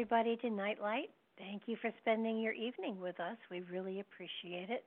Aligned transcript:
Everybody, 0.00 0.34
to 0.34 0.48
Nightlight. 0.48 1.10
Thank 1.36 1.64
you 1.66 1.76
for 1.76 1.90
spending 2.00 2.40
your 2.40 2.54
evening 2.54 2.98
with 2.98 3.20
us. 3.20 3.36
We 3.50 3.60
really 3.70 4.00
appreciate 4.00 4.70
it. 4.70 4.82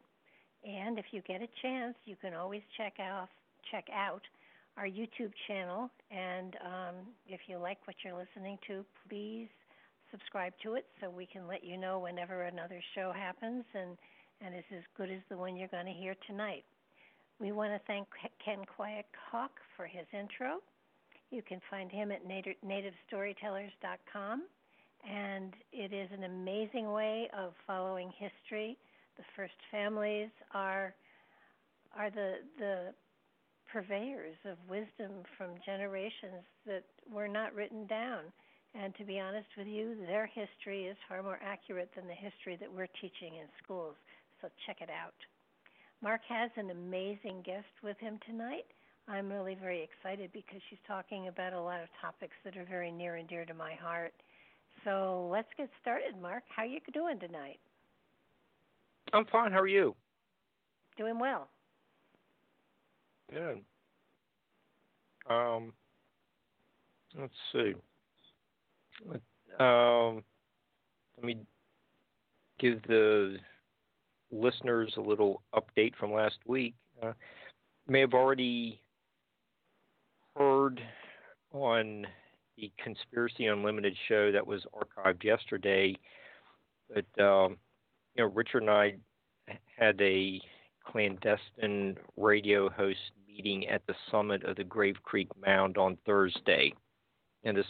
And 0.68 0.98
if 0.98 1.06
you 1.12 1.22
get 1.28 1.40
a 1.40 1.48
chance, 1.62 1.94
you 2.06 2.16
can 2.20 2.34
always 2.34 2.64
check 2.76 2.94
out 3.00 3.30
check 3.70 3.86
out 3.94 4.24
our 4.76 4.88
YouTube 4.88 5.32
channel. 5.48 5.92
And 6.10 6.56
um, 6.66 6.96
if 7.28 7.42
you 7.46 7.60
like 7.60 7.78
what 7.86 7.96
you're 8.04 8.18
listening 8.18 8.58
to, 8.66 8.84
please 9.08 9.50
subscribe 10.10 10.54
to 10.64 10.74
it 10.74 10.88
so 11.00 11.12
we 11.12 11.28
can 11.28 11.48
let 11.48 11.64
you 11.64 11.78
know 11.78 12.00
whenever 12.00 12.46
another 12.46 12.82
show 12.96 13.14
happens 13.16 13.66
and 13.76 13.96
and 14.42 14.56
is 14.56 14.66
as 14.76 14.82
good 14.98 15.12
as 15.12 15.22
the 15.30 15.38
one 15.38 15.56
you're 15.56 15.68
going 15.68 15.86
to 15.86 15.92
hear 15.92 16.16
tonight. 16.26 16.64
We 17.40 17.52
want 17.52 17.72
to 17.72 17.80
thank 17.86 18.08
Ken 18.44 18.66
Quiet 18.76 19.06
Hawk 19.30 19.52
for 19.78 19.86
his 19.86 20.08
intro. 20.12 20.58
You 21.30 21.44
can 21.44 21.62
find 21.70 21.92
him 21.92 22.12
at 22.12 22.28
nativestorytellers.com, 22.28 24.42
and 25.10 25.54
it 25.72 25.94
is 25.94 26.10
an 26.14 26.24
amazing 26.24 26.92
way 26.92 27.30
of 27.38 27.54
following 27.68 28.12
history. 28.18 28.78
The 29.18 29.24
first 29.36 29.54
families 29.72 30.30
are 30.54 30.94
are 31.98 32.10
the 32.10 32.36
the 32.58 32.94
purveyors 33.72 34.38
of 34.46 34.58
wisdom 34.70 35.24
from 35.38 35.50
generations 35.66 36.46
that 36.66 36.84
were 37.12 37.28
not 37.28 37.54
written 37.56 37.88
down. 37.88 38.22
And 38.76 38.96
to 38.96 39.04
be 39.04 39.20
honest 39.20 39.48
with 39.58 39.68
you, 39.68 39.96
their 40.08 40.26
history 40.26 40.86
is 40.86 40.98
far 41.08 41.22
more 41.22 41.40
accurate 41.44 41.90
than 41.96 42.08
the 42.08 42.14
history 42.14 42.58
that 42.60 42.72
we're 42.72 42.90
teaching 43.02 43.36
in 43.38 43.46
schools. 43.64 43.96
So 44.42 44.50
check 44.66 44.78
it 44.82 44.90
out. 44.90 45.14
Mark 46.02 46.22
has 46.28 46.50
an 46.58 46.70
amazing 46.70 47.44
guest 47.46 47.70
with 47.84 47.98
him 48.00 48.20
tonight. 48.26 48.66
I'm 49.08 49.32
really 49.32 49.56
very 49.56 49.84
excited 49.84 50.32
because 50.34 50.62
she's 50.70 50.80
talking 50.88 51.28
about 51.28 51.54
a 51.54 51.62
lot 51.62 51.82
of 51.82 51.90
topics 52.02 52.36
that 52.44 52.58
are 52.58 52.66
very 52.66 52.92
near 52.92 53.16
and 53.16 53.28
dear 53.28 53.46
to 53.46 53.54
my 53.54 53.74
heart. 53.74 54.14
So 54.84 55.30
let's 55.32 55.48
get 55.58 55.70
started, 55.82 56.22
Mark. 56.22 56.44
How 56.54 56.64
are 56.64 56.66
you 56.66 56.80
doing 56.94 57.20
tonight? 57.20 57.60
I'm 59.14 59.26
fine. 59.26 59.52
How 59.52 59.60
are 59.60 59.68
you? 59.68 59.96
Doing 60.98 61.20
well. 61.20 61.48
Good. 63.32 63.62
Um, 65.30 65.74
let's 67.18 67.34
see. 67.52 67.74
Um, 69.60 70.24
let 71.18 71.26
me 71.26 71.38
give 72.60 72.82
the 72.84 73.38
listeners 74.32 74.94
a 74.98 75.02
little 75.02 75.42
update 75.56 75.96
from 75.96 76.12
last 76.12 76.38
week. 76.46 76.76
Uh, 77.02 77.14
may 77.88 78.02
have 78.02 78.14
already 78.14 78.82
heard 80.36 80.82
on 81.54 82.06
the 82.58 82.72
Conspiracy 82.82 83.48
Unlimited 83.48 83.96
show 84.08 84.32
that 84.32 84.46
was 84.46 84.62
archived 84.74 85.24
yesterday 85.24 85.96
But 86.90 87.24
um, 87.24 87.58
you 88.16 88.24
know 88.24 88.32
Richard 88.34 88.64
and 88.64 88.70
I 88.70 88.96
had 89.78 90.00
a 90.02 90.40
clandestine 90.86 91.98
radio 92.18 92.70
host 92.70 93.00
meeting 93.28 93.68
at 93.68 93.86
the 93.88 93.96
summit 94.12 94.44
of 94.44 94.56
the 94.56 94.64
Grave 94.64 94.98
Creek 95.04 95.30
Mound 95.46 95.78
on 95.78 95.98
Thursday, 96.06 96.74
and 97.44 97.58
this 97.58 97.66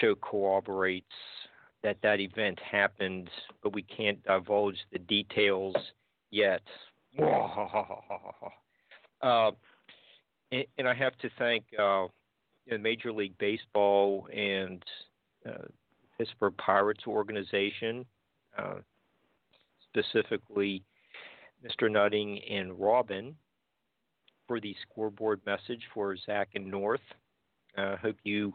show 0.00 0.14
corroborates 0.14 1.06
that 1.82 1.98
that 2.02 2.20
event 2.20 2.58
happened, 2.60 3.30
but 3.62 3.72
we 3.72 3.82
can't 3.82 4.22
divulge 4.24 4.78
the 4.92 4.98
details 4.98 5.76
yet. 6.30 6.62
Uh, 9.22 9.50
and, 10.52 10.64
and 10.76 10.86
I 10.86 10.92
have 10.92 11.16
to 11.18 11.30
thank 11.38 11.64
uh, 11.78 12.06
Major 12.78 13.12
League 13.12 13.36
Baseball 13.38 14.26
and 14.34 14.82
uh, 15.48 15.66
Pittsburgh 16.18 16.56
Pirates 16.56 17.04
organization, 17.06 18.04
uh, 18.58 18.76
specifically 19.88 20.82
Mr. 21.64 21.90
Nutting 21.90 22.40
and 22.50 22.78
Robin, 22.78 23.36
for 24.46 24.60
the 24.60 24.74
scoreboard 24.82 25.40
message 25.46 25.82
for 25.92 26.16
Zach 26.16 26.50
and 26.54 26.70
North. 26.70 27.00
I 27.76 27.82
uh, 27.82 27.96
hope 27.96 28.16
you 28.24 28.54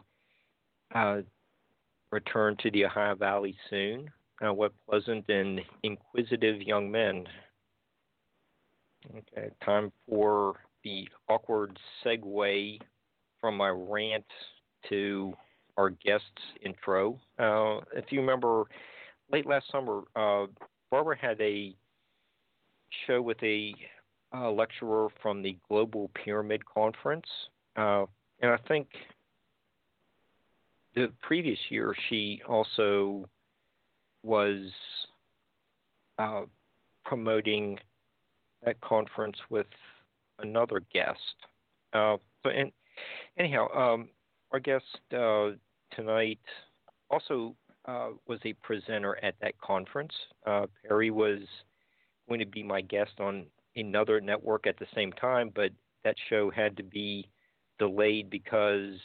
uh, 0.94 1.20
return 2.10 2.56
to 2.62 2.70
the 2.70 2.86
Ohio 2.86 3.14
Valley 3.14 3.56
soon. 3.70 4.10
Uh, 4.44 4.52
what 4.52 4.72
pleasant 4.88 5.24
and 5.28 5.60
inquisitive 5.82 6.60
young 6.62 6.90
men. 6.90 7.24
Okay, 9.10 9.50
time 9.64 9.92
for 10.08 10.56
the 10.84 11.08
awkward 11.28 11.78
segue 12.04 12.80
from 13.42 13.56
my 13.56 13.68
rant 13.68 14.24
to 14.88 15.34
our 15.76 15.90
guest's 15.90 16.24
intro. 16.64 17.20
Uh, 17.38 17.80
if 17.94 18.06
you 18.10 18.20
remember, 18.20 18.64
late 19.30 19.46
last 19.46 19.66
summer, 19.70 20.02
uh, 20.16 20.46
Barbara 20.90 21.16
had 21.20 21.38
a 21.40 21.74
show 23.06 23.20
with 23.20 23.42
a 23.42 23.74
uh, 24.34 24.50
lecturer 24.50 25.08
from 25.20 25.42
the 25.42 25.58
Global 25.68 26.10
Pyramid 26.14 26.64
Conference, 26.64 27.26
uh, 27.76 28.06
and 28.40 28.50
I 28.50 28.58
think 28.68 28.88
the 30.94 31.10
previous 31.20 31.58
year 31.68 31.94
she 32.08 32.40
also 32.48 33.28
was 34.22 34.70
uh, 36.18 36.42
promoting 37.04 37.78
that 38.64 38.80
conference 38.80 39.36
with 39.50 39.66
another 40.38 40.82
guest. 40.92 41.18
Uh, 41.92 42.16
but 42.44 42.54
and 42.54 42.72
anyhow, 43.38 43.68
um, 43.74 44.08
our 44.52 44.60
guest 44.60 44.84
uh, 45.16 45.50
tonight 45.94 46.40
also 47.10 47.54
uh, 47.86 48.10
was 48.26 48.38
a 48.44 48.52
presenter 48.54 49.18
at 49.22 49.34
that 49.40 49.58
conference. 49.58 50.12
Uh, 50.46 50.66
Perry 50.86 51.10
was 51.10 51.40
going 52.28 52.40
to 52.40 52.46
be 52.46 52.62
my 52.62 52.80
guest 52.80 53.12
on 53.18 53.46
another 53.76 54.20
network 54.20 54.66
at 54.66 54.78
the 54.78 54.86
same 54.94 55.12
time, 55.12 55.50
but 55.54 55.70
that 56.04 56.16
show 56.28 56.50
had 56.50 56.76
to 56.76 56.82
be 56.82 57.28
delayed 57.78 58.30
because, 58.30 58.98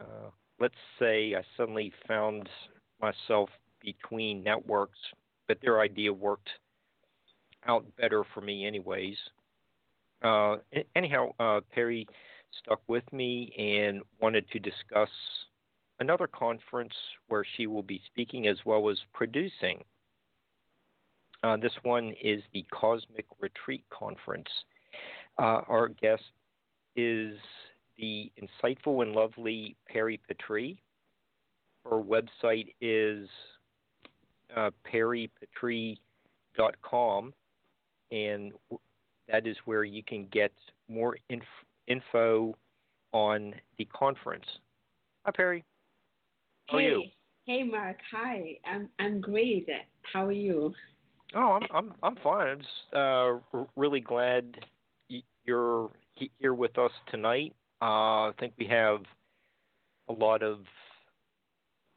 uh, 0.00 0.30
let's 0.60 0.74
say, 0.98 1.34
I 1.34 1.42
suddenly 1.56 1.92
found 2.08 2.48
myself 3.00 3.50
between 3.80 4.42
networks, 4.42 4.98
but 5.48 5.58
their 5.62 5.80
idea 5.80 6.12
worked 6.12 6.48
out 7.66 7.84
better 7.96 8.24
for 8.34 8.40
me, 8.40 8.66
anyways. 8.66 9.16
Uh, 10.22 10.56
anyhow, 10.94 11.32
uh, 11.38 11.60
Perry 11.74 12.06
stuck 12.62 12.80
with 12.88 13.04
me 13.12 13.52
and 13.58 14.02
wanted 14.20 14.48
to 14.50 14.58
discuss 14.58 15.08
another 16.00 16.26
conference 16.26 16.94
where 17.28 17.44
she 17.56 17.66
will 17.66 17.82
be 17.82 18.00
speaking 18.06 18.48
as 18.48 18.56
well 18.64 18.88
as 18.90 18.98
producing. 19.12 19.82
Uh, 21.42 21.56
this 21.56 21.72
one 21.82 22.14
is 22.22 22.40
the 22.52 22.64
Cosmic 22.72 23.26
Retreat 23.40 23.84
Conference. 23.90 24.46
Uh, 25.38 25.62
our 25.68 25.88
guest 25.88 26.22
is 26.94 27.36
the 27.98 28.30
insightful 28.40 29.02
and 29.02 29.12
lovely 29.12 29.74
Perry 29.88 30.20
Petrie. 30.28 30.80
Her 31.84 32.00
website 32.00 32.74
is 32.80 33.28
uh, 34.56 34.70
perrypetrie.com, 34.92 37.34
and 38.10 38.52
that 39.28 39.46
is 39.46 39.56
where 39.64 39.84
you 39.84 40.02
can 40.04 40.26
get 40.30 40.52
more 40.88 41.16
inf- 41.28 41.44
info 41.86 42.54
on 43.12 43.54
the 43.78 43.84
conference. 43.86 44.46
Hi, 45.24 45.32
Perry. 45.34 45.64
How 46.68 46.78
hey. 46.78 46.84
are 46.84 46.90
you? 46.90 47.04
Hey, 47.46 47.62
Mark. 47.64 47.96
Hi. 48.12 48.58
I'm 48.64 48.88
I'm 48.98 49.20
great. 49.20 49.68
How 50.12 50.26
are 50.26 50.32
you? 50.32 50.72
Oh, 51.34 51.52
I'm 51.52 51.62
I'm 51.74 51.94
I'm 52.02 52.16
fine. 52.22 52.48
I'm 52.48 52.58
just 52.58 52.94
uh, 52.94 53.32
really 53.76 54.00
glad 54.00 54.56
you're 55.44 55.90
here 56.38 56.54
with 56.54 56.78
us 56.78 56.92
tonight. 57.10 57.54
Uh, 57.80 58.28
I 58.28 58.32
think 58.38 58.52
we 58.58 58.66
have 58.66 59.00
a 60.08 60.12
lot 60.12 60.42
of 60.42 60.60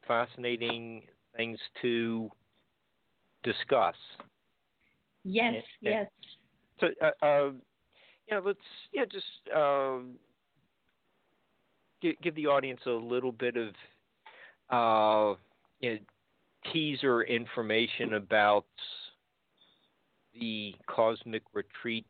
fascinating 0.07 1.03
things 1.35 1.59
to 1.81 2.29
discuss. 3.43 3.95
Yes, 5.23 5.53
and, 5.53 5.63
yes. 5.81 6.07
So, 6.79 6.87
uh, 7.01 7.25
uh, 7.25 7.51
yeah, 8.29 8.39
let's 8.43 8.59
yeah 8.93 9.05
just 9.05 9.25
uh, 9.55 9.97
give, 12.01 12.15
give 12.21 12.35
the 12.35 12.47
audience 12.47 12.81
a 12.85 12.91
little 12.91 13.31
bit 13.31 13.55
of 13.57 13.69
uh, 14.69 15.37
you 15.79 15.93
know, 15.93 15.97
teaser 16.71 17.21
information 17.23 18.15
about 18.15 18.65
the 20.39 20.75
Cosmic 20.87 21.43
Retreat 21.53 22.07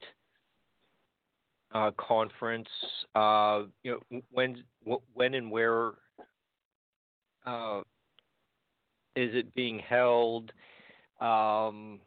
uh, 1.74 1.92
conference. 1.98 2.70
Uh, 3.14 3.64
you 3.84 4.00
know, 4.12 4.22
when 4.32 4.64
when 5.14 5.34
and 5.34 5.52
where 5.52 5.92
uh, 7.46 7.82
is 9.16 9.34
it 9.36 9.54
being 9.54 9.80
held? 9.80 10.52
Um, 11.20 12.00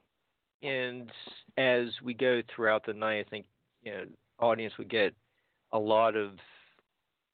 and 0.62 1.11
as 1.56 1.88
we 2.02 2.14
go 2.14 2.43
throughout 2.54 2.84
the 2.84 2.93
night, 2.93 3.25
I 3.26 3.31
think 3.31 3.46
you 3.82 3.92
know, 3.92 4.04
audience 4.40 4.75
would 4.78 4.88
get 4.88 5.14
a 5.72 5.78
lot 5.78 6.16
of 6.16 6.32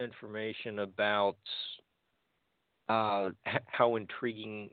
information 0.01 0.81
about 0.81 1.37
uh, 2.89 3.31
how 3.67 3.97
intriguing 3.97 4.71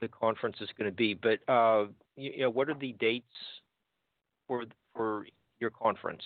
the 0.00 0.08
conference 0.08 0.56
is 0.60 0.68
going 0.78 0.90
to 0.90 0.94
be. 0.94 1.14
But 1.14 1.38
uh, 1.52 1.86
you, 2.16 2.32
you 2.32 2.40
know, 2.42 2.50
what 2.50 2.68
are 2.68 2.78
the 2.78 2.92
dates 2.92 3.26
for 4.46 4.64
for 4.94 5.26
your 5.60 5.70
conference? 5.70 6.22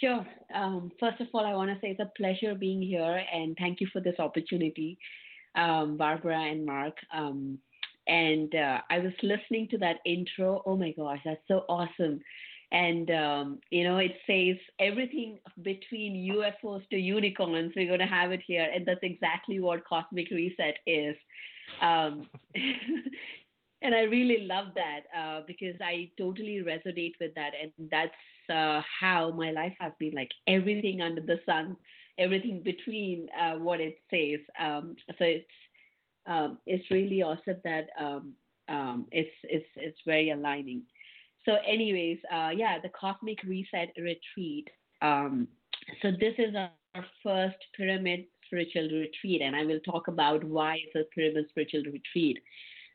Sure. 0.00 0.24
Um, 0.54 0.92
first 1.00 1.20
of 1.20 1.26
all, 1.34 1.44
I 1.44 1.54
want 1.54 1.70
to 1.70 1.76
say 1.80 1.90
it's 1.90 2.00
a 2.00 2.10
pleasure 2.16 2.54
being 2.54 2.80
here, 2.80 3.24
and 3.32 3.56
thank 3.58 3.80
you 3.80 3.88
for 3.92 4.00
this 4.00 4.14
opportunity, 4.18 4.96
um, 5.56 5.96
Barbara 5.96 6.38
and 6.38 6.64
Mark. 6.64 6.96
Um, 7.12 7.58
and 8.06 8.54
uh, 8.54 8.78
I 8.90 8.98
was 9.00 9.12
listening 9.22 9.68
to 9.70 9.78
that 9.78 9.96
intro. 10.06 10.62
Oh 10.66 10.76
my 10.76 10.92
gosh, 10.92 11.20
that's 11.24 11.40
so 11.48 11.64
awesome! 11.68 12.20
And 12.72 13.10
um, 13.10 13.58
you 13.70 13.84
know, 13.84 13.98
it 13.98 14.14
says 14.26 14.56
everything 14.80 15.38
between 15.62 16.32
UFOs 16.34 16.88
to 16.88 16.96
unicorns. 16.96 17.72
We're 17.76 17.86
going 17.86 18.00
to 18.00 18.06
have 18.06 18.32
it 18.32 18.40
here, 18.46 18.66
and 18.74 18.86
that's 18.86 19.00
exactly 19.02 19.60
what 19.60 19.84
Cosmic 19.86 20.30
Reset 20.30 20.78
is. 20.86 21.14
Um, 21.82 22.26
and 23.82 23.94
I 23.94 24.02
really 24.02 24.46
love 24.46 24.68
that 24.74 25.00
uh, 25.16 25.40
because 25.46 25.76
I 25.82 26.10
totally 26.18 26.62
resonate 26.66 27.12
with 27.20 27.34
that, 27.34 27.52
and 27.62 27.72
that's 27.90 28.10
uh, 28.50 28.80
how 29.00 29.30
my 29.32 29.50
life 29.50 29.74
has 29.78 29.92
been 29.98 30.14
like 30.14 30.30
everything 30.46 31.02
under 31.02 31.20
the 31.20 31.40
sun, 31.44 31.76
everything 32.18 32.62
between 32.62 33.28
uh, 33.38 33.58
what 33.58 33.80
it 33.80 33.98
says. 34.10 34.40
Um, 34.58 34.96
so 35.18 35.24
it's 35.24 35.46
um, 36.26 36.58
it's 36.66 36.90
really 36.90 37.22
awesome 37.22 37.60
that 37.64 37.88
um, 38.00 38.32
um, 38.68 39.06
it's 39.12 39.34
it's 39.44 39.66
it's 39.76 39.98
very 40.06 40.30
aligning. 40.30 40.82
So, 41.44 41.56
anyways, 41.66 42.18
uh, 42.32 42.50
yeah, 42.54 42.78
the 42.80 42.90
Cosmic 42.90 43.42
Reset 43.42 43.92
Retreat. 43.98 44.68
Um, 45.00 45.48
so 46.00 46.10
this 46.12 46.34
is 46.38 46.54
our 46.54 47.04
first 47.22 47.56
pyramid 47.76 48.26
spiritual 48.46 48.88
retreat, 48.90 49.42
and 49.42 49.56
I 49.56 49.64
will 49.64 49.80
talk 49.80 50.08
about 50.08 50.44
why 50.44 50.78
it's 50.84 50.94
a 50.94 51.14
pyramid 51.14 51.46
spiritual 51.48 51.82
retreat 51.84 52.38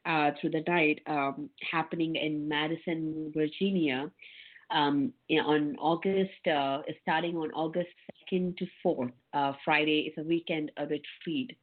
uh, 0.05 0.31
through 0.39 0.51
the 0.51 0.63
night 0.67 1.01
um, 1.07 1.49
happening 1.69 2.15
in 2.15 2.47
Madison, 2.47 3.31
Virginia, 3.35 4.09
um, 4.71 5.13
on 5.31 5.75
August, 5.79 6.47
uh, 6.47 6.79
starting 7.01 7.35
on 7.37 7.51
August 7.51 7.89
2nd 8.31 8.57
to 8.57 8.67
4th. 8.85 9.11
Uh, 9.33 9.53
Friday 9.65 10.11
is 10.11 10.13
a 10.17 10.27
weekend 10.27 10.71
a 10.77 10.83
retreat. 10.83 11.57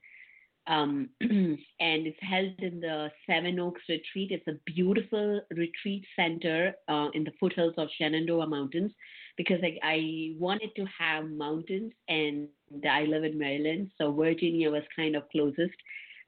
Um, 0.67 1.11
and 1.21 1.59
it's 1.79 2.19
held 2.21 2.59
in 2.59 2.81
the 2.81 3.11
Seven 3.27 3.59
Oaks 3.61 3.83
Retreat. 3.89 4.31
It's 4.31 4.49
a 4.49 4.59
beautiful 4.65 5.41
retreat 5.51 6.05
center 6.17 6.75
uh, 6.89 7.09
in 7.13 7.25
the 7.25 7.33
foothills 7.39 7.75
of 7.77 7.89
Shenandoah 7.99 8.47
Mountains 8.47 8.93
because 9.37 9.59
I, 9.63 9.79
I, 9.83 10.35
wanted 10.39 10.71
to 10.77 10.87
have 10.99 11.29
mountains, 11.29 11.93
and 12.09 12.49
I 12.89 13.03
live 13.03 13.25
in 13.25 13.37
Maryland, 13.37 13.91
so 13.99 14.13
Virginia 14.13 14.71
was 14.71 14.85
kind 14.97 15.17
of 15.17 15.29
closest. 15.31 15.75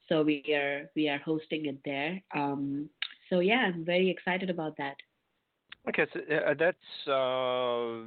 So 0.09 0.23
we 0.23 0.43
are 0.53 0.91
we 0.95 1.09
are 1.09 1.19
hosting 1.19 1.67
it 1.67 1.79
there. 1.85 2.21
Um, 2.35 2.89
so 3.31 3.41
yeah, 3.41 3.71
I'm 3.73 3.85
very 3.85 4.11
excited 4.11 4.51
about 4.51 4.77
that. 4.79 4.97
Okay, 5.89 6.07
so 6.13 6.21
uh, 6.35 6.55
that's 6.59 7.09
uh, 7.09 8.07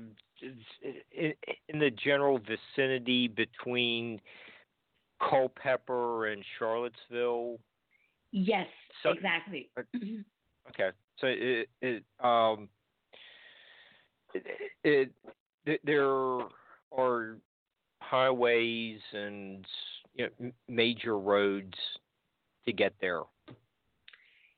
in 1.18 1.80
the 1.80 1.92
general 1.92 2.40
vicinity 2.40 3.28
between 3.28 4.20
Culpeper 5.20 6.28
and 6.28 6.44
Charlottesville. 6.58 7.60
Yes, 8.32 8.68
so, 9.04 9.12
exactly. 9.12 9.70
Uh, 9.78 9.82
okay, 10.70 10.90
so 11.20 11.28
it, 11.28 11.70
it 11.82 12.04
um 12.20 12.70
it, 14.34 15.12
it 15.66 15.82
there 15.84 16.40
are 16.98 17.38
highways 18.02 19.00
and 19.14 19.66
you 20.16 20.28
know, 20.40 20.52
major 20.68 21.18
roads 21.18 21.78
to 22.66 22.74
get 22.74 22.94
there. 23.02 23.22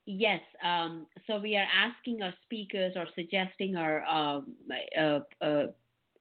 Yes. 0.05 0.41
Um, 0.63 1.05
so 1.27 1.39
we 1.39 1.55
are 1.55 1.67
asking 1.73 2.21
our 2.21 2.33
speakers 2.43 2.93
or 2.95 3.05
suggesting 3.15 3.75
our 3.75 4.03
um, 4.05 4.55
uh, 4.99 5.19
uh, 5.43 5.67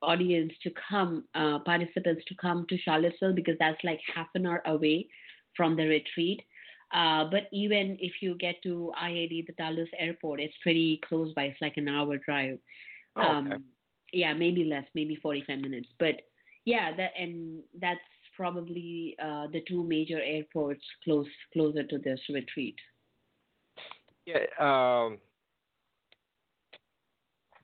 audience 0.03 0.53
to 0.63 0.71
come, 0.89 1.25
uh, 1.35 1.59
participants 1.61 2.23
to 2.29 2.35
come 2.35 2.67
to 2.69 2.79
Charlottesville 2.79 3.35
because 3.35 3.57
that's 3.59 3.83
like 3.85 4.01
half 4.15 4.29
an 4.35 4.47
hour 4.47 4.63
away 4.67 5.09
from 5.57 5.77
the 5.77 5.87
retreat. 5.87 6.43
Uh, 6.93 7.25
but 7.31 7.43
even 7.53 7.97
if 8.01 8.15
you 8.21 8.35
get 8.37 8.57
to 8.63 8.93
IAD, 9.01 9.47
the 9.47 9.53
Dulles 9.57 9.89
Airport, 9.99 10.41
it's 10.41 10.55
pretty 10.63 11.01
close 11.09 11.33
by. 11.35 11.45
It's 11.45 11.61
like 11.61 11.77
an 11.77 11.89
hour 11.89 12.19
drive. 12.19 12.59
Oh, 13.17 13.21
okay. 13.21 13.29
Um, 13.29 13.65
yeah, 14.13 14.33
maybe 14.33 14.65
less, 14.65 14.85
maybe 14.95 15.17
45 15.17 15.61
minutes. 15.61 15.89
But 15.99 16.23
yeah, 16.65 16.95
that 16.97 17.13
and 17.19 17.63
that's 17.81 18.01
probably 18.37 19.17
uh, 19.23 19.47
the 19.53 19.63
two 19.69 19.85
major 19.85 20.21
airports 20.21 20.83
close 21.05 21.27
closer 21.53 21.85
to 21.85 21.99
this 21.99 22.21
retreat. 22.29 22.77
Yeah, 24.27 24.47
um, 24.59 25.19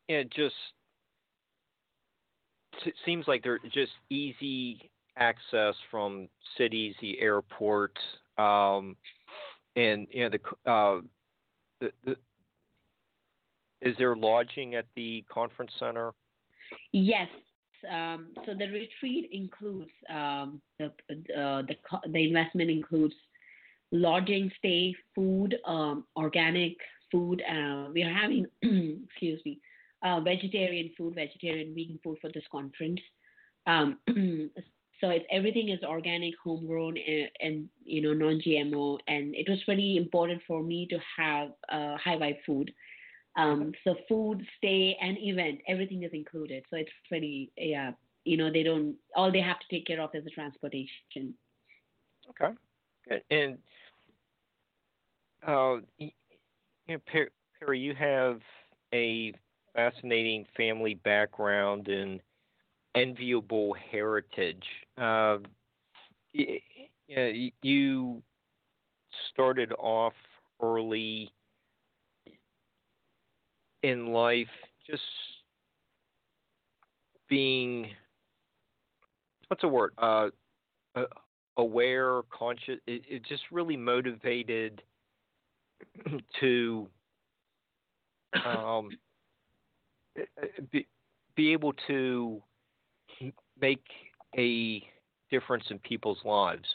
yeah, 0.08 0.22
just 0.34 0.54
it 2.84 2.94
seems 3.04 3.26
like 3.26 3.42
they're 3.42 3.58
just 3.72 3.92
easy 4.10 4.90
access 5.16 5.74
from 5.90 6.28
cities, 6.58 6.94
the 7.00 7.20
airport, 7.20 7.96
um, 8.38 8.96
and 9.76 10.06
you 10.10 10.24
know 10.24 10.30
the, 10.30 10.70
uh, 10.70 11.00
the, 11.80 11.90
the 12.04 12.16
is 13.82 13.94
there 13.98 14.16
lodging 14.16 14.74
at 14.74 14.86
the 14.96 15.24
conference 15.32 15.70
center? 15.78 16.12
Yes. 16.92 17.28
Um, 17.90 18.28
so 18.44 18.52
the 18.58 18.66
retreat 18.66 19.28
includes 19.32 19.90
um, 20.10 20.60
the 20.78 20.86
uh, 20.86 21.62
the 21.62 21.76
the 22.10 22.26
investment 22.26 22.70
includes 22.70 23.14
lodging, 23.92 24.50
stay, 24.58 24.94
food, 25.14 25.56
um, 25.66 26.04
organic 26.16 26.76
food. 27.12 27.42
Uh, 27.48 27.88
we 27.92 28.02
are 28.02 28.12
having, 28.12 28.46
excuse 28.62 29.40
me, 29.44 29.60
uh, 30.02 30.20
vegetarian 30.20 30.90
food, 30.96 31.14
vegetarian 31.14 31.74
vegan 31.74 31.98
food 32.02 32.18
for 32.20 32.30
this 32.32 32.44
conference. 32.50 33.00
Um, 33.66 33.98
so 35.00 35.10
it's 35.10 35.24
everything 35.30 35.70
is 35.70 35.82
organic, 35.82 36.34
homegrown, 36.42 36.96
and, 36.98 37.28
and 37.40 37.68
you 37.84 38.02
know 38.02 38.12
non-GMO. 38.12 38.98
And 39.08 39.34
it 39.34 39.48
was 39.48 39.58
really 39.68 39.96
important 39.96 40.42
for 40.46 40.62
me 40.62 40.86
to 40.88 40.98
have 41.16 41.48
uh, 41.68 41.96
high 41.96 42.16
vibe 42.16 42.38
food. 42.44 42.72
Um, 43.36 43.72
so 43.84 43.96
food, 44.08 44.46
stay, 44.56 44.96
and 45.00 45.18
event, 45.18 45.60
everything 45.68 46.02
is 46.04 46.12
included. 46.14 46.64
So 46.70 46.76
it's 46.76 46.90
pretty, 47.08 47.52
yeah. 47.56 47.92
You 48.24 48.36
know, 48.36 48.50
they 48.52 48.62
don't. 48.62 48.96
All 49.14 49.30
they 49.30 49.40
have 49.40 49.60
to 49.60 49.66
take 49.70 49.86
care 49.86 50.00
of 50.00 50.10
is 50.14 50.24
the 50.24 50.30
transportation. 50.30 51.34
Okay, 52.30 52.54
good. 53.08 53.22
And 53.30 53.58
uh, 55.46 55.76
you 55.98 56.10
know, 56.88 56.98
Perry, 57.06 57.78
you 57.78 57.94
have 57.94 58.40
a 58.92 59.32
fascinating 59.76 60.46
family 60.56 60.94
background 60.94 61.86
and 61.88 62.20
enviable 62.96 63.76
heritage. 63.92 64.64
Uh, 64.98 65.38
you, 67.62 68.22
started 69.32 69.72
off 69.78 70.14
early 70.62 71.30
in 73.82 74.12
life, 74.12 74.48
just 74.88 75.02
being 77.28 77.88
what's 79.48 79.62
a 79.62 79.68
word? 79.68 79.92
Uh, 79.98 80.28
aware, 81.56 82.22
conscious. 82.30 82.78
It, 82.86 83.02
it 83.08 83.22
just 83.28 83.42
really 83.50 83.76
motivated 83.76 84.82
to 86.40 86.88
um, 88.44 88.90
be, 90.72 90.86
be 91.36 91.52
able 91.52 91.72
to 91.86 92.42
make 93.60 93.84
a 94.36 94.82
difference 95.30 95.64
in 95.70 95.78
people's 95.80 96.18
lives. 96.24 96.68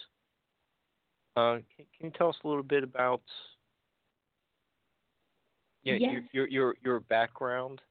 Uh, 1.36 1.60
can, 1.75 1.86
can, 1.98 2.05
you 2.07 2.12
tell 2.17 2.29
us 2.29 2.36
a 2.43 2.48
little 2.48 2.63
bit 2.63 2.83
about 2.83 3.21
yeah, 5.83 5.95
yes. 6.00 6.12
your, 6.33 6.48
your 6.48 6.48
your 6.50 6.75
your 6.83 7.00
background? 7.00 7.81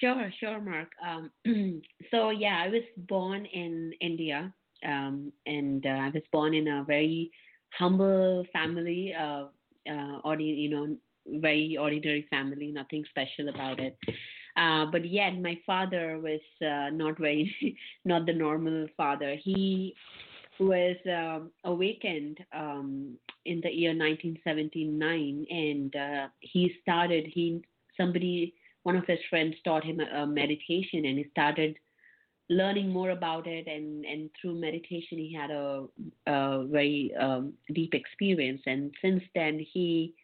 Sure, 0.00 0.30
sure, 0.38 0.60
Mark. 0.60 0.88
Um, 1.04 1.30
so 2.10 2.30
yeah, 2.30 2.62
I 2.64 2.68
was 2.68 2.82
born 3.08 3.46
in 3.46 3.92
India, 4.00 4.52
um, 4.84 5.32
and 5.46 5.84
uh, 5.84 5.90
I 5.90 6.10
was 6.10 6.22
born 6.32 6.54
in 6.54 6.68
a 6.68 6.84
very 6.84 7.30
humble 7.78 8.44
family, 8.52 9.14
uh, 9.18 9.46
uh, 9.90 10.20
ordi- 10.24 10.56
you 10.56 10.70
know, 10.70 10.96
very 11.40 11.76
ordinary 11.76 12.26
family, 12.30 12.70
nothing 12.72 13.04
special 13.10 13.48
about 13.48 13.80
it. 13.80 13.96
Uh, 14.56 14.86
but 14.86 15.04
yet, 15.04 15.38
my 15.40 15.58
father 15.66 16.18
was 16.18 16.40
uh, 16.62 16.90
not 16.90 17.18
very, 17.18 17.76
not 18.04 18.26
the 18.26 18.32
normal 18.32 18.86
father. 18.96 19.36
He 19.42 19.94
was 20.58 20.96
um, 21.06 21.50
awakened 21.64 22.38
um, 22.54 23.16
in 23.44 23.60
the 23.60 23.70
year 23.70 23.90
1979, 23.90 25.46
and 25.50 25.96
uh, 25.96 26.28
he 26.40 26.72
started. 26.82 27.26
He 27.26 27.62
somebody 27.96 28.54
one 28.86 28.96
of 28.96 29.06
his 29.06 29.18
friends 29.28 29.56
taught 29.64 29.82
him 29.82 29.98
a, 30.00 30.22
a 30.22 30.26
meditation 30.26 31.04
and 31.06 31.18
he 31.18 31.26
started 31.32 31.76
learning 32.48 32.88
more 32.88 33.10
about 33.10 33.46
it 33.46 33.66
and 33.66 34.04
and 34.04 34.30
through 34.40 34.54
meditation 34.54 35.18
he 35.18 35.34
had 35.34 35.50
a, 35.50 35.84
a 36.28 36.64
very 36.66 37.12
um, 37.18 37.52
deep 37.74 37.94
experience 37.94 38.60
and 38.66 38.94
since 39.02 39.22
then 39.34 39.58
he 39.72 40.14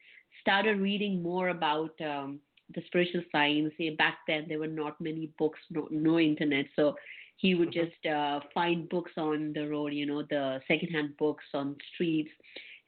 started 0.40 0.78
reading 0.78 1.20
more 1.22 1.48
about 1.48 1.90
um, 2.00 2.38
the 2.74 2.82
spiritual 2.86 3.22
science 3.30 3.72
back 3.98 4.18
then 4.26 4.46
there 4.48 4.58
were 4.58 4.66
not 4.66 5.00
many 5.00 5.30
books 5.38 5.60
no, 5.70 5.88
no 5.90 6.18
internet. 6.18 6.66
So 6.76 6.94
he 7.36 7.54
would 7.54 7.70
mm-hmm. 7.70 7.86
just 7.86 8.06
uh, 8.06 8.40
find 8.54 8.88
books 8.88 9.12
on 9.16 9.52
the 9.52 9.68
road 9.68 9.92
you 9.92 10.06
know 10.06 10.22
the 10.22 10.60
secondhand 10.68 11.16
books 11.18 11.44
on 11.54 11.76
streets. 11.94 12.30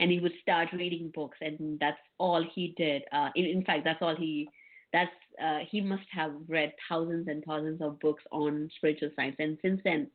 And 0.01 0.11
he 0.11 0.19
would 0.19 0.33
start 0.43 0.69
reading 0.73 1.13
books 1.15 1.39
and 1.41 1.79
that's 1.79 2.01
all 2.19 2.45
he 2.55 2.75
did. 2.77 3.03
Uh, 3.13 3.31
in, 3.37 3.45
in 3.45 3.65
fact 3.65 3.85
that's 3.85 4.03
all 4.03 4.17
he 4.17 4.49
that's 4.95 5.11
uh, 5.43 5.59
he 5.69 5.81
must 5.81 6.07
have 6.11 6.33
read 6.49 6.73
thousands 6.89 7.27
and 7.27 7.45
thousands 7.45 7.83
of 7.83 7.99
books 7.99 8.23
on 8.31 8.71
spiritual 8.77 9.11
science, 9.17 9.35
and 9.41 9.59
since 9.61 9.81
then, 9.85 10.09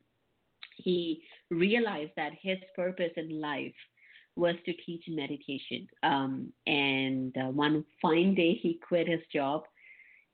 he 0.78 1.22
realized 1.50 2.12
that 2.16 2.32
his 2.40 2.56
purpose 2.74 3.12
in 3.16 3.40
life 3.40 3.74
was 4.36 4.54
to 4.64 4.72
teach 4.72 5.04
meditation. 5.08 5.88
Um, 6.02 6.52
and 6.66 7.36
uh, 7.36 7.50
one 7.50 7.84
fine 8.00 8.34
day, 8.34 8.58
he 8.60 8.80
quit 8.86 9.08
his 9.08 9.20
job 9.32 9.64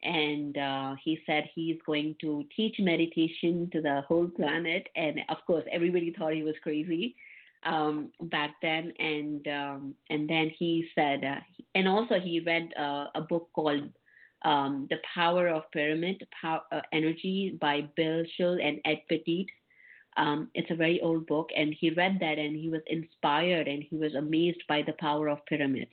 and 0.03 0.57
uh, 0.57 0.95
he 1.03 1.19
said 1.27 1.49
he's 1.55 1.79
going 1.85 2.15
to 2.21 2.45
teach 2.55 2.77
meditation 2.79 3.69
to 3.73 3.81
the 3.81 4.03
whole 4.07 4.29
planet. 4.29 4.87
And 4.95 5.21
of 5.29 5.39
course, 5.47 5.65
everybody 5.73 6.15
thought 6.17 6.35
he 6.35 6.43
was 6.43 6.55
crazy 6.63 7.17
um, 7.65 8.11
back 8.23 8.55
then. 8.63 8.93
And 8.99 9.47
um, 9.49 9.95
and 10.11 10.29
then 10.29 10.53
he 10.57 10.89
said, 10.95 11.25
uh, 11.25 11.41
and 11.75 11.89
also 11.89 12.21
he 12.21 12.41
read 12.41 12.69
uh, 12.79 13.07
a 13.15 13.21
book 13.21 13.49
called 13.55 13.89
um, 14.45 14.87
The 14.91 14.99
Power 15.15 15.49
of 15.49 15.71
Pyramid 15.73 16.27
Power, 16.41 16.61
uh, 16.71 16.83
Energy 16.93 17.59
by 17.61 17.89
Bill 17.97 18.25
and 18.39 18.81
Ed 18.85 19.01
Pettit. 19.09 19.47
Um, 20.17 20.51
it's 20.55 20.71
a 20.71 20.77
very 20.77 21.01
old 21.01 21.27
book, 21.27 21.51
and 21.55 21.75
he 21.79 21.91
read 21.91 22.19
that 22.21 22.39
and 22.39 22.57
he 22.57 22.69
was 22.69 22.83
inspired 22.87 23.69
and 23.69 23.83
he 23.83 23.97
was 23.97 24.15
amazed 24.15 24.63
by 24.69 24.83
the 24.83 24.95
power 24.95 25.29
of 25.29 25.45
pyramids. 25.47 25.93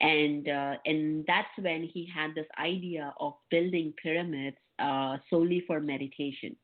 And 0.00 0.48
uh, 0.48 0.74
and 0.86 1.24
that's 1.26 1.56
when 1.58 1.82
he 1.82 2.08
had 2.12 2.34
this 2.34 2.46
idea 2.58 3.12
of 3.20 3.34
building 3.50 3.92
pyramids 4.02 4.56
uh, 4.78 5.18
solely 5.28 5.62
for 5.66 5.80
meditation. 5.80 6.56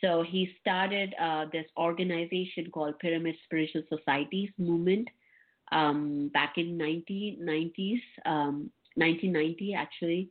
So 0.00 0.22
he 0.28 0.50
started 0.60 1.14
uh, 1.20 1.46
this 1.52 1.66
organization 1.76 2.70
called 2.72 2.98
Pyramid 2.98 3.36
Spiritual 3.44 3.82
Societies 3.88 4.50
Movement 4.58 5.08
um, 5.72 6.30
back 6.32 6.54
in 6.56 6.78
1990s. 6.78 8.00
Um, 8.26 8.70
1990 8.96 9.74
actually, 9.74 10.30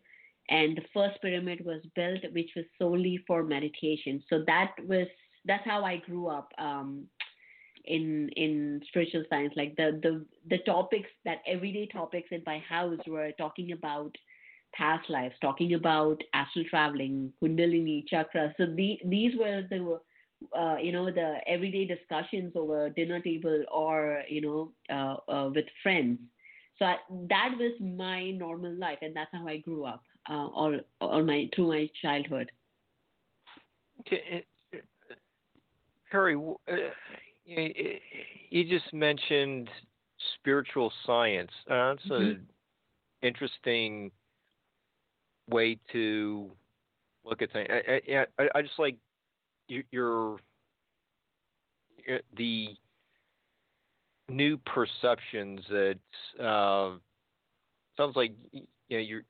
and 0.50 0.78
the 0.78 0.84
first 0.94 1.22
pyramid 1.22 1.66
was 1.66 1.82
built, 1.96 2.22
which 2.34 2.52
was 2.56 2.66
solely 2.80 3.24
for 3.28 3.44
meditation. 3.44 4.24
So 4.30 4.44
that 4.48 4.76
was 4.88 5.08
that's 5.46 5.66
how 5.66 5.84
I 5.84 5.98
grew 5.98 6.28
up 6.28 6.52
um, 6.58 7.06
in 7.86 8.30
in 8.36 8.82
spiritual 8.88 9.24
science. 9.30 9.54
Like 9.56 9.76
the 9.76 10.00
the 10.02 10.26
the 10.50 10.64
topics 10.64 11.10
that 11.26 11.40
everyday 11.48 11.88
topics 11.88 12.30
in 12.32 12.44
my 12.46 12.60
house 12.60 13.00
were 13.08 13.32
talking 13.38 13.72
about 13.72 14.16
past 14.74 15.10
lives, 15.10 15.36
talking 15.42 15.76
about 15.76 16.22
astral 16.34 16.66
traveling, 16.70 17.32
kundalini, 17.42 18.08
chakra. 18.08 18.54
So 18.58 18.66
the, 18.66 19.00
these 19.06 19.34
were 19.38 19.64
the 19.70 20.00
uh, 20.58 20.78
you 20.78 20.92
know 20.92 21.06
the 21.06 21.38
everyday 21.48 21.86
discussions 21.86 22.54
over 22.56 22.90
dinner 22.90 23.20
table 23.20 23.64
or 23.72 24.24
you 24.30 24.42
know 24.42 24.72
uh, 24.90 25.32
uh, 25.32 25.50
with 25.54 25.66
friends 25.82 26.20
so 26.80 26.86
I, 26.86 26.96
that 27.30 27.54
was 27.58 27.74
my 27.80 28.32
normal 28.32 28.74
life, 28.74 29.00
and 29.02 29.16
that's 29.16 29.30
how 29.32 29.48
I 29.48 29.58
grew 29.58 29.86
up 29.86 30.04
uh, 30.30 30.48
all 30.48 30.80
all 31.02 31.24
my 31.24 31.50
through 31.56 31.68
my 31.70 31.90
childhood. 32.02 32.52
Okay, 34.02 34.46
Perry, 36.14 36.36
uh, 36.36 36.76
you 37.48 38.64
just 38.70 38.94
mentioned 38.94 39.68
spiritual 40.36 40.94
science. 41.08 41.50
Uh, 41.68 41.96
that's 41.96 42.06
mm-hmm. 42.06 42.14
an 42.14 42.48
interesting 43.24 44.12
way 45.50 45.80
to 45.92 46.52
look 47.26 47.42
at 47.42 47.52
things. 47.52 47.68
I, 47.68 48.26
I, 48.38 48.48
I 48.54 48.62
just 48.62 48.78
like 48.78 48.96
your, 49.68 49.82
your 49.92 50.40
the 52.38 52.68
new 54.30 54.58
perceptions 54.68 55.62
that 55.68 56.00
uh, 56.40 56.92
sounds 57.98 58.16
like 58.16 58.34
you 58.52 58.62
know 58.92 59.00
your 59.00 59.24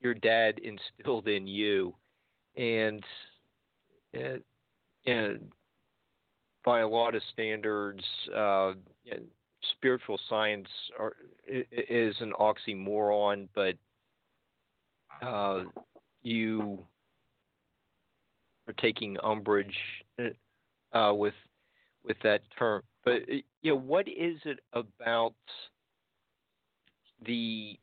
your 0.00 0.14
dad 0.14 0.60
instilled 0.60 1.28
in 1.28 1.46
you, 1.46 1.94
and 2.56 3.04
uh, 4.16 4.38
and 5.04 5.52
by 6.66 6.80
a 6.80 6.88
lot 6.88 7.14
of 7.14 7.22
standards, 7.32 8.02
uh, 8.36 8.72
spiritual 9.78 10.18
science 10.28 10.68
are, 10.98 11.14
is 11.48 12.14
an 12.20 12.32
oxymoron, 12.38 13.48
but 13.54 13.76
uh, 15.22 15.62
you 16.22 16.78
are 18.66 18.74
taking 18.74 19.16
umbrage 19.22 19.76
uh, 20.92 21.14
with 21.14 21.34
with 22.04 22.16
that 22.24 22.40
term. 22.58 22.82
But 23.04 23.22
uh, 23.22 23.36
you 23.62 23.72
know, 23.72 23.78
what 23.78 24.08
is 24.08 24.36
it 24.44 24.58
about 24.72 25.34
the 27.24 27.78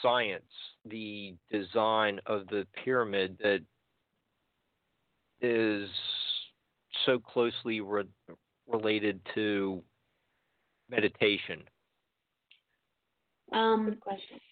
science, 0.00 0.44
the 0.88 1.34
design 1.50 2.20
of 2.26 2.46
the 2.46 2.66
pyramid 2.84 3.36
that 3.42 3.60
is 5.40 5.90
so 7.06 7.18
closely 7.18 7.80
re- 7.80 8.04
related 8.66 9.20
to 9.34 9.82
meditation? 10.90 11.62
Um, 13.52 13.96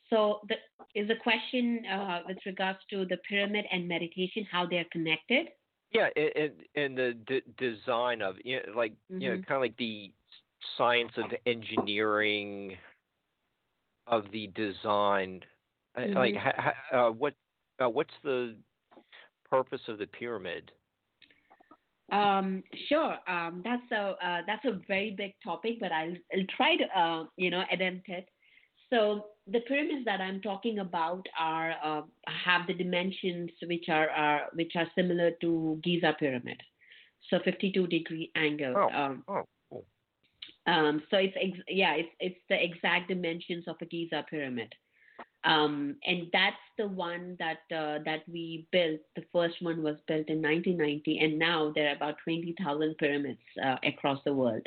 so, 0.08 0.40
the, 0.49 0.54
is 0.94 1.08
the 1.08 1.16
question 1.16 1.84
uh, 1.87 2.20
with 2.26 2.38
regards 2.46 2.78
to 2.90 3.04
the 3.04 3.16
pyramid 3.28 3.64
and 3.73 3.88
meditation, 3.88 4.46
how 4.50 4.66
they 4.66 4.76
are 4.76 4.87
connected? 4.92 5.49
Yeah, 5.90 6.08
and 6.16 6.52
and 6.75 6.99
the 6.99 7.14
d- 7.26 7.42
design 7.58 8.23
of 8.23 8.37
you 8.44 8.56
know, 8.56 8.76
like 8.76 8.92
mm-hmm. 8.92 9.20
you 9.20 9.30
know, 9.30 9.37
mm-hmm. 9.37 9.44
kind 9.44 9.56
of 9.56 9.62
like 9.62 9.76
the 9.76 10.12
science 10.76 11.12
of 11.16 11.25
engineering 11.46 12.76
of 14.06 14.25
the 14.32 14.49
design. 14.49 15.40
Mm-hmm. 15.99 16.16
Like, 16.16 16.34
uh, 16.92 17.11
what 17.11 17.34
uh, 17.82 17.88
what's 17.88 18.14
the 18.23 18.54
purpose 19.49 19.80
of 19.88 19.99
the 19.99 20.06
pyramid? 20.06 20.70
Um, 22.12 22.62
sure. 22.88 23.16
Um, 23.26 23.62
that's 23.64 23.90
a 23.92 24.14
uh, 24.25 24.40
that's 24.46 24.64
a 24.64 24.80
very 24.87 25.14
big 25.16 25.32
topic, 25.42 25.78
but 25.80 25.90
I'll, 25.90 26.14
I'll 26.32 26.46
try 26.56 26.76
to 26.76 26.84
uh, 26.99 27.25
you 27.37 27.50
know 27.50 27.62
attempt 27.70 28.08
it. 28.08 28.28
So 28.90 29.26
the 29.50 29.61
pyramids 29.61 30.04
that 30.04 30.20
I'm 30.20 30.40
talking 30.40 30.78
about 30.78 31.26
are 31.38 31.75
uh, 31.82 32.02
have 32.26 32.66
the 32.66 32.75
dimensions 32.75 33.50
which 33.66 33.87
are, 33.88 34.11
are 34.11 34.42
which 34.54 34.73
are 34.76 34.87
similar 34.94 35.32
to 35.40 35.80
Giza 35.82 36.14
pyramid, 36.18 36.61
so 37.30 37.38
52 37.44 37.87
degree 37.87 38.30
angle. 38.37 38.75
Oh, 38.76 38.96
um, 38.96 39.25
oh, 39.26 39.42
cool. 39.70 39.84
um, 40.66 41.02
so 41.11 41.16
it's 41.16 41.37
ex- 41.40 41.64
yeah, 41.68 41.94
it's 41.94 42.11
it's 42.20 42.40
the 42.49 42.62
exact 42.62 43.08
dimensions 43.08 43.64
of 43.66 43.76
a 43.80 43.87
Giza 43.87 44.25
pyramid. 44.28 44.75
Um, 45.45 45.97
and 46.07 46.29
that's 46.33 46.57
the 46.79 46.89
one 46.89 47.37
that 47.39 47.59
uh, 47.75 47.99
that 48.05 48.23
we 48.27 48.67
built. 48.73 49.01
The 49.15 49.25
first 49.33 49.57
one 49.61 49.83
was 49.83 49.97
built 50.09 50.29
in 50.29 50.41
1990, 50.41 51.19
and 51.19 51.39
now 51.39 51.71
there 51.75 51.91
are 51.91 51.97
about 51.97 52.17
20,000 52.25 52.97
pyramids 52.99 53.41
uh, 53.63 53.77
across 53.85 54.21
the 54.25 54.33
world 54.33 54.67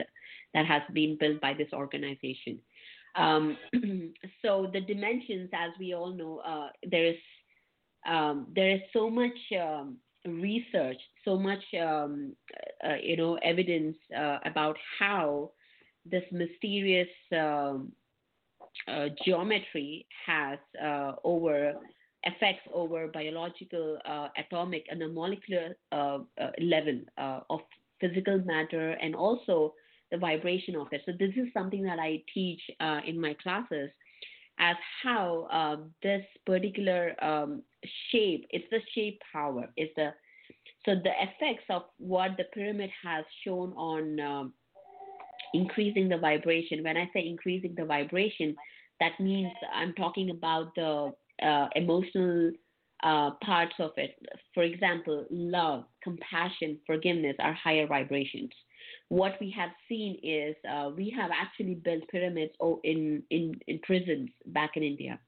that 0.54 0.66
has 0.66 0.84
been 0.94 1.18
built 1.20 1.42
by 1.42 1.54
this 1.54 1.74
organization. 1.74 2.60
Um, 3.16 3.58
so 4.44 4.70
the 4.72 4.82
dimensions, 4.82 5.50
as 5.54 5.72
we 5.80 5.94
all 5.94 6.14
know, 6.14 6.42
uh, 6.46 6.70
there 6.88 7.08
is 7.08 7.18
um, 8.08 8.48
there 8.56 8.72
is 8.76 8.82
so 8.94 9.10
much 9.10 9.38
um, 9.60 9.98
research, 10.26 11.00
so 11.26 11.38
much 11.38 11.64
um, 11.82 12.34
uh, 12.88 12.96
you 13.02 13.18
know 13.18 13.36
evidence 13.44 13.98
uh, 14.16 14.38
about 14.46 14.78
how 15.00 15.52
this 16.06 16.24
mysterious 16.32 17.10
um, 17.36 17.92
uh, 18.88 19.08
geometry 19.26 20.06
has 20.26 20.60
uh, 20.84 21.14
over 21.24 21.74
effects 22.24 22.68
over 22.74 23.08
biological, 23.08 23.98
uh, 24.06 24.28
atomic, 24.38 24.86
and 24.90 25.02
a 25.02 25.08
molecular 25.08 25.76
level 26.60 27.00
of 27.50 27.62
physical 28.02 28.40
matter, 28.40 28.92
and 29.02 29.16
also 29.16 29.74
the 30.12 30.18
vibration 30.18 30.76
of 30.76 30.88
it. 30.92 31.02
So 31.06 31.14
this 31.18 31.32
is 31.36 31.48
something 31.54 31.84
that 31.84 32.00
I 32.00 32.24
teach 32.34 32.62
in 33.06 33.20
my 33.20 33.36
classes 33.42 33.90
as 34.60 34.76
how 35.04 35.48
uh, 35.52 35.78
this 36.02 36.24
particular 36.46 37.16
um, 37.24 37.62
shape, 38.12 38.46
it's 38.50 38.66
the 38.72 38.80
shape 38.94 39.22
power, 39.32 39.70
is 39.78 39.90
the 39.96 40.14
so 40.86 40.96
the 40.96 41.12
effects 41.22 41.66
of 41.70 41.84
what 41.98 42.32
the 42.38 42.46
pyramid 42.54 42.90
has 43.04 43.26
shown 43.44 43.74
on 43.74 44.20
um, 44.22 44.54
increasing 45.62 46.08
the 46.10 46.18
vibration. 46.30 46.84
When 46.84 46.98
I 47.04 47.06
say 47.14 47.22
increasing 47.34 47.74
the 47.76 47.86
vibration, 47.96 48.56
that 49.02 49.14
means 49.20 49.52
I'm 49.74 49.94
talking 49.94 50.30
about 50.38 50.66
the 50.76 50.92
uh, 51.50 51.68
emotional 51.76 52.52
uh, 53.04 53.32
parts 53.50 53.76
of 53.80 53.92
it. 53.98 54.12
For 54.54 54.64
example, 54.64 55.26
love, 55.30 55.86
compassion, 56.04 56.80
forgiveness 56.90 57.36
are 57.40 57.54
higher 57.54 57.88
vibrations. 57.88 58.54
What 59.10 59.34
we 59.40 59.50
have 59.60 59.70
seen 59.88 60.12
is 60.24 60.56
uh, 60.74 60.90
we 60.96 61.14
have 61.20 61.32
actually 61.44 61.76
built 61.76 62.04
pyramids 62.10 62.54
in, 62.84 63.24
in, 63.30 63.46
in 63.68 63.80
prisons 63.84 64.30
back 64.48 64.72
in 64.76 64.84
India. 64.84 65.20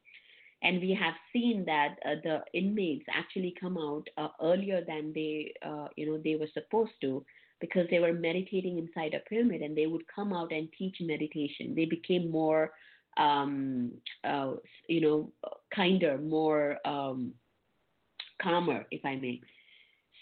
And 0.61 0.81
we 0.81 0.93
have 1.03 1.13
seen 1.31 1.63
that 1.65 1.91
uh, 2.05 2.15
the 2.23 2.37
inmates 2.53 3.05
actually 3.13 3.53
come 3.63 3.77
out 3.77 4.05
uh, 4.17 4.27
earlier 4.41 4.81
than 4.85 5.13
they, 5.13 5.53
uh, 5.65 5.87
you 5.95 6.05
know, 6.07 6.19
they 6.21 6.35
were 6.35 6.49
supposed 6.53 6.91
to 7.01 7.23
because 7.61 7.87
they 7.89 7.99
were 7.99 8.13
meditating 8.13 8.77
inside 8.77 9.13
a 9.13 9.19
pyramid 9.29 9.61
and 9.61 9.77
they 9.77 9.87
would 9.87 10.03
come 10.13 10.33
out 10.33 10.51
and 10.51 10.69
teach 10.77 10.97
meditation. 11.01 11.73
They 11.75 11.85
became 11.85 12.31
more, 12.31 12.71
um, 13.17 13.91
uh, 14.23 14.53
you 14.87 15.01
know, 15.01 15.31
kinder, 15.75 16.17
more 16.17 16.77
um, 16.85 17.33
calmer, 18.41 18.85
if 18.91 19.05
I 19.05 19.15
may. 19.15 19.41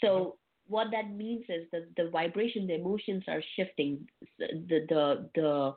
So 0.01 0.37
what 0.67 0.87
that 0.91 1.11
means 1.11 1.45
is 1.49 1.65
that 1.71 1.95
the 1.95 2.09
vibration, 2.09 2.67
the 2.67 2.75
emotions 2.75 3.23
are 3.27 3.41
shifting. 3.55 4.07
The 4.37 4.85
the 4.89 5.29
the 5.35 5.75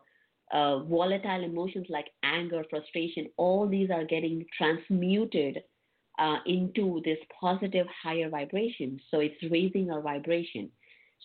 uh, 0.53 0.81
volatile 0.85 1.44
emotions 1.44 1.87
like 1.88 2.07
anger, 2.25 2.64
frustration, 2.68 3.29
all 3.37 3.68
these 3.68 3.90
are 3.90 4.05
getting 4.05 4.44
transmuted 4.57 5.62
uh, 6.18 6.37
into 6.46 7.01
this 7.05 7.18
positive 7.40 7.87
higher 8.03 8.29
vibration. 8.29 9.01
So 9.11 9.20
it's 9.20 9.42
raising 9.51 9.90
our 9.90 10.03
vibration. 10.03 10.70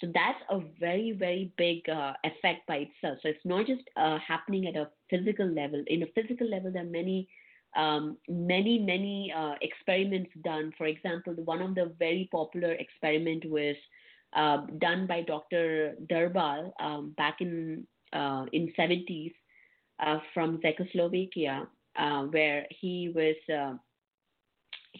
So 0.01 0.07
that's 0.13 0.39
a 0.49 0.59
very, 0.79 1.13
very 1.13 1.51
big 1.57 1.87
uh, 1.87 2.13
effect 2.23 2.67
by 2.67 2.87
itself. 2.87 3.19
So 3.23 3.29
it's 3.29 3.45
not 3.45 3.65
just 3.65 3.81
uh, 3.95 4.17
happening 4.25 4.67
at 4.67 4.75
a 4.75 4.89
physical 5.09 5.47
level. 5.47 5.83
In 5.87 6.03
a 6.03 6.07
physical 6.07 6.49
level, 6.49 6.71
there 6.71 6.81
are 6.81 6.85
many, 6.85 7.29
um, 7.77 8.17
many, 8.27 8.77
many 8.79 9.33
uh, 9.35 9.53
experiments 9.61 10.31
done. 10.43 10.73
For 10.77 10.87
example, 10.87 11.33
one 11.45 11.61
of 11.61 11.75
the 11.75 11.93
very 11.97 12.27
popular 12.31 12.73
experiment 12.73 13.45
was 13.49 13.75
uh, 14.35 14.65
done 14.79 15.07
by 15.07 15.21
Dr. 15.21 15.95
Drbal 16.11 16.71
um, 16.81 17.13
back 17.15 17.37
in 17.39 17.87
uh, 18.11 18.45
in 18.53 18.71
70s 18.77 19.33
uh, 19.99 20.19
from 20.33 20.59
Czechoslovakia, 20.61 21.67
where 22.31 22.65
he 22.69 23.11
was 23.15 23.35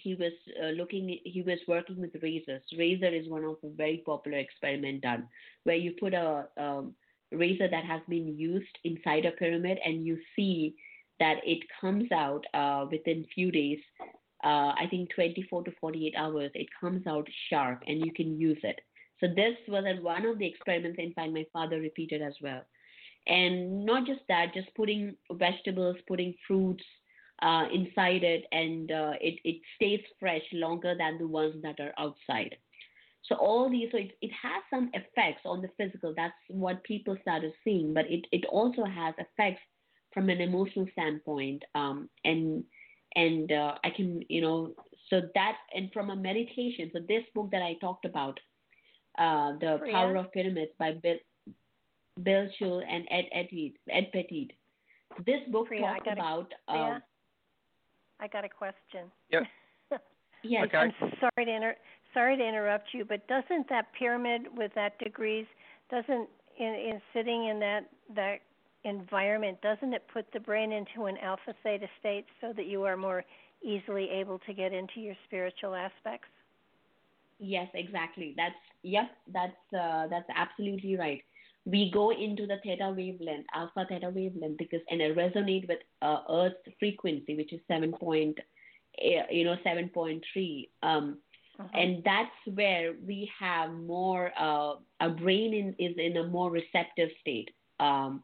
he 0.03 0.15
was 0.15 0.33
uh, 0.61 0.69
looking 0.69 1.19
he 1.23 1.41
was 1.41 1.59
working 1.67 1.99
with 1.99 2.11
razors. 2.21 2.61
Razor 2.77 3.07
is 3.07 3.29
one 3.29 3.43
of 3.43 3.57
the 3.63 3.69
very 3.69 4.03
popular 4.05 4.37
experiment 4.37 5.01
done 5.01 5.27
where 5.63 5.75
you 5.75 5.93
put 5.99 6.13
a 6.13 6.47
um, 6.57 6.93
razor 7.31 7.67
that 7.69 7.85
has 7.85 8.01
been 8.07 8.37
used 8.37 8.77
inside 8.83 9.25
a 9.25 9.31
pyramid 9.31 9.79
and 9.83 10.05
you 10.05 10.17
see 10.35 10.75
that 11.19 11.37
it 11.43 11.59
comes 11.81 12.11
out 12.11 12.43
uh, 12.53 12.85
within 12.91 13.25
few 13.33 13.51
days 13.51 13.79
uh, 14.43 14.73
i 14.77 14.85
think 14.89 15.09
24 15.15 15.63
to 15.63 15.71
48 15.79 16.13
hours 16.17 16.51
it 16.53 16.67
comes 16.79 17.05
out 17.07 17.27
sharp 17.49 17.81
and 17.87 18.05
you 18.05 18.13
can 18.13 18.39
use 18.39 18.59
it. 18.63 18.79
So 19.19 19.27
this 19.27 19.55
was 19.69 19.85
one 20.01 20.25
of 20.25 20.39
the 20.39 20.45
experiments 20.45 20.99
in 20.99 21.13
fact 21.13 21.31
my 21.31 21.45
father 21.53 21.79
repeated 21.79 22.21
as 22.21 22.35
well. 22.41 22.61
And 23.27 23.85
not 23.85 24.05
just 24.05 24.21
that 24.27 24.53
just 24.53 24.73
putting 24.75 25.15
vegetables 25.31 25.95
putting 26.07 26.35
fruits 26.47 26.83
uh, 27.41 27.65
inside 27.73 28.23
it 28.23 28.45
and 28.51 28.91
uh, 28.91 29.13
it, 29.19 29.39
it 29.43 29.61
stays 29.75 30.01
fresh 30.19 30.43
longer 30.53 30.95
than 30.97 31.17
the 31.17 31.27
ones 31.27 31.55
that 31.61 31.79
are 31.79 31.93
outside. 31.97 32.55
So 33.23 33.35
all 33.35 33.69
these, 33.69 33.89
so 33.91 33.97
it, 33.97 34.11
it 34.21 34.31
has 34.31 34.61
some 34.69 34.91
effects 34.93 35.41
on 35.45 35.61
the 35.61 35.69
physical. 35.77 36.13
That's 36.15 36.33
what 36.47 36.83
people 36.83 37.17
started 37.21 37.53
seeing, 37.63 37.93
but 37.93 38.05
it, 38.09 38.25
it 38.31 38.45
also 38.45 38.85
has 38.85 39.15
effects 39.17 39.61
from 40.13 40.29
an 40.29 40.41
emotional 40.41 40.87
standpoint. 40.93 41.63
Um, 41.73 42.09
and 42.23 42.63
and 43.15 43.51
uh, 43.51 43.75
I 43.83 43.89
can, 43.89 44.21
you 44.27 44.41
know, 44.41 44.73
so 45.09 45.21
that 45.33 45.55
and 45.73 45.91
from 45.93 46.09
a 46.09 46.15
meditation. 46.15 46.91
So 46.93 46.99
this 47.07 47.23
book 47.33 47.49
that 47.51 47.61
I 47.61 47.75
talked 47.79 48.05
about, 48.05 48.39
uh, 49.17 49.53
the 49.59 49.77
Priya? 49.79 49.93
Power 49.93 50.17
of 50.17 50.31
Pyramids 50.31 50.71
by 50.77 50.93
Bill 50.93 51.17
Bill 52.21 52.47
Schul 52.59 52.83
and 52.87 53.07
Ed 53.09 53.25
Ed, 53.31 53.47
Ed 53.89 54.11
Pettit. 54.11 54.51
This 55.25 55.41
book 55.51 55.67
Priya, 55.67 55.81
talks 55.81 56.07
about. 56.11 56.53
Uh, 56.67 56.99
I 58.19 58.27
got 58.27 58.45
a 58.45 58.49
question. 58.49 59.11
Yep. 59.31 59.43
yes. 60.43 60.65
Okay. 60.65 60.77
I'm 60.77 60.93
sorry 61.19 61.45
to 61.45 61.55
inter- 61.55 61.75
sorry 62.13 62.37
to 62.37 62.47
interrupt 62.47 62.93
you, 62.93 63.05
but 63.05 63.27
doesn't 63.27 63.69
that 63.69 63.87
pyramid 63.97 64.43
with 64.55 64.71
that 64.75 64.97
degrees 64.99 65.45
doesn't 65.89 66.29
in, 66.57 66.67
in 66.67 67.01
sitting 67.13 67.47
in 67.47 67.59
that 67.59 67.89
that 68.15 68.37
environment 68.83 69.59
doesn't 69.61 69.93
it 69.93 70.03
put 70.13 70.25
the 70.31 70.39
brain 70.39 70.71
into 70.71 71.05
an 71.05 71.17
alpha 71.17 71.53
theta 71.63 71.87
state 71.99 72.25
so 72.39 72.53
that 72.55 72.67
you 72.67 72.83
are 72.83 72.95
more 72.95 73.23
easily 73.63 74.09
able 74.09 74.39
to 74.39 74.53
get 74.53 74.71
into 74.71 74.99
your 74.99 75.15
spiritual 75.25 75.73
aspects? 75.73 76.27
Yes, 77.39 77.67
exactly. 77.73 78.33
That's 78.37 78.55
yep. 78.83 79.09
That's 79.33 79.73
uh, 79.77 80.07
that's 80.07 80.29
absolutely 80.35 80.95
right 80.95 81.21
we 81.65 81.89
go 81.91 82.11
into 82.11 82.45
the 82.45 82.57
theta 82.63 82.93
wavelength, 82.95 83.47
alpha 83.53 83.85
theta 83.89 84.09
wavelength, 84.09 84.57
because 84.57 84.81
and 84.89 85.01
it 85.01 85.17
resonate 85.17 85.67
with 85.67 85.79
uh, 86.01 86.19
Earth's 86.29 86.57
frequency, 86.79 87.35
which 87.35 87.51
is 87.53 87.59
seven 87.67 87.91
point, 87.91 88.37
eh, 89.01 89.23
you 89.31 89.43
know, 89.43 89.55
seven 89.63 89.89
point 89.89 90.23
three. 90.31 90.69
Um, 90.83 91.17
uh-huh. 91.59 91.69
And 91.73 92.03
that's 92.03 92.55
where 92.55 92.93
we 93.05 93.31
have 93.39 93.71
more. 93.71 94.31
Uh, 94.37 94.75
our 94.99 95.09
brain 95.09 95.53
in, 95.53 95.75
is 95.79 95.95
in 95.97 96.17
a 96.17 96.27
more 96.27 96.51
receptive 96.51 97.09
state. 97.21 97.49
Um, 97.79 98.23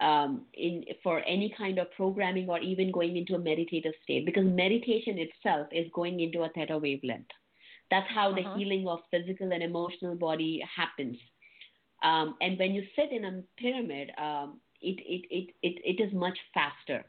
um, 0.00 0.46
in 0.54 0.84
for 1.02 1.20
any 1.20 1.54
kind 1.56 1.78
of 1.78 1.90
programming 1.92 2.48
or 2.48 2.58
even 2.58 2.90
going 2.90 3.16
into 3.16 3.34
a 3.34 3.38
meditative 3.38 3.92
state, 4.02 4.26
because 4.26 4.44
meditation 4.44 5.18
itself 5.18 5.68
is 5.72 5.86
going 5.94 6.20
into 6.20 6.42
a 6.42 6.48
theta 6.48 6.76
wavelength. 6.76 7.28
That's 7.90 8.10
how 8.10 8.30
uh-huh. 8.30 8.40
the 8.42 8.58
healing 8.58 8.88
of 8.88 9.00
physical 9.10 9.52
and 9.52 9.62
emotional 9.62 10.16
body 10.16 10.62
happens. 10.76 11.16
Um, 12.04 12.36
and 12.40 12.58
when 12.58 12.74
you 12.74 12.82
sit 12.94 13.10
in 13.10 13.24
a 13.24 13.42
pyramid, 13.60 14.10
um, 14.18 14.60
it, 14.80 15.00
it, 15.00 15.26
it, 15.30 15.54
it, 15.62 15.98
it 15.98 16.02
is 16.02 16.12
much 16.12 16.38
faster. 16.52 17.04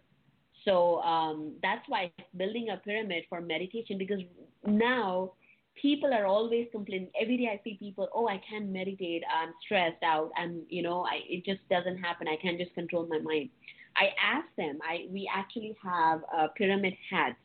So 0.64 1.02
um, 1.02 1.54
that's 1.62 1.84
why 1.88 2.12
building 2.36 2.70
a 2.70 2.78
pyramid 2.78 3.26
for 3.30 3.40
meditation, 3.42 3.98
because 4.00 4.22
now 4.66 5.34
people 5.80 6.12
are 6.14 6.26
always 6.26 6.68
complaining. 6.72 7.10
Every 7.22 7.38
day 7.38 7.50
I 7.52 7.62
see 7.64 7.78
people, 7.78 8.08
oh, 8.14 8.28
I 8.28 8.42
can't 8.50 8.70
meditate. 8.70 9.24
I'm 9.30 9.54
stressed 9.64 10.02
out. 10.04 10.32
and 10.38 10.64
you 10.70 10.82
know, 10.82 11.06
I, 11.06 11.20
it 11.30 11.46
just 11.46 11.68
doesn't 11.70 11.98
happen. 11.98 12.28
I 12.28 12.38
can't 12.42 12.58
just 12.58 12.74
control 12.74 13.06
my 13.08 13.20
mind. 13.20 13.50
I 13.98 14.10
ask 14.22 14.48
them. 14.58 14.80
I 14.84 15.06
we 15.10 15.30
actually 15.34 15.76
have 15.84 16.22
uh, 16.36 16.48
pyramid 16.58 16.94
hats 17.10 17.38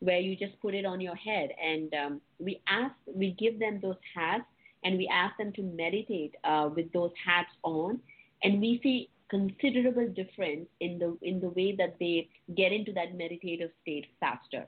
where 0.00 0.18
you 0.18 0.34
just 0.36 0.58
put 0.62 0.74
it 0.74 0.86
on 0.86 1.00
your 1.00 1.16
head, 1.16 1.50
and 1.62 1.92
um, 1.94 2.20
we 2.38 2.62
ask, 2.68 2.94
we 3.06 3.36
give 3.38 3.58
them 3.58 3.80
those 3.82 3.98
hats, 4.14 4.44
and 4.84 4.96
we 4.96 5.08
ask 5.12 5.36
them 5.36 5.52
to 5.54 5.62
meditate 5.62 6.34
uh, 6.44 6.68
with 6.74 6.92
those 6.92 7.12
hats 7.24 7.50
on, 7.62 8.00
and 8.42 8.60
we 8.60 8.80
see 8.82 9.10
considerable 9.28 10.08
difference 10.08 10.66
in 10.80 10.98
the 10.98 11.16
in 11.22 11.40
the 11.40 11.48
way 11.50 11.74
that 11.76 11.96
they 12.00 12.28
get 12.56 12.72
into 12.72 12.92
that 12.92 13.14
meditative 13.14 13.70
state 13.82 14.06
faster. 14.18 14.66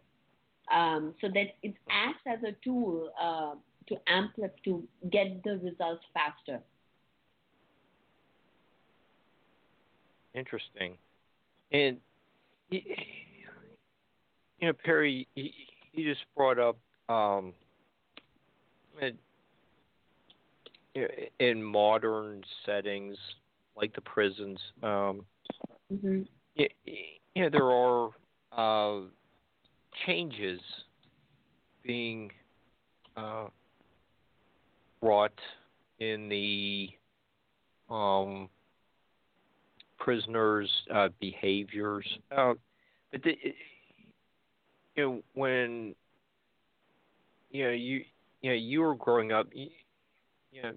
Um, 0.72 1.14
so 1.20 1.29
that 1.35 1.57
it 1.62 1.75
acts 1.90 2.22
as 2.27 2.38
a 2.44 2.53
tool 2.64 3.11
uh, 3.20 3.55
to 3.88 3.96
amplify 4.07 4.55
to 4.64 4.85
get 5.11 5.42
the 5.42 5.59
results 5.59 6.05
faster. 6.14 6.62
Interesting, 10.35 10.96
and 11.72 11.98
you 12.70 12.81
know, 14.62 14.72
Perry, 14.72 15.27
you 15.35 15.51
just 16.05 16.25
brought 16.35 16.59
up 16.59 16.79
um, 17.09 17.53
in 21.39 21.63
modern 21.63 22.43
settings 22.67 23.17
like 23.77 23.95
the 23.95 24.01
prisons. 24.01 24.59
Um, 24.83 25.25
mm-hmm. 25.93 26.23
you, 26.55 26.69
you 27.35 27.43
know, 27.43 27.51
there 27.51 27.71
are 27.71 28.11
uh, 28.53 29.07
changes 30.07 30.61
being 31.83 32.31
uh, 33.17 33.47
brought 35.01 35.39
in 35.99 36.29
the 36.29 36.91
um, 37.91 38.49
prisoners' 39.99 40.71
uh, 40.93 41.09
behaviors. 41.21 42.07
Uh, 42.37 42.55
but 43.11 43.23
the, 43.23 43.37
you 44.97 45.03
know, 45.03 45.23
when 45.35 45.95
you 47.51 47.65
know 47.65 47.71
you 47.71 48.05
you 48.41 48.51
know 48.51 48.57
you 48.57 48.81
were 48.81 48.95
growing 48.95 49.33
up, 49.33 49.49
you, 50.53 50.61
you 50.61 50.62
know 50.62 50.75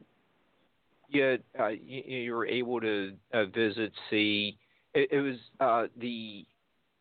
yeah, 1.09 1.35
uh, 1.59 1.67
you, 1.67 2.03
you, 2.05 2.33
were 2.33 2.47
able 2.47 2.81
to 2.81 3.13
uh, 3.33 3.45
visit, 3.45 3.91
see. 4.09 4.57
It, 4.93 5.09
it 5.11 5.19
was 5.21 5.35
uh, 5.59 5.87
the 5.99 6.45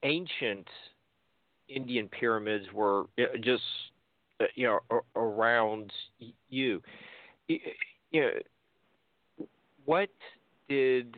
ancient 0.03 0.69
Indian 1.69 2.09
pyramids 2.09 2.67
were 2.73 3.05
uh, 3.19 3.37
just 3.43 3.63
uh, 4.41 4.45
you 4.55 4.67
know 4.67 5.01
around 5.17 5.93
you. 6.49 6.83
You 7.49 7.61
know, 8.15 8.31
what 9.85 10.11
did 10.69 11.17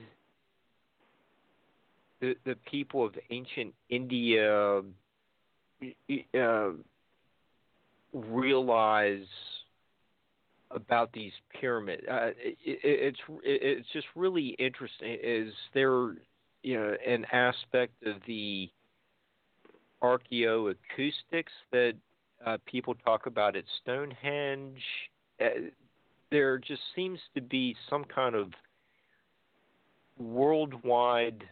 the 2.21 2.37
the 2.45 2.57
people 2.71 3.05
of 3.05 3.15
ancient 3.31 3.75
India 3.89 4.83
uh, 6.35 6.71
realize? 8.13 9.27
About 10.77 11.13
these 11.13 11.33
pyramids. 11.61 12.03
Uh, 12.09 12.29
it, 12.37 12.57
it's 12.65 13.19
it's 13.43 13.89
just 13.93 14.07
really 14.15 14.49
interesting. 14.59 15.19
Is 15.23 15.53
there 15.75 16.15
you 16.63 16.79
know 16.79 16.95
an 17.05 17.25
aspect 17.33 17.95
of 18.05 18.17
the 18.27 18.71
archaeoacoustics 20.03 21.55
that 21.73 21.95
uh, 22.45 22.59
people 22.67 22.95
talk 23.05 23.27
about 23.27 23.57
at 23.57 23.65
Stonehenge? 23.83 24.83
Uh, 25.41 25.71
there 26.31 26.59
just 26.59 26.83
seems 26.95 27.19
to 27.35 27.41
be 27.41 27.75
some 27.89 28.05
kind 28.05 28.35
of 28.35 28.53
worldwide 30.19 31.43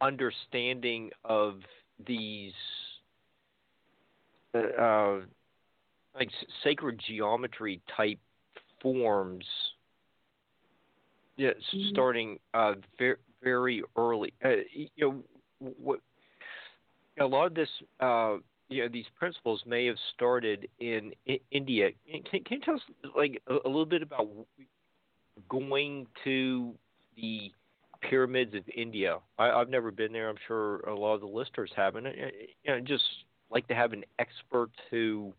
understanding 0.00 1.10
of 1.24 1.60
these 2.06 2.52
uh, 4.54 5.18
like 6.16 6.30
sacred 6.64 7.00
geometry 7.06 7.80
type 7.96 8.18
forms. 8.82 9.44
Yeah, 11.36 11.50
mm-hmm. 11.50 11.88
starting 11.90 12.38
uh, 12.54 12.74
very 12.98 13.16
very 13.42 13.82
early. 13.96 14.32
Uh, 14.44 14.48
you 14.72 14.88
know, 14.98 15.72
what 15.78 16.00
a 17.20 17.26
lot 17.26 17.46
of 17.46 17.54
this, 17.54 17.68
uh, 18.00 18.36
you 18.68 18.82
know, 18.82 18.88
these 18.88 19.04
principles 19.18 19.62
may 19.66 19.86
have 19.86 19.96
started 20.14 20.68
in, 20.80 21.12
in 21.26 21.38
India. 21.50 21.90
Can, 22.10 22.42
can 22.44 22.58
you 22.58 22.60
tell 22.60 22.74
us 22.74 22.80
like 23.16 23.40
a, 23.46 23.54
a 23.64 23.68
little 23.68 23.86
bit 23.86 24.02
about 24.02 24.28
going 25.48 26.06
to 26.24 26.74
the 27.16 27.52
pyramids 28.00 28.54
of 28.54 28.62
India? 28.74 29.18
I, 29.38 29.50
I've 29.50 29.68
never 29.70 29.90
been 29.90 30.12
there. 30.12 30.28
I'm 30.28 30.36
sure 30.46 30.80
a 30.80 30.94
lot 30.94 31.14
of 31.14 31.20
the 31.20 31.26
listeners 31.26 31.70
haven't. 31.76 32.06
You 32.64 32.72
know, 32.72 32.80
just 32.80 33.04
like 33.50 33.68
to 33.68 33.74
have 33.74 33.92
an 33.92 34.04
expert 34.18 34.70
who 34.90 35.32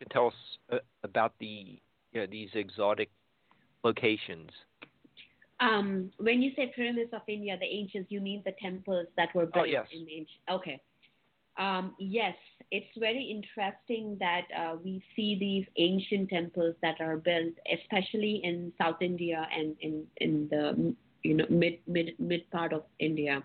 to 0.00 0.04
tell 0.10 0.28
us 0.28 0.34
uh, 0.72 0.78
about 1.02 1.32
the 1.40 1.80
you 2.12 2.20
know, 2.20 2.26
these 2.26 2.50
exotic 2.54 3.10
locations? 3.84 4.50
Um, 5.60 6.10
when 6.18 6.42
you 6.42 6.52
say 6.54 6.72
pyramids 6.74 7.10
of 7.12 7.22
India, 7.28 7.56
the 7.58 7.66
ancients, 7.66 8.10
you 8.10 8.20
mean 8.20 8.42
the 8.44 8.52
temples 8.60 9.06
that 9.16 9.34
were 9.34 9.46
built 9.46 9.66
oh, 9.66 9.70
yes. 9.70 9.86
in 9.92 10.04
the 10.04 10.12
ancient? 10.12 10.40
Okay. 10.50 10.80
Um, 11.58 11.94
yes, 11.98 12.34
it's 12.70 12.86
very 12.98 13.24
interesting 13.24 14.18
that 14.20 14.42
uh, 14.56 14.76
we 14.84 15.02
see 15.14 15.38
these 15.38 15.64
ancient 15.78 16.28
temples 16.28 16.74
that 16.82 17.00
are 17.00 17.16
built, 17.16 17.54
especially 17.72 18.42
in 18.44 18.72
South 18.78 19.00
India 19.00 19.48
and 19.56 19.74
in, 19.80 20.04
in 20.18 20.48
the 20.50 20.94
you 21.22 21.34
know 21.34 21.46
mid 21.48 21.78
mid 21.86 22.14
mid 22.18 22.50
part 22.50 22.74
of 22.74 22.82
India, 22.98 23.42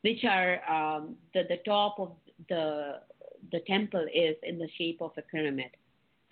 which 0.00 0.24
are 0.24 0.62
um, 0.70 1.16
the 1.34 1.42
the 1.48 1.58
top 1.66 1.96
of 1.98 2.12
the 2.48 3.00
the 3.52 3.60
temple 3.66 4.06
is 4.14 4.36
in 4.42 4.58
the 4.58 4.68
shape 4.76 4.98
of 5.00 5.12
a 5.16 5.22
pyramid. 5.22 5.70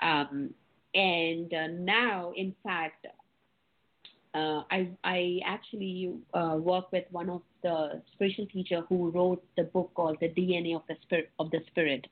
Um, 0.01 0.51
and 0.95 1.53
uh, 1.53 1.67
now, 1.69 2.33
in 2.37 2.55
fact, 2.63 3.07
uh, 4.35 4.63
I, 4.71 4.91
I 5.05 5.41
actually 5.47 6.13
uh, 6.35 6.57
work 6.59 6.93
with 6.93 7.05
one 7.11 7.31
of 7.31 7.43
the 7.63 8.03
spiritual 8.13 8.47
teacher 8.47 8.83
who 8.89 9.11
wrote 9.11 9.43
the 9.57 9.65
book 9.65 9.93
called 9.95 10.19
The 10.21 10.29
DNA 10.29 10.77
of 10.77 10.83
the 10.89 10.97
Spirit 11.03 11.31
of 11.39 11.51
the 11.51 11.61
Spirit, 11.69 12.07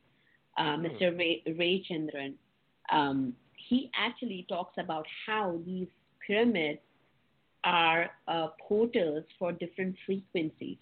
uh, 0.57 0.77
hmm. 0.77 0.87
Mr. 0.87 1.19
Ray, 1.19 1.43
Ray 1.47 1.85
Chandran. 1.89 2.35
Um, 2.91 3.35
he 3.57 3.91
actually 3.97 4.47
talks 4.49 4.75
about 4.79 5.07
how 5.27 5.61
these 5.67 5.89
pyramids 6.27 6.81
are 7.65 8.11
uh, 8.29 8.49
portals 8.69 9.25
for 9.39 9.53
different 9.53 9.97
frequencies. 10.07 10.79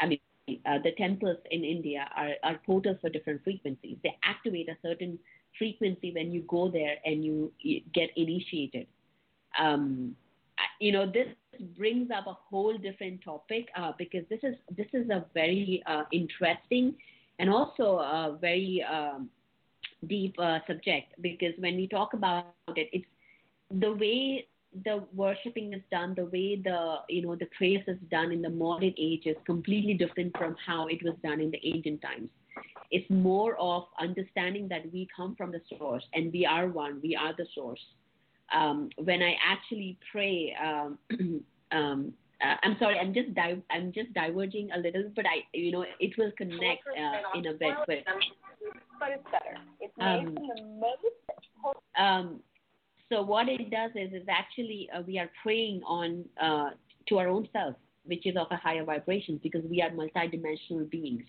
I 0.00 0.06
mean, 0.06 0.20
uh, 0.66 0.78
the 0.82 0.92
temples 0.92 1.36
in 1.50 1.64
India 1.64 2.08
are, 2.16 2.32
are 2.42 2.60
portals 2.64 2.96
for 3.00 3.08
different 3.10 3.42
frequencies. 3.44 3.96
They 4.02 4.16
activate 4.24 4.68
a 4.68 4.76
certain 4.82 5.18
frequency 5.58 6.12
when 6.12 6.32
you 6.32 6.42
go 6.42 6.70
there 6.70 6.96
and 7.04 7.24
you, 7.24 7.52
you 7.60 7.82
get 7.92 8.10
initiated. 8.16 8.86
Um, 9.58 10.16
you 10.80 10.92
know, 10.92 11.06
this 11.06 11.28
brings 11.76 12.10
up 12.10 12.26
a 12.26 12.32
whole 12.32 12.76
different 12.76 13.22
topic 13.24 13.68
uh, 13.76 13.92
because 13.98 14.24
this 14.28 14.40
is 14.42 14.54
this 14.76 14.86
is 14.92 15.08
a 15.10 15.24
very 15.34 15.82
uh, 15.86 16.02
interesting 16.12 16.94
and 17.38 17.50
also 17.50 17.98
a 17.98 18.38
very 18.40 18.84
um, 18.90 19.28
deep 20.06 20.34
uh, 20.38 20.58
subject 20.66 21.14
because 21.20 21.52
when 21.58 21.76
we 21.76 21.86
talk 21.86 22.12
about 22.12 22.46
it, 22.76 22.88
it's 22.92 23.06
the 23.80 23.92
way 23.92 24.46
the 24.84 25.04
worshipping 25.14 25.72
is 25.72 25.82
done, 25.90 26.14
the 26.14 26.26
way 26.26 26.60
the 26.62 26.96
you 27.08 27.22
know 27.22 27.34
the 27.34 27.48
praise 27.56 27.82
is 27.86 27.96
done 28.10 28.32
in 28.32 28.42
the 28.42 28.50
modern 28.50 28.94
age 28.98 29.22
is 29.26 29.36
completely 29.46 29.94
different 29.94 30.36
from 30.36 30.56
how 30.64 30.86
it 30.88 31.02
was 31.02 31.14
done 31.22 31.40
in 31.40 31.50
the 31.50 31.60
ancient 31.64 32.02
times. 32.02 32.28
It's 32.90 33.08
more 33.10 33.56
of 33.58 33.84
understanding 34.00 34.68
that 34.68 34.90
we 34.92 35.08
come 35.14 35.34
from 35.36 35.52
the 35.52 35.60
source 35.78 36.04
and 36.14 36.32
we 36.32 36.44
are 36.46 36.68
one. 36.68 37.00
We 37.02 37.16
are 37.16 37.34
the 37.36 37.46
source. 37.54 37.80
Um, 38.54 38.88
when 38.96 39.22
I 39.22 39.34
actually 39.44 39.98
pray, 40.10 40.54
um, 40.62 40.98
um, 41.72 42.12
uh, 42.42 42.54
I'm 42.62 42.76
sorry, 42.78 42.98
I'm 42.98 43.12
just 43.12 43.34
di- 43.34 43.62
I'm 43.70 43.92
just 43.92 44.12
diverging 44.14 44.70
a 44.72 44.78
little, 44.78 45.10
but 45.14 45.26
I 45.26 45.44
you 45.52 45.72
know 45.72 45.84
it 46.00 46.16
will 46.18 46.32
connect 46.36 46.86
uh, 46.88 47.38
in 47.38 47.46
a 47.46 47.52
bit. 47.52 47.74
But, 47.86 48.04
but 49.00 49.08
it's 49.10 49.24
better. 49.24 49.56
It's 49.80 49.96
made 49.98 50.06
um, 50.06 50.34
from 50.34 50.46
the 50.46 50.62
most. 50.80 52.42
So 53.10 53.22
what 53.22 53.48
it 53.48 53.70
does 53.70 53.90
is, 53.94 54.12
is 54.12 54.26
actually 54.28 54.88
uh, 54.94 55.02
we 55.06 55.18
are 55.18 55.30
praying 55.42 55.82
on 55.86 56.24
uh, 56.40 56.70
to 57.08 57.18
our 57.18 57.28
own 57.28 57.48
self, 57.52 57.74
which 58.04 58.26
is 58.26 58.36
of 58.36 58.48
a 58.50 58.56
higher 58.56 58.84
vibration, 58.84 59.40
because 59.42 59.64
we 59.64 59.80
are 59.80 59.90
multidimensional 59.90 60.88
beings. 60.90 61.24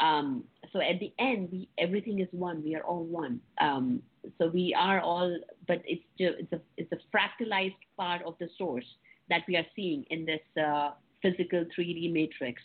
Um, 0.00 0.44
so 0.72 0.80
at 0.80 1.00
the 1.00 1.12
end, 1.18 1.48
we 1.50 1.68
everything 1.78 2.20
is 2.20 2.28
one. 2.30 2.62
We 2.62 2.74
are 2.76 2.82
all 2.82 3.04
one. 3.04 3.40
Um, 3.60 4.02
so 4.38 4.48
we 4.48 4.74
are 4.78 5.00
all, 5.00 5.36
but 5.66 5.82
it's 5.84 6.04
just, 6.18 6.34
it's 6.38 6.52
a 6.52 6.60
it's 6.76 6.92
a 6.92 7.16
fractalized 7.16 7.74
part 7.96 8.22
of 8.24 8.34
the 8.38 8.48
source 8.56 8.84
that 9.28 9.42
we 9.48 9.56
are 9.56 9.66
seeing 9.74 10.04
in 10.10 10.24
this 10.24 10.40
uh, 10.62 10.90
physical 11.22 11.64
3D 11.76 12.12
matrix. 12.12 12.62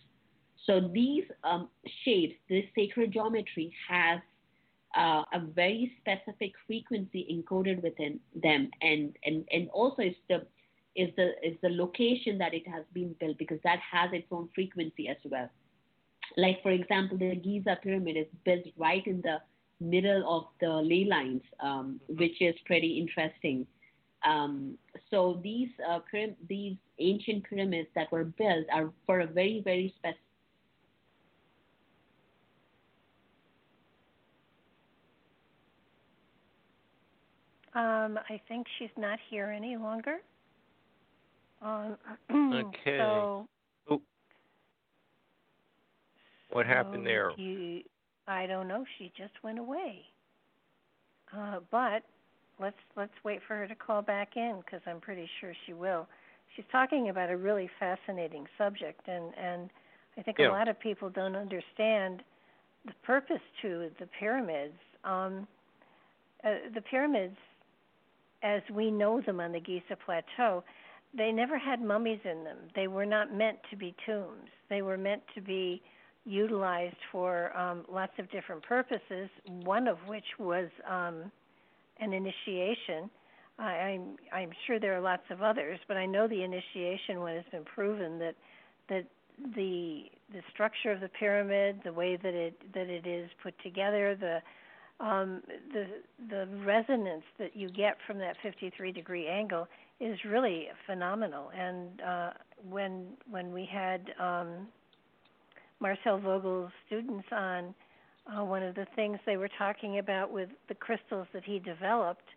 So 0.66 0.90
these 0.94 1.24
um, 1.44 1.70
shapes, 2.06 2.36
this 2.50 2.64
sacred 2.76 3.12
geometry 3.12 3.74
has 3.90 4.20
uh, 4.96 5.24
a 5.34 5.40
very 5.40 5.92
specific 6.00 6.54
frequency 6.68 7.26
encoded 7.32 7.82
within 7.82 8.20
them, 8.36 8.70
and 8.82 9.18
and 9.24 9.46
and 9.52 9.70
also 9.70 10.02
is 10.02 10.16
the 10.30 10.46
is 10.96 11.10
the 11.16 11.32
is 11.44 11.58
the 11.62 11.70
location 11.70 12.38
that 12.38 12.54
it 12.54 12.68
has 12.68 12.84
been 12.94 13.16
built 13.20 13.38
because 13.38 13.60
that 13.64 13.80
has 13.80 14.12
its 14.14 14.28
own 14.32 14.50
frequency 14.54 15.08
as 15.08 15.18
well. 15.26 15.50
Like 16.38 16.62
for 16.62 16.72
example, 16.72 17.18
the 17.18 17.36
Giza 17.36 17.78
pyramid 17.82 18.18
is 18.18 18.28
built 18.46 18.66
right 18.78 19.06
in 19.06 19.22
the 19.22 19.38
middle 19.80 20.24
of 20.30 20.46
the 20.62 20.70
ley 20.70 21.06
lines, 21.06 21.42
um, 21.60 22.00
which 22.08 22.42
is 22.42 22.56
pretty 22.66 23.00
interesting. 23.00 23.68
Um, 24.26 24.78
so 25.12 25.40
these 25.44 25.70
uh, 25.90 26.00
these 26.48 26.78
ancient 27.00 27.44
pyramids 27.46 27.90
that 27.96 28.12
were 28.12 28.24
built 28.26 28.66
are 28.72 28.92
for 29.06 29.22
a 29.22 29.28
very 29.28 29.62
very 29.64 29.94
specific. 29.98 30.20
Um, 37.76 38.20
I 38.30 38.40
think 38.48 38.68
she's 38.78 38.90
not 38.98 39.20
here 39.30 39.48
any 39.48 39.78
longer. 39.78 40.18
Um, 41.62 41.98
okay. 42.32 42.98
So, 42.98 43.48
oh. 43.90 44.02
What 46.52 46.66
happened 46.66 47.06
there? 47.06 47.32
You, 47.38 47.82
I 48.28 48.46
don't 48.46 48.68
know. 48.68 48.86
She 48.98 49.12
just 49.18 49.34
went 49.44 49.60
away. 49.60 50.02
Uh, 51.36 51.60
but 51.72 52.04
let's 52.60 52.78
let's 52.96 53.14
wait 53.24 53.40
for 53.48 53.56
her 53.56 53.68
to 53.68 53.76
call 53.76 54.02
back 54.02 54.36
in 54.36 54.62
because 54.64 54.82
I'm 54.86 55.00
pretty 55.00 55.28
sure 55.42 55.54
she 55.66 55.74
will. 55.74 56.08
She's 56.56 56.66
talking 56.72 57.10
about 57.10 57.32
a 57.32 57.38
really 57.38 57.70
fascinating 57.80 58.46
subject, 58.58 59.08
and 59.08 59.34
and 59.36 59.70
I 60.18 60.22
think 60.22 60.38
yeah. 60.40 60.50
a 60.50 60.52
lot 60.52 60.68
of 60.68 60.80
people 60.80 61.10
don't 61.10 61.36
understand 61.36 62.22
the 62.86 62.94
purpose 63.04 63.42
to 63.62 63.90
the 64.00 64.08
pyramids. 64.20 64.78
Um, 65.04 65.48
uh, 66.44 66.70
the 66.74 66.82
pyramids, 66.82 67.38
as 68.44 68.62
we 68.72 68.92
know 68.92 69.22
them 69.22 69.40
on 69.40 69.52
the 69.52 69.60
Giza 69.60 69.98
Plateau, 70.06 70.64
they 71.16 71.32
never 71.32 71.58
had 71.58 71.82
mummies 71.82 72.20
in 72.26 72.44
them. 72.44 72.58
They 72.76 72.88
were 72.88 73.06
not 73.06 73.34
meant 73.34 73.58
to 73.70 73.78
be 73.78 73.96
tombs. 74.06 74.50
They 74.70 74.82
were 74.82 74.98
meant 74.98 75.22
to 75.36 75.42
be 75.42 75.82
utilized 76.26 76.96
for 77.12 77.56
um, 77.58 77.86
lots 77.92 78.14
of 78.20 78.30
different 78.32 78.64
purposes. 78.64 79.30
One 79.48 79.88
of 79.88 79.98
which 80.08 80.26
was 80.40 80.70
um, 80.90 81.32
an 82.00 82.14
initiation. 82.14 83.10
I, 83.60 83.64
I'm 83.64 84.16
I'm 84.34 84.50
sure 84.66 84.80
there 84.80 84.96
are 84.96 85.02
lots 85.02 85.24
of 85.30 85.42
others, 85.42 85.80
but 85.88 85.96
I 85.98 86.06
know 86.06 86.28
the 86.28 86.44
initiation 86.44 87.20
one 87.20 87.36
has 87.36 87.46
been 87.52 87.64
proven 87.64 88.20
that 88.20 88.36
that 88.90 89.06
the 89.56 90.06
the 90.32 90.42
structure 90.52 90.92
of 90.92 91.02
the 91.02 91.10
pyramid, 91.10 91.82
the 91.84 91.94
way 91.94 92.16
that 92.16 92.34
it 92.34 92.60
that 92.74 92.90
it 92.90 93.06
is 93.06 93.30
put 93.44 93.54
together, 93.62 94.16
the 94.20 94.40
um, 95.00 95.42
the 95.74 95.86
the 96.30 96.48
resonance 96.66 97.24
that 97.40 97.56
you 97.56 97.70
get 97.70 97.98
from 98.06 98.18
that 98.20 98.36
53 98.42 98.92
degree 98.92 99.28
angle 99.28 99.68
is 100.00 100.18
really 100.26 100.68
phenomenal. 100.86 101.52
And 101.58 102.02
uh, 102.02 102.30
when 102.70 103.08
when 103.30 103.54
we 103.54 103.68
had 103.72 104.12
um, 104.20 104.68
Marcel 105.80 106.20
Vogel's 106.20 106.72
students 106.88 107.28
on, 107.32 107.74
uh, 108.28 108.44
one 108.44 108.64
of 108.64 108.76
the 108.76 108.88
things 108.96 109.20
they 109.26 109.38
were 109.38 109.50
talking 109.58 110.00
about 110.00 110.32
with 110.32 110.50
the 110.70 110.76
crystals 110.76 111.28
that 111.34 111.44
he 111.44 111.60
developed 111.60 112.28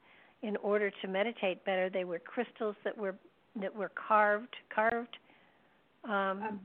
in 0.42 0.56
order 0.58 0.90
to 1.02 1.08
meditate 1.08 1.64
better, 1.64 1.88
they 1.88 2.04
were 2.04 2.18
crystals 2.18 2.76
that 2.84 2.96
were 2.96 3.14
that 3.60 3.74
were 3.74 3.90
carved 4.08 4.54
carved. 4.74 5.16
Um, 6.04 6.12
um, 6.12 6.60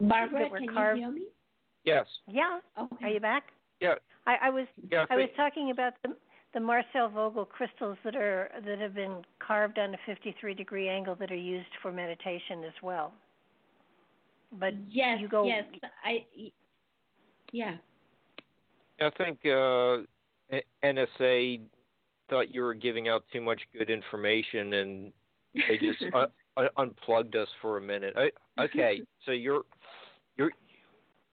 Barbara, 0.00 0.48
were 0.48 0.58
can 0.58 0.68
carved. 0.68 0.98
you 0.98 1.06
hear 1.06 1.14
me? 1.14 1.26
Yes. 1.84 2.06
Yeah. 2.28 2.60
Okay. 2.78 3.06
Are 3.06 3.08
you 3.08 3.20
back? 3.20 3.44
Yeah. 3.82 3.94
I, 4.26 4.36
I 4.42 4.50
was 4.50 4.66
Yeah. 4.90 5.04
I 5.10 5.16
was 5.16 5.28
talking 5.36 5.70
about 5.70 5.94
the 6.02 6.14
the 6.54 6.60
Marcel 6.60 7.08
Vogel 7.08 7.44
crystals 7.44 7.96
that 8.04 8.14
are 8.14 8.50
that 8.64 8.78
have 8.78 8.94
been 8.94 9.22
carved 9.38 9.78
on 9.78 9.94
a 9.94 9.98
53 10.06 10.54
degree 10.54 10.88
angle 10.88 11.14
that 11.16 11.30
are 11.30 11.36
used 11.36 11.68
for 11.80 11.90
meditation 11.92 12.62
as 12.64 12.74
well. 12.82 13.12
But 14.58 14.74
yes, 14.88 15.18
you 15.20 15.28
go. 15.28 15.44
yes, 15.46 15.64
I, 16.04 16.26
yeah. 17.52 17.76
I 19.00 19.10
think 19.16 19.38
uh, 19.46 20.04
NSA 20.84 21.60
thought 22.28 22.54
you 22.54 22.62
were 22.62 22.74
giving 22.74 23.08
out 23.08 23.24
too 23.32 23.40
much 23.40 23.62
good 23.76 23.88
information, 23.88 24.74
and 24.74 25.12
they 25.54 25.78
just 25.78 26.04
uh, 26.14 26.26
uh, 26.58 26.68
unplugged 26.76 27.34
us 27.34 27.48
for 27.62 27.78
a 27.78 27.80
minute. 27.80 28.14
I, 28.16 28.62
okay, 28.62 29.00
so 29.24 29.32
you're 29.32 29.54
you're 29.54 29.62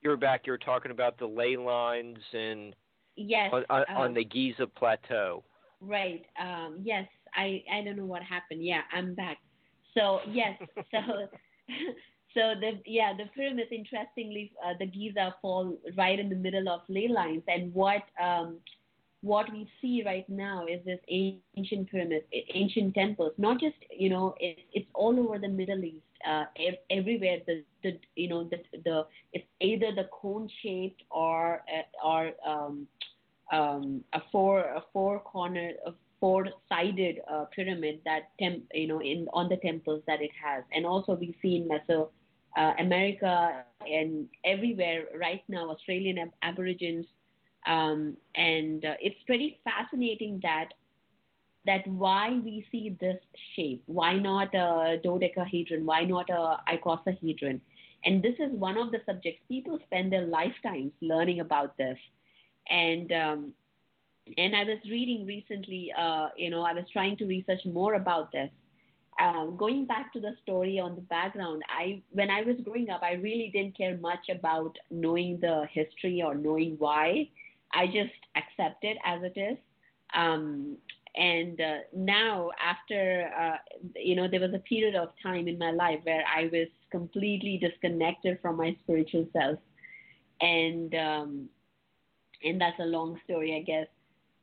you're 0.02 0.18
back. 0.18 0.42
You're 0.46 0.58
talking 0.58 0.92
about 0.92 1.18
the 1.18 1.26
ley 1.26 1.58
lines 1.58 2.18
and 2.34 2.76
yes 3.16 3.50
on, 3.54 3.66
on, 3.70 3.86
um, 3.90 3.98
on 3.98 4.14
the 4.14 4.24
Giza 4.24 4.68
Plateau. 4.68 5.44
Right. 5.82 6.26
Um, 6.40 6.80
yes. 6.82 7.08
I 7.36 7.64
I 7.72 7.84
don't 7.84 7.98
know 7.98 8.06
what 8.06 8.24
happened. 8.24 8.66
Yeah, 8.66 8.82
I'm 8.94 9.14
back. 9.14 9.38
So 9.94 10.20
yes. 10.30 10.60
so 10.92 11.00
so 12.34 12.54
the 12.60 12.80
yeah 12.86 13.14
the 13.16 13.26
pyramids 13.36 13.70
interestingly 13.72 14.52
uh, 14.66 14.74
the 14.80 14.86
Giza 14.86 15.36
fall 15.42 15.78
right 15.96 16.20
in 16.20 16.30
the 16.30 16.36
middle 16.36 16.70
of 16.70 16.82
ley 16.88 17.08
lines 17.08 17.44
and 17.48 17.74
what 17.74 18.04
um, 18.22 18.58
what 19.22 19.52
we 19.52 19.70
see 19.82 20.04
right 20.06 20.28
now 20.30 20.66
is 20.66 20.80
this 20.86 21.00
ancient 21.10 21.92
pyramids, 21.92 22.26
ancient 22.54 22.94
temples. 22.94 23.34
Not 23.38 23.60
just 23.60 23.76
you 23.96 24.10
know 24.10 24.36
it, 24.40 24.60
it's 24.74 24.88
all 24.94 25.20
over 25.20 25.38
the 25.38 25.50
Middle 25.50 25.84
East. 25.84 26.06
Uh, 26.28 26.46
everywhere. 26.90 27.40
The 27.48 27.64
the 27.84 28.00
you 28.16 28.28
know 28.28 28.44
the 28.44 28.58
the 28.84 29.06
it's 29.34 29.46
either 29.60 29.92
the 29.96 30.10
cone 30.12 30.50
shaped 30.62 31.04
or 31.10 31.64
uh, 31.72 32.08
or 32.08 32.32
um, 32.46 32.88
um, 33.52 34.04
a 34.14 34.22
four 34.32 34.60
a 34.60 34.84
four 34.92 35.20
corner 35.20 35.72
a 35.86 35.92
four 36.20 36.48
sided 36.68 37.22
uh, 37.32 37.46
pyramid 37.56 38.02
that 38.06 38.30
temp 38.40 38.64
you 38.74 38.88
know 38.88 39.02
in 39.02 39.28
on 39.34 39.50
the 39.50 39.58
temples 39.58 40.04
that 40.08 40.22
it 40.22 40.32
has. 40.44 40.64
And 40.74 40.86
also 40.86 41.14
we 41.16 41.36
see 41.42 41.56
in 41.56 41.70
Meso 41.70 42.10
uh, 42.58 42.74
America 42.80 43.64
and 43.88 44.28
everywhere 44.46 45.06
right 45.20 45.44
now 45.48 45.70
Australian 45.72 46.18
ab- 46.20 46.34
Aborigines 46.44 47.06
um, 47.66 48.18
and 48.36 48.84
uh, 48.86 48.94
it's 49.00 49.22
pretty 49.26 49.60
fascinating 49.64 50.40
that 50.44 50.70
that 51.70 51.88
why 52.04 52.40
we 52.44 52.66
see 52.72 52.98
this 53.00 53.20
shape 53.56 53.84
why 53.86 54.14
not 54.28 54.54
a 54.56 55.00
dodecahedron 55.04 55.86
why 55.86 56.04
not 56.04 56.30
a 56.30 56.58
icosahedron 56.76 57.60
and 58.06 58.24
this 58.24 58.36
is 58.40 58.52
one 58.68 58.78
of 58.78 58.92
the 58.92 59.02
subjects 59.06 59.42
people 59.48 59.80
spend 59.88 60.12
their 60.12 60.26
lifetimes 60.26 60.92
learning 61.02 61.42
about 61.42 61.78
this 61.78 61.98
and 62.70 63.12
um, 63.12 63.54
and 64.38 64.56
I 64.56 64.64
was 64.64 64.78
reading 64.90 65.26
recently, 65.26 65.92
uh, 65.98 66.30
you 66.38 66.50
know, 66.50 66.62
I 66.62 66.74
was 66.74 66.86
trying 66.92 67.18
to 67.18 67.26
research 67.26 67.62
more 67.66 67.96
about 67.96 68.32
this. 68.32 68.50
Um, 69.22 69.58
going 69.58 69.86
back 69.86 70.14
to 70.14 70.22
the 70.22 70.32
story 70.44 70.80
on 70.80 70.96
the 70.96 71.02
background, 71.02 71.64
I 71.68 72.02
when 72.12 72.30
I 72.30 72.42
was 72.42 72.56
growing 72.64 72.90
up, 72.90 73.02
I 73.04 73.14
really 73.14 73.52
didn't 73.54 73.76
care 73.76 73.98
much 73.98 74.30
about 74.30 74.78
knowing 74.92 75.40
the 75.42 75.68
history 75.74 76.22
or 76.26 76.36
knowing 76.36 76.76
why. 76.80 77.30
I 77.74 77.88
just 77.88 78.14
accept 78.36 78.84
it 78.84 78.98
as 79.06 79.22
it 79.24 79.38
is. 79.40 79.58
Um, 80.16 80.78
and 81.16 81.60
uh, 81.60 81.78
now, 81.96 82.52
after 82.64 83.30
uh, 83.38 83.58
you 83.96 84.16
know, 84.16 84.28
there 84.30 84.40
was 84.40 84.54
a 84.54 84.60
period 84.60 84.96
of 84.96 85.10
time 85.22 85.48
in 85.48 85.58
my 85.58 85.72
life 85.72 86.00
where 86.04 86.24
I 86.26 86.44
was 86.52 86.68
completely 86.92 87.60
disconnected 87.62 88.40
from 88.42 88.58
my 88.58 88.76
spiritual 88.84 89.28
self, 89.34 89.60
and 90.42 90.94
um, 90.96 91.50
and 92.44 92.62
that's 92.62 92.80
a 92.80 92.86
long 92.86 93.20
story, 93.26 93.56
I 93.56 93.64
guess. 93.64 93.88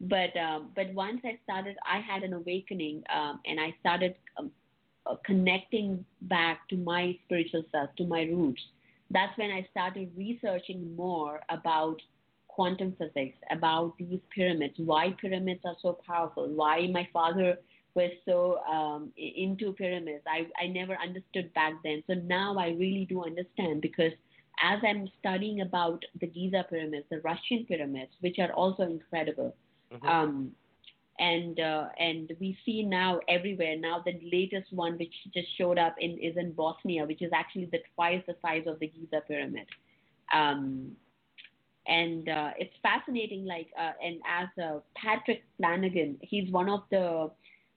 But 0.01 0.37
um, 0.39 0.73
but 0.75 0.93
once 0.93 1.21
I 1.25 1.39
started, 1.45 1.77
I 1.87 2.01
had 2.01 2.23
an 2.23 2.33
awakening, 2.33 3.05
um, 3.15 3.41
and 3.47 3.61
I 3.61 3.75
started 3.81 4.17
um, 4.39 4.51
uh, 5.07 5.15
connecting 5.25 6.05
back 6.23 6.69
to 6.69 6.77
my 6.77 7.17
spiritual 7.25 7.63
self, 7.71 7.91
to 7.97 8.05
my 8.05 8.23
roots. 8.23 8.63
That's 9.11 9.37
when 9.39 9.51
I 9.51 9.67
started 9.71 10.11
researching 10.17 10.97
more 10.97 11.41
about 11.49 12.03
quantum 12.57 12.91
physics, 12.99 13.39
about 13.51 13.95
these 13.99 14.21
pyramids, 14.35 14.75
why 14.91 15.05
pyramids 15.23 15.61
are 15.71 15.77
so 15.83 15.91
powerful, 16.07 16.49
why 16.61 16.77
my 16.99 17.07
father 17.13 17.51
was 17.95 18.13
so 18.29 18.59
um, 18.77 19.13
into 19.17 19.73
pyramids. 19.73 20.25
I, 20.37 20.41
I 20.63 20.67
never 20.69 20.97
understood 21.07 21.53
back 21.55 21.75
then. 21.85 22.03
So 22.09 22.15
now 22.15 22.57
I 22.59 22.69
really 22.85 23.07
do 23.09 23.25
understand 23.31 23.83
because 23.83 24.13
as 24.63 24.79
I'm 24.89 25.09
studying 25.21 25.61
about 25.61 26.01
the 26.21 26.27
Giza 26.27 26.65
pyramids, 26.71 27.07
the 27.11 27.21
Russian 27.31 27.65
pyramids, 27.69 28.13
which 28.21 28.39
are 28.45 28.53
also 28.63 28.83
incredible, 28.97 29.55
Mhm. 29.93 30.05
um, 30.15 30.35
and 31.19 31.59
uh, 31.61 31.89
and 31.99 32.33
we 32.41 32.57
see 32.65 32.83
now 32.83 33.21
everywhere. 33.37 33.77
Now 33.89 33.97
the 34.05 34.15
latest 34.37 34.73
one, 34.73 34.95
which 34.99 35.15
just 35.37 35.49
showed 35.59 35.79
up 35.79 35.95
in, 35.99 36.13
is 36.19 36.37
in 36.37 36.53
Bosnia, 36.53 37.05
which 37.11 37.23
is 37.23 37.33
actually 37.33 37.69
the 37.75 37.81
twice 37.95 38.23
the 38.27 38.37
size 38.43 38.67
of 38.67 38.79
the 38.81 38.89
Giza 38.95 39.21
pyramid. 39.29 39.67
Um, 40.41 40.97
and 41.89 42.29
uh, 42.29 42.51
it's 42.59 42.75
fascinating. 42.83 43.45
Like, 43.45 43.69
uh, 43.79 43.93
and 44.05 44.21
as 44.29 44.49
uh, 44.63 44.81
Patrick 44.97 45.45
Flanagan, 45.57 46.19
he's 46.21 46.51
one 46.51 46.69
of 46.69 46.81
the 46.91 47.31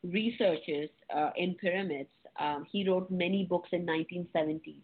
researchers 0.03 0.89
uh, 1.15 1.31
in 1.35 1.55
pyramids. 1.55 2.09
Um, 2.39 2.65
he 2.71 2.87
wrote 2.87 3.11
many 3.11 3.45
books 3.45 3.69
in 3.71 3.85
1970s. 3.85 4.81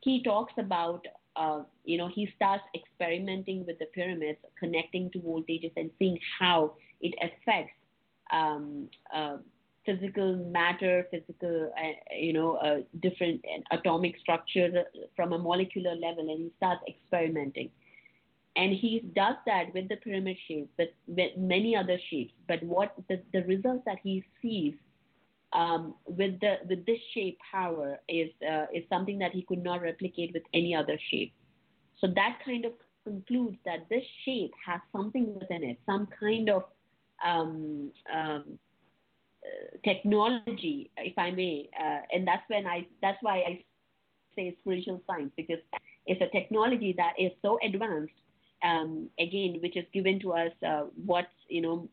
He 0.00 0.22
talks 0.22 0.52
about 0.58 1.06
uh, 1.36 1.62
you 1.84 1.98
know, 1.98 2.08
he 2.14 2.28
starts 2.36 2.62
experimenting 2.74 3.66
with 3.66 3.78
the 3.78 3.86
pyramids, 3.86 4.38
connecting 4.58 5.10
to 5.10 5.18
voltages 5.18 5.72
and 5.76 5.90
seeing 5.98 6.18
how 6.38 6.74
it 7.00 7.12
affects 7.20 7.74
um, 8.32 8.88
uh, 9.14 9.38
physical 9.84 10.36
matter, 10.36 11.06
physical, 11.10 11.72
uh, 11.76 12.14
you 12.16 12.32
know, 12.32 12.56
uh, 12.56 12.76
different 13.02 13.44
atomic 13.70 14.14
structure 14.20 14.84
from 15.16 15.32
a 15.32 15.38
molecular 15.38 15.94
level, 15.94 16.30
and 16.30 16.38
he 16.38 16.52
starts 16.56 16.82
experimenting. 16.88 17.70
And 18.56 18.72
he 18.72 19.00
does 19.14 19.36
that 19.46 19.74
with 19.74 19.88
the 19.88 19.96
pyramid 19.96 20.36
shape, 20.46 20.70
but 20.76 20.94
with 21.06 21.36
many 21.36 21.76
other 21.76 21.98
shapes. 22.10 22.32
But 22.46 22.62
what 22.62 22.94
the, 23.08 23.20
the 23.32 23.42
results 23.44 23.82
that 23.86 23.98
he 24.02 24.24
sees 24.40 24.74
um, 25.52 25.94
with 26.06 26.40
the 26.40 26.56
with 26.68 26.84
this 26.84 26.98
shape 27.14 27.38
power 27.50 27.98
is 28.08 28.30
uh, 28.48 28.66
is 28.74 28.84
something 28.88 29.18
that 29.18 29.32
he 29.32 29.42
could 29.42 29.62
not 29.62 29.82
replicate 29.82 30.32
with 30.32 30.42
any 30.52 30.74
other 30.74 30.98
shape. 31.10 31.32
So 32.00 32.08
that 32.14 32.38
kind 32.44 32.64
of 32.64 32.72
concludes 33.04 33.56
that 33.64 33.88
this 33.88 34.02
shape 34.24 34.52
has 34.66 34.80
something 34.92 35.34
within 35.38 35.62
it, 35.62 35.78
some 35.86 36.08
kind 36.18 36.50
of 36.50 36.64
um, 37.24 37.90
um, 38.12 38.58
uh, 39.44 39.76
technology, 39.84 40.90
if 40.96 41.16
I 41.18 41.30
may, 41.30 41.68
uh, 41.78 42.00
and 42.12 42.26
that's 42.26 42.42
when 42.48 42.66
I 42.66 42.86
that's 43.00 43.18
why 43.22 43.38
I 43.38 43.64
say 44.34 44.56
spiritual 44.60 45.00
science 45.06 45.30
because 45.36 45.58
it's 46.06 46.20
a 46.20 46.28
technology 46.36 46.94
that 46.96 47.12
is 47.18 47.30
so 47.42 47.58
advanced. 47.64 48.12
Um, 48.64 49.10
again, 49.20 49.58
which 49.62 49.76
is 49.76 49.84
given 49.92 50.18
to 50.20 50.32
us, 50.32 50.52
uh, 50.66 50.84
what 51.04 51.26
you 51.48 51.60
know, 51.60 51.88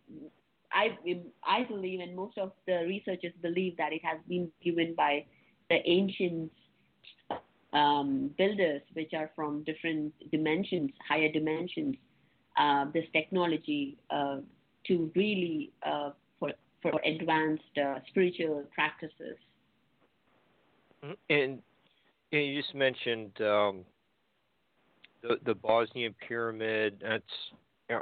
I 0.72 0.98
I 1.44 1.66
believe, 1.66 2.00
and 2.00 2.16
most 2.16 2.38
of 2.38 2.54
the 2.66 2.86
researchers 2.88 3.34
believe 3.42 3.76
that 3.78 3.92
it 3.92 4.02
has 4.06 4.20
been 4.28 4.50
given 4.64 4.96
by 4.96 5.26
the 5.70 5.80
ancient 5.86 6.50
um, 7.74 8.32
builders, 8.38 8.82
which 8.94 9.12
are 9.14 9.30
from 9.36 9.64
different 9.64 10.14
dimensions, 10.32 10.92
higher 11.08 11.32
dimensions. 11.32 11.96
Uh, 12.58 12.86
this 12.94 13.06
technology 13.14 13.98
uh, 14.10 14.38
to 14.86 15.12
really 15.16 15.72
uh, 15.86 16.12
for 16.40 16.52
for 16.82 17.00
advanced 17.06 17.78
uh, 17.78 17.96
spiritual 18.10 18.64
practices. 18.74 19.38
Mm-hmm. 21.04 21.14
And, 21.30 21.62
and 22.32 22.46
you 22.46 22.62
just 22.62 22.76
mentioned 22.76 23.40
um, 23.42 23.86
the 25.22 25.38
the 25.46 25.56
Bosnian 25.56 26.16
pyramid. 26.28 27.02
That's 27.02 27.24
you 27.90 27.96
know, 27.96 28.02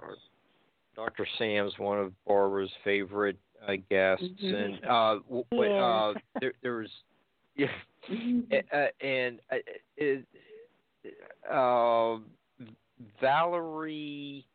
Dr. 0.95 1.27
Sam's 1.37 1.73
one 1.77 1.99
of 1.99 2.13
Barbara's 2.25 2.71
favorite 2.83 3.37
uh, 3.67 3.73
guests, 3.89 4.25
mm-hmm. 4.43 4.55
and 4.55 4.85
uh, 4.85 5.19
w- 5.29 5.73
uh, 5.73 6.13
there, 6.39 6.53
there 6.61 6.75
was 6.77 6.89
yeah, 7.55 7.67
mm-hmm. 8.09 9.05
and 9.05 9.39
uh, 9.51 9.55
it, 9.97 10.25
uh, 11.51 12.17
Valerie. 13.21 14.45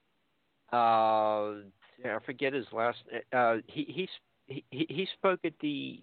Uh, 0.72 1.62
I 2.04 2.18
forget 2.26 2.52
his 2.52 2.66
last. 2.72 2.98
Uh, 3.32 3.56
he 3.66 3.84
he 3.84 4.08
he 4.46 4.64
he 4.70 5.08
spoke 5.14 5.40
at 5.44 5.52
the 5.60 6.00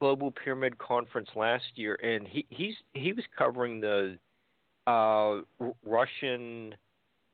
Global 0.00 0.32
Pyramid 0.32 0.76
Conference 0.78 1.28
last 1.36 1.64
year, 1.76 1.94
and 2.02 2.26
he 2.26 2.44
he's 2.50 2.74
he 2.92 3.12
was 3.12 3.24
covering 3.36 3.80
the 3.80 4.18
uh, 4.86 5.40
Russian 5.84 6.74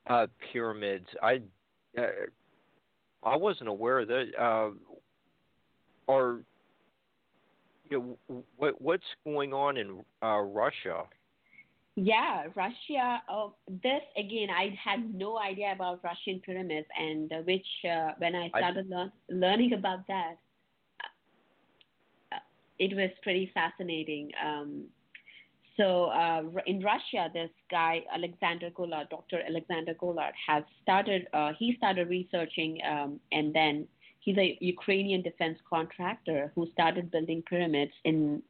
uh, 0.07 0.27
pyramids. 0.53 1.07
I 1.23 1.41
uh, 1.97 2.03
I 3.23 3.37
wasn't 3.37 3.69
aware 3.69 4.01
of 4.01 4.09
that. 4.09 4.27
Uh, 4.39 4.71
or 6.07 6.41
you 7.91 8.19
know, 8.29 8.43
what 8.57 8.81
what's 8.81 9.05
going 9.25 9.53
on 9.53 9.77
in 9.77 10.05
uh, 10.23 10.39
Russia? 10.39 11.05
Yeah, 11.97 12.45
Russia. 12.55 13.23
Oh, 13.29 13.55
this 13.83 14.03
again, 14.17 14.49
I 14.51 14.79
had 14.83 15.15
no 15.15 15.39
idea 15.39 15.73
about 15.73 16.01
Russian 16.05 16.41
pyramids, 16.45 16.87
and 16.99 17.33
uh, 17.33 17.37
which 17.39 17.67
uh, 17.85 18.13
when 18.19 18.35
I 18.35 18.49
started 18.51 18.87
I, 18.93 18.97
lear- 18.97 19.13
learning 19.31 19.73
about 19.73 20.07
that, 20.07 20.37
uh, 22.33 22.37
it 22.79 22.95
was 22.95 23.11
pretty 23.23 23.51
fascinating. 23.53 24.31
Um, 24.45 24.85
so 25.79 26.07
uh, 26.07 26.43
in 26.67 26.81
Russia, 26.81 27.31
this 27.33 27.51
guy 27.71 28.03
Alexander 28.13 28.71
Golod, 28.71 29.09
Dr. 29.11 29.41
Alexander 29.49 29.95
Golod, 29.95 30.33
has 30.47 30.65
started. 30.83 31.29
Uh, 31.33 31.53
he 31.57 31.75
started 31.77 32.09
researching, 32.09 32.81
um, 32.85 33.21
and 33.31 33.55
then 33.55 33.87
he's 34.19 34.37
a 34.39 34.59
Ukrainian 34.61 35.23
defense 35.23 35.59
contractor 35.71 36.51
who 36.55 36.67
started 36.73 37.13
building 37.13 37.43
pyramids 37.49 37.93
in 38.05 38.43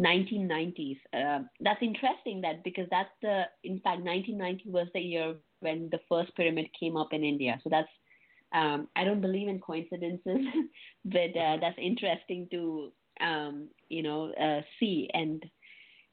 1990s. 0.00 0.98
Uh, 1.12 1.44
that's 1.60 1.80
interesting 1.80 2.40
that 2.40 2.64
because 2.64 2.88
that's 2.90 3.14
the 3.22 3.44
in 3.62 3.78
fact 3.78 4.00
1990 4.02 4.70
was 4.70 4.88
the 4.94 5.00
year 5.00 5.36
when 5.60 5.88
the 5.92 6.00
first 6.08 6.34
pyramid 6.34 6.66
came 6.78 6.96
up 6.96 7.12
in 7.12 7.22
India. 7.22 7.60
So 7.62 7.70
that's 7.70 7.88
um, 8.52 8.88
I 8.96 9.04
don't 9.04 9.20
believe 9.20 9.46
in 9.48 9.60
coincidences, 9.60 10.44
but 11.04 11.36
uh, 11.36 11.56
that's 11.60 11.78
interesting 11.78 12.48
to 12.50 12.92
um, 13.20 13.68
you 13.88 14.02
know 14.02 14.32
uh, 14.32 14.62
see 14.80 15.08
and 15.14 15.44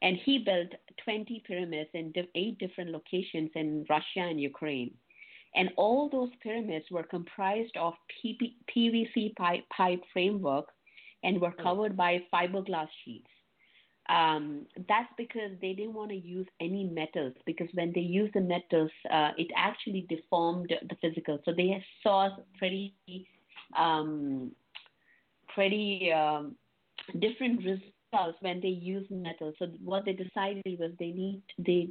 and 0.02 0.18
he 0.18 0.40
built 0.40 0.70
20 1.04 1.44
pyramids 1.46 1.90
in 1.94 2.14
eight 2.36 2.58
different 2.58 2.92
locations 2.92 3.52
in 3.56 3.86
Russia 3.90 4.20
and 4.20 4.40
Ukraine. 4.40 4.94
And 5.56 5.70
all 5.76 6.10
those 6.10 6.30
pyramids 6.42 6.86
were 6.90 7.04
comprised 7.04 7.76
of 7.78 7.94
PVC 8.24 9.36
pipe, 9.36 9.64
pipe 9.76 10.02
framework 10.14 10.66
and 11.24 11.40
were 11.40 11.52
hmm. 11.52 11.62
covered 11.62 11.98
by 11.98 12.24
fiberglass 12.34 12.88
sheets. 13.04 13.28
Um, 14.10 14.66
that's 14.90 15.12
because 15.18 15.52
they 15.62 15.74
didn't 15.74 15.94
want 15.94 16.10
to 16.10 16.18
use 16.18 16.48
any 16.60 16.86
metals 16.86 17.34
because 17.46 17.68
when 17.74 17.92
they 17.94 18.02
used 18.02 18.34
the 18.34 18.42
metals, 18.42 18.92
uh, 19.12 19.30
it 19.38 19.48
actually 19.56 20.06
deformed 20.10 20.74
the 20.90 20.96
physical. 21.02 21.40
So 21.46 21.54
they 21.56 21.82
saw 22.02 22.30
pretty, 22.58 22.96
um, 23.78 24.52
pretty 25.54 26.12
um, 26.12 26.56
different 27.20 27.60
results 27.64 27.86
when 28.40 28.60
they 28.62 28.68
use 28.68 29.08
metal. 29.10 29.54
So 29.60 29.68
what 29.84 30.06
they 30.06 30.14
decided 30.14 30.64
was 30.80 30.92
they 31.00 31.12
need 31.12 31.42
they 31.58 31.90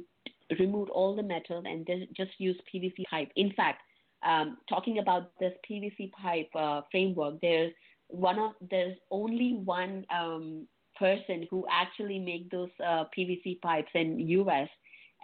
removed 0.59 0.89
all 0.91 1.15
the 1.15 1.23
metal 1.23 1.63
and 1.65 1.87
just 2.15 2.31
use 2.37 2.57
PVC 2.73 3.03
pipe. 3.09 3.29
In 3.35 3.51
fact, 3.53 3.81
um, 4.23 4.57
talking 4.69 4.99
about 4.99 5.31
this 5.39 5.53
PVC 5.69 6.11
pipe 6.11 6.49
uh, 6.55 6.81
framework, 6.91 7.41
there's 7.41 7.73
one 8.07 8.37
of 8.37 8.51
there's 8.69 8.95
only 9.09 9.53
one 9.63 10.05
um, 10.13 10.67
person 10.97 11.47
who 11.49 11.65
actually 11.71 12.19
make 12.19 12.51
those 12.51 12.69
uh, 12.85 13.05
PVC 13.17 13.59
pipes 13.61 13.89
in 13.95 14.19
U.S. 14.19 14.67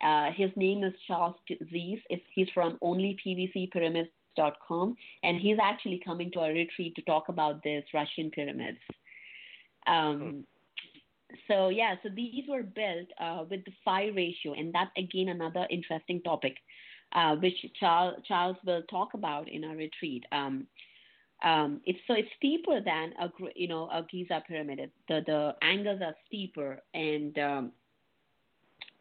Uh, 0.03 0.31
his 0.35 0.49
name 0.55 0.83
is 0.83 0.93
Charles 1.07 1.35
Zeiss. 1.71 1.99
He's 2.33 2.47
from 2.53 2.79
onlypvcpyramids.com, 2.83 4.95
and 5.23 5.39
he's 5.39 5.57
actually 5.61 6.01
coming 6.03 6.31
to 6.31 6.39
our 6.39 6.51
retreat 6.51 6.95
to 6.95 7.03
talk 7.03 7.29
about 7.29 7.63
this 7.63 7.83
Russian 7.93 8.31
pyramids. 8.31 8.79
Um, 9.85 10.19
hmm 10.19 10.39
so 11.47 11.69
yeah, 11.69 11.95
so 12.03 12.09
these 12.15 12.43
were 12.47 12.63
built 12.63 13.07
uh, 13.19 13.43
with 13.49 13.65
the 13.65 13.71
phi 13.83 14.07
ratio, 14.07 14.53
and 14.53 14.73
that's 14.73 14.91
again 14.97 15.29
another 15.29 15.67
interesting 15.69 16.21
topic, 16.21 16.55
uh, 17.13 17.35
which 17.35 17.55
Charles, 17.79 18.15
Charles 18.27 18.57
will 18.65 18.83
talk 18.83 19.13
about 19.13 19.49
in 19.49 19.63
our 19.63 19.75
retreat. 19.75 20.25
Um, 20.31 20.67
um, 21.43 21.81
it's 21.85 21.99
so 22.07 22.13
it's 22.13 22.29
steeper 22.37 22.79
than 22.83 23.13
a 23.21 23.29
you 23.55 23.67
know 23.67 23.89
a 23.91 24.05
Giza 24.09 24.43
pyramid. 24.47 24.91
The 25.07 25.21
the 25.25 25.55
angles 25.61 26.01
are 26.03 26.15
steeper, 26.27 26.81
and 26.93 27.37
um, 27.37 27.71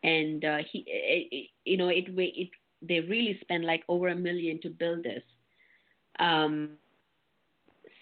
and 0.02 0.44
uh, 0.44 0.58
he 0.70 0.84
it, 0.86 1.28
it, 1.30 1.50
you 1.64 1.76
know 1.76 1.88
it 1.88 2.04
it 2.08 2.48
they 2.82 3.00
really 3.00 3.38
spent 3.40 3.64
like 3.64 3.84
over 3.88 4.08
a 4.08 4.16
million 4.16 4.60
to 4.62 4.68
build 4.68 5.04
this. 5.04 5.22
Um, 6.18 6.78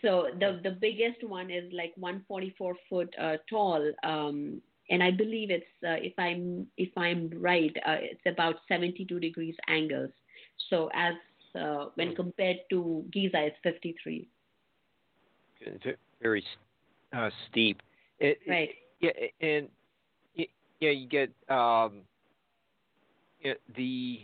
so 0.04 0.26
the 0.38 0.60
the 0.62 0.70
biggest 0.70 1.24
one 1.24 1.50
is 1.50 1.64
like 1.72 1.92
144 1.96 2.76
foot 2.88 3.14
uh, 3.20 3.36
tall, 3.48 3.90
um, 4.04 4.60
and 4.90 5.02
I 5.02 5.10
believe 5.10 5.50
it's 5.50 5.64
uh, 5.82 5.98
if 5.98 6.12
I'm 6.18 6.66
if 6.76 6.90
I'm 6.96 7.30
right, 7.36 7.74
uh, 7.86 7.96
it's 8.00 8.20
about 8.26 8.56
72 8.68 9.18
degrees 9.18 9.56
angles. 9.66 10.10
So 10.68 10.90
as 10.94 11.14
uh, 11.58 11.86
when 11.94 12.08
hmm. 12.10 12.14
compared 12.14 12.58
to 12.70 13.04
Giza, 13.12 13.46
it's 13.46 13.56
53. 13.62 14.28
Very 16.20 16.44
uh, 17.16 17.30
steep. 17.50 17.80
It, 18.18 18.38
right. 18.46 18.70
It, 19.00 19.32
yeah, 19.40 19.48
and 19.48 19.68
yeah, 20.80 20.90
you 20.90 21.08
get 21.08 21.30
um, 21.48 22.02
the 23.76 24.20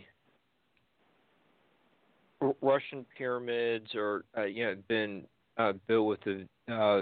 Russian 2.61 3.05
pyramids 3.17 3.95
are 3.95 4.25
uh, 4.37 4.43
you 4.43 4.65
know 4.65 4.75
been 4.87 5.25
uh, 5.61 5.73
built 5.87 6.07
with 6.07 6.47
a, 6.67 6.73
uh, 6.73 7.01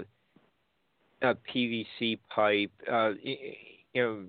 a 1.22 1.34
PVC 1.34 2.18
pipe. 2.34 2.72
Uh, 2.90 3.10
you 3.22 3.56
know, 3.94 4.24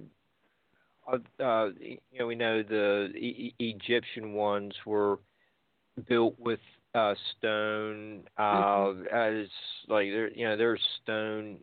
uh, 1.12 1.44
uh, 1.44 1.70
you 1.80 1.98
know, 2.20 2.28
we 2.28 2.36
know 2.36 2.64
the 2.64 3.10
e- 3.16 3.54
Egyptian 3.60 4.34
ones 4.34 4.74
were 4.86 5.20
built 6.08 6.40
with 6.40 6.60
uh, 6.96 7.14
stone. 7.38 8.24
Uh, 8.38 8.42
mm-hmm. 8.42 9.08
As 9.16 9.48
like 9.88 10.08
there, 10.10 10.32
you 10.32 10.46
know, 10.46 10.58
there's 10.58 10.82
stone 11.04 11.58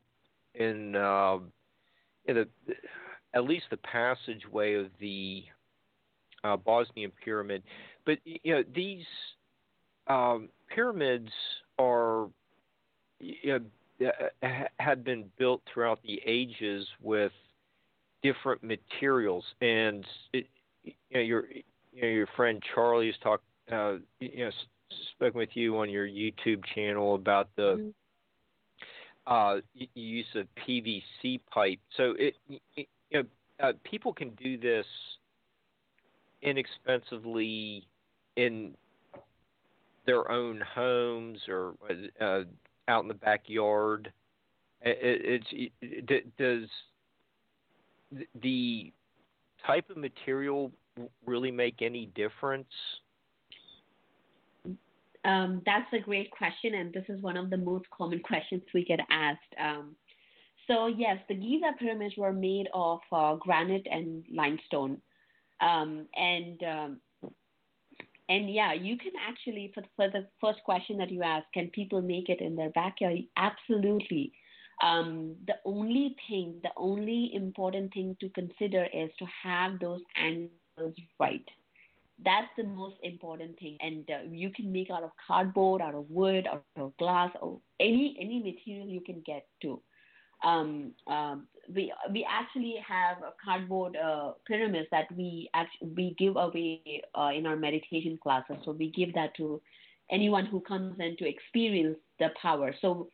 in, 0.54 0.96
uh, 0.96 1.38
in 2.26 2.36
the 2.36 2.48
at 3.34 3.44
least 3.44 3.66
the 3.70 3.76
passageway 3.78 4.74
of 4.74 4.86
the 5.00 5.44
uh, 6.44 6.56
Bosnian 6.56 7.12
pyramid. 7.24 7.62
But 8.06 8.18
you 8.24 8.54
know, 8.54 8.62
these 8.74 9.04
um, 10.06 10.48
pyramids 10.74 11.30
are 11.78 12.28
you 13.20 13.60
know, 14.00 14.10
had 14.78 15.04
been 15.04 15.24
built 15.38 15.62
throughout 15.72 16.00
the 16.02 16.20
ages 16.24 16.86
with 17.02 17.32
different 18.22 18.62
materials, 18.62 19.44
and 19.60 20.04
it, 20.32 20.46
you 20.84 20.92
know, 21.12 21.20
you're 21.20 21.48
you 21.92 22.02
know, 22.02 22.08
your 22.08 22.28
friend 22.36 22.62
Charlie's 22.74 23.14
talked, 23.22 23.44
uh, 23.72 23.94
you 24.20 24.44
know, 24.44 24.50
spoken 25.14 25.38
with 25.38 25.50
you 25.54 25.78
on 25.78 25.90
your 25.90 26.06
YouTube 26.06 26.64
channel 26.74 27.14
about 27.14 27.48
the 27.56 27.92
mm-hmm. 29.26 29.32
uh, 29.32 29.60
use 29.94 30.26
of 30.34 30.46
PVC 30.66 31.40
pipe. 31.50 31.80
So 31.96 32.14
it, 32.18 32.34
it 32.76 32.88
you 33.10 33.22
know, 33.22 33.24
uh, 33.60 33.72
people 33.84 34.12
can 34.12 34.30
do 34.42 34.56
this 34.56 34.86
inexpensively 36.42 37.86
in 38.36 38.74
their 40.06 40.30
own 40.30 40.62
homes 40.74 41.40
or 41.48 41.74
uh, 42.20 42.42
out 42.89 43.03
in 43.03 43.09
the 43.09 43.14
backyard. 43.14 44.12
It, 44.82 45.43
it's 45.51 45.72
it, 45.80 46.36
does 46.36 46.68
the 48.41 48.93
type 49.66 49.91
of 49.91 49.97
material 49.97 50.72
really 51.26 51.51
make 51.51 51.82
any 51.82 52.07
difference? 52.14 52.66
Um, 55.24 55.62
that's 55.66 55.93
a 55.93 55.99
great 55.99 56.30
question, 56.30 56.74
and 56.74 56.93
this 56.93 57.05
is 57.09 57.20
one 57.22 57.36
of 57.36 57.51
the 57.51 57.57
most 57.57 57.86
common 57.91 58.20
questions 58.20 58.62
we 58.72 58.84
get 58.84 59.01
asked. 59.11 59.55
Um, 59.62 59.97
so 60.66 60.86
yes, 60.86 61.18
the 61.28 61.34
Giza 61.34 61.72
pyramids 61.78 62.14
were 62.16 62.32
made 62.32 62.68
of 62.72 63.01
uh, 63.12 63.34
granite 63.34 63.86
and 63.91 64.24
limestone, 64.32 64.99
um, 65.61 66.07
and 66.14 66.62
um, 66.62 67.01
and 68.29 68.53
yeah, 68.53 68.72
you 68.72 68.97
can 68.97 69.12
actually 69.26 69.72
for, 69.74 69.83
for 69.97 70.09
the 70.11 70.26
first 70.41 70.62
question 70.64 70.99
that 70.99 71.11
you 71.11 71.22
asked, 71.22 71.47
can 71.55 71.68
people 71.68 72.03
make 72.03 72.29
it 72.29 72.41
in 72.41 72.57
their 72.57 72.70
backyard? 72.70 73.18
Absolutely. 73.37 74.33
Um, 74.83 75.35
the 75.47 75.55
only 75.64 76.14
thing, 76.29 76.61
the 76.62 76.70
only 76.76 77.33
important 77.35 77.93
thing 77.93 78.16
to 78.20 78.29
consider 78.31 78.87
is 78.93 79.11
to 79.18 79.26
have 79.43 79.81
those 79.81 80.01
angles 80.16 80.95
right. 81.18 81.45
That's 82.24 82.49
the 82.57 82.64
most 82.64 82.97
important 83.05 83.59
thing, 83.61 83.76
and 83.81 84.09
uh, 84.11 84.29
you 84.29 84.51
can 84.51 84.72
make 84.72 84.91
out 84.91 85.05
of 85.05 85.11
cardboard, 85.24 85.81
out 85.81 85.95
of 85.95 86.11
wood, 86.11 86.49
out 86.49 86.64
of 86.76 86.97
glass, 86.97 87.31
or 87.41 87.61
any 87.79 88.16
any 88.20 88.43
material 88.43 88.89
you 88.89 89.01
can 89.01 89.22
get 89.24 89.47
to. 89.62 89.81
Um, 90.45 90.93
um, 91.07 91.47
we 91.74 91.93
we 92.12 92.26
actually 92.28 92.76
have 92.86 93.18
a 93.18 93.32
cardboard 93.45 93.97
uh, 93.97 94.32
pyramids 94.47 94.89
that 94.91 95.07
we 95.16 95.51
actually 95.55 95.89
we 95.97 96.14
give 96.18 96.36
away 96.36 97.03
uh, 97.14 97.30
in 97.34 97.47
our 97.47 97.57
meditation 97.57 98.18
classes. 98.22 98.57
So 98.64 98.72
we 98.72 98.91
give 98.91 99.14
that 99.14 99.34
to 99.36 99.61
anyone 100.11 100.47
who 100.47 100.61
comes 100.61 100.97
in 101.01 101.16
to 101.18 101.28
experience 101.28 101.99
the 102.18 102.28
power. 102.41 102.74
So 102.80 103.09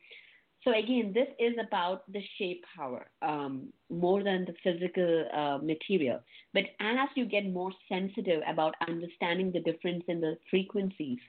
so 0.65 0.71
again, 0.71 1.11
this 1.13 1.27
is 1.39 1.53
about 1.59 2.11
the 2.11 2.21
shape 2.39 2.63
power 2.75 3.05
um, 3.21 3.71
more 3.91 4.23
than 4.23 4.45
the 4.45 4.55
physical 4.63 5.25
uh, 5.31 5.59
material. 5.63 6.19
But 6.55 6.63
as 6.79 7.07
you 7.15 7.25
get 7.25 7.45
more 7.45 7.71
sensitive 7.87 8.41
about 8.47 8.73
understanding 8.87 9.51
the 9.51 9.59
difference 9.59 10.03
in 10.07 10.19
the 10.19 10.37
frequencies, 10.49 11.19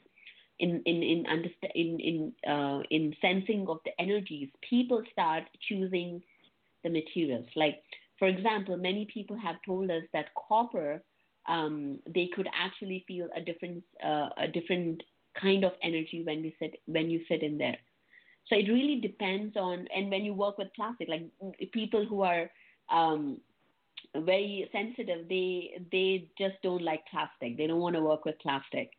in 0.59 0.82
in 0.84 1.02
in 1.02 1.26
in 1.74 2.00
in, 2.00 2.50
uh, 2.50 2.80
in 2.90 3.14
sensing 3.20 3.66
of 3.68 3.78
the 3.84 3.92
energies, 4.00 4.48
people 4.68 5.02
start 5.12 5.44
choosing 5.68 6.22
the 6.82 6.90
materials. 6.90 7.46
Like 7.54 7.82
for 8.18 8.28
example, 8.28 8.76
many 8.76 9.07
people 9.12 9.36
have 9.36 9.57
told 9.64 9.90
us 9.90 10.02
that 10.12 10.26
copper, 10.48 11.02
um, 11.46 11.98
they 12.12 12.28
could 12.34 12.48
actually 12.54 13.04
feel 13.07 13.28
a 13.36 13.40
different 13.40 13.82
uh, 14.04 14.28
a 14.38 14.48
different 14.48 15.02
kind 15.40 15.64
of 15.64 15.72
energy 15.82 16.22
when 16.24 16.42
we 16.42 16.57
sit 16.59 16.80
when 16.86 17.11
you 17.11 17.20
sit 17.28 17.42
in 17.42 17.59
there. 17.59 17.76
So 18.48 18.57
it 18.57 18.68
really 18.68 19.00
depends 19.00 19.57
on, 19.57 19.88
and 19.94 20.09
when 20.09 20.24
you 20.24 20.32
work 20.32 20.57
with 20.57 20.68
plastic, 20.74 21.09
like 21.09 21.24
people 21.72 22.07
who 22.07 22.22
are 22.22 22.48
um, 22.90 23.38
very 24.14 24.68
sensitive, 24.72 25.28
they 25.28 25.82
they 25.92 26.28
just 26.38 26.54
don't 26.62 26.82
like 26.82 27.04
plastic. 27.11 27.57
They 27.57 27.66
don't 27.66 27.80
want 27.80 27.96
to 27.96 28.02
work 28.02 28.24
with 28.24 28.38
plastic. 28.38 28.90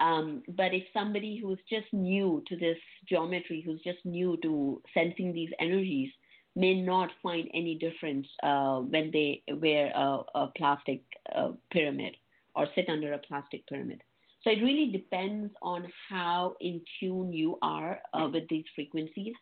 Um, 0.00 0.42
but 0.48 0.72
if 0.74 0.84
somebody 0.92 1.38
who's 1.42 1.58
just 1.68 1.92
new 1.92 2.42
to 2.48 2.56
this 2.56 2.78
geometry, 3.08 3.62
who's 3.64 3.80
just 3.82 3.98
new 4.04 4.36
to 4.42 4.80
sensing 4.94 5.32
these 5.32 5.50
energies, 5.58 6.10
may 6.54 6.80
not 6.80 7.10
find 7.22 7.48
any 7.54 7.76
difference 7.76 8.26
uh, 8.42 8.78
when 8.78 9.10
they 9.12 9.42
wear 9.48 9.92
a, 9.94 10.20
a 10.34 10.52
plastic 10.56 11.02
uh, 11.34 11.50
pyramid 11.72 12.16
or 12.54 12.66
sit 12.74 12.88
under 12.88 13.12
a 13.12 13.18
plastic 13.18 13.66
pyramid. 13.68 14.02
So 14.42 14.50
it 14.50 14.62
really 14.62 14.90
depends 14.90 15.52
on 15.62 15.90
how 16.08 16.54
in 16.60 16.80
tune 16.98 17.32
you 17.32 17.58
are 17.62 18.00
uh, 18.14 18.28
with 18.32 18.48
these 18.48 18.64
frequencies. 18.74 19.34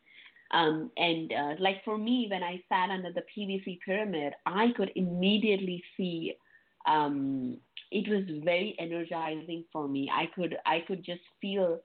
Um, 0.53 0.91
and 0.97 1.33
uh, 1.33 1.55
like 1.59 1.85
for 1.85 1.99
me, 1.99 2.29
when 2.31 2.43
I 2.43 2.63
sat 2.69 2.91
under 2.91 3.13
the 3.13 3.23
PVC 3.37 3.79
pyramid, 3.85 4.33
I 4.47 4.69
could 4.77 4.93
immediately 4.95 5.83
see 5.97 6.35
um, 6.87 7.59
it 7.91 8.09
was 8.09 8.25
very 8.45 8.75
energizing 8.79 9.65
for 9.73 9.89
me. 9.89 10.11
I 10.13 10.27
could 10.35 10.57
I 10.67 10.81
could 10.87 11.05
just 11.05 11.23
feel 11.41 11.81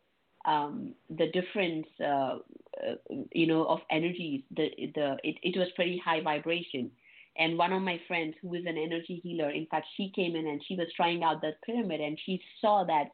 um, 0.46 0.96
the 1.10 1.28
difference, 1.32 1.88
uh, 2.00 2.40
uh, 2.84 2.96
you 3.32 3.48
know, 3.48 3.66
of 3.66 3.80
energies. 3.92 4.42
The 4.56 4.70
the 4.96 5.18
it, 5.24 5.36
it 5.44 5.58
was 5.58 5.68
pretty 5.76 6.02
high 6.04 6.22
vibration. 6.22 6.92
And 7.38 7.58
one 7.58 7.72
of 7.72 7.82
my 7.82 8.00
friends, 8.08 8.36
who 8.42 8.54
is 8.56 8.66
an 8.66 8.78
energy 8.78 9.22
healer, 9.24 9.52
in 9.52 9.66
fact, 9.68 9.88
she 9.96 10.12
came 10.14 10.36
in 10.36 10.48
and 10.48 10.62
she 10.68 10.76
was 10.76 10.88
trying 10.96 11.24
out 11.24 11.42
that 11.42 11.62
pyramid, 11.66 12.02
and 12.02 12.20
she 12.26 12.42
saw 12.60 12.84
that 12.84 13.06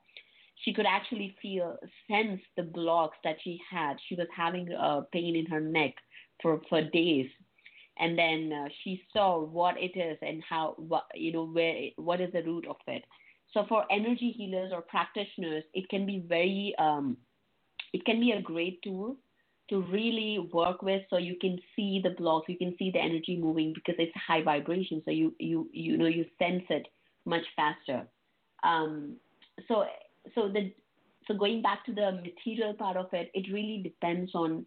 she 0.64 0.74
could 0.74 0.88
actually 0.88 1.36
feel, 1.40 1.78
sense 2.10 2.42
the 2.56 2.64
blocks 2.64 3.18
that 3.24 3.38
she 3.44 3.60
had. 3.70 3.98
She 4.08 4.16
was 4.16 4.28
having 4.36 4.72
a 4.72 5.04
pain 5.12 5.36
in 5.36 5.46
her 5.48 5.60
neck 5.62 5.94
for 6.42 6.62
for 6.70 6.82
days, 6.82 7.30
and 8.00 8.18
then 8.18 8.52
uh, 8.54 8.68
she 8.84 9.02
saw 9.14 9.40
what 9.40 9.76
it 9.78 9.98
is 9.98 10.18
and 10.22 10.44
how, 10.48 10.76
what, 10.78 11.06
you 11.16 11.32
know, 11.32 11.46
where, 11.46 11.90
what 11.96 12.22
is 12.22 12.32
the 12.34 12.44
root 12.44 12.66
of 12.68 12.78
it. 12.88 13.04
So 13.54 13.66
for 13.68 13.86
energy 13.92 14.34
healers 14.36 14.72
or 14.74 14.82
practitioners, 14.82 15.64
it 15.74 15.90
can 15.90 16.06
be 16.06 16.24
very, 16.28 16.76
um, 16.78 17.18
it 17.94 18.06
can 18.06 18.20
be 18.20 18.32
a 18.32 18.42
great 18.42 18.82
tool 18.84 19.18
to 19.70 19.82
really 19.92 20.40
work 20.54 20.82
with 20.82 21.02
so 21.10 21.18
you 21.18 21.36
can 21.40 21.60
see 21.76 22.00
the 22.02 22.12
blocks 22.12 22.48
you 22.48 22.58
can 22.58 22.74
see 22.80 22.90
the 22.92 23.00
energy 23.00 23.38
moving 23.38 23.74
because 23.74 23.96
it's 24.00 24.14
high 24.16 24.42
vibration. 24.42 25.02
So 25.04 25.12
you 25.12 25.34
you 25.40 25.70
you 25.74 25.98
know 25.98 26.06
you 26.06 26.26
sense 26.40 26.64
it 26.70 26.88
much 27.26 27.44
faster. 27.56 28.08
Um, 28.64 29.18
so 29.68 29.86
so 30.36 30.48
the 30.48 30.72
so 31.28 31.34
going 31.34 31.62
back 31.62 31.86
to 31.86 31.94
the 31.94 32.12
material 32.24 32.74
part 32.74 32.96
of 32.96 33.08
it 33.12 33.30
it 33.34 33.52
really 33.52 33.82
depends 33.84 34.34
on 34.34 34.66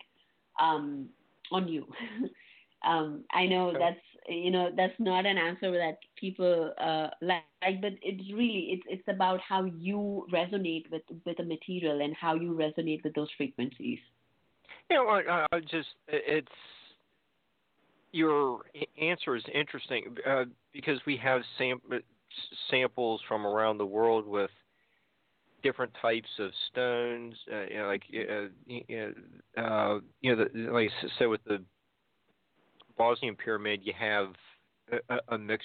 um, 0.61 1.09
on 1.51 1.66
you 1.68 1.87
um, 2.87 3.24
i 3.33 3.47
know 3.47 3.72
that's 3.72 4.01
you 4.28 4.51
know 4.51 4.70
that's 4.76 4.99
not 4.99 5.26
an 5.26 5.39
answer 5.39 5.72
that 5.72 5.99
people 6.16 6.72
uh, 6.78 7.09
like 7.20 7.81
but 7.81 7.93
it's 8.03 8.33
really 8.33 8.68
it's 8.70 8.83
it's 8.89 9.09
about 9.09 9.41
how 9.41 9.64
you 9.64 10.26
resonate 10.33 10.91
with 10.91 11.03
with 11.24 11.37
the 11.37 11.43
material 11.43 12.01
and 12.01 12.14
how 12.14 12.35
you 12.35 12.53
resonate 12.53 13.03
with 13.05 13.14
those 13.14 13.31
frequencies 13.37 13.99
you 14.91 14.97
know, 14.97 15.09
I, 15.09 15.47
I 15.53 15.61
just 15.61 15.89
it's 16.09 16.49
your 18.12 18.62
answer 19.01 19.37
is 19.37 19.45
interesting 19.55 20.16
uh, 20.28 20.45
because 20.72 21.01
we 21.07 21.16
have 21.16 21.43
sam- 21.59 21.81
samples 22.70 23.20
from 23.28 23.47
around 23.47 23.78
the 23.78 23.87
world 23.87 24.26
with 24.26 24.51
different 25.62 25.93
types 26.01 26.28
of 26.39 26.51
stones. 26.70 27.35
Uh, 27.53 27.62
you 27.62 27.78
know, 27.78 27.87
like 27.87 28.03
uh, 28.12 28.49
you 28.66 28.85
know, 29.57 29.62
uh, 29.62 30.01
you 30.20 30.35
know 30.35 30.45
the, 30.45 30.70
like 30.72 30.91
I 31.03 31.09
said 31.18 31.26
with 31.26 31.45
the 31.45 31.62
Bosnian 33.01 33.34
pyramid, 33.34 33.80
you 33.82 33.94
have 33.98 34.26
a, 35.09 35.34
a 35.34 35.38
mix 35.38 35.64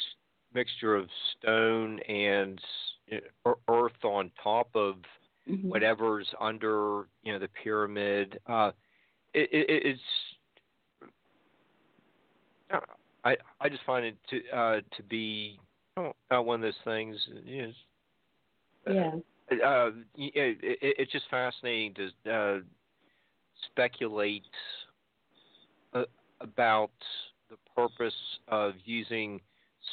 mixture 0.53 0.95
of 0.95 1.09
stone 1.37 1.99
and 2.07 2.61
earth 3.67 4.05
on 4.05 4.31
top 4.41 4.69
of 4.73 4.95
mm-hmm. 5.45 5.67
whatever's 5.67 6.29
under 6.39 7.07
you 7.23 7.33
know 7.33 7.39
the 7.39 7.49
pyramid. 7.61 8.39
Uh, 8.47 8.71
it, 9.33 9.49
it, 9.51 9.99
it's 12.71 12.81
I 13.25 13.35
I 13.59 13.67
just 13.67 13.83
find 13.85 14.05
it 14.05 14.15
to 14.29 14.57
uh, 14.57 14.79
to 14.95 15.03
be 15.03 15.59
uh, 15.97 16.41
one 16.41 16.55
of 16.55 16.61
those 16.61 16.73
things. 16.85 17.17
You 17.43 17.73
know, 18.87 19.21
yeah. 19.51 19.57
Uh, 19.61 19.91
it, 20.15 20.57
it, 20.63 20.95
it's 20.99 21.11
just 21.11 21.25
fascinating 21.29 21.95
to 21.95 22.31
uh, 22.31 22.59
speculate 23.69 24.45
uh, 25.93 26.03
about 26.39 26.91
purpose 27.75 28.13
of 28.47 28.73
using 28.85 29.41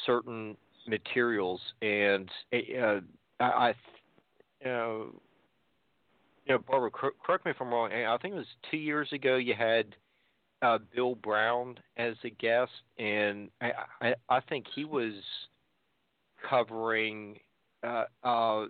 certain 0.05 0.55
materials, 0.87 1.61
and 1.81 2.29
uh, 2.53 2.99
I, 3.39 3.43
I, 3.43 3.73
you 4.61 4.67
know, 4.67 5.21
you 6.45 6.53
know, 6.55 6.59
Barbara, 6.67 6.91
correct 6.91 7.45
me 7.45 7.51
if 7.51 7.57
I'm 7.59 7.69
wrong. 7.69 7.91
I 7.91 8.17
think 8.17 8.33
it 8.33 8.37
was 8.37 8.45
two 8.69 8.77
years 8.77 9.07
ago 9.13 9.37
you 9.37 9.53
had 9.53 9.95
uh, 10.61 10.79
Bill 10.95 11.15
Brown 11.15 11.77
as 11.97 12.15
a 12.23 12.29
guest, 12.29 12.71
and 12.97 13.49
I, 13.61 13.71
I, 14.01 14.15
I 14.29 14.39
think 14.41 14.65
he 14.73 14.85
was 14.85 15.13
covering, 16.49 17.37
uh, 17.83 18.05
uh, 18.23 18.65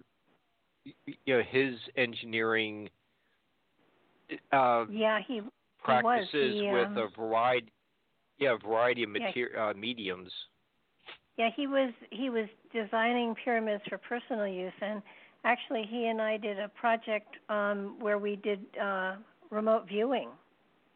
you 1.06 1.16
know, 1.28 1.42
his 1.50 1.76
engineering. 1.96 2.90
Uh, 4.52 4.86
yeah, 4.90 5.20
he 5.28 5.42
practices 5.84 6.30
he 6.32 6.70
with 6.72 6.88
um, 6.88 6.98
a 6.98 7.08
variety, 7.18 7.72
yeah, 8.40 8.56
a 8.56 8.68
variety 8.68 9.04
of 9.04 9.10
materi- 9.10 9.54
yeah. 9.54 9.70
uh, 9.70 9.74
mediums. 9.74 10.32
Yeah, 11.38 11.50
he 11.56 11.68
was 11.68 11.92
he 12.12 12.30
was 12.30 12.48
designing 12.72 13.36
pyramids 13.44 13.84
for 13.90 13.98
personal 13.98 14.48
use, 14.48 14.74
and 14.82 15.02
actually, 15.44 15.84
he 15.90 16.06
and 16.08 16.22
I 16.22 16.38
did 16.38 16.60
a 16.60 16.70
project 16.70 17.36
um, 17.50 17.96
where 18.00 18.20
we 18.20 18.36
did 18.36 18.60
uh, 18.82 19.16
remote 19.50 19.88
viewing, 19.88 20.30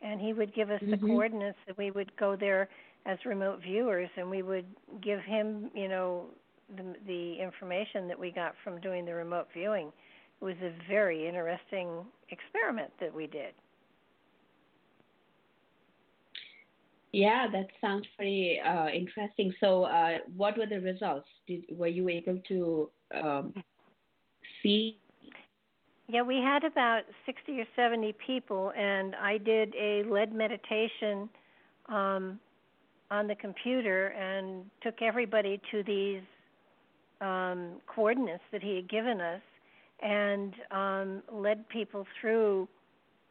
and 0.02 0.22
he 0.22 0.34
would 0.34 0.54
give 0.54 0.70
us 0.70 0.82
mm-hmm. 0.82 0.92
the 0.92 0.98
coordinates, 0.98 1.58
and 1.68 1.78
we 1.78 1.92
would 1.92 2.16
go 2.18 2.36
there 2.36 2.70
as 3.06 3.18
remote 3.26 3.62
viewers, 3.62 4.10
and 4.18 4.30
we 4.30 4.42
would 4.42 4.66
give 5.02 5.22
him, 5.22 5.72
you 5.74 5.88
know, 5.88 6.26
the, 6.76 6.84
the 7.08 7.42
information 7.42 8.08
that 8.08 8.20
we 8.20 8.32
got 8.32 8.54
from 8.64 8.82
doing 8.82 9.06
the 9.06 9.14
remote 9.14 9.48
viewing. 9.54 9.92
It 10.42 10.44
was 10.44 10.56
a 10.62 10.74
very 10.90 11.28
interesting 11.28 12.06
experiment 12.30 12.92
that 13.00 13.14
we 13.14 13.26
did. 13.28 13.54
Yeah, 17.14 17.48
that 17.52 17.68
sounds 17.80 18.06
pretty 18.16 18.60
uh, 18.60 18.90
interesting. 18.90 19.54
So, 19.60 19.84
uh, 19.84 20.18
what 20.36 20.58
were 20.58 20.66
the 20.66 20.82
results? 20.82 21.28
Did 21.48 21.64
were 21.72 21.88
you 21.88 22.10
able 22.10 22.40
to 22.50 22.90
um, 23.16 23.54
see? 24.62 24.98
Yeah, 26.10 26.22
we 26.22 26.38
had 26.38 26.64
about 26.64 27.04
sixty 27.26 27.60
or 27.62 27.66
seventy 27.76 28.14
people, 28.26 28.72
and 28.78 29.16
I 29.16 29.38
did 29.38 29.74
a 29.76 30.04
led 30.04 30.34
meditation 30.34 31.30
um, 31.88 32.40
on 33.10 33.28
the 33.28 33.36
computer 33.36 34.08
and 34.08 34.66
took 34.82 35.02
everybody 35.02 35.62
to 35.72 35.84
these 35.84 36.22
um, 37.22 37.82
coordinates 37.88 38.44
that 38.52 38.62
he 38.62 38.76
had 38.76 38.90
given 38.90 39.22
us, 39.22 39.42
and 40.04 40.54
um, 40.72 41.24
led 41.32 41.68
people 41.70 42.06
through 42.20 42.68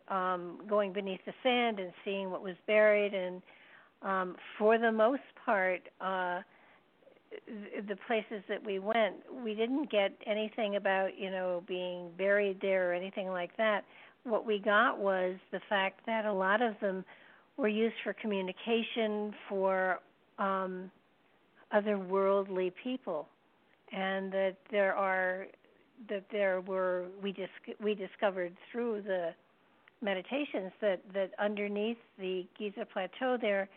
um, 0.09 0.61
going 0.69 0.93
beneath 0.93 1.21
the 1.27 1.35
sand 1.43 1.79
and 1.79 1.93
seeing 2.05 2.31
what 2.31 2.43
was 2.43 2.57
buried 2.67 3.13
and 3.13 3.43
um, 4.03 4.37
for 4.59 4.79
the 4.79 4.93
most 4.93 5.23
part, 5.45 5.81
uh, 6.01 6.41
the 7.89 7.97
places 8.07 8.43
that 8.49 8.65
we 8.65 8.79
went, 8.79 9.17
we 9.45 9.55
didn't 9.55 9.91
get 9.91 10.13
anything 10.27 10.77
about 10.77 11.19
you 11.19 11.31
know 11.31 11.63
being 11.67 12.11
buried 12.17 12.59
there 12.61 12.91
or 12.91 12.95
anything 12.95 13.29
like 13.29 13.57
that. 13.57 13.85
What 14.25 14.47
we 14.47 14.59
got 14.59 14.99
was 14.99 15.37
the 15.53 15.61
fact 15.69 16.01
that 16.07 16.25
a 16.25 16.33
lot 16.33 16.63
of 16.63 16.75
them 16.81 17.05
were 17.57 17.69
used 17.69 17.95
for 18.05 18.13
communication 18.13 19.35
for 19.49 20.01
um, 20.39 20.91
otherworldly 21.73 22.73
people, 22.83 23.29
and 23.93 24.33
that 24.33 24.57
there 24.71 24.95
are 24.95 25.47
that 26.09 26.25
there 26.31 26.61
were 26.61 27.07
we 27.23 27.33
dis- 27.33 27.77
we 27.83 27.95
discovered 27.95 28.55
through 28.71 29.03
the 29.03 29.31
meditations 30.03 30.73
that 30.81 31.01
that 31.15 31.31
underneath 31.39 31.99
the 32.19 32.47
Giza 32.59 32.87
plateau 32.93 33.37
there 33.41 33.69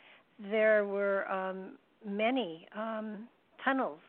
there 0.52 0.86
were 0.86 1.30
um, 1.32 1.78
many 2.06 2.68
um, 2.76 3.28
tunnels 3.64 4.00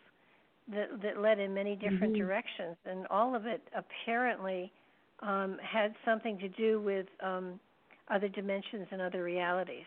that, 0.72 1.02
that 1.02 1.20
led 1.20 1.38
in 1.38 1.52
many 1.52 1.74
different 1.74 2.12
mm-hmm. 2.14 2.22
directions, 2.22 2.76
and 2.86 3.06
all 3.08 3.34
of 3.34 3.46
it 3.46 3.60
apparently 3.74 4.70
um, 5.20 5.58
had 5.62 5.94
something 6.04 6.38
to 6.38 6.48
do 6.48 6.80
with 6.80 7.06
um, 7.22 7.58
other 8.10 8.28
dimensions 8.28 8.86
and 8.90 9.00
other 9.00 9.22
realities. 9.22 9.84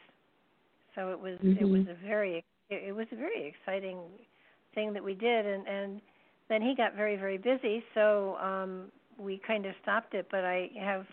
So 0.96 1.10
it 1.10 1.20
was 1.20 1.40
mm-hmm. 1.40 1.64
it 1.64 1.68
was 1.68 1.88
a 1.88 2.08
very 2.08 2.44
it 2.70 2.96
was 2.96 3.08
a 3.12 3.16
very 3.16 3.48
exciting 3.48 4.00
thing 4.76 4.94
that 4.94 5.04
we 5.04 5.14
did, 5.14 5.46
and 5.46 5.68
and 5.68 6.02
then 6.50 6.62
he 6.62 6.76
got 6.76 6.96
very 6.96 7.16
very 7.16 7.38
busy, 7.38 7.84
so 7.94 8.36
um, 8.42 8.92
we 9.18 9.42
kind 9.46 9.66
of 9.66 9.74
stopped 9.82 10.14
it. 10.14 10.28
But 10.30 10.44
I 10.44 10.70
have 10.80 11.06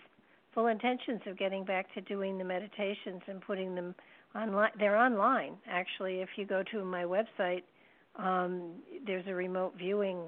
full 0.54 0.66
intentions 0.66 1.20
of 1.26 1.38
getting 1.38 1.64
back 1.64 1.92
to 1.94 2.00
doing 2.00 2.36
the 2.36 2.44
meditations 2.44 3.22
and 3.26 3.40
putting 3.40 3.74
them 3.74 3.94
online. 4.34 4.70
They're 4.78 4.96
online 4.96 5.54
actually. 5.68 6.20
If 6.20 6.30
you 6.36 6.46
go 6.46 6.62
to 6.70 6.84
my 6.84 7.04
website, 7.04 7.62
um, 8.16 8.72
there's 9.06 9.26
a 9.28 9.34
remote 9.34 9.74
viewing 9.78 10.18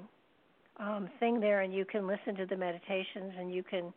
um, 0.79 1.09
thing 1.19 1.39
there, 1.39 1.61
and 1.61 1.73
you 1.73 1.85
can 1.85 2.07
listen 2.07 2.35
to 2.35 2.45
the 2.45 2.57
meditations 2.57 3.33
and 3.37 3.53
you 3.53 3.63
can 3.63 3.93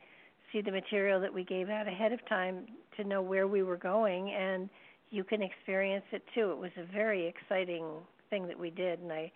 see 0.53 0.61
the 0.61 0.71
material 0.71 1.21
that 1.21 1.33
we 1.33 1.45
gave 1.45 1.69
out 1.69 1.89
ahead 1.89 2.13
of 2.13 2.27
time 2.29 2.67
to 2.97 3.05
know 3.05 3.23
where 3.23 3.49
we 3.49 3.63
were 3.63 3.77
going, 3.77 4.31
and 4.31 4.69
you 5.11 5.25
can 5.25 5.43
experience 5.43 6.05
it 6.13 6.23
too. 6.35 6.51
It 6.51 6.59
was 6.59 6.71
a 6.77 6.93
very 6.93 7.27
exciting 7.27 7.85
thing 8.31 8.47
that 8.47 8.59
we 8.59 8.71
did, 8.71 9.01
and 9.01 9.13
I 9.13 9.33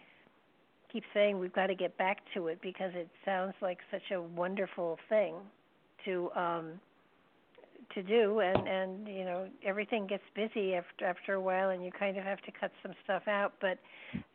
keep 0.93 1.05
saying 1.15 1.39
we've 1.39 1.53
got 1.53 1.69
to 1.69 1.75
get 1.75 1.97
back 1.97 2.19
to 2.35 2.49
it 2.49 2.61
because 2.63 2.93
it 2.95 3.09
sounds 3.25 3.55
like 3.63 3.79
such 3.91 4.11
a 4.13 4.21
wonderful 4.21 4.99
thing 5.09 5.35
to 6.05 6.31
um 6.35 6.81
to 7.95 8.03
do 8.03 8.41
and 8.41 8.69
and 8.69 9.09
you 9.09 9.25
know 9.25 9.49
everything 9.65 10.07
gets 10.07 10.23
busy 10.35 10.75
after 10.75 11.05
after 11.05 11.35
a 11.35 11.41
while 11.41 11.71
and 11.71 11.85
you 11.85 11.91
kind 11.91 12.17
of 12.17 12.25
have 12.25 12.41
to 12.43 12.53
cut 12.59 12.71
some 12.83 12.93
stuff 13.05 13.23
out. 13.29 13.55
But 13.61 13.79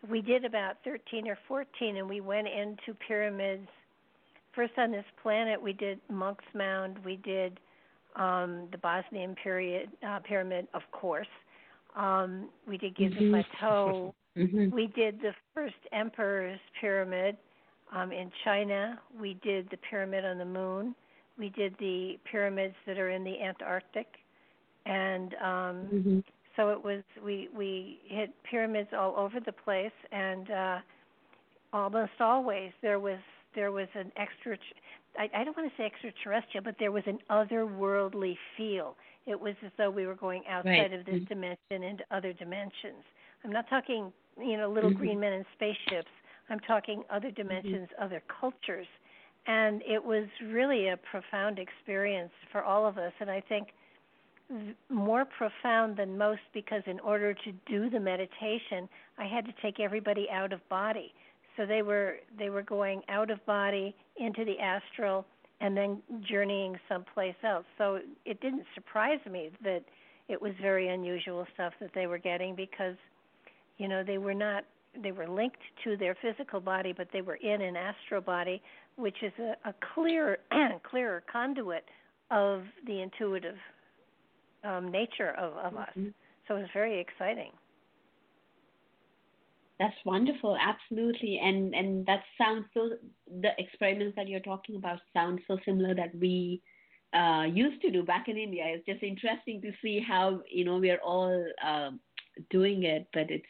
we 0.09 0.21
did 0.21 0.45
about 0.45 0.75
13 0.83 1.27
or 1.27 1.37
14 1.47 1.97
and 1.97 2.07
we 2.07 2.21
went 2.21 2.47
into 2.47 2.97
pyramids. 3.07 3.67
First 4.53 4.73
on 4.77 4.91
this 4.91 5.05
planet 5.21 5.61
we 5.61 5.73
did 5.73 5.99
monk's 6.09 6.45
mound. 6.53 6.97
We 7.03 7.17
did 7.17 7.59
um 8.15 8.67
the 8.71 8.77
bosnian 8.77 9.35
period 9.35 9.89
uh, 10.07 10.19
pyramid 10.19 10.67
of 10.73 10.81
course. 10.91 11.27
Um 11.95 12.49
we 12.67 12.77
did 12.77 12.95
giza 12.95 13.15
mm-hmm. 13.15 13.31
plateau. 13.59 14.15
Mm-hmm. 14.35 14.75
we 14.75 14.87
did 14.87 15.21
the 15.21 15.31
first 15.53 15.75
emperor's 15.93 16.59
pyramid 16.81 17.37
um 17.95 18.11
in 18.11 18.29
china. 18.43 18.99
We 19.17 19.39
did 19.41 19.69
the 19.71 19.77
pyramid 19.89 20.25
on 20.25 20.37
the 20.37 20.43
moon 20.43 20.93
we 21.37 21.49
did 21.49 21.75
the 21.79 22.17
pyramids 22.29 22.75
that 22.87 22.97
are 22.97 23.09
in 23.09 23.23
the 23.23 23.41
Antarctic, 23.41 24.07
and 24.85 25.33
um, 25.35 25.89
mm-hmm. 25.93 26.19
so 26.55 26.69
it 26.69 26.83
was 26.83 27.03
we 27.23 27.49
we 27.55 27.99
hit 28.07 28.31
pyramids 28.49 28.89
all 28.97 29.15
over 29.17 29.39
the 29.39 29.51
place, 29.51 29.91
and 30.11 30.51
uh, 30.51 30.77
almost 31.73 32.11
always 32.19 32.71
there 32.81 32.99
was 32.99 33.19
there 33.53 33.71
was 33.71 33.87
an 33.95 34.11
extra. 34.17 34.57
I, 35.17 35.29
I 35.33 35.43
don't 35.43 35.55
want 35.55 35.69
to 35.69 35.75
say 35.77 35.85
extraterrestrial, 35.85 36.63
but 36.63 36.75
there 36.79 36.91
was 36.91 37.03
an 37.07 37.19
otherworldly 37.29 38.37
feel. 38.57 38.95
It 39.25 39.39
was 39.39 39.55
as 39.65 39.71
though 39.77 39.89
we 39.89 40.05
were 40.05 40.15
going 40.15 40.43
outside 40.49 40.69
right. 40.69 40.93
of 40.93 41.05
this 41.05 41.15
mm-hmm. 41.15 41.25
dimension 41.25 41.83
into 41.83 42.03
other 42.11 42.33
dimensions. 42.33 43.03
I'm 43.43 43.51
not 43.51 43.67
talking, 43.69 44.11
you 44.39 44.57
know, 44.57 44.69
little 44.69 44.89
mm-hmm. 44.89 44.99
green 44.99 45.19
men 45.19 45.33
in 45.33 45.45
spaceships. 45.55 46.09
I'm 46.49 46.59
talking 46.59 47.03
other 47.09 47.29
mm-hmm. 47.29 47.41
dimensions, 47.41 47.89
other 47.99 48.21
cultures 48.39 48.87
and 49.47 49.81
it 49.83 50.03
was 50.03 50.25
really 50.47 50.87
a 50.89 50.97
profound 50.97 51.59
experience 51.59 52.31
for 52.51 52.63
all 52.63 52.85
of 52.85 52.97
us 52.97 53.13
and 53.19 53.29
i 53.29 53.41
think 53.41 53.69
more 54.89 55.25
profound 55.25 55.97
than 55.97 56.17
most 56.17 56.41
because 56.53 56.83
in 56.85 56.99
order 56.99 57.33
to 57.33 57.51
do 57.67 57.89
the 57.89 57.99
meditation 57.99 58.87
i 59.17 59.25
had 59.25 59.45
to 59.45 59.53
take 59.61 59.79
everybody 59.79 60.27
out 60.29 60.53
of 60.53 60.67
body. 60.69 61.13
So 61.57 61.65
they 61.65 61.81
were 61.81 62.17
they 62.37 62.49
were 62.49 62.63
going 62.63 63.01
out 63.09 63.31
of 63.31 63.43
body 63.45 63.95
into 64.17 64.43
the 64.45 64.59
astral 64.59 65.25
and 65.61 65.75
then 65.75 66.01
journeying 66.29 66.77
someplace 66.89 67.35
else. 67.43 67.65
So 67.77 67.99
it 68.25 68.41
didn't 68.41 68.65
surprise 68.73 69.19
me 69.29 69.51
that 69.63 69.83
it 70.27 70.41
was 70.41 70.51
very 70.61 70.89
unusual 70.89 71.45
stuff 71.53 71.73
that 71.79 71.91
they 71.95 72.07
were 72.07 72.17
getting 72.17 72.55
because 72.55 72.95
you 73.77 73.87
know 73.87 74.03
they 74.03 74.17
were 74.17 74.33
not 74.33 74.65
they 75.03 75.11
were 75.11 75.27
linked 75.27 75.61
to 75.83 75.97
their 75.97 76.15
physical 76.21 76.59
body 76.59 76.93
but 76.95 77.07
they 77.13 77.21
were 77.21 77.35
in 77.35 77.61
an 77.61 77.75
astral 77.75 78.21
body 78.21 78.61
which 78.95 79.17
is 79.21 79.33
a, 79.39 79.69
a 79.69 79.73
clearer 79.93 80.37
clearer 80.89 81.23
conduit 81.31 81.85
of 82.31 82.63
the 82.87 83.01
intuitive 83.01 83.57
um, 84.63 84.91
nature 84.91 85.31
of, 85.37 85.53
of 85.53 85.73
mm-hmm. 85.73 86.07
us. 86.07 86.13
So 86.47 86.55
it's 86.55 86.69
very 86.73 86.99
exciting. 86.99 87.51
That's 89.79 89.95
wonderful, 90.05 90.57
absolutely, 90.57 91.37
and 91.43 91.75
and 91.75 92.05
that 92.05 92.21
sounds 92.37 92.65
so. 92.73 92.91
The 93.41 93.49
experiments 93.57 94.15
that 94.15 94.29
you're 94.29 94.39
talking 94.39 94.77
about 94.77 94.99
sound 95.13 95.41
so 95.49 95.57
similar 95.65 95.93
that 95.95 96.15
we 96.17 96.61
uh, 97.13 97.43
used 97.43 97.81
to 97.81 97.91
do 97.91 98.01
back 98.01 98.29
in 98.29 98.37
India. 98.37 98.63
It's 98.67 98.85
just 98.85 99.03
interesting 99.03 99.61
to 99.63 99.71
see 99.81 99.99
how 99.99 100.39
you 100.49 100.63
know 100.63 100.77
we're 100.77 101.01
all 101.03 101.45
uh, 101.61 101.89
doing 102.49 102.83
it, 102.83 103.07
but 103.13 103.29
it's 103.29 103.43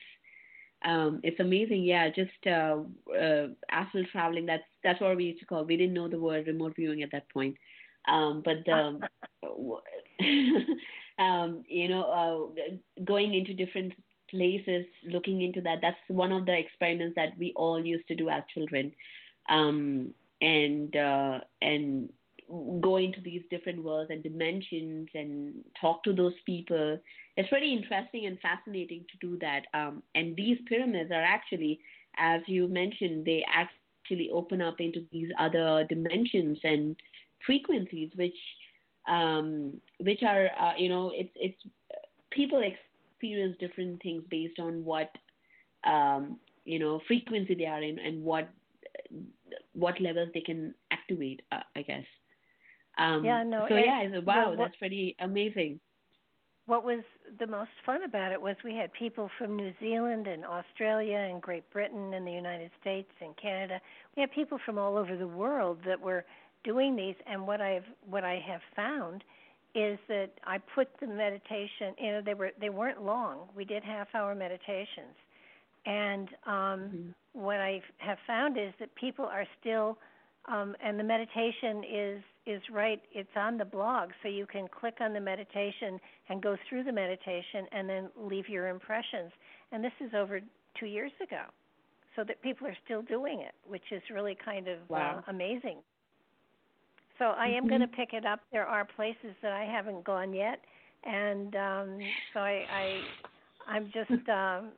um, 0.86 1.20
it's 1.24 1.40
amazing. 1.40 1.84
Yeah, 1.84 2.10
just 2.10 2.32
uh, 2.46 2.78
uh, 3.12 3.48
astral 3.72 4.06
traveling. 4.12 4.46
That's 4.46 4.64
that's 4.84 5.02
what 5.02 5.18
we 5.18 5.26
used 5.26 5.40
to 5.40 5.46
call. 5.46 5.66
We 5.66 5.78
didn't 5.78 5.96
know 5.96 6.08
the 6.08 6.20
word 6.20 6.48
remote 6.48 6.76
viewing 6.76 7.02
at 7.02 7.12
that 7.12 7.28
point. 7.30 7.58
Um, 8.08 8.44
but 8.46 8.72
um, 8.72 9.02
um, 11.20 11.64
you 11.68 11.90
know, 11.90 12.52
uh, 12.56 13.04
going 13.04 13.34
into 13.34 13.56
different 13.56 13.94
places, 14.30 14.86
looking 15.08 15.42
into 15.42 15.60
that. 15.62 15.80
That's 15.82 15.98
one 16.08 16.32
of 16.32 16.46
the 16.46 16.58
experiments 16.58 17.16
that 17.16 17.38
we 17.40 17.52
all 17.56 17.84
used 17.84 18.08
to 18.10 18.16
do 18.16 18.30
as 18.30 18.44
children, 18.54 18.92
um, 19.50 20.14
and 20.42 20.96
uh, 20.96 21.40
and 21.64 22.10
go 22.82 22.98
into 22.98 23.20
these 23.22 23.42
different 23.50 23.84
worlds 23.84 24.12
and 24.12 24.22
dimensions 24.22 25.08
and 25.14 25.56
talk 25.80 26.04
to 26.04 26.14
those 26.14 26.34
people. 26.46 27.00
It's 27.38 27.52
really 27.52 27.74
interesting 27.74 28.26
and 28.26 28.40
fascinating 28.40 29.06
to 29.12 29.28
do 29.28 29.38
that. 29.40 29.64
Um, 29.74 30.04
and 30.14 30.36
these 30.36 30.58
pyramids 30.68 31.12
are 31.12 31.24
actually, 31.24 31.80
as 32.18 32.42
you 32.48 32.68
mentioned, 32.68 33.26
they 33.26 33.44
actually 33.52 34.30
open 34.32 34.62
up 34.62 34.76
into 34.80 35.06
these 35.12 35.30
other 35.40 35.86
dimensions 35.90 36.60
and 36.64 36.96
frequencies, 37.46 38.12
which 38.16 38.38
um, 39.08 39.74
which 40.00 40.24
are 40.24 40.50
uh, 40.60 40.74
you 40.78 40.90
know 40.90 41.12
it's 41.14 41.32
it's 41.36 41.62
people 42.32 42.62
experience 42.62 43.56
different 43.60 44.02
things 44.02 44.24
based 44.30 44.60
on 44.60 44.84
what 44.84 45.10
um, 45.86 46.40
you 46.66 46.80
know 46.80 47.02
frequency 47.08 47.56
they 47.56 47.66
are 47.66 47.82
in 47.82 48.00
and 48.00 48.24
what 48.24 48.50
what 49.74 50.00
levels 50.00 50.30
they 50.34 50.42
can 50.42 50.74
activate. 50.92 51.42
Uh, 51.52 51.62
I 51.76 51.82
guess. 51.82 52.06
Um, 52.98 53.24
yeah. 53.26 53.44
No. 53.44 53.66
So 53.70 53.76
it, 53.76 53.86
yeah, 53.86 54.04
I 54.16 54.20
wow, 54.20 54.50
what, 54.50 54.58
that's 54.58 54.76
pretty 54.78 55.16
amazing. 55.20 55.80
What 56.68 56.84
was 56.84 57.04
the 57.40 57.46
most 57.46 57.70
fun 57.86 58.04
about 58.04 58.32
it 58.32 58.42
was 58.42 58.56
we 58.64 58.76
had 58.76 58.92
people 58.94 59.30
from 59.38 59.56
New 59.56 59.72
Zealand 59.80 60.26
and 60.28 60.44
Australia 60.44 61.18
and 61.18 61.42
Great 61.42 61.70
Britain 61.72 62.14
and 62.16 62.26
the 62.26 62.32
United 62.32 62.72
States 62.82 63.12
and 63.22 63.36
Canada. 63.38 63.80
We 64.16 64.22
had 64.22 64.32
people 64.32 64.58
from 64.66 64.80
all 64.80 64.98
over 64.98 65.16
the 65.16 65.28
world 65.28 65.78
that 65.86 66.00
were 66.00 66.26
doing 66.66 66.96
these. 66.96 67.16
And 67.26 67.48
what 67.48 67.62
I've 67.62 67.86
what 68.10 68.26
I 68.26 68.44
have 68.46 68.62
found 68.76 69.24
is 69.76 70.00
that 70.08 70.32
I 70.46 70.58
put 70.58 70.90
the 71.00 71.08
meditation. 71.08 71.94
You 72.00 72.12
know, 72.14 72.22
they 72.26 72.34
were 72.34 72.52
they 72.60 72.70
weren't 72.70 73.04
long. 73.04 73.48
We 73.56 73.64
did 73.64 73.84
half 73.84 74.08
hour 74.14 74.36
meditations, 74.36 75.16
and 75.86 76.30
um, 76.46 76.54
mm-hmm. 76.54 77.10
what 77.34 77.58
I 77.58 77.82
have 77.98 78.18
found 78.26 78.58
is 78.58 78.74
that 78.80 78.94
people 78.96 79.26
are 79.26 79.46
still, 79.60 79.98
um, 80.52 80.76
and 80.84 81.00
the 81.00 81.04
meditation 81.04 81.84
is 81.84 82.22
is 82.46 82.62
right. 82.72 83.02
It's 83.12 83.30
on 83.36 83.58
the 83.58 83.66
blog, 83.66 84.10
so 84.22 84.30
you 84.30 84.46
can 84.46 84.68
click 84.68 84.96
on 85.02 85.14
the 85.14 85.20
meditation 85.20 86.00
and 86.30 86.42
go 86.42 86.56
through 86.70 86.84
the 86.84 86.92
meditation, 86.92 87.66
and 87.72 87.90
then 87.90 88.10
leave 88.18 88.48
your 88.48 88.68
impressions. 88.68 89.32
And 89.72 89.84
this 89.84 89.94
is 90.00 90.14
over 90.16 90.40
two 90.80 90.86
years 90.86 91.12
ago, 91.22 91.44
so 92.16 92.24
that 92.24 92.42
people 92.42 92.68
are 92.68 92.78
still 92.86 93.02
doing 93.02 93.42
it, 93.42 93.54
which 93.68 93.92
is 93.92 94.02
really 94.14 94.38
kind 94.44 94.68
of 94.68 94.78
wow. 94.90 95.24
uh, 95.26 95.32
amazing. 95.32 95.78
So 97.18 97.26
I 97.26 97.48
am 97.48 97.64
mm-hmm. 97.64 97.70
going 97.70 97.82
to 97.82 97.88
pick 97.88 98.14
it 98.14 98.26
up. 98.26 98.42
There 98.52 98.66
are 98.66 98.86
places 98.86 99.36
that 99.42 99.52
I 99.52 99.64
haven't 99.64 100.04
gone 100.04 100.34
yet, 100.34 100.60
and 101.04 101.56
um, 101.56 102.00
so 102.34 102.40
I, 102.42 102.66
I 102.72 103.02
I'm 103.68 103.92
just 103.94 104.12
um, 104.30 104.72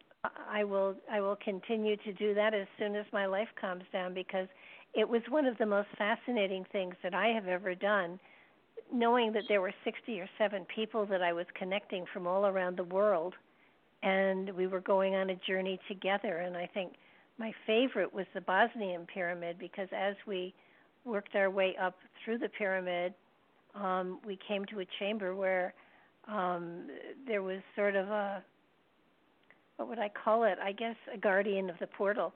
I 0.49 0.63
will 0.63 0.95
I 1.11 1.21
will 1.21 1.37
continue 1.43 1.97
to 1.97 2.13
do 2.13 2.33
that 2.33 2.53
as 2.53 2.67
soon 2.79 2.95
as 2.95 3.05
my 3.11 3.25
life 3.25 3.47
calms 3.59 3.83
down 3.91 4.13
because 4.13 4.47
it 4.97 5.07
was 5.07 5.21
one 5.29 5.45
of 5.45 5.57
the 5.59 5.65
most 5.65 5.89
fascinating 5.95 6.65
things 6.71 6.95
that 7.03 7.13
I 7.13 7.27
have 7.27 7.47
ever 7.47 7.75
done. 7.75 8.19
Knowing 8.91 9.31
that 9.33 9.43
there 9.47 9.61
were 9.61 9.73
60 9.83 10.19
or 10.19 10.27
7 10.39 10.65
people 10.73 11.05
that 11.05 11.21
I 11.21 11.33
was 11.33 11.45
connecting 11.53 12.05
from 12.11 12.25
all 12.25 12.47
around 12.47 12.77
the 12.77 12.83
world, 12.83 13.35
and 14.01 14.49
we 14.51 14.65
were 14.65 14.79
going 14.79 15.15
on 15.15 15.29
a 15.29 15.35
journey 15.35 15.79
together. 15.87 16.37
And 16.37 16.57
I 16.57 16.67
think 16.73 16.93
my 17.37 17.53
favorite 17.67 18.11
was 18.11 18.25
the 18.33 18.41
Bosnian 18.41 19.05
pyramid 19.05 19.59
because 19.59 19.87
as 19.95 20.15
we 20.25 20.53
worked 21.05 21.35
our 21.35 21.51
way 21.51 21.75
up 21.79 21.95
through 22.23 22.39
the 22.39 22.49
pyramid, 22.49 23.13
um, 23.75 24.19
we 24.25 24.39
came 24.47 24.65
to 24.65 24.79
a 24.79 24.85
chamber 24.99 25.35
where 25.35 25.73
um, 26.27 26.87
there 27.27 27.43
was 27.43 27.59
sort 27.75 27.95
of 27.95 28.07
a 28.07 28.43
what 29.75 29.87
would 29.89 29.99
I 29.99 30.09
call 30.09 30.43
it? 30.43 30.57
I 30.61 30.71
guess 30.71 30.95
a 31.13 31.17
guardian 31.19 31.69
of 31.69 31.77
the 31.79 31.85
portal 31.85 32.33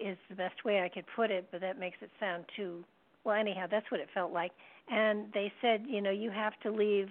is 0.00 0.18
the 0.28 0.36
best 0.36 0.64
way 0.64 0.82
I 0.82 0.88
could 0.88 1.04
put 1.14 1.30
it, 1.30 1.48
but 1.50 1.60
that 1.60 1.78
makes 1.78 1.96
it 2.00 2.10
sound 2.20 2.44
too 2.56 2.84
well. 3.24 3.34
Anyhow, 3.36 3.66
that's 3.70 3.90
what 3.90 4.00
it 4.00 4.08
felt 4.14 4.32
like. 4.32 4.52
And 4.90 5.26
they 5.32 5.52
said, 5.60 5.84
you 5.88 6.00
know, 6.00 6.10
you 6.10 6.30
have 6.30 6.52
to 6.62 6.70
leave, 6.70 7.08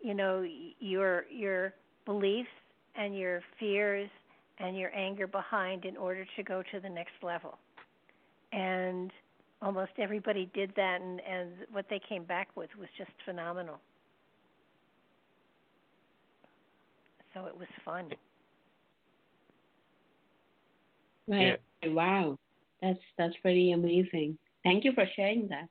you 0.00 0.14
know, 0.14 0.44
your 0.80 1.24
your 1.30 1.74
beliefs 2.04 2.48
and 2.94 3.16
your 3.16 3.42
fears 3.58 4.08
and 4.58 4.76
your 4.76 4.94
anger 4.94 5.26
behind 5.26 5.84
in 5.84 5.96
order 5.96 6.26
to 6.36 6.42
go 6.42 6.62
to 6.72 6.80
the 6.80 6.88
next 6.88 7.12
level. 7.22 7.58
And 8.52 9.10
almost 9.60 9.92
everybody 9.98 10.50
did 10.54 10.72
that, 10.76 11.00
and, 11.00 11.20
and 11.20 11.50
what 11.72 11.86
they 11.90 12.00
came 12.08 12.24
back 12.24 12.48
with 12.56 12.70
was 12.78 12.88
just 12.96 13.10
phenomenal. 13.24 13.78
So 17.34 17.46
it 17.46 17.56
was 17.56 17.68
fun. 17.84 18.10
Right. 21.28 21.40
Yeah. 21.40 21.56
Wow. 21.88 22.38
That's 22.82 22.98
that's 23.18 23.34
pretty 23.42 23.72
amazing. 23.72 24.38
Thank 24.62 24.84
you 24.84 24.92
for 24.92 25.04
sharing 25.14 25.48
that. 25.48 25.68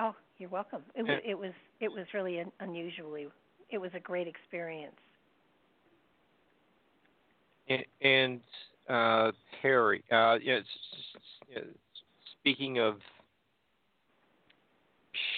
Oh, 0.00 0.14
you're 0.38 0.50
welcome. 0.50 0.82
It 0.94 1.02
was 1.02 1.20
it 1.24 1.38
was 1.38 1.52
it 1.80 1.90
was 1.90 2.06
really 2.14 2.40
un- 2.40 2.52
unusually. 2.60 3.28
It 3.70 3.78
was 3.78 3.90
a 3.94 4.00
great 4.00 4.26
experience. 4.26 4.96
And, 7.68 7.84
and 8.00 8.40
uh, 8.88 9.32
Harry, 9.60 10.02
uh, 10.10 10.38
yeah, 10.42 10.60
speaking 12.40 12.78
of 12.78 12.96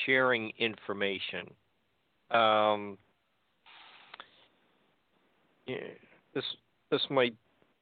sharing 0.05 0.53
information, 0.59 1.51
um, 2.31 2.97
yeah, 5.67 5.77
this 6.35 6.45
this 6.91 7.03
might 7.11 7.35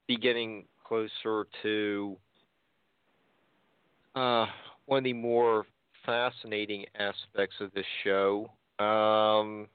be 0.07 0.16
getting 0.16 0.64
closer 0.89 1.47
to 1.62 2.16
uh, 4.14 4.47
one 4.86 4.99
of 4.99 5.05
the 5.05 5.12
more 5.12 5.66
fascinating 6.07 6.86
aspects 6.99 7.57
of 7.61 7.72
this 7.74 7.84
show. 8.03 8.51
Um, 8.78 9.66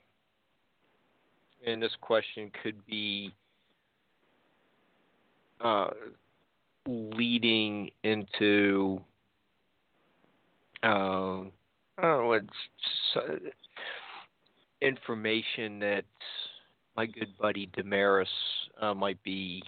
and 1.66 1.82
this 1.82 1.92
question 2.02 2.52
could 2.64 2.86
be 2.86 3.32
uh, 5.62 5.88
leading 6.88 7.90
into 8.04 9.00
um, 10.82 11.52
I 11.98 12.02
don't 12.02 12.24
know 12.24 12.28
what 12.28 12.44
uh, 13.16 13.36
information 14.82 15.80
that 15.80 16.04
my 16.98 17.06
good 17.06 17.38
buddy 17.40 17.70
Damaris 17.74 18.28
uh, 18.82 18.94
might 18.94 19.22
be 19.24 19.64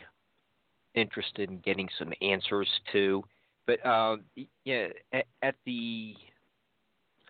interested 0.96 1.50
in 1.50 1.60
getting 1.60 1.88
some 2.00 2.14
answers 2.22 2.68
to. 2.92 3.24
But 3.68 3.86
uh, 3.86 4.18
yeah, 4.64 4.88
at, 5.14 5.26
at 5.42 5.56
the 5.66 6.16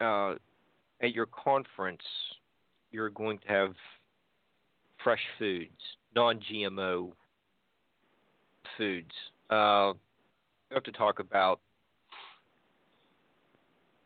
uh, 0.01 0.35
at 1.01 1.13
your 1.13 1.27
conference, 1.27 2.01
you're 2.91 3.09
going 3.09 3.39
to 3.39 3.47
have 3.47 3.73
fresh 5.03 5.21
foods, 5.39 5.69
non-GMO 6.15 7.11
foods. 8.77 9.11
Uh, 9.49 9.93
we 10.69 10.73
have 10.73 10.83
to 10.83 10.91
talk 10.91 11.19
about 11.19 11.59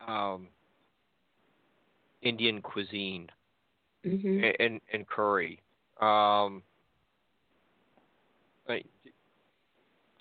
um, 0.06 0.48
Indian 2.22 2.60
cuisine 2.62 3.28
mm-hmm. 4.06 4.44
and 4.60 4.80
and 4.92 5.06
curry. 5.08 5.60
Um, 6.00 6.62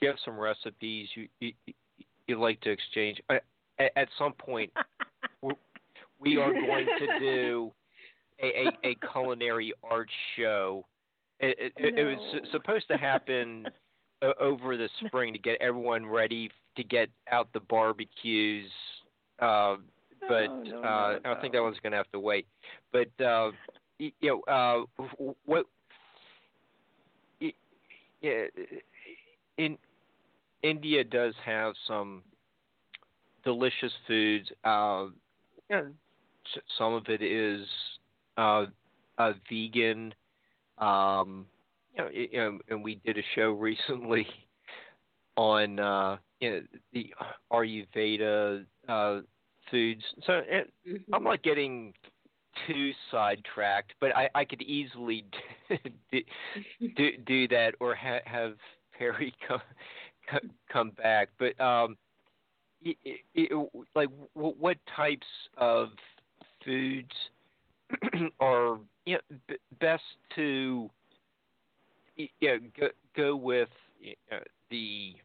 you 0.02 0.08
have 0.08 0.18
some 0.24 0.38
recipes 0.38 1.08
you 1.16 1.28
you 1.40 1.54
you 2.28 2.40
like 2.40 2.62
to 2.62 2.72
exchange? 2.72 3.22
at, 3.30 3.44
at 3.96 4.08
some 4.18 4.34
point, 4.34 4.72
we 6.20 6.38
are 6.38 6.54
going 6.54 6.86
to 7.00 7.20
do 7.20 7.72
a, 8.42 8.68
a, 8.68 8.90
a 8.92 8.96
culinary 9.12 9.74
art 9.84 10.10
show. 10.36 10.86
It, 11.40 11.74
it, 11.78 11.96
no. 11.96 12.02
it 12.02 12.06
was 12.06 12.42
supposed 12.52 12.88
to 12.90 12.98
happen 12.98 13.66
over 14.40 14.76
the 14.76 14.90
spring 15.06 15.34
to 15.34 15.40
get 15.40 15.58
everyone 15.62 16.06
ready 16.06 16.52
to 16.76 16.84
get 16.84 17.10
out 17.32 17.48
the 17.54 17.62
barbecues 17.62 18.70
uh, 19.42 19.76
but 20.28 20.50
oh, 20.50 20.64
no, 20.64 20.84
uh, 20.84 21.20
no, 21.24 21.34
I 21.34 21.42
think 21.42 21.54
that 21.54 21.62
one's 21.62 21.78
going 21.82 21.92
to 21.92 21.98
have 21.98 22.12
to 22.12 22.20
wait. 22.20 22.46
But 22.92 23.08
uh, 23.24 23.52
you 23.98 24.12
know, 24.22 24.42
uh, 24.42 25.04
what? 25.46 25.66
Yeah, 28.22 28.46
in 29.58 29.78
India 30.64 31.04
does 31.04 31.34
have 31.46 31.74
some 31.88 32.24
delicious 33.44 33.94
foods. 34.08 34.50
Uh, 34.64 35.08
know, 35.70 35.88
some 36.78 36.94
of 36.94 37.08
it 37.08 37.22
is 37.22 37.66
uh, 38.38 38.66
uh, 39.18 39.34
vegan. 39.50 40.14
Um, 40.78 41.46
you 41.96 42.04
know, 42.04 42.10
you 42.12 42.30
know, 42.34 42.60
and 42.70 42.84
we 42.84 42.96
did 43.06 43.18
a 43.18 43.24
show 43.36 43.52
recently 43.52 44.28
on 45.36 45.80
uh, 45.80 46.18
you 46.40 46.52
know, 46.52 46.62
the 46.94 47.14
Ayurveda 47.52 48.66
uh, 48.88 49.20
foods. 49.72 50.04
So 50.26 50.42
it, 50.46 50.72
mm-hmm. 50.88 51.14
I'm 51.14 51.24
not 51.24 51.44
getting 51.44 51.94
too 52.68 52.92
sidetracked, 53.12 53.94
but 54.00 54.16
I, 54.16 54.30
I 54.36 54.46
could 54.46 54.62
easily 54.62 55.26
do, 56.12 56.22
do, 56.96 57.10
do 57.26 57.48
that 57.50 57.76
or 57.80 57.96
ha, 57.96 58.20
have 58.26 58.56
Perry 58.98 59.34
come 59.48 59.62
come 60.72 60.92
back. 60.92 61.30
But 61.38 61.60
um, 61.60 61.98
it, 62.82 62.98
it, 63.36 63.70
like 63.96 64.10
what 64.34 64.78
types 64.96 65.28
of 65.58 65.90
foods 66.64 67.12
are 68.40 68.78
you 69.06 69.16
know, 69.16 69.38
b- 69.48 69.56
best 69.80 70.04
to 70.36 70.90
you 72.16 72.28
know, 72.42 72.58
go, 72.80 72.88
go 73.16 73.36
with 73.36 73.70
you 74.00 74.14
know, 74.32 74.40
the 74.70 75.16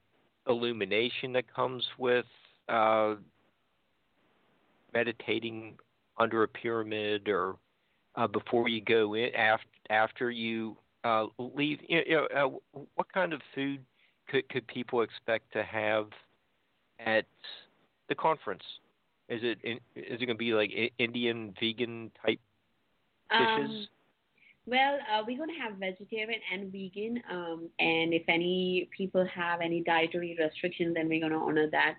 illumination 0.48 1.32
that 1.32 1.52
comes 1.52 1.84
with 1.98 2.26
uh, 2.68 3.14
meditating 4.92 5.74
under 6.18 6.42
a 6.44 6.48
pyramid 6.48 7.28
or 7.28 7.56
uh, 8.16 8.26
before 8.26 8.68
you 8.68 8.80
go 8.80 9.14
in 9.14 9.34
after 9.34 9.66
after 9.90 10.30
you 10.30 10.76
uh, 11.04 11.26
leave 11.38 11.78
you 11.88 12.02
know, 12.08 12.26
uh, 12.74 12.78
what 12.94 13.12
kind 13.12 13.32
of 13.32 13.40
food 13.54 13.80
could 14.28 14.48
could 14.48 14.66
people 14.66 15.02
expect 15.02 15.52
to 15.52 15.62
have 15.62 16.06
at 16.98 17.26
the 18.08 18.14
conference? 18.14 18.62
Is 19.28 19.40
it 19.42 19.58
is 19.64 19.80
it 19.94 20.26
going 20.26 20.28
to 20.28 20.34
be 20.34 20.52
like 20.52 20.70
Indian 20.98 21.54
vegan 21.60 22.10
type 22.24 22.40
dishes? 23.30 23.70
Um, 23.70 23.86
well, 24.66 24.98
uh, 25.12 25.22
we're 25.26 25.36
going 25.36 25.54
to 25.54 25.60
have 25.60 25.74
vegetarian 25.74 26.40
and 26.52 26.72
vegan, 26.72 27.22
um, 27.30 27.68
and 27.78 28.14
if 28.14 28.22
any 28.28 28.88
people 28.96 29.26
have 29.26 29.60
any 29.60 29.82
dietary 29.82 30.36
restrictions, 30.38 30.94
then 30.94 31.08
we're 31.08 31.20
going 31.20 31.32
to 31.32 31.38
honor 31.38 31.68
that. 31.70 31.96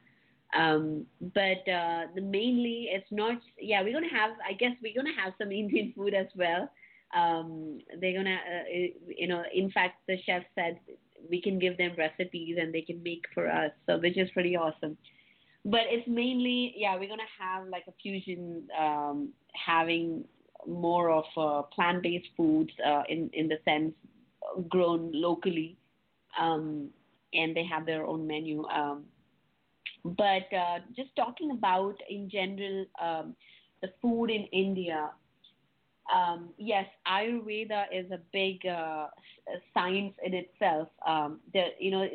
Um, 0.56 1.06
but 1.34 1.68
uh, 1.72 2.08
the 2.16 2.22
mainly, 2.22 2.90
it's 2.92 3.12
not. 3.12 3.38
Yeah, 3.60 3.82
we're 3.84 3.92
going 3.92 4.10
to 4.10 4.16
have. 4.16 4.32
I 4.48 4.54
guess 4.54 4.72
we're 4.82 4.96
going 4.96 5.14
to 5.14 5.22
have 5.22 5.34
some 5.38 5.52
Indian 5.52 5.94
food 5.96 6.14
as 6.14 6.28
well. 6.36 6.70
Um, 7.16 7.80
they're 8.02 8.14
going 8.14 8.26
to, 8.26 8.34
uh, 8.34 9.14
you 9.16 9.28
know, 9.28 9.44
in 9.54 9.70
fact, 9.72 10.02
the 10.08 10.18
chef 10.26 10.44
said 10.56 10.80
we 11.30 11.42
can 11.42 11.60
give 11.60 11.78
them 11.78 11.92
recipes 11.98 12.58
and 12.60 12.74
they 12.74 12.82
can 12.82 13.02
make 13.04 13.24
for 13.34 13.50
us, 13.50 13.72
so 13.86 13.98
which 13.98 14.18
is 14.18 14.30
pretty 14.32 14.56
awesome. 14.56 14.98
But 15.64 15.82
it's 15.90 16.08
mainly 16.08 16.74
yeah 16.78 16.96
we're 16.96 17.10
gonna 17.10 17.24
have 17.40 17.68
like 17.68 17.84
a 17.88 17.94
fusion 18.02 18.68
um, 18.80 19.30
having 19.54 20.26
more 20.68 21.10
of 21.10 21.26
uh, 21.38 21.62
plant-based 21.64 22.28
foods 22.38 22.72
uh, 22.86 23.04
in 23.10 23.30
in 23.34 23.48
the 23.48 23.58
sense 23.66 23.94
grown 24.70 25.12
locally 25.14 25.78
um, 26.40 26.90
and 27.34 27.56
they 27.56 27.66
have 27.66 27.86
their 27.86 28.06
own 28.06 28.26
menu 28.28 28.66
um, 28.68 29.06
but 30.04 30.48
uh, 30.56 30.80
just 30.96 31.16
talking 31.16 31.52
about 31.52 31.96
in 32.10 32.30
general 32.30 32.86
um, 33.02 33.36
the 33.82 33.90
food 34.02 34.30
in 34.30 34.46
India 34.52 35.10
um, 36.14 36.50
yes, 36.58 36.86
Ayurveda 37.08 37.86
is 37.92 38.10
a 38.12 38.20
big 38.32 38.66
uh, 38.66 39.08
science 39.74 40.14
in 40.24 40.34
itself. 40.34 40.90
Um, 41.06 41.40
there, 41.54 41.70
you 41.80 41.92
know, 41.92 42.08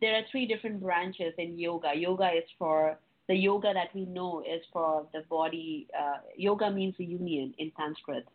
there 0.00 0.16
are 0.16 0.22
three 0.30 0.46
different 0.46 0.80
branches 0.80 1.34
in 1.38 1.58
yoga. 1.58 1.92
Yoga 1.96 2.30
is 2.30 2.44
for 2.58 2.98
the 3.28 3.34
yoga 3.34 3.72
that 3.72 3.88
we 3.94 4.04
know 4.04 4.40
is 4.40 4.62
for 4.72 5.06
the 5.12 5.22
body. 5.28 5.88
Uh, 5.98 6.18
yoga 6.36 6.70
means 6.70 6.94
union 6.98 7.54
in 7.58 7.72
Sanskrit. 7.76 8.26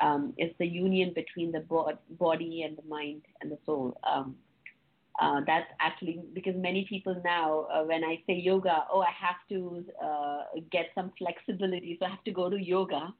Um, 0.00 0.34
it's 0.36 0.56
the 0.58 0.66
union 0.66 1.12
between 1.14 1.50
the 1.50 1.60
bo- 1.60 1.98
body 2.10 2.62
and 2.62 2.76
the 2.76 2.88
mind 2.88 3.22
and 3.40 3.50
the 3.50 3.58
soul. 3.66 3.98
Um, 4.08 4.36
uh, 5.20 5.40
that's 5.46 5.66
actually 5.80 6.20
because 6.32 6.54
many 6.56 6.86
people 6.88 7.20
now, 7.24 7.66
uh, 7.72 7.82
when 7.82 8.04
I 8.04 8.22
say 8.26 8.34
yoga, 8.34 8.84
oh, 8.92 9.00
I 9.00 9.10
have 9.20 9.36
to 9.48 9.84
uh, 10.00 10.42
get 10.70 10.86
some 10.94 11.10
flexibility, 11.18 11.96
so 11.98 12.06
I 12.06 12.10
have 12.10 12.22
to 12.24 12.30
go 12.30 12.48
to 12.48 12.56
yoga. 12.56 13.12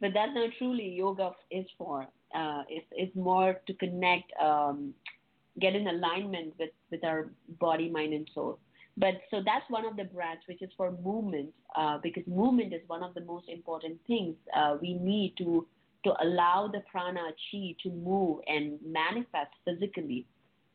But 0.00 0.10
that's 0.14 0.32
not 0.34 0.50
truly 0.58 0.88
yoga 0.88 1.32
is 1.50 1.66
for. 1.76 2.06
Uh, 2.34 2.62
it's, 2.68 2.86
it's 2.92 3.16
more 3.16 3.60
to 3.66 3.74
connect 3.74 4.32
um, 4.40 4.94
get 5.60 5.74
in 5.74 5.86
alignment 5.88 6.54
with, 6.58 6.70
with 6.90 7.04
our 7.04 7.30
body, 7.60 7.88
mind, 7.88 8.14
and 8.14 8.28
soul. 8.34 8.58
But 8.96 9.14
so 9.30 9.40
that's 9.44 9.64
one 9.68 9.86
of 9.86 9.96
the 9.96 10.04
branch, 10.04 10.40
which 10.48 10.60
is 10.60 10.70
for 10.76 10.90
movement, 11.02 11.50
uh, 11.76 11.98
because 12.02 12.24
movement 12.26 12.72
is 12.72 12.80
one 12.88 13.02
of 13.02 13.14
the 13.14 13.20
most 13.20 13.48
important 13.48 13.98
things 14.06 14.34
uh, 14.56 14.76
we 14.80 14.94
need 14.94 15.34
to 15.38 15.66
to 16.04 16.12
allow 16.22 16.68
the 16.72 16.80
prana 16.90 17.20
chi 17.50 17.74
to 17.82 17.90
move 17.90 18.38
and 18.46 18.78
manifest 18.86 19.50
physically. 19.64 20.26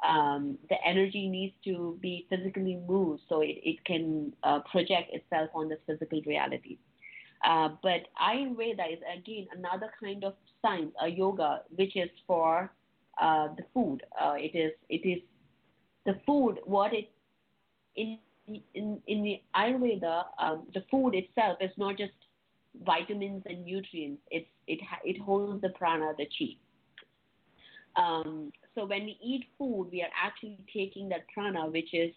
Um, 0.08 0.58
the 0.70 0.76
energy 0.86 1.30
needs 1.30 1.54
to 1.64 1.98
be 2.02 2.28
physically 2.30 2.78
moved 2.86 3.22
so 3.30 3.40
it, 3.40 3.56
it 3.64 3.86
can 3.86 4.34
uh, 4.44 4.60
project 4.70 5.12
itself 5.14 5.50
on 5.56 5.70
the 5.70 5.78
physical 5.88 6.22
reality. 6.26 6.78
Uh, 7.44 7.70
but 7.82 8.08
Ayurveda 8.22 8.92
is 8.92 9.00
again 9.18 9.48
another 9.56 9.90
kind 10.02 10.24
of 10.24 10.34
science, 10.62 10.94
a 11.02 11.08
yoga, 11.10 11.62
which 11.76 11.96
is 11.96 12.10
for 12.26 12.72
uh, 13.22 13.50
the 13.58 13.64
food. 13.74 14.02
Uh, 14.20 14.36
it 14.38 14.56
is 14.58 14.72
it 14.90 15.08
is 15.08 15.22
the 16.06 16.20
food 16.26 16.60
what 16.66 16.94
it 16.94 17.10
in 17.96 18.18
in 18.74 19.02
in 19.08 19.24
the 19.24 19.42
Ayurveda 19.56 20.24
um, 20.40 20.68
the 20.74 20.84
food 20.90 21.16
itself 21.16 21.58
is 21.62 21.72
not 21.78 21.98
just 21.98 22.14
vitamins 22.86 23.44
and 23.46 23.66
nutrients. 23.66 24.22
It's 24.32 24.48
it 24.68 24.80
it 25.04 25.22
holds 25.22 25.62
the 25.62 25.70
prana, 25.70 26.14
the 26.18 26.26
chi. 26.26 26.56
Um, 27.96 28.52
so 28.74 28.86
when 28.86 29.06
we 29.06 29.18
eat 29.22 29.46
food, 29.58 29.90
we 29.92 30.02
are 30.02 30.10
actually 30.20 30.60
taking 30.74 31.10
that 31.10 31.28
prana, 31.34 31.68
which 31.68 31.94
is 31.94 32.12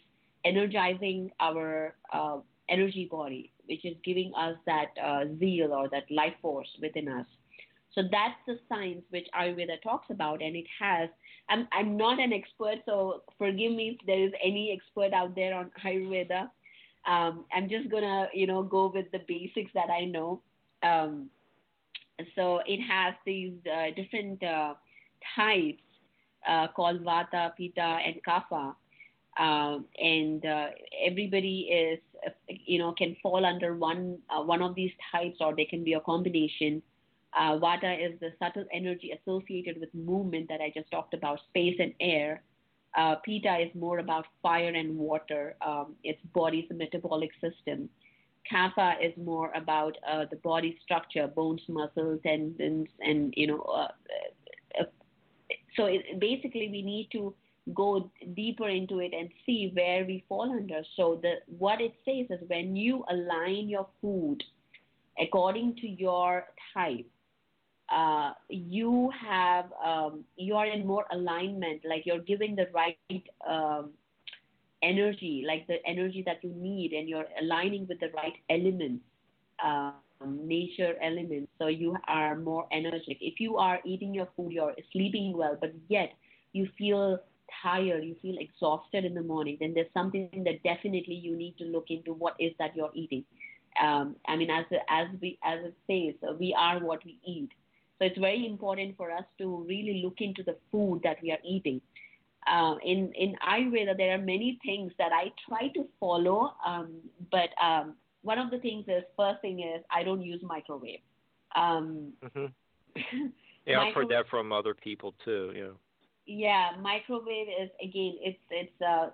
energizing 0.45 1.31
our 1.41 1.95
uh, 2.13 2.39
energy 2.69 3.09
body, 3.11 3.53
which 3.67 3.85
is 3.85 3.97
giving 4.05 4.33
us 4.37 4.57
that 4.67 4.91
uh, 5.03 5.25
zeal 5.39 5.73
or 5.73 5.89
that 5.91 6.11
life 6.11 6.35
force 6.41 6.69
within 6.81 7.09
us. 7.09 7.27
So 7.93 8.03
that's 8.11 8.35
the 8.47 8.59
science 8.69 9.03
which 9.11 9.27
Ayurveda 9.35 9.81
talks 9.83 10.09
about, 10.11 10.43
and 10.43 10.55
it 10.55 10.67
has. 10.79 11.09
I'm 11.49 11.67
I'm 11.73 11.97
not 11.97 12.19
an 12.21 12.33
expert, 12.33 12.79
so 12.85 13.23
forgive 13.39 13.73
me 13.73 13.97
if 13.99 14.07
there 14.07 14.21
is 14.27 14.33
any 14.45 14.73
expert 14.73 15.15
out 15.15 15.35
there 15.35 15.55
on 15.55 15.71
Ayurveda. 15.85 16.51
Um, 17.09 17.45
I'm 17.55 17.69
just 17.69 17.89
gonna 17.91 18.29
you 18.35 18.47
know 18.47 18.63
go 18.63 18.91
with 18.93 19.11
the 19.13 19.21
basics 19.27 19.71
that 19.75 19.89
I 19.91 20.05
know. 20.05 20.43
Um, 20.83 21.31
so 22.35 22.61
it 22.67 22.81
has 22.83 23.15
these 23.25 23.53
uh, 23.67 23.95
different 23.95 24.43
uh, 24.43 24.75
types 25.35 25.83
uh, 26.47 26.69
called 26.69 27.03
Vata, 27.05 27.55
Pitta, 27.57 27.99
and 28.05 28.17
Kapha. 28.27 28.75
Um, 29.39 29.85
and 29.99 30.45
uh, 30.47 30.69
everybody 31.05 31.69
is, 31.71 31.99
you 32.49 32.79
know, 32.79 32.93
can 32.93 33.17
fall 33.23 33.45
under 33.45 33.75
one 33.75 34.19
uh, 34.31 34.43
one 34.43 34.63
of 34.63 34.75
these 34.75 34.93
types, 35.13 35.37
or 35.41 35.55
they 35.55 35.65
can 35.65 35.85
be 35.85 35.95
a 35.95 36.01
combination. 36.01 36.83
Uh, 37.39 37.59
Vata 37.59 37.95
is 37.95 38.19
the 38.21 38.33
subtle 38.39 38.65
energy 38.73 39.13
associated 39.13 39.79
with 39.79 39.91
movement 39.95 40.49
that 40.49 40.61
I 40.61 40.73
just 40.75 40.91
talked 40.91 41.13
about, 41.13 41.39
space 41.51 41.77
and 41.79 41.93
air. 42.01 42.43
Uh, 42.97 43.17
Pitta 43.17 43.59
is 43.59 43.69
more 43.75 43.99
about 43.99 44.25
fire 44.43 44.73
and 44.75 44.97
water. 44.97 45.55
Um, 45.61 45.97
its 46.03 46.21
body's 46.33 46.65
metabolic 46.71 47.31
system. 47.43 47.91
Kapha 48.51 48.95
is 49.03 49.13
more 49.17 49.53
about 49.55 49.99
uh, 50.09 50.25
the 50.31 50.37
body 50.37 50.79
structure, 50.83 51.27
bones, 51.27 51.61
muscles, 51.69 52.21
tendons, 52.23 52.89
and 53.01 53.35
you 53.37 53.49
know. 53.49 53.61
Uh, 53.61 53.89
uh, 54.81 54.85
so 55.77 55.87
it, 55.87 56.19
basically, 56.21 56.69
we 56.71 56.83
need 56.83 57.09
to 57.13 57.35
go 57.75 58.11
deeper 58.35 58.69
into 58.69 59.01
it 59.01 59.13
and 59.13 59.29
see 59.45 59.71
where 59.75 60.05
we 60.05 60.25
fall 60.29 60.51
under. 60.51 60.83
So 60.97 61.19
the 61.23 61.35
what 61.47 61.81
it 61.81 61.95
says 62.05 62.27
is 62.31 62.49
when 62.49 62.77
you 62.77 63.05
align 63.11 63.69
your 63.69 63.89
food 64.01 64.43
according 65.19 65.77
to 65.77 65.89
your 65.89 66.45
type, 66.75 67.07
uh, 67.93 68.33
you 68.49 69.11
have 69.21 69.67
um, 69.85 70.25
you 70.37 70.57
are 70.57 70.67
in 70.67 70.87
more 70.87 71.05
alignment 71.13 71.83
like 71.89 72.05
you're 72.05 72.21
giving 72.21 72.57
the 72.57 72.67
right 72.75 73.23
um, 73.49 73.91
energy 74.83 75.45
like 75.47 75.67
the 75.67 75.77
energy 75.87 76.23
that 76.27 76.43
you 76.43 76.53
need 76.57 76.93
and 76.93 77.09
you're 77.09 77.27
aligning 77.41 77.87
with 77.89 77.99
the 78.01 78.11
right 78.15 78.35
elements 78.51 79.05
um, 79.65 79.95
nature 80.21 80.95
elements 81.01 81.51
so 81.59 81.69
you 81.69 81.97
are 82.09 82.37
more 82.37 82.67
energetic 82.73 83.19
if 83.21 83.41
you 83.41 83.57
are 83.57 83.79
eating 83.85 84.13
your 84.13 84.29
food 84.37 84.53
you're 84.53 84.75
sleeping 84.93 85.37
well 85.37 85.57
but 85.61 85.73
yet 85.89 86.13
you 86.53 86.69
feel 86.77 87.19
tired 87.63 88.05
you 88.05 88.17
feel 88.21 88.37
exhausted 88.39 89.05
in 89.05 89.15
the 89.15 89.23
morning 89.23 89.57
then 89.61 89.73
there's 89.75 89.93
something 89.95 90.29
that 90.45 90.63
definitely 90.63 91.15
you 91.15 91.37
need 91.37 91.57
to 91.59 91.65
look 91.65 91.87
into 91.89 92.13
what 92.13 92.35
is 92.39 92.53
that 92.59 92.75
you're 92.77 92.91
eating 92.95 93.25
um, 93.81 94.17
I 94.27 94.37
mean, 94.37 94.51
as 94.51 94.65
as 94.89 95.09
we 95.21 95.39
as 95.45 95.61
it 95.65 95.75
says, 96.21 96.37
we 96.39 96.55
are 96.59 96.79
what 96.81 97.05
we 97.05 97.19
eat. 97.25 97.51
So 97.99 98.05
it's 98.07 98.19
very 98.19 98.47
important 98.47 98.97
for 98.97 99.11
us 99.11 99.25
to 99.39 99.65
really 99.69 100.03
look 100.05 100.17
into 100.21 100.43
the 100.43 100.57
food 100.71 101.01
that 101.05 101.19
we 101.23 101.33
are 101.33 101.39
eating. 101.45 101.81
Uh, 102.47 102.77
in 102.85 103.13
in 103.15 103.35
Ayurveda, 103.47 103.97
there 103.97 104.15
are 104.15 104.19
many 104.19 104.59
things 104.65 104.93
that 104.99 105.13
I 105.13 105.33
try 105.49 105.69
to 105.69 105.87
follow, 105.99 106.55
um, 106.65 107.01
but 107.31 107.51
um, 107.63 107.95
one 108.23 108.39
of 108.39 108.51
the 108.51 108.59
things 108.59 108.85
is 108.89 109.03
first 109.17 109.41
thing 109.43 109.61
is 109.61 109.83
I 109.91 110.03
don't 110.03 110.23
use 110.23 110.43
microwave. 110.43 111.01
Um, 111.55 112.13
mm-hmm. 112.25 113.27
Yeah, 113.67 113.81
I've 113.81 113.95
heard 113.95 114.11
that 114.11 114.29
from 114.31 114.53
other 114.53 114.75
people 114.75 115.13
too. 115.25 115.53
Yeah. 115.53 115.73
Yeah, 116.27 116.71
microwave 116.81 117.49
is 117.49 117.71
again, 117.83 118.15
it's 118.21 118.39
it's 118.51 118.83
uh, 118.83 119.11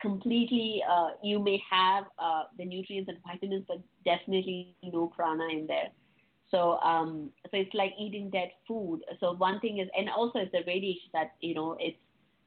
completely. 0.00 0.82
Uh, 0.88 1.10
you 1.22 1.38
may 1.38 1.60
have 1.70 2.04
uh, 2.18 2.44
the 2.58 2.64
nutrients 2.64 3.08
and 3.08 3.18
vitamins, 3.26 3.64
but 3.68 3.78
definitely 4.04 4.76
no 4.82 4.90
prana 4.94 5.48
in 5.50 5.66
there. 5.66 5.88
So 6.50 6.78
um, 6.80 7.30
so 7.44 7.50
it's 7.52 7.74
like 7.74 7.92
eating 7.98 8.30
dead 8.30 8.50
food. 8.66 9.00
So 9.20 9.32
one 9.34 9.60
thing 9.60 9.78
is, 9.78 9.88
and 9.96 10.08
also 10.10 10.38
it's 10.40 10.52
the 10.52 10.62
radiation 10.66 11.10
that 11.14 11.32
you 11.40 11.54
know 11.54 11.76
it's 11.80 11.98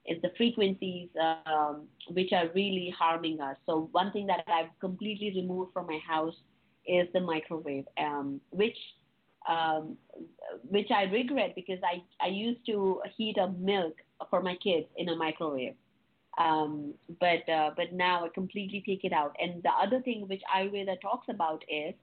it's 0.05 0.21
the 0.21 0.31
frequencies 0.37 1.09
um, 1.45 1.87
which 2.09 2.31
are 2.33 2.47
really 2.55 2.93
harming 2.97 3.41
us. 3.41 3.57
So 3.65 3.89
one 3.91 4.11
thing 4.11 4.27
that 4.27 4.43
I've 4.47 4.69
completely 4.79 5.31
removed 5.35 5.73
from 5.73 5.87
my 5.87 5.99
house 6.07 6.35
is 6.85 7.07
the 7.13 7.19
microwave, 7.19 7.85
um, 7.97 8.39
which 8.51 8.77
um, 9.47 9.97
which 10.69 10.89
I 10.91 11.03
regret 11.03 11.53
because 11.55 11.79
I 11.83 12.03
I 12.23 12.29
used 12.29 12.65
to 12.67 13.01
heat 13.15 13.37
up 13.37 13.57
milk 13.57 13.95
for 14.29 14.41
my 14.41 14.55
kids 14.55 14.87
in 14.97 15.09
a 15.09 15.15
microwave. 15.15 15.75
Um, 16.37 16.93
but 17.19 17.47
uh, 17.49 17.71
but 17.75 17.93
now 17.93 18.25
I 18.25 18.29
completely 18.29 18.83
take 18.85 19.03
it 19.03 19.13
out. 19.13 19.35
And 19.39 19.63
the 19.63 19.71
other 19.71 20.01
thing 20.01 20.27
which 20.27 20.41
Ayurveda 20.55 21.01
talks 21.01 21.27
about 21.29 21.63
is 21.69 21.93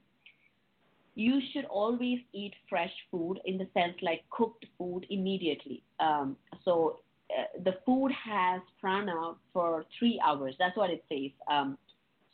you 1.14 1.40
should 1.52 1.64
always 1.66 2.18
eat 2.32 2.54
fresh 2.68 2.92
food 3.10 3.38
in 3.44 3.58
the 3.58 3.68
sense 3.74 3.94
like 4.02 4.22
cooked 4.30 4.66
food 4.76 5.06
immediately. 5.10 5.82
Um, 6.00 6.36
so 6.64 7.00
uh, 7.30 7.44
the 7.62 7.76
food 7.86 8.10
has 8.12 8.60
prana 8.80 9.34
for 9.52 9.84
three 9.98 10.20
hours. 10.24 10.54
That's 10.58 10.76
what 10.76 10.90
it 10.90 11.04
says. 11.08 11.30
Um, 11.50 11.78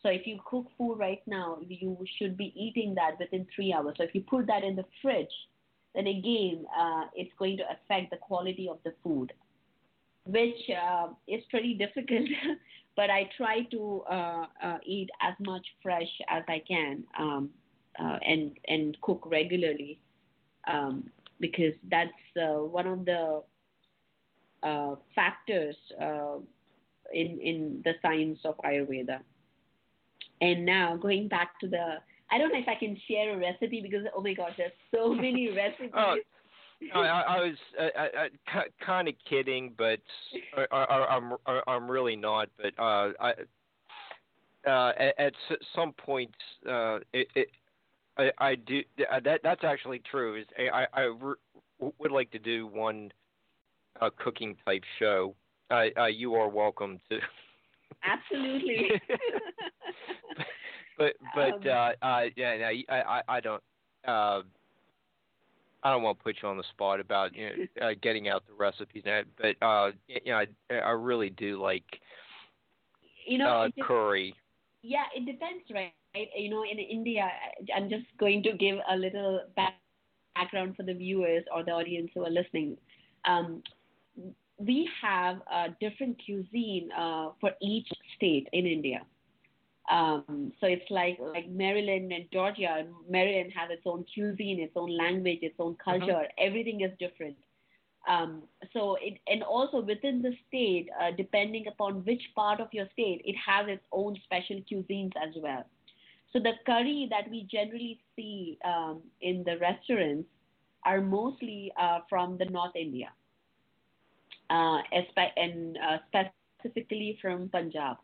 so 0.03 0.09
if 0.09 0.27
you 0.27 0.39
cook 0.47 0.67
food 0.79 0.97
right 0.99 1.23
now, 1.27 1.59
you 1.67 1.97
should 2.19 2.37
be 2.37 2.53
eating 2.57 2.95
that 2.95 3.19
within 3.19 3.47
three 3.55 3.73
hours. 3.73 3.95
So 3.99 4.05
if 4.05 4.15
you 4.15 4.23
put 4.23 4.47
that 4.47 4.65
in 4.65 4.75
the 4.75 4.85
fridge, 5.03 5.33
then 5.95 6.07
again, 6.07 6.65
uh, 6.79 7.05
it's 7.15 7.33
going 7.39 7.59
to 7.59 7.65
affect 7.65 8.11
the 8.11 8.17
quality 8.17 8.69
of 8.69 8.79
the 8.85 8.95
food, 9.03 9.33
which 10.25 10.71
uh, 10.71 11.09
is 11.29 11.43
pretty 11.51 11.75
difficult. 11.75 12.29
but 12.97 13.11
I 13.11 13.29
try 13.37 13.63
to 13.71 14.03
uh, 14.11 14.47
uh, 14.63 14.79
eat 14.85 15.11
as 15.21 15.35
much 15.41 15.67
fresh 15.83 16.09
as 16.29 16.45
I 16.49 16.63
can 16.67 17.05
um, 17.19 17.51
uh, 17.99 18.19
and 18.27 18.53
and 18.69 18.97
cook 19.03 19.27
regularly 19.27 20.01
um, 20.67 21.11
because 21.41 21.75
that's 21.91 22.11
uh, 22.41 22.63
one 22.63 22.87
of 22.87 23.05
the 23.05 23.43
factors 25.15 25.77
in 27.13 27.39
in 27.41 27.83
the 27.85 27.95
science 28.01 28.39
of 28.45 28.57
Ayurveda. 28.59 29.21
And 30.41 30.65
now 30.65 30.97
going 30.97 31.29
back 31.29 31.59
to 31.61 31.69
the, 31.69 31.97
I 32.31 32.39
don't 32.39 32.53
know 32.53 32.59
if 32.59 32.69
I 32.69 32.75
can 32.75 32.97
share 33.09 33.35
a 33.35 33.39
recipe 33.39 33.81
because 33.83 34.07
oh 34.17 34.23
my 34.23 34.35
gosh, 34.35 34.53
there's 34.57 34.73
so 34.95 35.15
many 35.15 35.51
recipes. 35.55 35.91
Oh. 35.95 36.17
I, 36.95 36.99
I 36.99 37.41
was 37.41 37.57
I, 37.79 38.29
I, 38.49 38.63
kind 38.85 39.07
of 39.07 39.15
kidding, 39.29 39.75
but 39.77 39.99
I, 40.57 40.65
I, 40.75 41.17
I'm 41.17 41.33
I'm 41.67 41.91
really 41.91 42.17
not. 42.17 42.49
But 42.57 42.73
uh, 42.83 43.11
I, 43.21 43.33
uh, 44.67 44.93
at, 44.99 45.15
at 45.19 45.33
some 45.75 45.93
point, 45.93 46.35
uh, 46.67 47.01
it, 47.13 47.29
it 47.35 47.49
I, 48.17 48.31
I 48.39 48.55
do 48.55 48.81
that. 48.99 49.41
That's 49.43 49.63
actually 49.63 50.01
true. 50.11 50.37
Is 50.37 50.47
I 50.73 50.87
I 50.95 51.01
re- 51.03 51.35
would 51.99 52.11
like 52.11 52.31
to 52.31 52.39
do 52.39 52.67
one 52.67 53.13
uh, 54.01 54.11
cooking 54.17 54.57
type 54.65 54.85
show. 54.99 55.35
Uh, 55.71 55.87
uh, 55.99 56.07
you 56.07 56.35
are 56.35 56.49
welcome 56.49 56.99
to. 57.11 57.19
Absolutely. 58.03 58.91
but 61.01 61.15
but 61.35 61.55
um, 61.71 61.95
uh, 62.03 62.07
uh, 62.07 62.23
yeah, 62.37 62.57
no, 62.59 62.67
I 62.67 62.85
I 62.95 63.23
I 63.29 63.41
don't. 63.41 63.63
Uh, 64.07 64.43
I 65.83 65.91
don't 65.91 66.03
want 66.03 66.19
to 66.19 66.25
put 66.25 66.37
you 66.43 66.49
on 66.49 66.59
the 66.59 66.65
spot 66.71 67.01
about 67.01 67.35
you 67.35 67.69
know, 67.81 67.89
uh, 67.89 67.95
getting 68.03 68.29
out 68.29 68.45
the 68.47 68.53
recipes, 68.53 69.05
but 69.05 69.57
uh, 69.67 69.93
you 70.07 70.21
know, 70.27 70.45
I, 70.71 70.75
I 70.75 70.91
really 70.91 71.31
do 71.31 71.61
like 71.61 71.85
you 73.27 73.39
know 73.39 73.47
uh, 73.47 73.69
curry. 73.83 74.35
Yeah, 74.83 75.05
it 75.17 75.25
depends, 75.25 75.65
right? 75.73 75.93
You 76.37 76.51
know, 76.51 76.65
in 76.71 76.79
India, 76.79 77.29
I'm 77.75 77.89
just 77.89 78.07
going 78.19 78.43
to 78.43 78.53
give 78.53 78.77
a 78.91 78.97
little 78.97 79.41
back 79.57 79.75
background 80.35 80.77
for 80.77 80.83
the 80.83 80.95
viewers 80.95 81.45
or 81.55 81.65
the 81.65 81.73
audience 81.73 82.11
who 82.15 82.25
are 82.25 82.31
listening. 82.31 82.77
Um, 83.25 83.63
we 84.59 84.89
have 85.03 85.37
a 85.53 85.69
different 85.81 86.21
cuisine 86.25 86.91
uh, 86.97 87.31
for 87.41 87.51
each 87.63 87.89
state 88.17 88.49
in 88.53 88.67
India. 88.67 89.01
Um, 89.91 90.53
so 90.61 90.67
it's 90.67 90.89
like 90.91 91.19
like 91.21 91.49
Maryland 91.49 92.13
and 92.13 92.27
Georgia. 92.33 92.87
Maryland 93.09 93.53
has 93.57 93.71
its 93.71 93.83
own 93.87 94.05
cuisine, 94.15 94.61
its 94.61 94.77
own 94.77 94.97
language, 94.97 95.41
its 95.43 95.57
own 95.59 95.77
uh-huh. 95.81 95.99
culture. 95.99 96.13
Uh-huh. 96.13 96.47
Everything 96.47 96.83
is 96.83 96.93
different. 96.99 97.37
Um, 98.09 98.45
so 98.73 98.97
it 99.01 99.19
and 99.27 99.43
also 99.43 99.81
within 99.81 100.23
the 100.23 100.33
state, 100.49 100.89
uh, 101.01 101.11
depending 101.17 101.67
upon 101.67 102.05
which 102.05 102.23
part 102.35 102.61
of 102.61 102.69
your 102.73 102.87
state, 102.93 103.23
it 103.25 103.37
has 103.37 103.69
its 103.69 103.85
own 103.93 104.17
special 104.25 104.63
cuisines 104.71 105.13
as 105.17 105.35
well. 105.37 105.65
So 106.33 106.39
the 106.39 106.53
curry 106.65 107.09
that 107.11 107.29
we 107.29 107.43
generally 107.51 108.01
see 108.15 108.59
um, 108.65 109.03
in 109.21 109.43
the 109.45 109.59
restaurants 109.59 110.29
are 110.85 111.01
mostly 111.01 111.73
uh, 111.79 112.01
from 112.09 112.39
the 112.39 112.45
North 112.47 112.77
India 112.77 113.11
uh, 114.51 114.79
and 115.37 115.79
uh, 115.79 115.99
specifically 116.59 117.19
from 117.23 117.49
Punjab, 117.49 117.97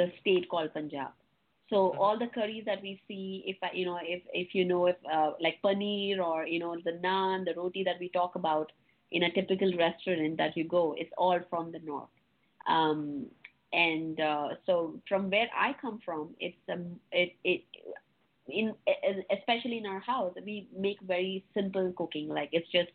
the 0.00 0.12
state 0.20 0.48
called 0.48 0.72
Punjab. 0.74 1.12
So 1.70 1.76
mm-hmm. 1.76 2.00
all 2.00 2.18
the 2.18 2.30
curries 2.36 2.64
that 2.66 2.82
we 2.82 3.00
see, 3.06 3.44
if 3.46 3.56
you 3.80 3.86
know, 3.86 3.98
if 4.02 4.22
if 4.44 4.54
you 4.54 4.64
know, 4.64 4.86
if 4.92 4.96
uh, 5.16 5.32
like 5.46 5.58
paneer 5.64 6.20
or 6.28 6.46
you 6.46 6.58
know 6.58 6.76
the 6.84 6.96
naan, 7.06 7.44
the 7.44 7.54
roti 7.60 7.84
that 7.84 8.00
we 8.00 8.08
talk 8.20 8.34
about 8.42 8.72
in 9.12 9.24
a 9.24 9.32
typical 9.32 9.72
restaurant 9.76 10.36
that 10.38 10.56
you 10.56 10.64
go, 10.78 10.94
it's 10.98 11.12
all 11.16 11.40
from 11.50 11.72
the 11.72 11.80
north. 11.80 12.16
Um, 12.66 13.26
and 13.72 14.20
uh, 14.20 14.48
so 14.66 15.00
from 15.08 15.30
where 15.30 15.48
I 15.56 15.74
come 15.80 16.00
from, 16.04 16.34
it's 16.40 16.72
um, 16.76 16.86
it 17.12 17.36
it 17.44 17.62
in 18.48 18.74
especially 19.38 19.78
in 19.78 19.86
our 19.86 20.00
house, 20.00 20.34
we 20.44 20.68
make 20.76 21.00
very 21.02 21.44
simple 21.54 21.92
cooking. 21.96 22.28
Like 22.28 22.50
it's 22.52 22.70
just 22.70 22.90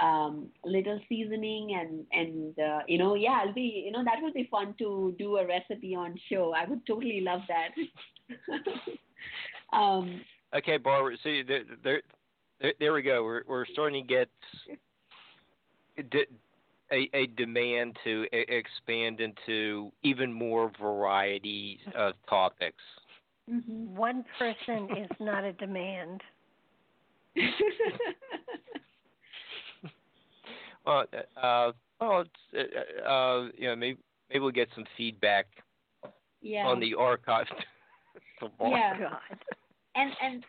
um, 0.00 0.48
little 0.64 1.00
seasoning 1.08 1.76
and 1.78 2.06
and 2.12 2.58
uh, 2.58 2.80
you 2.86 2.98
know 2.98 3.14
yeah 3.14 3.40
I'll 3.44 3.52
be 3.52 3.82
you 3.84 3.92
know 3.92 4.04
that 4.04 4.22
would 4.22 4.34
be 4.34 4.48
fun 4.50 4.74
to 4.78 5.14
do 5.18 5.36
a 5.36 5.46
recipe 5.46 5.94
on 5.94 6.16
show. 6.30 6.54
I 6.56 6.68
would 6.68 6.86
totally 6.86 7.20
love 7.20 7.40
that. 7.48 7.70
um, 9.76 10.20
okay, 10.54 10.76
Barbara. 10.78 11.16
See 11.22 11.42
there, 11.46 11.64
there, 11.82 12.02
there, 12.60 12.74
there 12.78 12.92
we 12.92 13.02
go. 13.02 13.22
We're 13.24 13.42
we're 13.46 13.66
starting 13.66 14.06
to 14.06 14.08
get 14.08 14.28
a, 16.92 17.08
a 17.14 17.26
demand 17.36 17.96
to 18.04 18.26
expand 18.32 19.20
into 19.20 19.92
even 20.02 20.32
more 20.32 20.70
variety 20.80 21.80
of 21.94 22.14
topics. 22.28 22.82
Mm-hmm. 23.50 23.96
One 23.96 24.24
person 24.38 24.88
is 24.96 25.10
not 25.18 25.44
a 25.44 25.52
demand. 25.54 26.20
Well, 30.84 31.04
uh, 31.40 31.72
well, 32.00 32.24
it's, 32.52 32.70
uh, 33.06 33.08
uh, 33.08 33.48
you 33.56 33.68
know, 33.68 33.76
maybe 33.76 33.98
maybe 34.28 34.40
we'll 34.40 34.50
get 34.50 34.68
some 34.74 34.84
feedback 34.96 35.46
yeah. 36.40 36.66
on 36.66 36.80
the 36.80 36.94
archive. 36.94 37.46
yeah. 38.60 38.98
God. 38.98 39.18
And 39.94 40.12
and 40.22 40.44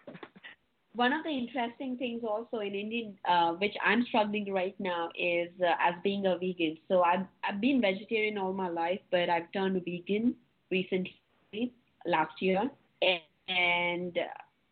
one 0.96 1.12
of 1.12 1.24
the 1.24 1.30
interesting 1.30 1.98
things 1.98 2.24
also 2.28 2.60
in 2.60 2.74
Indian, 2.74 3.16
uh, 3.28 3.54
which 3.54 3.76
I'm 3.84 4.06
struggling 4.06 4.52
right 4.54 4.76
now, 4.80 5.10
is 5.18 5.50
uh, 5.62 5.74
as 5.80 5.96
being 6.04 6.26
a 6.26 6.38
vegan. 6.38 6.78
So 6.88 7.02
I've 7.02 7.26
I've 7.44 7.62
been 7.62 7.82
vegetarian 7.82 8.38
all 8.38 8.54
my 8.54 8.70
life, 8.70 9.00
but 9.12 9.30
I've 9.30 9.52
turned 9.52 9.82
vegan 9.84 10.36
recently, 10.72 11.74
last 12.06 12.42
year, 12.42 12.70
and, 13.02 13.22
and 13.48 14.20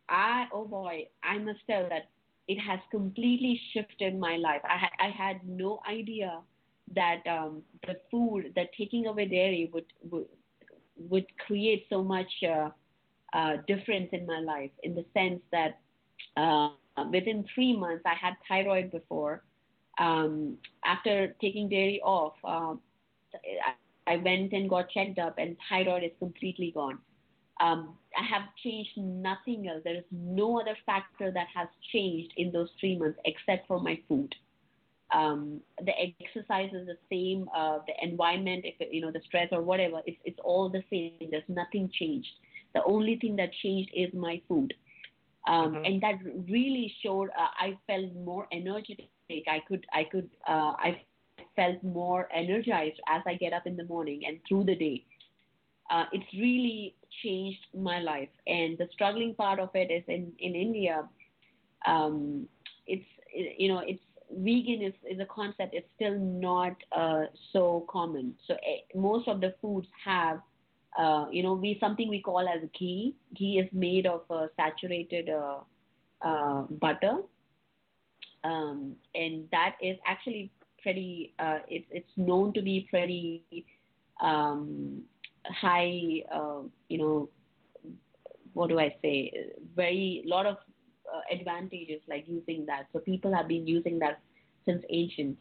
I 0.09 0.45
oh 0.53 0.66
boy, 0.66 1.07
I 1.24 1.38
must 1.38 1.59
tell 1.68 1.88
that 1.89 2.09
it 2.51 2.59
has 2.69 2.79
completely 2.91 3.59
shifted 3.73 4.19
my 4.19 4.35
life. 4.37 4.61
I, 4.75 4.77
ha- 4.77 4.97
I 5.07 5.09
had 5.09 5.37
no 5.47 5.79
idea 5.89 6.39
that 6.95 7.21
um, 7.27 7.63
the 7.87 7.95
food, 8.09 8.53
that 8.55 8.69
taking 8.77 9.07
away 9.07 9.25
dairy 9.27 9.69
would 9.73 9.85
would, 10.11 10.25
would 11.09 11.25
create 11.47 11.85
so 11.89 12.03
much 12.03 12.31
uh, 12.47 12.69
uh, 13.33 13.57
difference 13.67 14.09
in 14.13 14.25
my 14.25 14.39
life. 14.39 14.71
In 14.83 14.95
the 14.95 15.05
sense 15.13 15.41
that 15.51 15.79
uh, 16.37 16.69
within 17.11 17.45
three 17.55 17.75
months, 17.77 18.03
I 18.05 18.15
had 18.15 18.35
thyroid 18.47 18.91
before. 18.91 19.43
Um, 19.99 20.57
after 20.85 21.35
taking 21.41 21.69
dairy 21.69 22.01
off, 22.03 22.33
uh, 22.43 22.75
I 24.07 24.17
went 24.17 24.53
and 24.53 24.69
got 24.69 24.89
checked 24.89 25.19
up, 25.19 25.35
and 25.37 25.55
thyroid 25.69 26.03
is 26.03 26.11
completely 26.19 26.71
gone. 26.75 27.11
Um, 27.62 27.95
I 28.18 28.26
have 28.26 28.43
changed 28.64 28.97
nothing 28.97 29.68
else. 29.70 29.82
There 29.84 29.95
is 29.95 30.03
no 30.12 30.59
other 30.59 30.76
factor 30.86 31.32
that 31.32 31.47
has 31.55 31.68
changed 31.93 32.34
in 32.36 32.51
those 32.51 32.70
three 32.80 32.97
months 32.97 33.20
except 33.26 33.68
for 33.68 33.80
my 33.80 33.99
food. 34.07 34.34
Um, 35.14 35.62
the 35.86 35.91
exercise 36.22 36.72
is 36.74 36.88
the 36.88 36.97
same. 37.09 37.47
Uh, 37.55 37.80
the 37.86 37.93
environment, 38.01 38.66
if 38.66 38.76
you 38.91 39.01
know, 39.01 39.12
the 39.12 39.22
stress 39.26 39.49
or 39.51 39.62
whatever, 39.62 40.01
it's 40.05 40.18
it's 40.26 40.39
all 40.43 40.70
the 40.70 40.84
same. 40.89 41.30
There's 41.30 41.43
nothing 41.47 41.89
changed. 41.93 42.30
The 42.74 42.84
only 42.84 43.18
thing 43.18 43.36
that 43.36 43.51
changed 43.62 43.91
is 43.93 44.14
my 44.14 44.41
food, 44.47 44.74
um, 45.47 45.74
mm-hmm. 45.74 45.86
and 45.86 46.01
that 46.01 46.16
really 46.49 46.93
showed. 47.03 47.30
Uh, 47.30 47.51
I 47.59 47.78
felt 47.88 48.14
more 48.16 48.47
energetic. 48.51 49.09
I 49.30 49.62
could 49.68 49.86
I 49.93 50.05
could 50.05 50.30
uh, 50.47 50.74
I 50.80 51.01
felt 51.55 51.84
more 51.84 52.30
energized 52.34 52.99
as 53.07 53.22
I 53.28 53.36
get 53.36 53.53
up 53.53 53.68
in 53.68 53.76
the 53.76 53.86
morning 53.86 54.22
and 54.26 54.39
through 54.47 54.64
the 54.64 54.76
day 54.76 55.05
uh, 55.91 56.05
it's 56.13 56.25
really 56.33 56.95
changed 57.23 57.59
my 57.75 57.99
life. 57.99 58.29
And 58.47 58.77
the 58.77 58.87
struggling 58.93 59.35
part 59.35 59.59
of 59.59 59.69
it 59.75 59.91
is 59.91 60.03
in 60.07 60.31
in 60.39 60.55
India. 60.55 61.07
Um, 61.85 62.47
it's 62.87 63.05
you 63.33 63.67
know 63.69 63.81
it's 63.85 64.01
vegan 64.31 64.81
is, 64.81 64.93
is 65.09 65.19
a 65.19 65.25
concept. 65.25 65.73
It's 65.73 65.87
still 65.95 66.17
not 66.17 66.75
uh, 66.95 67.23
so 67.53 67.85
common. 67.89 68.35
So 68.47 68.53
uh, 68.53 68.97
most 68.99 69.27
of 69.27 69.41
the 69.41 69.53
foods 69.61 69.87
have 70.03 70.39
uh, 70.97 71.25
you 71.31 71.43
know 71.43 71.53
we 71.53 71.77
something 71.79 72.09
we 72.09 72.21
call 72.21 72.47
as 72.47 72.61
ghee. 72.77 73.15
Ghee 73.35 73.59
is 73.59 73.69
made 73.73 74.07
of 74.07 74.21
uh, 74.29 74.47
saturated 74.55 75.29
uh, 75.29 75.59
uh, 76.25 76.61
butter, 76.69 77.17
um, 78.43 78.95
and 79.13 79.47
that 79.51 79.75
is 79.81 79.97
actually 80.07 80.51
pretty. 80.81 81.33
it's 81.67 81.87
it's 81.91 82.11
known 82.17 82.53
to 82.53 82.61
be 82.61 82.87
pretty 82.89 83.65
um, 84.21 85.03
high, 85.45 86.23
uh, 86.33 86.61
you 86.89 86.97
know, 86.97 87.29
what 88.53 88.69
do 88.69 88.79
I 88.79 88.95
say? 89.01 89.31
Very 89.75 90.23
lot 90.25 90.45
of 90.45 90.57
uh, 91.13 91.21
advantages 91.31 92.01
like 92.07 92.25
using 92.27 92.65
that. 92.67 92.87
So 92.93 92.99
people 92.99 93.33
have 93.33 93.47
been 93.47 93.67
using 93.67 93.99
that 93.99 94.19
since 94.65 94.83
ancient. 94.89 95.37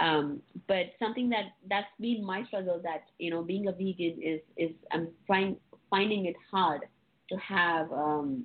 Um, 0.00 0.40
but 0.66 0.86
something 0.98 1.28
that 1.30 1.46
that's 1.68 1.86
been 2.00 2.24
my 2.24 2.44
struggle 2.44 2.80
that 2.82 3.04
you 3.18 3.30
know 3.30 3.42
being 3.42 3.66
a 3.68 3.72
vegan 3.72 4.20
is 4.22 4.40
is 4.56 4.70
I'm 4.92 5.08
find, 5.26 5.56
finding 5.90 6.26
it 6.26 6.36
hard 6.50 6.82
to 7.30 7.36
have 7.36 7.90
um, 7.92 8.44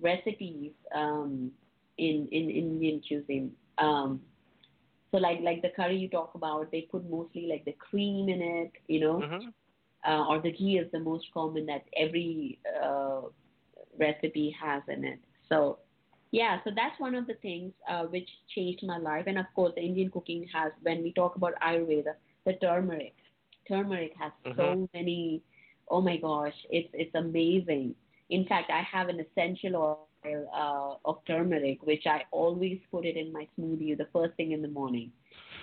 recipes 0.00 0.72
um, 0.94 1.50
in 1.98 2.28
in 2.32 2.50
Indian 2.50 3.00
cuisine. 3.06 3.52
Um, 3.78 4.20
so 5.10 5.18
like 5.18 5.40
like 5.42 5.62
the 5.62 5.70
curry 5.76 5.96
you 5.96 6.08
talk 6.08 6.34
about, 6.34 6.70
they 6.70 6.82
put 6.82 7.08
mostly 7.08 7.46
like 7.48 7.64
the 7.64 7.72
cream 7.72 8.28
in 8.28 8.40
it, 8.42 8.72
you 8.88 9.00
know, 9.00 9.20
Mm-hmm. 9.20 9.48
Uh, 10.06 10.26
or 10.28 10.40
the 10.40 10.52
ghee 10.52 10.78
is 10.78 10.90
the 10.92 11.00
most 11.00 11.26
common 11.32 11.66
that 11.66 11.84
every 11.96 12.58
uh, 12.82 13.22
recipe 13.98 14.54
has 14.60 14.82
in 14.88 15.04
it. 15.04 15.18
So 15.48 15.78
yeah, 16.30 16.58
so 16.64 16.70
that's 16.74 16.98
one 17.00 17.14
of 17.14 17.26
the 17.26 17.34
things 17.34 17.72
uh, 17.88 18.04
which 18.04 18.28
changed 18.54 18.84
my 18.86 18.98
life. 18.98 19.24
And 19.26 19.38
of 19.38 19.46
course, 19.54 19.72
the 19.74 19.82
Indian 19.82 20.10
cooking 20.10 20.46
has 20.52 20.72
when 20.82 21.02
we 21.02 21.12
talk 21.12 21.36
about 21.36 21.54
Ayurveda, 21.62 22.14
the 22.44 22.54
turmeric, 22.54 23.14
turmeric 23.68 24.12
has 24.18 24.32
so 24.56 24.88
Mhm. 24.88 24.94
many. 24.94 25.42
Oh 25.88 26.00
my 26.00 26.16
gosh, 26.16 26.54
it's 26.70 26.88
it's 26.94 27.14
amazing. 27.14 27.94
In 28.30 28.46
fact, 28.46 28.70
I 28.70 28.82
have 28.82 29.08
an 29.08 29.20
essential 29.20 29.76
oil 29.76 30.06
uh, 30.54 31.08
of 31.08 31.18
turmeric, 31.26 31.82
which 31.82 32.06
I 32.06 32.22
always 32.30 32.78
put 32.90 33.04
it 33.04 33.16
in 33.16 33.32
my 33.32 33.46
smoothie 33.58 33.96
the 33.96 34.08
first 34.12 34.16
thing 34.22 34.36
in 34.36 34.46
the 34.46 34.56
morning. 34.58 35.02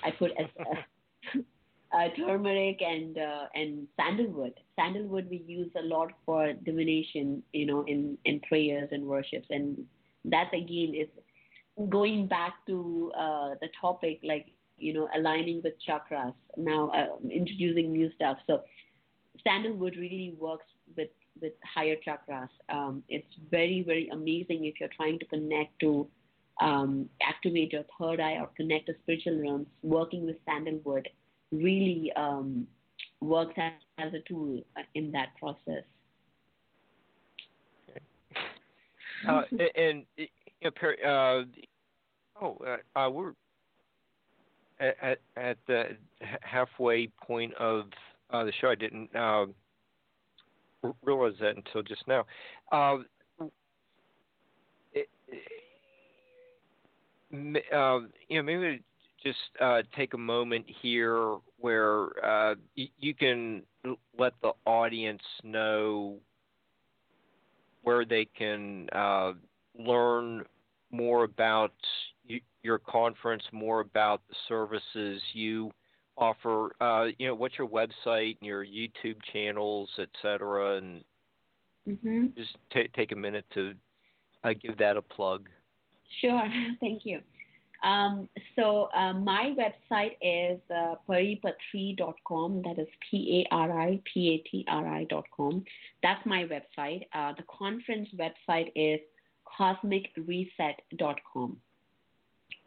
I 0.04 0.12
put 0.12 0.32
as, 0.32 0.48
uh, 1.96 2.10
turmeric 2.16 2.82
and 2.82 3.18
uh, 3.18 3.46
and 3.54 3.88
sandalwood. 3.98 4.54
Sandalwood 4.76 5.30
we 5.30 5.44
use 5.48 5.72
a 5.78 5.84
lot 5.84 6.12
for 6.26 6.54
divination, 6.54 7.42
you 7.54 7.66
know, 7.66 7.84
in 7.88 8.18
in 8.26 8.40
prayers 8.42 8.90
and 8.92 9.06
worships, 9.06 9.48
and 9.50 9.78
that 10.26 10.54
again 10.54 10.94
is 10.94 11.08
going 11.90 12.28
back 12.28 12.54
to 12.68 13.12
uh, 13.18 13.50
the 13.62 13.70
topic, 13.80 14.20
like 14.24 14.48
you 14.78 14.94
know, 14.94 15.08
aligning 15.16 15.62
with 15.64 15.74
chakras. 15.88 16.34
Now 16.58 16.90
uh, 16.90 17.28
introducing 17.30 17.92
new 17.92 18.12
stuff. 18.16 18.38
So 18.48 18.64
sandalwood 19.44 19.96
really 19.98 20.36
works 20.38 20.66
with 20.98 21.10
with 21.42 21.54
higher 21.64 21.96
chakras. 22.06 22.50
Um, 22.70 23.04
it's 23.08 23.28
very 23.50 23.84
very 23.84 24.10
amazing 24.10 24.66
if 24.66 24.80
you're 24.80 24.96
trying 24.96 25.20
to 25.20 25.26
connect 25.26 25.80
to 25.80 26.08
um, 26.62 27.10
activate 27.22 27.74
your 27.74 27.84
third 28.00 28.20
eye 28.20 28.38
or 28.40 28.50
connect 28.58 28.88
to 28.88 28.94
spiritual 29.04 29.40
realms. 29.40 29.68
Working 29.82 30.26
with 30.26 30.36
sandalwood 30.46 31.08
really 31.52 32.12
um, 32.16 32.68
works 33.22 33.54
as, 33.58 33.72
as 33.98 34.14
a 34.14 34.20
tool 34.28 34.62
in 34.94 35.12
that 35.12 35.30
process. 35.40 35.84
Uh, 39.28 39.42
a- 39.60 39.80
and 39.80 40.06
per- 40.76 40.98
uh, 41.04 41.44
oh, 42.42 42.58
uh, 42.66 43.00
uh, 43.00 43.10
we're 43.10 43.34
at, 44.80 45.20
at 45.38 45.58
the 45.68 45.98
halfway 46.42 47.08
point 47.26 47.54
of 47.56 47.86
uh, 48.32 48.44
the 48.44 48.52
show. 48.60 48.70
I 48.70 48.76
didn't 48.76 49.16
uh, 49.16 49.46
realize 51.04 51.34
that 51.40 51.56
until 51.56 51.82
just 51.82 52.08
now. 52.08 52.26
Uh, 52.72 52.98
it, 54.94 55.10
uh, 57.74 58.00
you 58.28 58.38
know, 58.38 58.44
maybe 58.44 58.82
just 59.26 59.38
uh, 59.60 59.82
take 59.96 60.14
a 60.14 60.18
moment 60.18 60.66
here 60.82 61.38
where 61.58 62.06
uh, 62.24 62.56
y- 62.78 62.90
you 63.00 63.14
can 63.16 63.64
let 64.18 64.34
the 64.42 64.52
audience 64.66 65.22
know 65.44 66.18
where 67.84 68.06
they 68.06 68.26
can 68.26 68.88
uh, 68.94 69.34
learn 69.78 70.44
more 70.92 71.24
about 71.24 71.74
y- 72.30 72.42
your 72.64 72.78
conference, 72.80 73.44
more 73.52 73.80
about 73.82 74.22
the 74.30 74.36
services 74.48 75.22
you 75.34 75.72
offer. 76.18 76.76
Uh, 76.80 77.06
you 77.18 77.28
know, 77.28 77.36
what's 77.36 77.58
your 77.58 77.68
website 77.68 78.38
and 78.40 78.48
your 78.48 78.66
YouTube 78.66 79.18
channels, 79.34 79.90
et 80.00 80.10
cetera, 80.22 80.78
and 80.78 81.04
Mm-hmm. 81.88 82.28
just 82.38 82.56
ta 82.74 82.80
take 82.96 83.12
a 83.12 83.16
minute 83.16 83.46
to 83.54 83.74
uh, 84.44 84.54
give 84.60 84.78
that 84.78 84.98
a 84.98 85.02
plug. 85.02 85.48
Sure, 86.22 86.44
thank 86.80 87.06
you. 87.06 87.20
Um, 87.86 88.28
so 88.56 88.90
uh, 88.98 89.14
my 89.14 89.54
website 89.56 90.18
is 90.22 90.60
uh, 90.76 90.96
paripatri.com. 91.08 92.64
That 92.64 92.80
is 92.80 92.88
P 93.10 93.46
A 93.52 93.56
R 93.56 93.80
I 93.80 94.02
P 94.12 94.30
A 94.30 94.38
T 94.50 94.66
R 94.68 94.88
I.com. 94.88 95.64
That's 96.02 96.26
my 96.26 96.46
website. 96.46 97.04
Uh, 97.14 97.34
the 97.38 97.44
conference 97.48 98.10
website 98.18 98.72
is 98.76 99.00
cosmicreset.com. 99.60 101.58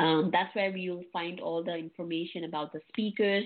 Um, 0.01 0.31
that's 0.33 0.55
where 0.55 0.77
you'll 0.77 1.03
find 1.13 1.41
all 1.41 1.65
the 1.65 1.75
information 1.75 2.45
about 2.45 2.73
the 2.73 2.79
speakers, 2.89 3.43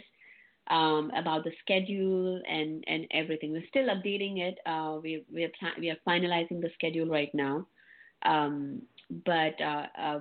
um, 0.68 1.10
about 1.16 1.44
the 1.44 1.52
schedule, 1.62 2.38
and, 2.46 2.84
and 2.86 3.06
everything. 3.12 3.52
We're 3.52 3.64
still 3.68 3.88
updating 3.88 4.40
it. 4.40 4.58
Uh, 4.66 4.98
we 5.02 5.24
we 5.32 5.44
are 5.44 5.52
pla- 5.58 5.78
we 5.78 5.88
are 5.88 5.96
finalizing 6.06 6.60
the 6.60 6.68
schedule 6.74 7.06
right 7.06 7.34
now. 7.34 7.66
Um, 8.26 8.82
but 9.26 9.60
uh, 9.60 9.86
uh, 9.98 10.18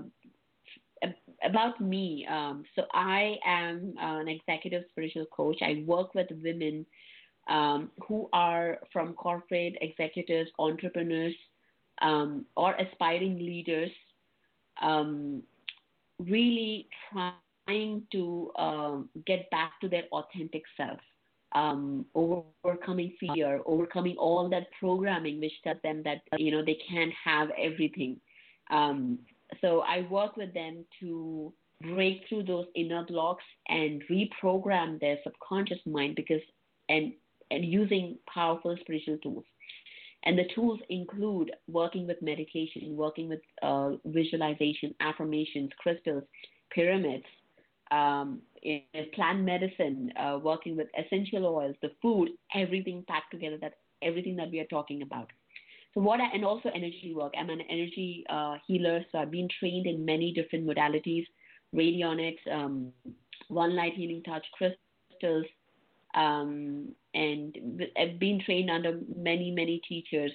about 1.44 1.80
me, 1.82 2.26
um, 2.30 2.64
so 2.76 2.84
I 2.94 3.38
am 3.46 3.94
an 4.00 4.28
executive 4.28 4.84
spiritual 4.92 5.26
coach. 5.28 5.58
I 5.62 5.84
work 5.86 6.14
with 6.14 6.28
women 6.44 6.86
um, 7.50 7.92
who 8.08 8.30
are 8.34 8.80
from 8.94 9.14
corporate 9.14 9.76
executives, 9.82 10.50
entrepreneurs, 10.60 11.36
um, 12.02 12.46
or 12.56 12.76
aspiring 12.76 13.38
leaders, 13.38 13.92
um, 14.82 15.44
really 16.20 16.88
trying 17.12 18.04
to 18.12 18.52
um, 18.58 19.10
get 19.26 19.50
back 19.52 19.80
to 19.82 19.89
their 19.89 20.04
authentic 20.12 20.64
self. 20.78 21.00
Um, 21.54 22.06
overcoming 22.16 23.14
fear, 23.20 23.60
overcoming 23.66 24.16
all 24.16 24.48
that 24.50 24.68
programming 24.80 25.42
which 25.42 25.52
tells 25.66 25.82
them 25.84 26.02
that 26.04 26.22
you 26.38 26.50
know 26.50 26.64
they 26.64 26.78
can't 26.89 27.12
have 27.26 27.50
everything. 27.62 28.22
Um, 28.70 29.20
so 29.60 29.82
I 29.82 30.08
work 30.10 30.38
with 30.38 30.54
them 30.54 30.86
to 30.99 31.54
break 31.82 32.22
through 32.30 32.43
those 32.43 32.66
inner 32.76 33.06
blocks 33.06 33.43
and 33.68 34.02
reprogram 34.10 34.99
their 34.99 35.18
subconscious 35.24 35.80
mind 35.86 36.16
because 36.16 36.41
and 36.89 37.14
and 37.49 37.66
using 37.66 38.18
powerful 38.34 38.76
spiritual 38.80 39.18
tools. 39.18 39.43
And 40.24 40.38
the 40.38 40.47
tools 40.54 40.80
include 40.89 41.52
working 41.68 42.06
with 42.08 42.22
meditation, 42.22 42.95
working 42.95 43.28
with 43.28 43.41
uh, 43.64 43.91
visualization, 44.06 44.93
affirmations, 45.02 45.72
crystals, 45.80 46.24
pyramids, 46.70 47.26
um, 47.89 48.41
plant 49.16 49.41
medicine, 49.41 50.14
uh, 50.18 50.39
working 50.41 50.78
with 50.78 50.88
essential 50.97 51.45
oils, 51.45 51.76
the 51.82 51.89
food, 52.02 52.30
everything 52.56 53.04
packed 53.08 53.32
together. 53.32 53.58
That 53.60 53.74
everything 54.02 54.36
that 54.38 54.52
we 54.52 54.60
are 54.60 54.66
talking 54.66 55.02
about. 55.02 55.30
So 55.94 56.02
what 56.02 56.22
I, 56.22 56.28
and 56.34 56.46
also 56.46 56.70
energy 56.70 57.14
work. 57.16 57.34
I'm 57.38 57.50
an 57.50 57.62
energy 57.70 58.24
uh, 58.30 58.56
healer, 58.66 59.06
so 59.12 59.18
I've 59.18 59.32
been 59.32 59.50
trained 59.60 59.88
in 59.88 60.06
many 60.06 60.32
different 60.34 60.66
modalities: 60.66 61.26
radionics, 61.76 62.39
um, 62.52 62.92
one 63.50 63.76
light 63.76 63.94
healing 63.94 64.24
touch, 64.24 64.46
crystals, 64.58 65.46
um, 66.16 66.89
and 67.14 67.58
I've 67.98 68.20
been 68.20 68.42
trained 68.46 68.70
under 68.70 69.00
many 69.16 69.52
many 69.52 69.82
teachers. 69.88 70.32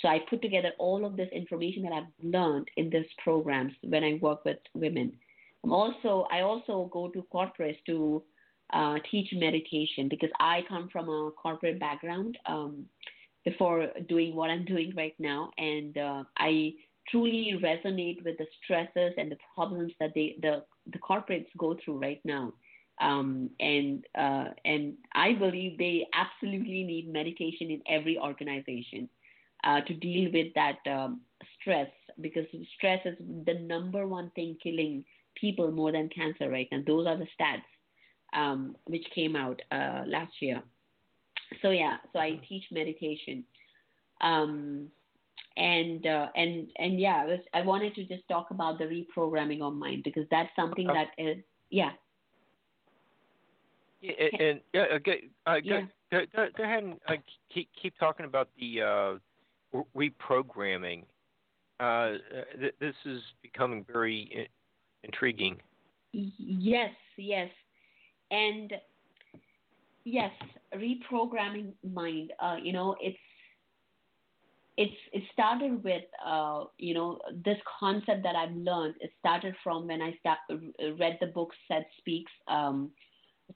So 0.00 0.08
I 0.08 0.20
put 0.28 0.42
together 0.42 0.72
all 0.78 1.04
of 1.04 1.16
this 1.16 1.28
information 1.32 1.82
that 1.84 1.92
I've 1.92 2.12
learned 2.22 2.68
in 2.76 2.90
these 2.90 3.06
programs 3.22 3.72
when 3.82 4.02
I 4.02 4.18
work 4.20 4.44
with 4.44 4.58
women. 4.74 5.12
I'm 5.64 5.72
also 5.72 6.26
I 6.30 6.42
also 6.42 6.90
go 6.92 7.08
to 7.08 7.24
corporates 7.32 7.78
to 7.86 8.22
uh, 8.72 8.96
teach 9.10 9.28
meditation 9.32 10.08
because 10.08 10.30
I 10.40 10.60
come 10.68 10.88
from 10.92 11.08
a 11.08 11.30
corporate 11.30 11.80
background. 11.80 12.38
Um, 12.46 12.86
before 13.44 13.88
doing 14.08 14.34
what 14.34 14.50
I'm 14.50 14.64
doing 14.64 14.92
right 14.96 15.14
now, 15.18 15.50
and 15.58 15.96
uh, 15.96 16.24
I 16.38 16.72
truly 17.08 17.60
resonate 17.62 18.24
with 18.24 18.38
the 18.38 18.46
stresses 18.62 19.12
and 19.18 19.30
the 19.30 19.36
problems 19.54 19.92
that 20.00 20.12
they 20.14 20.36
the 20.40 20.64
the 20.92 20.98
corporates 20.98 21.48
go 21.58 21.76
through 21.84 21.98
right 21.98 22.20
now. 22.24 22.52
Um, 23.00 23.50
and 23.58 24.04
uh, 24.16 24.50
and 24.64 24.94
I 25.14 25.34
believe 25.34 25.78
they 25.78 26.06
absolutely 26.14 26.84
need 26.84 27.12
meditation 27.12 27.70
in 27.70 27.82
every 27.88 28.18
organization 28.18 29.08
uh, 29.64 29.80
to 29.80 29.94
deal 29.94 30.30
with 30.32 30.54
that 30.54 30.78
um, 30.90 31.20
stress 31.60 31.90
because 32.20 32.46
stress 32.76 33.00
is 33.04 33.16
the 33.46 33.54
number 33.54 34.06
one 34.06 34.30
thing 34.36 34.56
killing 34.62 35.04
people 35.34 35.72
more 35.72 35.90
than 35.90 36.08
cancer 36.08 36.48
right 36.48 36.68
now. 36.70 36.78
Those 36.86 37.06
are 37.06 37.16
the 37.16 37.26
stats 37.38 37.62
um, 38.34 38.76
which 38.84 39.04
came 39.14 39.34
out 39.36 39.60
uh, 39.72 40.04
last 40.06 40.32
year 40.40 40.62
so 41.62 41.70
yeah 41.70 41.96
so 42.12 42.18
i 42.18 42.38
teach 42.48 42.64
meditation 42.70 43.44
um 44.20 44.88
and 45.56 46.06
uh, 46.06 46.28
and 46.36 46.68
and 46.78 46.98
yeah 47.00 47.22
I, 47.22 47.24
was, 47.26 47.40
I 47.54 47.62
wanted 47.62 47.94
to 47.96 48.04
just 48.04 48.26
talk 48.28 48.50
about 48.50 48.78
the 48.78 48.84
reprogramming 48.84 49.62
of 49.62 49.74
mind 49.74 50.02
because 50.04 50.24
that's 50.30 50.50
something 50.56 50.86
that 50.88 51.08
is 51.18 51.38
yeah 51.70 51.90
Yeah, 54.00 54.12
and, 54.20 54.40
and 54.40 54.60
yeah, 54.74 54.82
uh, 54.94 54.98
go, 54.98 55.12
uh, 55.46 55.54
Yeah. 55.62 55.80
go, 56.10 56.18
go, 56.18 56.26
go, 56.36 56.46
go 56.56 56.62
ahead 56.64 56.82
and 56.84 57.00
uh, 57.08 57.14
keep 57.52 57.68
keep 57.80 57.96
talking 57.98 58.26
about 58.26 58.48
the 58.58 58.82
uh, 58.82 59.18
reprogramming. 59.96 61.04
Uh, 61.80 62.12
th- 62.60 62.74
this 62.80 62.94
is 63.04 63.20
becoming 63.42 63.84
very 63.92 64.30
i- 64.36 65.06
intriguing. 65.06 65.56
yes 66.12 66.94
yes 67.16 67.50
and 68.30 68.72
yes, 70.04 70.32
reprogramming 70.74 71.72
mind. 71.82 72.32
Uh, 72.40 72.56
you 72.62 72.72
know, 72.72 72.96
it's 73.00 73.18
it's 74.76 74.94
it 75.12 75.22
started 75.32 75.82
with 75.84 76.02
uh, 76.24 76.64
you 76.78 76.94
know 76.94 77.18
this 77.44 77.58
concept 77.78 78.22
that 78.22 78.36
I've 78.36 78.54
learned. 78.54 78.94
It 79.00 79.10
started 79.18 79.54
from 79.62 79.86
when 79.86 80.02
I 80.02 80.16
start, 80.20 80.38
read 80.98 81.18
the 81.20 81.28
book 81.28 81.50
Seth 81.68 81.86
Speaks, 81.98 82.32
um, 82.48 82.90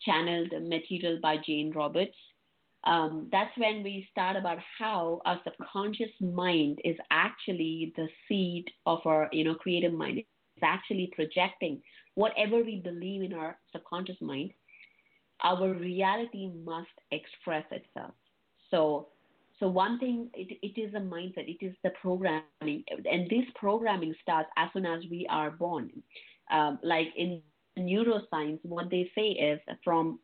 channeled 0.03 0.53
material 0.69 1.19
by 1.23 1.37
Jane 1.45 1.73
Roberts. 1.75 2.17
Um, 2.85 3.29
that's 3.33 3.57
when 3.57 3.83
we 3.83 4.07
start 4.11 4.37
about 4.37 4.59
how 4.79 5.21
our 5.27 5.41
subconscious 5.43 6.13
mind 6.21 6.79
is 6.85 6.97
actually 7.11 7.93
the 7.97 8.07
seed 8.29 8.67
of 8.87 9.01
our 9.05 9.29
you 9.33 9.45
know 9.45 9.55
creative 9.55 9.93
mind. 9.93 10.19
It's 10.19 10.63
actually 10.63 11.13
projecting 11.15 11.83
whatever 12.15 12.63
we 12.63 12.81
believe 12.81 13.23
in 13.23 13.33
our 13.33 13.59
subconscious 13.73 14.21
mind. 14.21 14.53
Our 15.43 15.73
reality 15.73 16.51
must 16.65 16.89
express 17.11 17.65
itself. 17.71 18.13
So 18.71 19.09
so 19.61 19.69
one 19.69 19.99
thing, 19.99 20.31
it, 20.35 20.57
it 20.63 20.81
is 20.81 20.95
a 20.95 20.99
mindset. 20.99 21.49
It 21.49 21.65
is 21.65 21.75
the 21.83 21.91
programming, 22.01 22.85
and 22.91 23.29
this 23.29 23.45
programming 23.57 24.15
starts 24.23 24.49
as 24.57 24.69
soon 24.73 24.87
as 24.87 25.03
we 25.11 25.27
are 25.29 25.51
born. 25.51 25.91
Um, 26.51 26.79
like 26.83 27.09
in 27.17 27.43
neuroscience, 27.79 28.61
what 28.63 28.91
they 28.91 29.11
say 29.15 29.31
is 29.31 29.61
from 29.83 30.21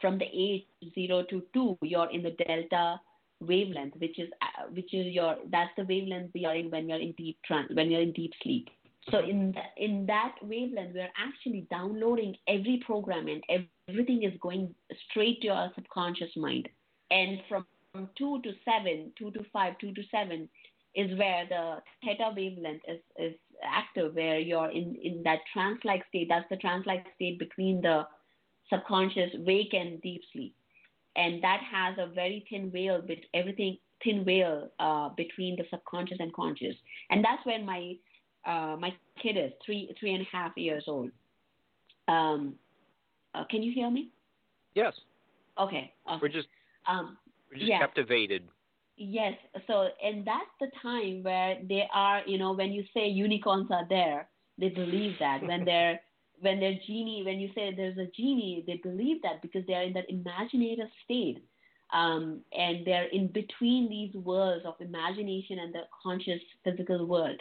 from 0.00 0.18
the 0.18 0.26
age 0.32 0.64
zero 0.94 1.24
to 1.30 1.42
two, 1.52 1.78
you're 1.82 2.10
in 2.10 2.22
the 2.22 2.36
delta 2.46 3.00
wavelength, 3.40 3.94
which 3.96 4.18
is 4.18 4.28
uh, 4.42 4.64
which 4.70 4.92
is 4.92 5.06
your 5.06 5.36
that's 5.50 5.70
the 5.76 5.84
wavelength 5.84 6.30
we 6.34 6.44
are 6.44 6.54
in 6.54 6.70
when 6.70 6.88
you're 6.88 7.00
in 7.00 7.12
deep 7.12 7.38
trance, 7.44 7.70
when 7.72 7.90
you're 7.90 8.02
in 8.02 8.12
deep 8.12 8.32
sleep. 8.42 8.68
So 9.10 9.18
in 9.18 9.52
the, 9.52 9.82
in 9.82 10.04
that 10.06 10.34
wavelength, 10.42 10.94
we're 10.94 11.08
actually 11.16 11.66
downloading 11.70 12.36
every 12.46 12.82
program 12.84 13.28
and 13.28 13.42
everything 13.88 14.24
is 14.24 14.38
going 14.40 14.74
straight 15.08 15.40
to 15.42 15.48
our 15.48 15.72
subconscious 15.74 16.36
mind. 16.36 16.68
And 17.10 17.40
from 17.48 17.66
2 17.94 18.42
to 18.42 18.52
7, 18.64 19.12
2 19.18 19.30
to 19.32 19.44
5, 19.52 19.78
2 19.78 19.94
to 19.94 20.02
7 20.10 20.48
is 20.94 21.18
where 21.18 21.46
the 21.48 21.78
theta 22.04 22.32
wavelength 22.36 22.82
is, 22.86 23.00
is 23.16 23.34
active, 23.64 24.14
where 24.14 24.38
you're 24.38 24.70
in, 24.70 24.96
in 25.02 25.22
that 25.24 25.40
trance 25.52 25.78
like 25.84 26.06
state. 26.08 26.26
That's 26.28 26.48
the 26.50 26.56
trance 26.56 26.86
like 26.86 27.06
state 27.14 27.38
between 27.38 27.80
the 27.80 28.06
subconscious 28.68 29.30
wake 29.38 29.72
and 29.72 30.00
deep 30.02 30.22
sleep. 30.32 30.54
And 31.16 31.42
that 31.42 31.60
has 31.70 31.96
a 31.98 32.12
very 32.12 32.44
thin 32.48 32.70
veil, 32.70 33.02
everything 33.34 33.78
thin 34.04 34.24
veil 34.24 34.70
uh, 34.78 35.10
between 35.16 35.56
the 35.56 35.64
subconscious 35.70 36.18
and 36.20 36.32
conscious. 36.32 36.76
And 37.10 37.24
that's 37.24 37.44
when 37.44 37.66
my 37.66 37.94
uh, 38.46 38.76
my 38.78 38.92
kid 39.22 39.36
is 39.36 39.52
three 39.64 39.94
three 39.98 40.14
and 40.14 40.22
a 40.22 40.36
half 40.36 40.52
years 40.56 40.84
old. 40.86 41.10
Um, 42.08 42.54
uh, 43.34 43.44
can 43.50 43.62
you 43.62 43.72
hear 43.72 43.90
me? 43.90 44.10
Yes. 44.74 44.94
Okay. 45.58 45.92
We're 46.20 46.28
just 46.28 46.48
um, 46.86 47.16
we're 47.50 47.58
just 47.58 47.68
yeah. 47.68 47.78
captivated. 47.78 48.42
Yes. 49.02 49.32
So, 49.66 49.88
and 50.04 50.26
that's 50.26 50.50
the 50.60 50.68
time 50.82 51.22
where 51.22 51.56
they 51.66 51.88
are, 51.92 52.20
you 52.26 52.36
know, 52.36 52.52
when 52.52 52.70
you 52.70 52.84
say 52.92 53.08
unicorns 53.08 53.70
are 53.70 53.86
there, 53.88 54.28
they 54.58 54.68
believe 54.68 55.14
that. 55.20 55.42
when 55.46 55.64
they're, 55.64 56.00
when 56.40 56.60
they're 56.60 56.78
genie, 56.86 57.22
when 57.24 57.40
you 57.40 57.48
say 57.54 57.72
there's 57.74 57.96
a 57.96 58.10
genie, 58.14 58.62
they 58.66 58.78
believe 58.82 59.22
that 59.22 59.40
because 59.40 59.62
they're 59.66 59.84
in 59.84 59.94
that 59.94 60.10
imaginative 60.10 60.88
state. 61.04 61.42
Um, 61.94 62.42
and 62.52 62.86
they're 62.86 63.06
in 63.06 63.28
between 63.28 63.88
these 63.88 64.14
worlds 64.14 64.64
of 64.64 64.74
imagination 64.80 65.58
and 65.58 65.74
the 65.74 65.82
conscious 66.02 66.40
physical 66.62 67.06
world. 67.06 67.40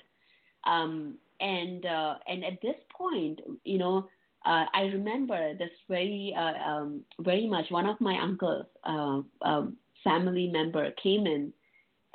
Um, 0.65 1.15
and 1.39 1.85
uh, 1.85 2.15
and 2.27 2.43
at 2.43 2.61
this 2.61 2.75
point, 2.95 3.39
you 3.63 3.77
know, 3.77 4.07
uh, 4.45 4.65
I 4.73 4.81
remember 4.93 5.53
this 5.55 5.71
very 5.89 6.33
uh, 6.37 6.69
um, 6.69 7.01
very 7.19 7.47
much. 7.47 7.65
One 7.69 7.85
of 7.87 7.99
my 8.01 8.17
uncles, 8.21 8.65
uh, 8.83 9.21
um, 9.41 9.77
family 10.03 10.47
member 10.47 10.91
came 11.01 11.25
in 11.27 11.53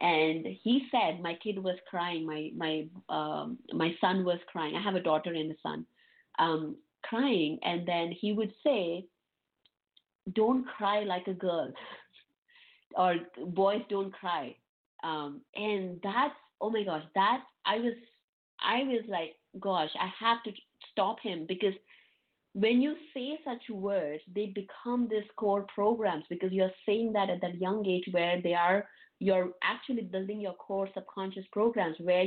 and 0.01 0.47
he 0.63 0.87
said 0.91 1.21
my 1.23 1.35
kid 1.43 1.59
was 1.63 1.77
crying. 1.89 2.27
My 2.27 2.51
my 2.57 2.87
um, 3.09 3.59
my 3.73 3.95
son 4.01 4.25
was 4.25 4.39
crying. 4.51 4.75
I 4.77 4.83
have 4.83 4.95
a 4.97 5.01
daughter 5.01 5.33
and 5.33 5.51
a 5.53 5.55
son. 5.63 5.87
Um, 6.39 6.77
crying. 7.03 7.59
And 7.63 7.87
then 7.87 8.13
he 8.13 8.33
would 8.33 8.53
say 8.65 9.07
don't 10.35 10.67
cry 10.67 11.01
like 11.05 11.27
a 11.29 11.35
girl. 11.35 11.73
Or 12.97 13.17
boys 13.49 13.83
don't 13.91 14.13
cry. 14.13 14.55
Um, 15.03 15.41
and 15.57 16.01
that's 16.03 16.35
oh 16.61 16.71
my 16.71 16.83
gosh 16.85 17.03
that 17.15 17.43
i 17.67 17.77
was 17.77 17.95
i 18.61 18.83
was 18.85 19.03
like 19.09 19.37
gosh 19.61 19.91
i 20.01 20.09
have 20.19 20.43
to 20.45 20.53
stop 20.93 21.19
him 21.21 21.47
because 21.49 21.75
when 22.55 22.81
you 22.81 22.95
say 23.13 23.39
such 23.45 23.69
words, 23.69 24.23
they 24.33 24.47
become 24.55 25.09
these 25.11 25.29
core 25.37 25.67
programs 25.75 26.25
because 26.31 26.53
you're 26.53 26.71
saying 26.87 27.13
that 27.13 27.29
at 27.29 27.41
that 27.41 27.61
young 27.61 27.85
age 27.85 28.05
where 28.13 28.41
they 28.41 28.55
are, 28.55 28.87
you're 29.19 29.51
actually 29.63 30.03
building 30.03 30.41
your 30.41 30.55
core 30.55 30.89
subconscious 30.95 31.45
programs 31.53 31.97
where 31.99 32.27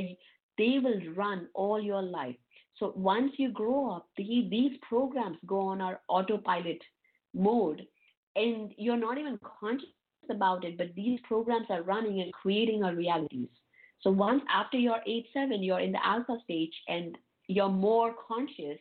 they 0.58 0.78
will 0.82 1.00
run 1.14 1.48
all 1.54 1.80
your 1.80 2.02
life. 2.02 2.36
So 2.76 2.92
once 2.94 3.32
you 3.38 3.50
grow 3.50 3.90
up, 3.90 4.06
the, 4.18 4.46
these 4.50 4.78
programs 4.86 5.38
go 5.46 5.60
on 5.60 5.80
our 5.80 6.00
autopilot 6.08 6.82
mode, 7.34 7.86
and 8.36 8.72
you're 8.76 8.98
not 8.98 9.16
even 9.18 9.38
conscious 9.60 9.88
about 10.30 10.64
it, 10.64 10.76
but 10.76 10.94
these 10.94 11.18
programs 11.26 11.66
are 11.70 11.82
running 11.82 12.20
and 12.20 12.32
creating 12.34 12.84
our 12.84 12.94
realities. 12.94 13.48
So 14.00 14.10
once 14.10 14.42
after 14.48 14.76
you're 14.76 15.02
eight 15.06 15.26
seven, 15.32 15.62
you're 15.62 15.80
in 15.80 15.92
the 15.92 16.06
alpha 16.06 16.38
stage 16.44 16.74
and 16.88 17.16
you're 17.48 17.68
more 17.68 18.14
conscious 18.26 18.78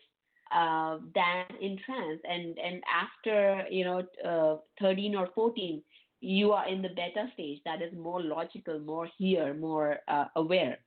uh, 0.54 0.98
than 1.16 1.46
in 1.62 1.78
trance. 1.86 2.22
And 2.30 2.58
and 2.58 2.84
after 2.92 3.66
you 3.70 3.84
know 3.84 4.04
uh, 4.24 4.58
13 4.82 5.16
or 5.16 5.30
14, 5.34 5.82
you 6.22 6.52
are 6.52 6.68
in 6.68 6.82
the 6.82 6.90
beta 6.90 7.28
stage 7.34 7.60
that 7.66 7.82
is 7.82 7.94
more 7.98 8.22
logical, 8.22 8.80
more 8.80 9.10
here, 9.18 9.54
more 9.54 9.98
uh, 10.08 10.26
aware, 10.36 10.78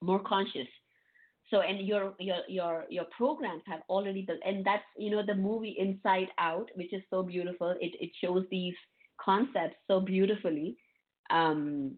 more 0.00 0.20
conscious. 0.20 0.68
So 1.50 1.60
and 1.60 1.86
your 1.86 2.14
your 2.18 2.42
your 2.48 2.84
your 2.90 3.04
programs 3.16 3.62
have 3.66 3.80
already 3.88 4.22
built, 4.22 4.40
and 4.44 4.64
that's 4.64 4.84
you 4.96 5.10
know 5.10 5.24
the 5.24 5.34
movie 5.34 5.76
Inside 5.78 6.28
Out, 6.38 6.70
which 6.74 6.92
is 6.92 7.02
so 7.10 7.22
beautiful. 7.22 7.74
It 7.80 7.92
it 8.00 8.10
shows 8.22 8.44
these 8.50 8.74
concepts 9.20 9.76
so 9.88 10.00
beautifully. 10.00 10.76
Um, 11.30 11.96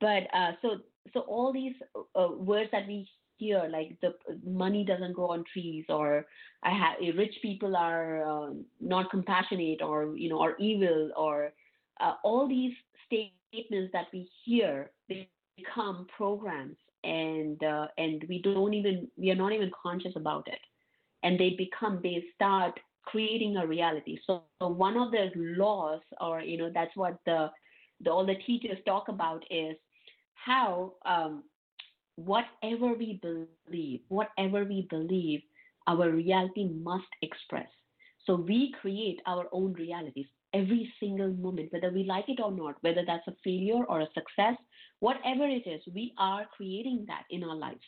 but 0.00 0.24
uh, 0.34 0.52
so 0.62 0.78
so 1.12 1.20
all 1.20 1.52
these 1.52 1.74
uh, 1.96 2.28
words 2.36 2.70
that 2.72 2.86
we 2.86 3.08
hear 3.36 3.68
like 3.70 3.96
the 4.00 4.14
money 4.44 4.84
doesn't 4.84 5.12
grow 5.12 5.28
on 5.28 5.44
trees 5.52 5.84
or 5.88 6.24
i 6.62 6.70
have 6.70 7.16
rich 7.16 7.34
people 7.42 7.76
are 7.76 8.22
uh, 8.24 8.50
not 8.80 9.10
compassionate 9.10 9.82
or 9.82 10.16
you 10.16 10.28
know 10.28 10.38
or 10.38 10.56
evil 10.58 11.10
or 11.16 11.52
uh, 12.00 12.14
all 12.22 12.48
these 12.48 12.72
statements 13.06 13.90
that 13.92 14.06
we 14.12 14.28
hear 14.44 14.90
they 15.08 15.28
become 15.56 16.06
programs 16.16 16.76
and 17.04 17.62
uh, 17.62 17.86
and 17.98 18.24
we 18.28 18.40
don't 18.42 18.74
even 18.74 19.08
we 19.16 19.30
are 19.30 19.36
not 19.36 19.52
even 19.52 19.70
conscious 19.80 20.12
about 20.16 20.48
it. 20.48 20.58
And 21.22 21.38
they 21.38 21.50
become 21.56 22.00
they 22.02 22.24
start 22.34 22.78
creating 23.04 23.56
a 23.56 23.66
reality. 23.66 24.18
So, 24.26 24.42
so 24.60 24.68
one 24.68 24.96
of 24.96 25.10
the 25.10 25.30
laws 25.36 26.00
or 26.20 26.40
you 26.40 26.56
know 26.58 26.70
that's 26.72 26.96
what 26.96 27.18
the, 27.26 27.50
the 28.02 28.10
all 28.10 28.26
the 28.26 28.36
teachers 28.46 28.78
talk 28.86 29.08
about 29.08 29.44
is 29.50 29.76
how 30.34 30.94
um, 31.04 31.44
whatever 32.16 32.94
we 32.94 33.20
believe, 33.22 34.00
whatever 34.08 34.64
we 34.64 34.86
believe, 34.90 35.40
our 35.86 36.10
reality 36.10 36.68
must 36.82 37.06
express. 37.22 37.68
So 38.26 38.36
we 38.36 38.72
create 38.80 39.20
our 39.26 39.46
own 39.52 39.74
realities 39.74 40.26
every 40.54 40.92
single 41.00 41.32
moment, 41.32 41.72
whether 41.72 41.90
we 41.90 42.04
like 42.04 42.28
it 42.28 42.40
or 42.40 42.52
not, 42.52 42.76
whether 42.80 43.02
that's 43.06 43.26
a 43.26 43.34
failure 43.42 43.84
or 43.84 44.00
a 44.00 44.08
success, 44.14 44.56
whatever 45.00 45.44
it 45.44 45.66
is, 45.66 45.82
we 45.92 46.14
are 46.16 46.46
creating 46.56 47.04
that 47.08 47.24
in 47.30 47.42
our 47.42 47.56
lives. 47.56 47.84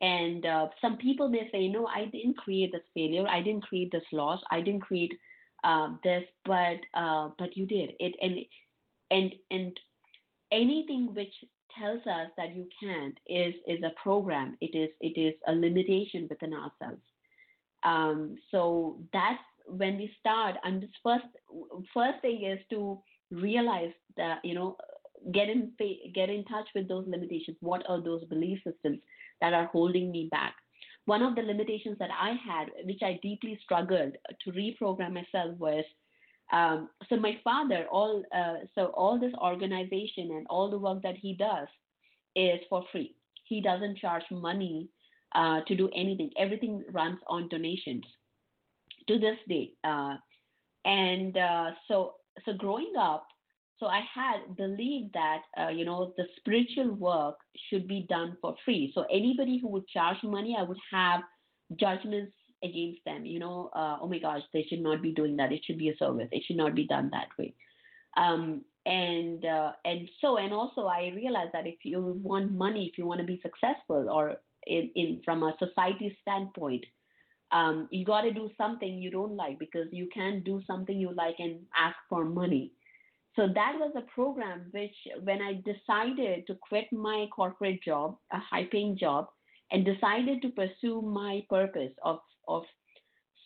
And 0.00 0.46
uh, 0.46 0.68
some 0.80 0.96
people 0.98 1.28
may 1.28 1.48
say, 1.50 1.68
no, 1.68 1.86
I 1.86 2.06
didn't 2.06 2.36
create 2.36 2.72
this 2.72 2.82
failure, 2.94 3.26
I 3.28 3.42
didn't 3.42 3.62
create 3.64 3.90
this 3.92 4.04
loss, 4.12 4.40
I 4.50 4.60
didn't 4.60 4.82
create 4.82 5.12
uh, 5.64 5.88
this, 6.04 6.22
but 6.44 6.76
uh, 6.94 7.30
but 7.38 7.56
you 7.56 7.66
did 7.66 7.90
it, 7.98 8.14
and 8.22 8.36
and 9.10 9.34
and 9.50 9.80
anything 10.52 11.14
which 11.14 11.32
tells 11.78 12.00
us 12.06 12.28
that 12.36 12.54
you 12.54 12.68
can't 12.80 13.18
is 13.26 13.54
is 13.66 13.82
a 13.82 13.92
program. 14.02 14.56
It 14.60 14.76
is 14.76 14.90
it 15.00 15.18
is 15.20 15.34
a 15.46 15.52
limitation 15.52 16.26
within 16.28 16.54
ourselves. 16.54 17.02
Um, 17.82 18.36
so 18.50 18.98
that's 19.12 19.42
when 19.66 19.96
we 19.96 20.10
start. 20.20 20.56
And 20.64 20.82
this 20.82 20.90
first 21.02 21.26
first 21.94 22.20
thing 22.22 22.44
is 22.44 22.58
to 22.70 23.00
realize 23.30 23.92
that 24.16 24.38
you 24.44 24.54
know 24.54 24.76
get 25.32 25.48
in 25.48 25.72
get 26.14 26.30
in 26.30 26.44
touch 26.44 26.68
with 26.74 26.88
those 26.88 27.06
limitations. 27.06 27.56
What 27.60 27.88
are 27.88 28.02
those 28.02 28.24
belief 28.24 28.58
systems 28.64 29.00
that 29.40 29.52
are 29.52 29.66
holding 29.66 30.10
me 30.10 30.28
back? 30.30 30.54
One 31.06 31.22
of 31.22 31.36
the 31.36 31.42
limitations 31.42 31.98
that 32.00 32.10
I 32.10 32.30
had, 32.30 32.68
which 32.84 33.02
I 33.02 33.20
deeply 33.22 33.58
struggled 33.62 34.16
to 34.44 34.50
reprogram 34.50 35.12
myself, 35.12 35.56
was 35.56 35.84
um, 36.52 36.90
so 37.08 37.16
my 37.16 37.38
father, 37.42 37.86
all 37.90 38.22
uh, 38.34 38.64
so 38.74 38.86
all 38.94 39.18
this 39.18 39.32
organization 39.42 40.30
and 40.30 40.46
all 40.48 40.70
the 40.70 40.78
work 40.78 41.02
that 41.02 41.16
he 41.16 41.34
does 41.34 41.68
is 42.36 42.60
for 42.68 42.84
free. 42.92 43.14
He 43.44 43.60
doesn't 43.60 43.98
charge 43.98 44.22
money 44.30 44.88
uh, 45.34 45.60
to 45.66 45.74
do 45.74 45.88
anything. 45.94 46.30
Everything 46.38 46.84
runs 46.92 47.18
on 47.28 47.48
donations. 47.48 48.04
To 49.08 49.20
this 49.20 49.36
day, 49.48 49.70
uh, 49.84 50.16
and 50.84 51.36
uh, 51.36 51.70
so 51.86 52.14
so 52.44 52.52
growing 52.54 52.92
up, 52.98 53.24
so 53.78 53.86
I 53.86 54.00
had 54.12 54.56
believed 54.56 55.14
that 55.14 55.42
uh, 55.56 55.68
you 55.68 55.84
know 55.84 56.12
the 56.16 56.24
spiritual 56.38 56.92
work 56.94 57.36
should 57.70 57.86
be 57.86 58.04
done 58.08 58.36
for 58.40 58.56
free. 58.64 58.90
So 58.94 59.04
anybody 59.12 59.60
who 59.60 59.68
would 59.68 59.86
charge 59.86 60.16
money, 60.24 60.56
I 60.58 60.64
would 60.64 60.78
have 60.92 61.20
judgments 61.78 62.32
against 62.62 63.04
them. 63.04 63.26
You 63.26 63.38
know, 63.38 63.70
uh, 63.74 63.98
oh 64.00 64.08
my 64.08 64.18
gosh, 64.18 64.42
they 64.52 64.64
should 64.68 64.80
not 64.80 65.02
be 65.02 65.12
doing 65.12 65.36
that. 65.36 65.52
It 65.52 65.62
should 65.64 65.78
be 65.78 65.90
a 65.90 65.96
service. 65.96 66.28
It 66.32 66.42
should 66.44 66.56
not 66.56 66.74
be 66.74 66.86
done 66.86 67.10
that 67.12 67.28
way. 67.38 67.54
Um, 68.16 68.62
and 68.86 69.44
uh, 69.44 69.72
and 69.84 70.08
so 70.20 70.38
and 70.38 70.52
also 70.52 70.86
I 70.86 71.12
realized 71.14 71.52
that 71.52 71.66
if 71.66 71.84
you 71.84 72.20
want 72.22 72.52
money, 72.52 72.86
if 72.86 72.98
you 72.98 73.06
want 73.06 73.20
to 73.20 73.26
be 73.26 73.40
successful, 73.42 74.08
or 74.10 74.36
in, 74.66 74.90
in 74.94 75.20
from 75.24 75.42
a 75.42 75.56
society 75.58 76.16
standpoint, 76.22 76.84
um, 77.50 77.88
you 77.90 78.04
got 78.04 78.22
to 78.22 78.32
do 78.32 78.50
something 78.56 78.98
you 78.98 79.10
don't 79.10 79.36
like 79.36 79.58
because 79.58 79.88
you 79.92 80.08
can't 80.14 80.44
do 80.44 80.62
something 80.66 80.98
you 80.98 81.12
like 81.14 81.36
and 81.38 81.60
ask 81.76 81.96
for 82.08 82.24
money. 82.24 82.72
So 83.34 83.48
that 83.48 83.74
was 83.78 83.92
a 83.96 84.14
program 84.14 84.66
which, 84.70 84.96
when 85.22 85.42
I 85.42 85.62
decided 85.64 86.46
to 86.46 86.54
quit 86.54 86.86
my 86.90 87.26
corporate 87.34 87.82
job, 87.82 88.16
a 88.32 88.38
high-paying 88.38 88.96
job, 88.96 89.26
and 89.70 89.84
decided 89.84 90.40
to 90.42 90.48
pursue 90.50 91.02
my 91.02 91.42
purpose 91.50 91.92
of 92.02 92.20
of 92.48 92.62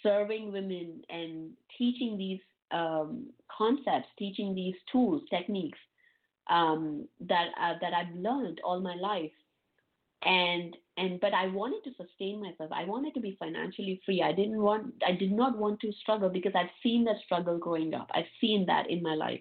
serving 0.02 0.52
women 0.52 1.02
and 1.08 1.50
teaching 1.76 2.16
these 2.16 2.40
um, 2.70 3.30
concepts, 3.56 4.08
teaching 4.18 4.54
these 4.54 4.74
tools, 4.90 5.22
techniques 5.30 5.78
um, 6.48 7.08
that 7.20 7.48
uh, 7.60 7.74
that 7.80 7.92
I've 7.94 8.14
learned 8.14 8.60
all 8.64 8.80
my 8.80 8.94
life, 8.94 9.32
and 10.24 10.76
and 10.96 11.20
but 11.20 11.32
I 11.32 11.48
wanted 11.48 11.82
to 11.84 12.04
sustain 12.04 12.40
myself. 12.40 12.70
I 12.72 12.84
wanted 12.84 13.14
to 13.14 13.20
be 13.20 13.36
financially 13.38 14.00
free. 14.04 14.22
I 14.22 14.32
didn't 14.32 14.60
want. 14.60 14.94
I 15.06 15.12
did 15.12 15.32
not 15.32 15.58
want 15.58 15.80
to 15.80 15.92
struggle 16.00 16.28
because 16.28 16.52
I've 16.54 16.70
seen 16.82 17.04
that 17.04 17.16
struggle 17.24 17.58
growing 17.58 17.94
up. 17.94 18.10
I've 18.14 18.30
seen 18.40 18.66
that 18.66 18.90
in 18.90 19.02
my 19.02 19.14
life. 19.14 19.40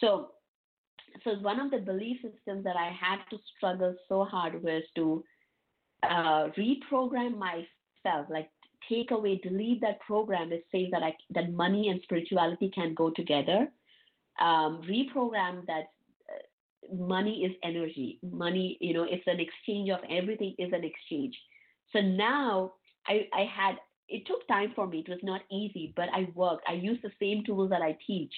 So, 0.00 0.30
so 1.24 1.34
one 1.40 1.60
of 1.60 1.70
the 1.70 1.78
belief 1.78 2.18
systems 2.22 2.64
that 2.64 2.76
I 2.76 2.90
had 2.92 3.18
to 3.30 3.38
struggle 3.56 3.96
so 4.08 4.24
hard 4.24 4.62
was 4.62 4.82
to 4.94 5.24
uh, 6.04 6.48
reprogram 6.56 7.36
myself, 7.36 8.26
like 8.30 8.48
take 8.88 9.10
away, 9.10 9.40
delete 9.42 9.80
that 9.80 10.00
program 10.00 10.50
that 10.50 10.64
says 10.72 10.88
that 10.92 11.02
I, 11.02 11.14
that 11.30 11.52
money 11.52 11.88
and 11.88 12.00
spirituality 12.02 12.70
can 12.74 12.94
go 12.94 13.10
together. 13.10 13.68
Um, 14.40 14.82
reprogram 14.88 15.66
that 15.66 15.90
uh, 16.28 16.94
money 16.94 17.44
is 17.44 17.52
energy. 17.62 18.18
Money, 18.22 18.78
you 18.80 18.94
know, 18.94 19.04
it's 19.04 19.26
an 19.26 19.40
exchange 19.40 19.90
of 19.90 20.00
everything 20.10 20.54
is 20.58 20.72
an 20.72 20.84
exchange. 20.84 21.36
So 21.92 22.00
now 22.00 22.74
I, 23.06 23.26
I 23.32 23.44
had 23.44 23.76
it 24.08 24.26
took 24.26 24.46
time 24.48 24.72
for 24.74 24.86
me. 24.86 25.04
It 25.06 25.10
was 25.10 25.20
not 25.22 25.42
easy, 25.50 25.92
but 25.94 26.08
I 26.14 26.28
worked. 26.34 26.64
I 26.66 26.72
used 26.72 27.02
the 27.02 27.10
same 27.20 27.44
tools 27.44 27.70
that 27.70 27.82
I 27.82 27.96
teach 28.06 28.32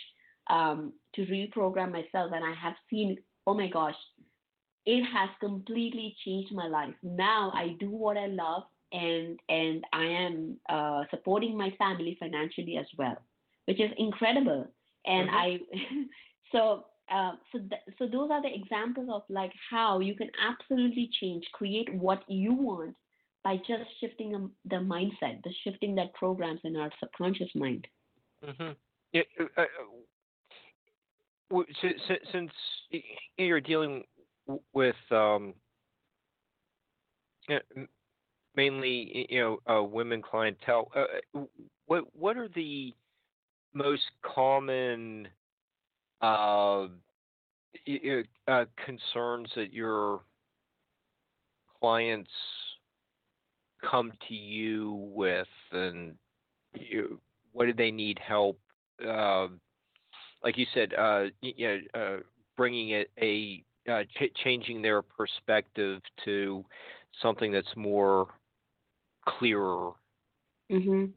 um, 0.48 0.92
to 1.14 1.22
reprogram 1.26 1.92
myself, 1.92 2.32
and 2.34 2.44
I 2.44 2.54
have 2.60 2.74
seen. 2.88 3.18
Oh 3.46 3.54
my 3.54 3.68
gosh, 3.68 3.94
it 4.84 5.04
has 5.04 5.30
completely 5.40 6.16
changed 6.24 6.52
my 6.52 6.66
life. 6.66 6.94
Now 7.02 7.52
I 7.54 7.76
do 7.78 7.90
what 7.90 8.16
I 8.16 8.26
love 8.26 8.64
and 8.92 9.38
and 9.48 9.84
I 9.92 10.04
am 10.04 10.56
uh, 10.68 11.04
supporting 11.10 11.56
my 11.56 11.70
family 11.78 12.16
financially 12.18 12.76
as 12.76 12.86
well, 12.98 13.16
which 13.66 13.80
is 13.80 13.90
incredible. 13.98 14.66
And 15.06 15.28
mm-hmm. 15.28 15.36
I 15.36 15.60
so 16.52 16.86
uh, 17.12 17.32
so 17.52 17.58
th- 17.58 17.96
so 17.98 18.06
those 18.06 18.30
are 18.30 18.42
the 18.42 18.54
examples 18.54 19.08
of 19.12 19.22
like 19.28 19.52
how 19.70 20.00
you 20.00 20.14
can 20.14 20.30
absolutely 20.40 21.10
change, 21.20 21.44
create 21.52 21.92
what 21.94 22.22
you 22.28 22.52
want 22.52 22.94
by 23.42 23.56
just 23.56 23.84
shifting 24.00 24.34
um, 24.34 24.52
the 24.66 24.76
mindset, 24.76 25.42
the 25.42 25.52
shifting 25.64 25.94
that 25.94 26.12
programs 26.14 26.60
in 26.64 26.76
our 26.76 26.90
subconscious 27.00 27.48
mind. 27.54 27.86
Mm-hmm. 28.44 28.72
Yeah, 29.12 29.22
uh, 29.56 29.62
uh 31.52 31.62
since 32.30 32.52
you're 33.38 33.60
dealing 33.60 34.04
with 34.72 34.94
um, 35.10 35.54
mainly 38.56 39.26
you 39.30 39.40
know 39.40 39.58
uh, 39.72 39.82
women 39.82 40.22
clientele. 40.22 40.90
Uh, 40.94 41.38
uh 41.38 41.44
what 41.86 42.04
what 42.14 42.36
are 42.36 42.48
the 42.48 42.94
most 43.72 44.02
common 44.22 45.28
uh, 46.22 46.86
uh, 48.48 48.64
concerns 48.84 49.48
that 49.56 49.72
your 49.72 50.20
clients 51.80 52.30
come 53.88 54.12
to 54.28 54.34
you 54.34 55.10
with, 55.14 55.46
and 55.72 56.14
you, 56.74 57.18
what 57.52 57.66
do 57.66 57.72
they 57.72 57.90
need 57.90 58.18
help? 58.18 58.58
Uh, 59.06 59.48
like 60.44 60.58
you 60.58 60.66
said, 60.74 60.92
you 61.40 61.80
know, 61.94 62.20
bringing 62.56 62.90
it 62.90 63.10
a 63.20 63.64
ch- 63.88 64.34
changing 64.44 64.82
their 64.82 65.02
perspective 65.02 66.00
to 66.24 66.64
something 67.22 67.52
that's 67.52 67.74
more 67.76 68.28
clearer. 69.38 69.92
Mhm. 70.70 71.12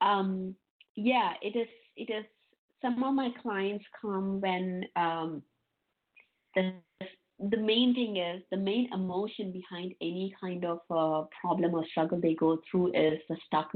Um, 0.00 0.56
yeah, 0.96 1.34
it 1.42 1.56
is. 1.56 1.68
It 1.96 2.10
is. 2.10 2.24
Some 2.82 3.02
of 3.04 3.14
my 3.14 3.30
clients 3.42 3.84
come 4.00 4.40
when 4.40 4.84
um, 4.96 5.42
the 6.54 6.74
the 7.38 7.56
main 7.56 7.94
thing 7.94 8.16
is 8.16 8.42
the 8.50 8.56
main 8.56 8.88
emotion 8.92 9.52
behind 9.52 9.94
any 10.00 10.34
kind 10.40 10.64
of 10.64 10.80
uh, 10.90 11.26
problem 11.40 11.74
or 11.74 11.86
struggle 11.86 12.20
they 12.20 12.34
go 12.34 12.58
through 12.70 12.88
is 12.94 13.18
the 13.28 13.36
stuck 13.46 13.72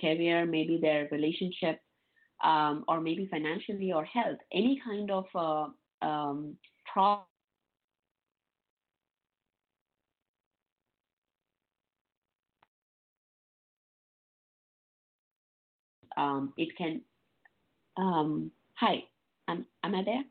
career, 0.00 0.46
maybe 0.46 0.78
their 0.80 1.08
relationship, 1.10 1.80
um, 2.44 2.84
or 2.86 3.00
maybe 3.00 3.26
financially 3.30 3.92
or 3.92 4.04
health. 4.04 4.38
Any 4.52 4.80
kind 4.84 5.10
of 5.10 5.26
uh, 5.34 5.66
um, 6.06 6.56
problem 6.92 7.24
um, 16.20 16.52
it 16.56 16.76
can. 16.76 17.00
Um, 17.96 18.50
hi, 18.74 19.04
am, 19.48 19.66
am 19.82 19.94
I 19.94 20.02
there? 20.04 20.22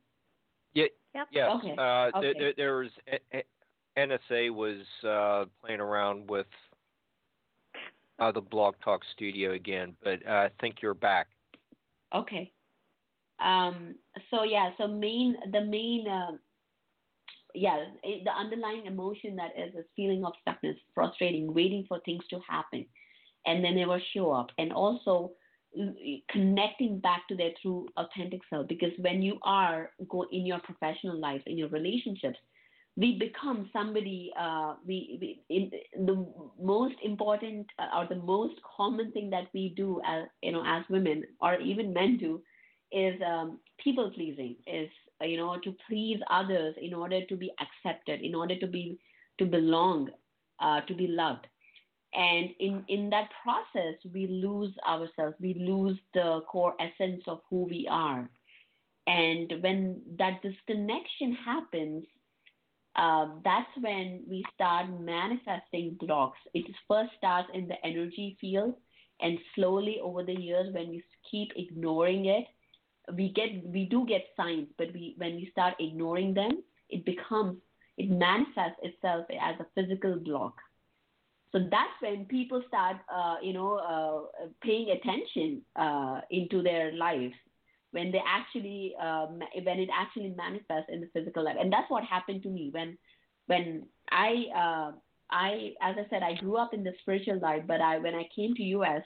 Yeah. 0.74 0.86
Yep. 1.16 1.28
Yes. 1.32 1.49
Okay. 1.57 1.76
Uh, 1.78 2.18
okay. 2.18 2.34
There, 2.38 2.53
there 2.56 2.76
was 2.78 2.90
NSA 3.98 4.53
was 4.53 4.78
uh, 5.07 5.45
playing 5.64 5.80
around 5.80 6.30
with 6.30 6.45
uh, 8.20 8.32
the 8.32 8.41
Blog 8.41 8.76
Talk 8.84 9.02
Studio 9.16 9.53
again, 9.53 9.95
but 10.03 10.20
uh, 10.28 10.32
I 10.32 10.49
think 10.61 10.78
you're 10.82 10.94
back. 10.94 11.28
Okay. 12.14 12.52
Um, 13.44 13.95
so 14.30 14.44
yeah, 14.44 14.72
so 14.78 14.88
main 14.88 15.36
the 15.52 15.61
main 15.61 16.07
uh, 16.07 16.32
yeah 17.56 17.86
it, 18.03 18.24
the 18.26 18.32
underlying 18.32 18.86
emotion 18.86 19.36
that 19.38 19.52
is 19.57 19.74
a 19.76 19.84
feeling 19.95 20.26
of 20.26 20.34
stuckness, 20.45 20.76
frustrating, 20.94 21.53
waiting 21.53 21.86
for 21.88 21.99
things 22.06 22.24
to 22.30 22.40
happen, 22.48 22.86
and 23.45 23.64
then 23.64 23.76
never 23.76 23.99
show 24.14 24.32
up, 24.32 24.49
and 24.57 24.74
also 24.74 25.32
connecting 26.31 26.99
back 26.99 27.27
to 27.27 27.35
their 27.35 27.51
true 27.61 27.87
authentic 27.97 28.41
self. 28.49 28.67
Because 28.67 28.91
when 28.99 29.21
you 29.21 29.37
are 29.43 29.91
go 30.09 30.25
in 30.31 30.45
your 30.45 30.59
professional 30.59 31.19
life 31.19 31.41
in 31.45 31.57
your 31.57 31.69
relationships 31.69 32.37
we 32.99 33.17
become 33.17 33.69
somebody 33.71 34.31
uh, 34.39 34.73
we, 34.85 35.17
we 35.21 35.41
in, 35.49 35.71
the 36.05 36.25
most 36.61 36.95
important 37.03 37.65
uh, 37.79 37.97
or 37.97 38.07
the 38.07 38.21
most 38.21 38.55
common 38.75 39.11
thing 39.11 39.29
that 39.29 39.47
we 39.53 39.73
do 39.75 40.01
as 40.05 40.25
you 40.43 40.51
know 40.51 40.63
as 40.65 40.83
women 40.89 41.23
or 41.41 41.55
even 41.59 41.93
men 41.93 42.17
do 42.17 42.41
is 42.91 43.13
um, 43.25 43.59
people 43.81 44.11
pleasing 44.11 44.55
is 44.67 44.89
uh, 45.21 45.25
you 45.25 45.37
know 45.37 45.57
to 45.63 45.73
please 45.87 46.19
others 46.29 46.75
in 46.81 46.93
order 46.93 47.25
to 47.27 47.35
be 47.37 47.51
accepted 47.61 48.21
in 48.21 48.35
order 48.35 48.59
to 48.59 48.67
be 48.67 48.99
to 49.37 49.45
belong 49.45 50.09
uh, 50.59 50.81
to 50.81 50.93
be 50.93 51.07
loved 51.07 51.47
and 52.14 52.49
in, 52.60 52.84
in 52.88 53.10
that 53.11 53.30
process, 53.44 53.95
we 54.11 54.27
lose 54.27 54.73
ourselves, 54.88 55.36
we 55.40 55.53
lose 55.53 55.98
the 56.14 56.41
core 56.49 56.73
essence 56.80 57.23
of 57.27 57.41
who 57.49 57.65
we 57.65 57.88
are. 57.90 58.27
And 59.06 59.53
when 59.61 60.02
that 60.18 60.41
disconnection 60.41 61.38
happens, 61.45 62.06
uh, 62.95 63.27
that's 63.44 63.69
when 63.80 64.23
we 64.27 64.44
start 64.53 64.88
manifesting 64.99 65.98
blocks. 65.99 66.38
It 66.53 66.65
first 66.88 67.11
starts 67.18 67.49
in 67.53 67.68
the 67.68 67.76
energy 67.86 68.38
field, 68.41 68.76
and 69.22 69.38
slowly 69.56 69.99
over 70.02 70.23
the 70.23 70.34
years, 70.34 70.73
when 70.73 70.90
we 70.90 71.03
keep 71.30 71.49
ignoring 71.56 72.26
it, 72.26 72.45
we 73.15 73.31
get 73.34 73.65
we 73.65 73.86
do 73.86 74.06
get 74.06 74.26
signs, 74.36 74.68
but 74.77 74.88
we 74.94 75.15
when 75.18 75.36
we 75.36 75.49
start 75.52 75.76
ignoring 75.80 76.34
them, 76.34 76.64
it 76.90 77.06
becomes 77.06 77.57
it 77.98 78.10
manifests 78.10 78.80
itself 78.81 79.26
as 79.30 79.56
a 79.60 79.65
physical 79.76 80.15
block. 80.15 80.56
So 81.51 81.59
that's 81.59 81.97
when 81.99 82.26
people 82.26 82.61
start, 82.67 82.97
uh, 83.13 83.35
you 83.41 83.53
know, 83.53 83.77
uh, 83.77 84.47
paying 84.61 84.91
attention 84.91 85.61
uh, 85.76 86.21
into 86.30 86.61
their 86.61 86.93
lives 86.93 87.34
when 87.91 88.11
they 88.11 88.21
actually, 88.27 88.93
um, 89.01 89.39
when 89.63 89.80
it 89.80 89.89
actually 89.91 90.34
manifests 90.38 90.89
in 90.89 91.01
the 91.01 91.07
physical 91.11 91.43
life, 91.43 91.55
and 91.59 91.73
that's 91.73 91.89
what 91.89 92.03
happened 92.03 92.43
to 92.43 92.49
me 92.49 92.69
when, 92.71 92.97
when 93.47 93.88
I, 94.11 94.45
uh, 94.55 94.91
I, 95.31 95.73
as 95.81 95.95
I 95.97 96.05
said, 96.09 96.21
I 96.21 96.35
grew 96.35 96.57
up 96.57 96.73
in 96.73 96.84
the 96.84 96.93
spiritual 97.01 97.39
life, 97.39 97.63
but 97.67 97.81
I, 97.81 97.97
when 97.97 98.13
I 98.13 98.30
came 98.35 98.53
to 98.55 98.63
US, 98.63 99.01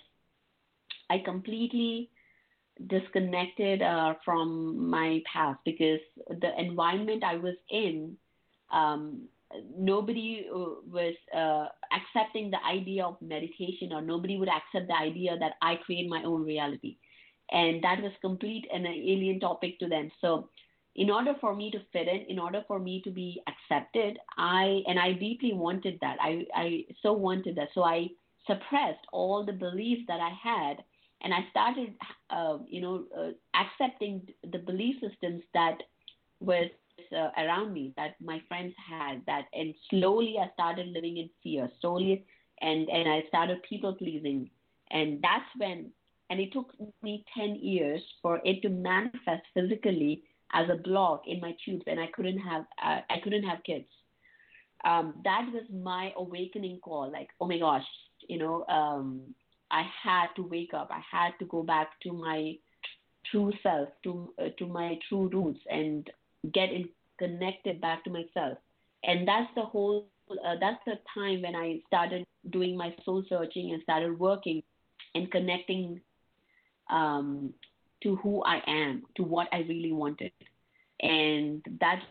I 1.10 1.20
completely 1.20 2.10
disconnected 2.88 3.82
uh, 3.82 4.16
from 4.26 4.90
my 4.90 5.22
past 5.32 5.60
because 5.64 6.00
the 6.28 6.52
environment 6.60 7.24
I 7.24 7.38
was 7.38 7.56
in, 7.70 8.18
um, 8.72 9.24
nobody 9.78 10.46
uh, 10.54 10.82
was 10.90 11.16
uh, 11.36 11.68
accepting 11.92 12.52
the 12.52 12.64
idea 12.66 13.06
of 13.06 13.22
meditation, 13.22 13.94
or 13.94 14.02
nobody 14.02 14.38
would 14.38 14.50
accept 14.50 14.88
the 14.88 14.96
idea 14.96 15.38
that 15.40 15.54
I 15.62 15.76
create 15.86 16.10
my 16.10 16.24
own 16.24 16.44
reality, 16.44 16.98
and 17.52 17.84
that 17.84 18.02
was 18.02 18.12
complete 18.22 18.66
and 18.74 18.86
an 18.86 18.94
alien 18.94 19.40
topic 19.40 19.80
to 19.80 19.88
them. 19.88 20.12
So, 20.22 20.50
in 20.96 21.10
order 21.10 21.36
for 21.42 21.56
me 21.56 21.72
to 21.72 21.80
fit 21.92 22.08
in, 22.08 22.26
in 22.30 22.40
order 22.40 22.64
for 22.68 22.80
me 22.80 23.02
to 23.04 23.12
be 23.12 23.42
accepted, 23.48 24.18
I 24.38 24.84
and 24.88 25.00
I 25.00 25.14
deeply 25.14 25.54
wanted 25.54 25.98
that. 26.02 26.18
I 26.22 26.46
I 26.56 26.86
so 27.02 27.14
wanted 27.14 27.56
that. 27.56 27.70
So 27.74 27.84
I 27.84 28.08
suppressed 28.46 29.06
all 29.12 29.46
the 29.46 29.54
beliefs 29.54 30.04
that 30.08 30.20
I 30.20 30.32
had 30.44 30.84
and 31.24 31.34
I 31.34 31.40
started, 31.50 31.96
uh, 32.30 32.58
you 32.68 32.82
know, 32.82 33.06
uh, 33.18 33.32
accepting 33.56 34.28
the 34.52 34.60
belief 34.60 34.96
systems 35.02 35.42
that 35.54 35.78
was 36.40 36.70
uh, 37.14 37.32
around 37.38 37.74
me, 37.74 37.94
that 37.96 38.16
my 38.22 38.42
friends 38.48 38.74
had, 38.90 39.22
that, 39.28 39.46
and 39.54 39.74
slowly 39.90 40.36
I 40.42 40.52
started 40.54 40.88
living 40.88 41.18
in 41.18 41.30
fear, 41.42 41.70
slowly, 41.80 42.26
and 42.62 42.90
and 42.90 43.10
I 43.10 43.24
started 43.28 43.62
people 43.64 43.94
pleasing, 43.94 44.50
and 44.92 45.22
that's 45.22 45.46
when, 45.58 45.92
and 46.30 46.40
it 46.40 46.52
took 46.52 46.74
me 47.02 47.24
ten 47.38 47.56
years 47.56 48.02
for 48.22 48.42
it 48.44 48.62
to 48.62 48.70
manifest 48.70 49.44
physically 49.54 50.24
as 50.54 50.70
a 50.70 50.82
block 50.82 51.24
in 51.28 51.40
my 51.40 51.56
tubes, 51.64 51.84
and 51.88 52.00
I 52.00 52.08
couldn't 52.16 52.40
have, 52.40 52.66
uh, 52.84 53.00
I 53.10 53.20
couldn't 53.24 53.44
have 53.44 53.64
kids. 53.64 53.86
Um, 54.86 55.16
that 55.24 55.48
was 55.54 55.64
my 55.72 56.12
awakening 56.18 56.80
call, 56.84 57.12
like, 57.12 57.30
oh 57.40 57.48
my 57.48 57.58
gosh, 57.58 57.86
you 58.28 58.38
know, 58.38 58.66
um, 58.68 59.22
I 59.72 59.84
had 60.04 60.28
to 60.36 60.44
wake 60.44 60.74
up. 60.74 60.90
I 60.92 61.02
had 61.10 61.32
to 61.40 61.46
go 61.46 61.64
back 61.64 61.90
to 62.04 62.14
my 62.14 62.56
true 63.32 63.52
self, 63.64 63.90
to 64.04 64.34
uh, 64.40 64.50
to 64.60 64.68
my 64.68 65.00
true 65.10 65.30
roots, 65.30 65.62
and 65.70 66.10
get 66.54 66.70
in, 66.72 66.90
connected 67.18 67.82
back 67.82 68.04
to 68.04 68.10
myself. 68.10 68.58
And 69.04 69.28
that's 69.28 69.50
the 69.56 69.64
whole. 69.64 70.08
Uh, 70.30 70.56
that's 70.60 70.80
the 70.86 70.98
time 71.14 71.42
when 71.42 71.56
I 71.56 71.82
started 71.88 72.26
doing 72.50 72.78
my 72.78 72.96
soul 73.04 73.24
searching 73.28 73.72
and 73.74 73.84
started 73.84 74.18
working 74.18 74.64
and 75.16 75.30
connecting 75.30 76.00
um, 76.90 77.54
to 78.02 78.16
who 78.18 78.42
I 78.44 78.62
am, 78.66 79.04
to 79.16 79.24
what 79.24 79.48
I 79.52 79.60
really 79.60 79.92
wanted, 79.92 80.32
and 81.02 81.64
that 81.82 82.02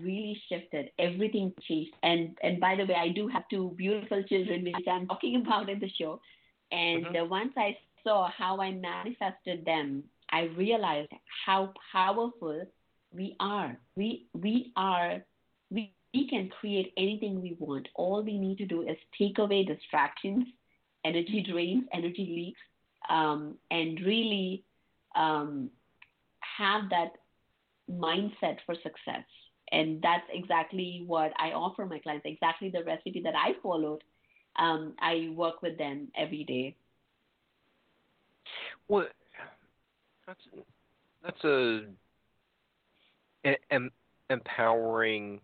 really 0.00 0.40
shifted. 0.48 0.90
Everything 0.98 1.52
changed. 1.66 1.94
And 2.02 2.36
and 2.42 2.60
by 2.60 2.76
the 2.76 2.84
way, 2.84 2.94
I 2.94 3.08
do 3.08 3.28
have 3.28 3.48
two 3.48 3.74
beautiful 3.76 4.22
children, 4.24 4.64
which 4.64 4.86
I'm 4.88 5.06
talking 5.06 5.36
about 5.46 5.68
in 5.68 5.78
the 5.78 5.88
show. 5.88 6.20
And 6.70 7.06
mm-hmm. 7.06 7.28
once 7.28 7.52
I 7.56 7.76
saw 8.04 8.30
how 8.30 8.60
I 8.60 8.72
manifested 8.72 9.64
them, 9.64 10.04
I 10.30 10.44
realized 10.56 11.12
how 11.44 11.72
powerful 11.92 12.64
we 13.14 13.36
are. 13.40 13.76
We 13.96 14.26
we 14.34 14.72
are 14.76 15.22
we, 15.70 15.92
we 16.14 16.28
can 16.28 16.50
create 16.60 16.92
anything 16.96 17.40
we 17.40 17.56
want. 17.58 17.88
All 17.94 18.22
we 18.22 18.38
need 18.38 18.58
to 18.58 18.66
do 18.66 18.82
is 18.82 18.96
take 19.18 19.38
away 19.38 19.64
distractions, 19.64 20.46
energy 21.04 21.44
drains, 21.48 21.84
energy 21.92 22.26
leaks, 22.36 22.60
um, 23.08 23.56
and 23.70 24.00
really 24.00 24.64
um, 25.14 25.70
have 26.58 26.90
that 26.90 27.12
mindset 27.90 28.58
for 28.66 28.74
success. 28.74 29.24
And 29.70 30.02
that's 30.02 30.26
exactly 30.32 31.02
what 31.06 31.32
I 31.38 31.52
offer 31.52 31.86
my 31.86 31.98
clients, 31.98 32.26
exactly 32.26 32.68
the 32.68 32.84
recipe 32.84 33.22
that 33.24 33.34
I 33.34 33.52
followed 33.62 34.02
um, 34.56 34.94
I 35.00 35.32
work 35.34 35.62
with 35.62 35.78
them 35.78 36.08
every 36.16 36.44
day. 36.44 36.76
Well, 38.88 39.06
that's 40.26 40.40
that's 41.22 41.44
a 41.44 41.86
an 43.44 43.90
empowering 44.30 45.40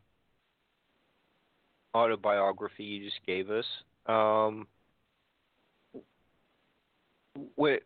autobiography 1.94 2.84
you 2.84 3.04
just 3.04 3.20
gave 3.26 3.50
us. 3.50 3.64
Um, 4.06 4.66
what 7.54 7.82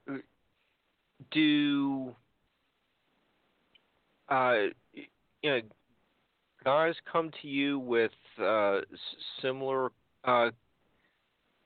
do 1.30 2.14
uh, 4.28 4.54
you 4.92 5.50
know? 5.50 5.60
Guys 6.64 6.94
come 7.10 7.32
to 7.42 7.48
you 7.48 7.76
with 7.76 8.12
uh, 8.40 8.82
similar 9.40 9.90
uh, 10.24 10.50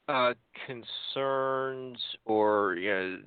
uh, 0.08 0.32
concerns, 0.66 1.98
or 2.24 2.76
you 2.76 2.90
know, 2.90 3.18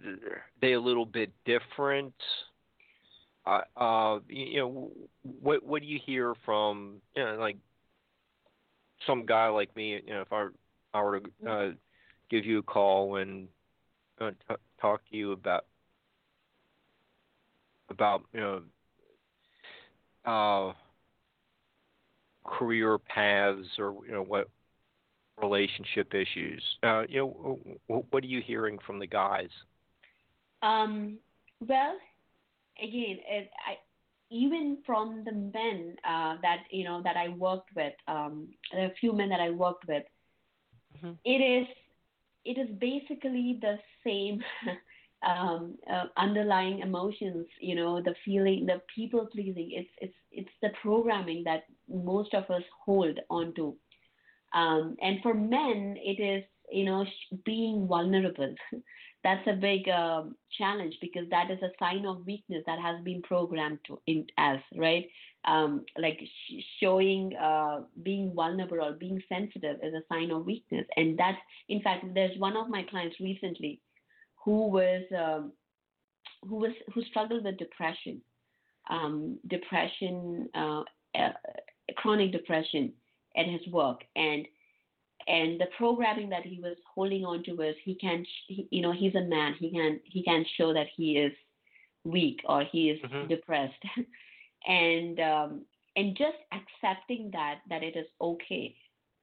they 0.61 0.73
a 0.73 0.79
little 0.79 1.05
bit 1.05 1.31
different? 1.45 2.15
Uh, 3.45 4.19
you 4.27 4.59
know, 4.59 4.91
what 5.41 5.63
what 5.63 5.81
do 5.81 5.87
you 5.87 5.99
hear 6.05 6.35
from 6.45 7.01
you 7.15 7.23
know, 7.23 7.35
like 7.39 7.57
some 9.07 9.25
guy 9.25 9.47
like 9.47 9.75
me? 9.75 10.01
You 10.05 10.13
know, 10.13 10.21
if 10.21 10.31
I 10.31 10.47
I 10.93 11.01
were 11.01 11.19
to 11.19 11.49
uh, 11.49 11.69
give 12.29 12.45
you 12.45 12.59
a 12.59 12.63
call 12.63 13.15
and 13.15 13.47
uh, 14.19 14.31
t- 14.31 14.55
talk 14.79 15.01
to 15.09 15.15
you 15.15 15.31
about 15.31 15.65
about 17.89 18.23
you 18.33 18.39
know 18.39 18.61
uh, 20.25 20.73
career 22.47 22.97
paths 22.97 23.67
or 23.77 23.95
you 24.05 24.11
know 24.11 24.23
what 24.23 24.49
relationship 25.41 26.13
issues. 26.13 26.63
Uh, 26.83 27.03
you 27.07 27.19
know, 27.19 27.59
what 27.87 28.23
are 28.23 28.27
you 28.27 28.41
hearing 28.41 28.77
from 28.85 28.99
the 28.99 29.07
guys? 29.07 29.49
Um, 30.61 31.17
well, 31.65 31.95
again, 32.81 33.18
it, 33.27 33.51
I, 33.68 33.77
even 34.31 34.77
from 34.85 35.23
the 35.26 35.31
men 35.31 35.95
uh, 36.07 36.35
that 36.41 36.64
you 36.72 36.84
know 36.84 37.01
that 37.03 37.18
I 37.18 37.30
worked 37.30 37.69
with, 37.76 37.93
um, 38.07 38.49
a 38.73 38.93
few 38.99 39.14
men 39.14 39.30
that 39.30 39.39
I 39.39 39.49
worked 39.49 39.88
with, 39.88 40.03
mm-hmm. 40.97 41.14
it 41.26 41.30
is 41.30 41.68
it 42.45 42.57
is 42.57 42.69
basically 42.80 43.60
the 43.61 43.77
same 44.06 44.41
um, 45.27 45.76
uh, 45.91 46.06
underlying 46.18 46.80
emotions. 46.80 47.47
You 47.60 47.76
know, 47.76 48.01
the 48.01 48.15
feeling, 48.23 48.65
the 48.65 48.81
people 48.95 49.27
pleasing. 49.31 49.72
It's 49.72 49.89
it's 50.01 50.15
it's 50.31 50.56
the 50.61 50.69
programming 50.81 51.43
that 51.45 51.64
most 51.89 52.34
of 52.34 52.49
us 52.49 52.64
hold 52.85 53.19
onto. 53.30 53.73
Um, 54.53 54.95
and 55.01 55.19
for 55.22 55.34
men, 55.34 55.95
it 55.97 56.22
is 56.22 56.43
you 56.72 56.85
know 56.85 57.06
being 57.45 57.88
vulnerable. 57.88 58.53
That's 59.23 59.45
a 59.47 59.53
big 59.53 59.89
uh, 59.89 60.23
challenge 60.57 60.95
because 61.01 61.29
that 61.29 61.51
is 61.51 61.59
a 61.61 61.71
sign 61.77 62.05
of 62.05 62.25
weakness 62.25 62.63
that 62.65 62.79
has 62.79 63.03
been 63.03 63.21
programmed 63.21 63.79
to 63.87 63.99
in 64.07 64.25
as 64.37 64.59
right. 64.75 65.07
Um, 65.45 65.85
like 65.97 66.19
sh- 66.21 66.63
showing 66.81 67.33
uh, 67.35 67.81
being 68.03 68.33
vulnerable 68.35 68.81
or 68.81 68.93
being 68.93 69.21
sensitive 69.29 69.77
is 69.81 69.93
a 69.93 70.03
sign 70.13 70.31
of 70.31 70.45
weakness, 70.45 70.85
and 70.97 71.17
that's 71.17 71.37
in 71.69 71.81
fact 71.81 72.05
there's 72.13 72.37
one 72.37 72.57
of 72.57 72.69
my 72.69 72.83
clients 72.89 73.15
recently 73.21 73.81
who 74.43 74.67
was 74.67 75.03
um, 75.17 75.53
who 76.47 76.55
was 76.55 76.71
who 76.93 77.01
struggled 77.03 77.45
with 77.45 77.57
depression, 77.57 78.21
um, 78.89 79.37
depression, 79.47 80.49
uh, 80.53 80.83
uh, 81.15 81.31
chronic 81.97 82.31
depression, 82.31 82.93
at 83.37 83.45
his 83.45 83.65
work. 83.71 84.01
And 84.15 84.47
and 85.30 85.61
the 85.61 85.68
programming 85.77 86.30
that 86.30 86.43
he 86.43 86.60
was 86.60 86.76
holding 86.93 87.23
on 87.23 87.43
to 87.43 87.53
was 87.53 87.76
he 87.85 87.95
can't 87.95 88.27
he, 88.47 88.68
you 88.72 88.81
know 88.81 88.91
he's 88.91 89.15
a 89.15 89.22
man. 89.22 89.53
He 89.60 89.72
can 89.72 89.99
he 90.03 90.23
can't 90.23 90.47
show 90.57 90.73
that 90.73 90.88
he 90.95 91.18
is 91.18 91.31
weak 92.03 92.39
or 92.45 92.64
he 92.64 92.89
is 92.89 92.99
mm-hmm. 93.01 93.27
depressed. 93.27 93.84
And 94.68 95.22
um, 95.22 95.61
and 95.95 96.18
just 96.18 96.35
accepting 96.51 97.30
that 97.31 97.60
that 97.69 97.81
it 97.81 97.95
is 97.95 98.07
okay 98.19 98.76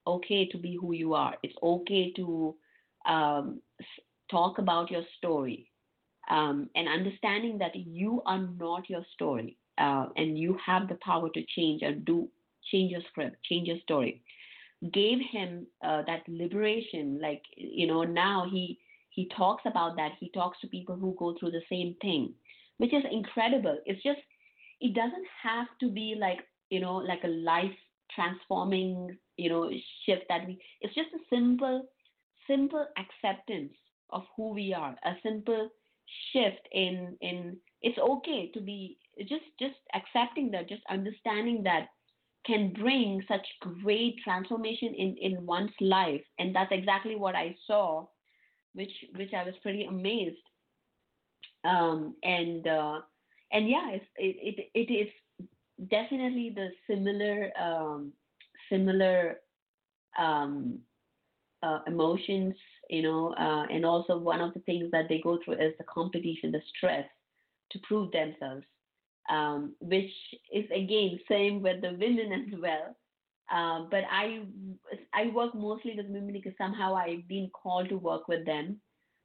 okay 0.07 0.47
to 0.49 0.57
be 0.57 0.79
who 0.81 0.95
you 0.95 1.13
are. 1.13 1.35
It's 1.43 1.55
okay 1.63 2.13
to 2.17 2.55
um, 3.07 3.61
talk 4.31 4.59
about 4.59 4.91
your 4.91 5.03
story 5.19 5.71
um, 6.31 6.71
and 6.75 6.89
understanding 6.89 7.59
that 7.59 7.77
you 7.77 8.23
are 8.25 8.47
not 8.59 8.89
your 8.89 9.05
story 9.13 9.59
uh, 9.79 10.07
and 10.17 10.39
you 10.39 10.59
have 10.65 10.89
the 10.89 10.99
power 11.05 11.29
to 11.31 11.43
change 11.55 11.83
and 11.83 12.05
do 12.05 12.29
change 12.71 12.93
your 12.93 13.03
script, 13.11 13.37
change 13.45 13.69
your 13.69 13.79
story, 13.81 14.23
gave 14.93 15.19
him 15.33 15.67
uh, 15.83 16.03
that 16.07 16.23
liberation. 16.29 17.19
Like 17.21 17.43
you 17.57 17.87
know, 17.87 18.03
now 18.03 18.47
he 18.51 18.79
he 19.11 19.29
talks 19.37 19.63
about 19.67 19.97
that. 19.97 20.13
He 20.21 20.31
talks 20.31 20.61
to 20.61 20.67
people 20.69 20.97
who 20.97 21.17
go 21.19 21.35
through 21.39 21.53
the 21.53 21.63
same 21.71 21.97
thing, 22.01 22.35
which 22.79 22.93
is 22.93 23.05
incredible. 23.11 23.79
It's 23.87 24.03
just 24.03 24.21
it 24.81 24.95
doesn't 24.95 25.27
have 25.43 25.67
to 25.81 25.91
be 25.91 26.17
like 26.19 26.41
you 26.71 26.81
know 26.81 26.97
like 26.97 27.25
a 27.25 27.29
life 27.29 27.77
transforming 28.15 29.17
you 29.37 29.49
know 29.49 29.71
shift 30.05 30.25
that 30.29 30.47
we. 30.47 30.61
It's 30.81 30.95
just 30.95 31.11
a 31.15 31.25
simple 31.35 31.87
simple 32.47 32.87
acceptance 32.99 33.73
of 34.11 34.23
who 34.37 34.53
we 34.53 34.73
are. 34.75 34.97
A 35.05 35.15
simple 35.23 35.71
shift 36.33 36.69
in 36.73 37.17
in 37.21 37.57
it's 37.83 37.99
okay 37.99 38.51
to 38.55 38.61
be 38.61 38.99
just 39.21 39.45
just 39.59 39.75
accepting 39.95 40.51
that 40.53 40.69
just 40.69 40.83
understanding 40.91 41.63
that 41.65 41.89
can 42.47 42.73
bring 42.73 43.23
such 43.29 43.47
great 43.61 44.17
transformation 44.25 44.95
in, 44.95 45.17
in 45.21 45.47
one's 45.47 45.73
life. 45.81 46.23
And 46.39 46.55
that's 46.55 46.73
exactly 46.73 47.17
what 47.17 47.35
I 47.35 47.57
saw, 47.67 48.07
which 48.75 48.93
which 49.17 49.35
I 49.35 49.45
was 49.45 49.55
pretty 49.63 49.85
amazed. 49.85 50.39
um, 51.65 52.15
and 52.23 52.67
uh, 52.67 53.01
and 53.53 53.69
yeah, 53.69 53.91
it, 53.91 54.03
it 54.17 54.71
it 54.75 54.93
is 54.93 55.09
definitely 55.91 56.53
the 56.55 56.69
similar 56.89 57.51
um, 57.61 58.13
similar 58.71 59.41
um, 60.19 60.79
uh, 61.63 61.81
emotions, 61.87 62.55
you 62.91 63.03
know, 63.03 63.35
uh, 63.35 63.67
and 63.73 63.85
also 63.85 64.17
one 64.19 64.41
of 64.41 64.55
the 64.55 64.61
things 64.61 64.91
that 64.93 65.07
they 65.09 65.21
go 65.21 65.39
through 65.45 65.55
is 65.55 65.75
the 65.79 65.85
competition, 65.85 66.53
the 66.53 66.63
stress 66.77 67.07
to 67.71 67.79
prove 67.81 68.13
themselves, 68.13 68.65
um, 69.29 69.75
which 69.81 70.11
is 70.53 70.65
again 70.71 71.19
same 71.29 71.63
with 71.63 71.81
the 71.83 71.93
women 71.93 72.33
as 72.33 72.61
well. 72.61 72.97
Uh, 73.53 73.85
but 73.91 74.05
I 74.11 74.43
I 75.15 75.29
work 75.29 75.55
mostly 75.55 75.95
with 75.97 76.07
women 76.07 76.33
because 76.33 76.53
somehow 76.59 76.95
I've 76.95 77.29
been 77.29 77.51
called 77.51 77.89
to 77.91 77.97
work 77.97 78.29
with 78.29 78.45
them. 78.47 78.81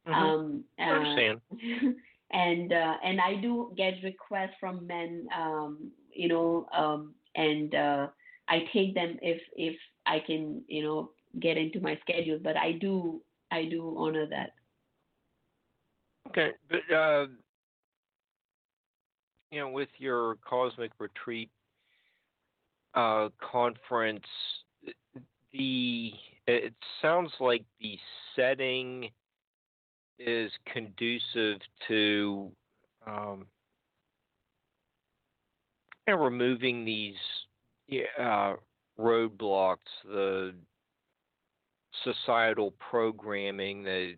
Mhm. 0.06 0.34
Um, 0.34 0.64
I 0.78 0.91
understand. 0.95 1.41
and 2.32 2.72
uh, 2.73 2.95
and 3.03 3.19
I 3.22 3.36
do 3.41 3.73
get 3.78 3.95
requests 4.03 4.56
from 4.60 4.88
men, 4.88 5.28
um, 5.36 5.91
you 6.14 6.28
know, 6.28 6.68
um, 6.73 7.15
and 7.36 7.73
uh, 7.73 8.07
I 8.48 8.60
take 8.73 8.94
them 8.95 9.18
if 9.22 9.41
if 9.56 9.76
I 10.06 10.19
can, 10.26 10.64
you 10.68 10.84
know, 10.84 11.11
get 11.40 11.57
into 11.57 11.80
my 11.82 11.98
schedule. 12.02 12.40
But 12.41 12.57
I 12.57 12.73
do 12.73 13.22
I 13.52 13.65
do 13.65 13.95
honor 13.98 14.26
that. 14.30 14.52
Okay, 16.28 16.52
but 16.69 16.91
uh, 16.94 17.28
you 19.52 19.60
know, 19.60 19.69
with 19.69 19.90
your 19.98 20.36
cosmic 20.48 20.91
retreat 20.99 21.49
uh, 22.95 23.30
conference, 23.40 24.26
the 25.53 26.11
it 26.48 26.73
sounds 27.02 27.32
like 27.40 27.64
the 27.80 27.98
setting 28.36 29.10
is 30.18 30.52
conducive 30.72 31.60
to 31.88 32.52
um, 33.06 33.45
removing 36.07 36.86
these 36.86 37.15
uh, 38.19 38.53
roadblocks, 38.99 39.78
the 40.06 40.53
societal 42.03 42.73
programming 42.80 43.84
that 43.84 44.14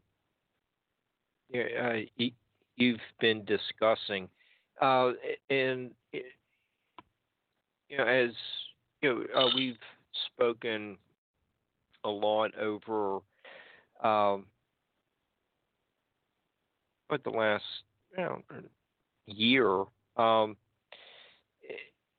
uh, 1.56 2.24
you've 2.78 3.00
been 3.20 3.44
discussing, 3.46 4.28
uh, 4.82 5.12
and 5.50 5.92
you 7.90 7.98
know, 7.98 8.06
as 8.06 8.32
you 9.02 9.28
know, 9.36 9.42
uh, 9.42 9.50
we've 9.56 9.78
spoken 10.34 10.98
a 12.04 12.10
lot 12.10 12.52
over 12.58 13.20
um, 14.04 14.46
what 17.08 17.24
the 17.24 17.30
last 17.30 17.64
you 18.18 18.24
know, 18.24 18.42
year. 19.28 19.84
Um, 20.18 20.58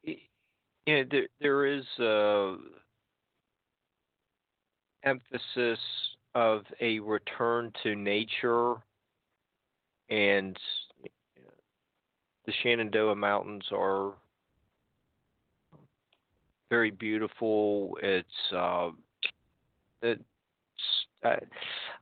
it, 0.04 0.18
you 0.86 0.96
know, 0.96 1.04
there, 1.10 1.28
there 1.40 1.66
is 1.66 1.84
a 1.98 2.56
emphasis 5.04 5.78
of 6.34 6.62
a 6.80 6.98
return 7.00 7.72
to 7.82 7.94
nature 7.94 8.74
and 10.10 10.56
the 12.46 12.52
Shenandoah 12.62 13.16
Mountains 13.16 13.64
are 13.72 14.12
very 16.70 16.90
beautiful. 16.90 17.96
It's 18.02 18.52
uh, 18.54 18.90
it's 20.02 20.22
uh, 21.24 21.36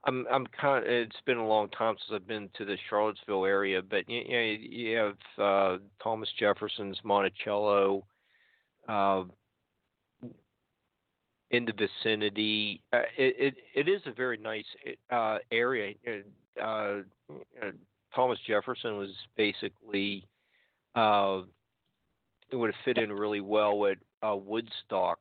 I'm 0.05 0.27
I'm 0.33 0.47
kind. 0.49 0.85
Of, 0.85 0.91
it's 0.91 1.21
been 1.27 1.39
a 1.39 1.47
long 1.47 1.69
time 1.71 1.95
since 1.99 2.17
I've 2.17 2.27
been 2.27 2.49
to 2.57 2.65
the 2.65 2.77
Charlottesville 2.89 3.45
area, 3.45 3.83
but 3.83 4.09
you, 4.09 4.23
you, 4.27 4.39
you 4.39 4.97
have 4.97 5.17
uh, 5.39 5.79
Thomas 6.03 6.29
Jefferson's 6.39 6.99
Monticello. 7.05 8.05
Uh, 8.89 9.25
in 11.53 11.67
the 11.67 11.73
vicinity, 11.73 12.83
uh, 12.95 13.03
it, 13.17 13.55
it 13.75 13.87
it 13.87 13.89
is 13.89 14.01
a 14.07 14.13
very 14.13 14.39
nice 14.39 14.65
uh, 15.11 15.37
area. 15.53 15.93
Uh, 16.61 17.01
Thomas 18.15 18.39
Jefferson 18.47 18.97
was 18.97 19.11
basically 19.37 20.27
uh, 20.95 21.43
it 22.51 22.57
would 22.57 22.73
have 22.75 22.85
fit 22.85 22.99
in 22.99 23.13
really 23.13 23.41
well 23.41 23.79
with 23.79 23.99
uh, 24.23 24.37
Woodstock. 24.37 25.19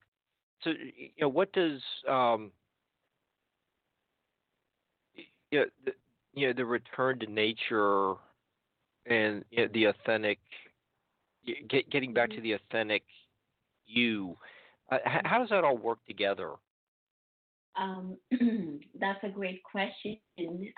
So, 0.64 0.72
you 0.72 1.10
know, 1.22 1.30
what 1.30 1.52
does 1.54 1.82
um, 2.10 2.52
you 5.52 5.60
know, 5.60 5.66
the, 5.86 5.92
you 6.34 6.48
know, 6.48 6.54
the 6.54 6.66
return 6.66 7.20
to 7.20 7.26
nature 7.28 8.14
and 9.06 9.44
you 9.52 9.64
know, 9.66 9.68
the 9.74 9.86
authentic, 9.86 10.40
get, 11.70 11.90
getting 11.90 12.14
back 12.14 12.30
to 12.32 12.36
Mm-hmm. 12.36 12.44
the 12.44 12.54
authentic 12.54 13.04
you. 13.86 14.38
Uh, 14.92 14.98
how 15.06 15.40
does 15.40 15.50
that 15.50 15.64
all 15.64 15.78
work 15.78 16.00
together? 16.06 16.52
Um, 17.76 18.18
that's 19.00 19.24
a 19.24 19.30
great 19.30 19.64
question. 19.64 20.18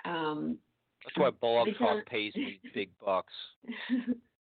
Um, 0.04 0.58
That's 1.04 1.18
why 1.18 1.30
Bullock 1.30 1.66
because- 1.66 2.02
pays 2.06 2.34
me 2.36 2.60
big 2.74 2.90
bucks. 3.04 3.32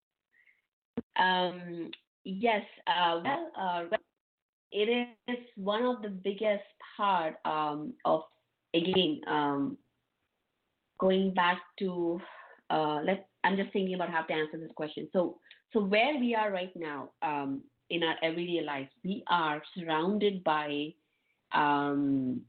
um, 1.17 1.91
yes, 2.23 2.63
uh, 2.87 3.19
well, 3.23 3.51
uh, 3.59 3.97
it 4.71 5.07
is 5.27 5.37
one 5.55 5.83
of 5.85 6.01
the 6.01 6.09
biggest 6.09 6.63
part 6.97 7.35
um, 7.45 7.93
of 8.05 8.21
again 8.73 9.21
um, 9.27 9.77
going 10.99 11.33
back 11.33 11.59
to 11.79 12.19
uh, 12.69 12.99
let 13.03 13.27
I'm 13.43 13.57
just 13.57 13.71
thinking 13.73 13.95
about 13.95 14.09
how 14.09 14.21
to 14.21 14.33
answer 14.33 14.57
this 14.57 14.71
question. 14.75 15.07
So 15.13 15.37
so 15.71 15.81
where 15.83 16.17
we 16.17 16.35
are 16.35 16.51
right 16.51 16.71
now 16.75 17.09
um, 17.21 17.61
in 17.89 18.03
our 18.03 18.15
everyday 18.23 18.63
life, 18.65 18.89
we 19.03 19.23
are 19.27 19.61
surrounded 19.77 20.43
by 20.43 20.93
um, 21.51 22.41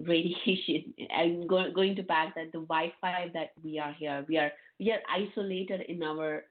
radiation. 0.00 0.94
I'm 1.14 1.46
go- 1.46 1.72
going 1.72 1.96
to 1.96 2.02
back 2.02 2.34
that 2.34 2.52
the 2.52 2.60
Wi-Fi 2.60 3.30
that 3.34 3.50
we 3.62 3.78
are 3.78 3.92
here, 3.92 4.24
we 4.28 4.38
are 4.38 4.52
we 4.78 4.90
are 4.90 5.00
isolated 5.10 5.82
in 5.88 6.02
our 6.02 6.44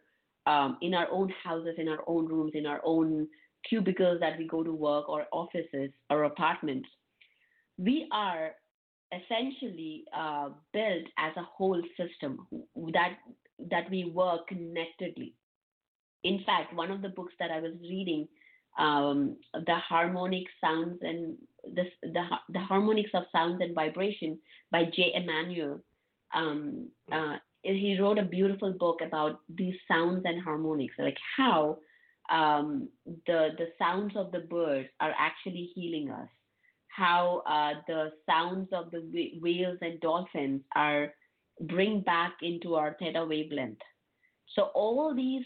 um, 0.46 0.78
in 0.82 0.94
our 0.94 1.08
own 1.12 1.32
houses, 1.44 1.76
in 1.78 1.88
our 1.88 2.04
own 2.08 2.28
rooms, 2.28 2.52
in 2.56 2.66
our 2.66 2.82
own 2.84 3.28
cubicles 3.68 4.20
that 4.20 4.38
we 4.38 4.48
go 4.48 4.64
to 4.64 4.72
work 4.72 5.10
or 5.10 5.26
offices 5.32 5.90
or 6.10 6.24
apartments. 6.24 6.88
We 7.78 8.08
are 8.12 8.52
essentially 9.12 10.06
uh, 10.16 10.50
built 10.74 11.06
as 11.18 11.34
a 11.38 11.44
whole 11.44 11.82
system 11.98 12.48
that 12.94 13.18
that 13.70 13.90
we 13.90 14.06
work 14.06 14.48
connectedly. 14.48 15.34
In 16.24 16.44
fact, 16.46 16.74
one 16.76 16.92
of 16.92 17.02
the 17.02 17.10
books 17.10 17.34
that 17.40 17.52
I 17.52 17.60
was 17.60 17.74
reading, 17.82 18.28
um, 18.78 19.38
the 19.54 19.76
harmonic 19.76 20.44
sounds 20.60 21.00
and 21.02 21.38
the, 21.64 21.84
the 22.02 22.24
the 22.50 22.60
harmonics 22.60 23.12
of 23.14 23.24
sounds 23.32 23.62
and 23.62 23.74
vibration 23.74 24.40
by 24.72 24.86
J. 24.86 25.14
Emanuel. 25.16 25.82
Um, 26.34 26.90
uh, 27.12 27.38
he 27.66 28.00
wrote 28.00 28.20
a 28.20 28.24
beautiful 28.24 28.72
book 28.74 29.00
about 29.02 29.42
these 29.50 29.76
sounds 29.88 30.24
and 30.26 30.42
harmonics, 30.42 30.96
like 31.00 31.18
how 31.38 31.80
um, 32.30 32.90
the 33.28 33.50
the 33.58 33.68
sounds 33.78 34.14
of 34.16 34.32
the 34.32 34.40
birds 34.40 34.90
are 35.00 35.14
actually 35.18 35.72
healing 35.76 36.10
us, 36.12 36.30
how 36.88 37.44
uh, 37.48 37.82
the 37.88 38.12
sounds 38.26 38.70
of 38.72 38.92
the 38.92 39.02
wh- 39.12 39.42
whales 39.42 39.78
and 39.82 40.00
dolphins 40.00 40.62
are 40.76 41.14
bring 41.62 42.02
back 42.02 42.34
into 42.42 42.76
our 42.76 42.96
theta 43.00 43.26
wavelength. 43.26 43.80
So 44.56 44.64
all 44.74 45.14
these 45.16 45.46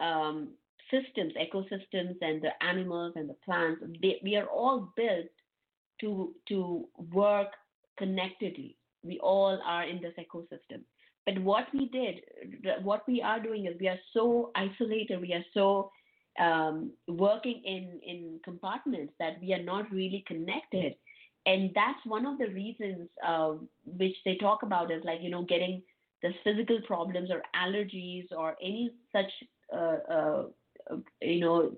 um, 0.00 0.50
systems, 0.90 1.32
ecosystems, 1.34 2.16
and 2.20 2.42
the 2.42 2.52
animals 2.62 3.14
and 3.16 3.28
the 3.28 3.36
plants, 3.44 3.82
they, 4.02 4.20
we 4.22 4.36
are 4.36 4.46
all 4.46 4.92
built 4.96 5.26
to 6.00 6.34
to 6.48 6.88
work 7.12 7.48
connectedly. 7.98 8.76
We 9.02 9.18
all 9.20 9.60
are 9.64 9.84
in 9.84 10.00
this 10.00 10.14
ecosystem. 10.18 10.82
But 11.28 11.42
what 11.42 11.66
we 11.74 11.90
did, 11.90 12.22
what 12.82 13.06
we 13.06 13.20
are 13.20 13.38
doing 13.38 13.66
is 13.66 13.74
we 13.78 13.88
are 13.88 13.98
so 14.14 14.50
isolated, 14.54 15.20
we 15.20 15.34
are 15.34 15.44
so 15.52 15.90
um, 16.40 16.90
working 17.06 17.60
in, 17.66 18.00
in 18.02 18.40
compartments 18.42 19.12
that 19.18 19.34
we 19.42 19.52
are 19.52 19.62
not 19.62 19.90
really 19.92 20.24
connected. 20.26 20.94
And 21.44 21.70
that's 21.74 21.98
one 22.06 22.24
of 22.24 22.38
the 22.38 22.46
reasons 22.46 23.10
uh, 23.26 23.54
which 23.84 24.16
they 24.24 24.36
talk 24.36 24.62
about 24.62 24.90
is 24.90 25.02
like, 25.04 25.18
you 25.20 25.28
know, 25.28 25.42
getting 25.42 25.82
the 26.22 26.30
physical 26.44 26.80
problems 26.86 27.30
or 27.30 27.42
allergies 27.54 28.26
or 28.34 28.56
any 28.62 28.90
such, 29.12 29.30
uh, 29.74 29.96
uh, 30.10 30.42
you 31.20 31.40
know, 31.40 31.74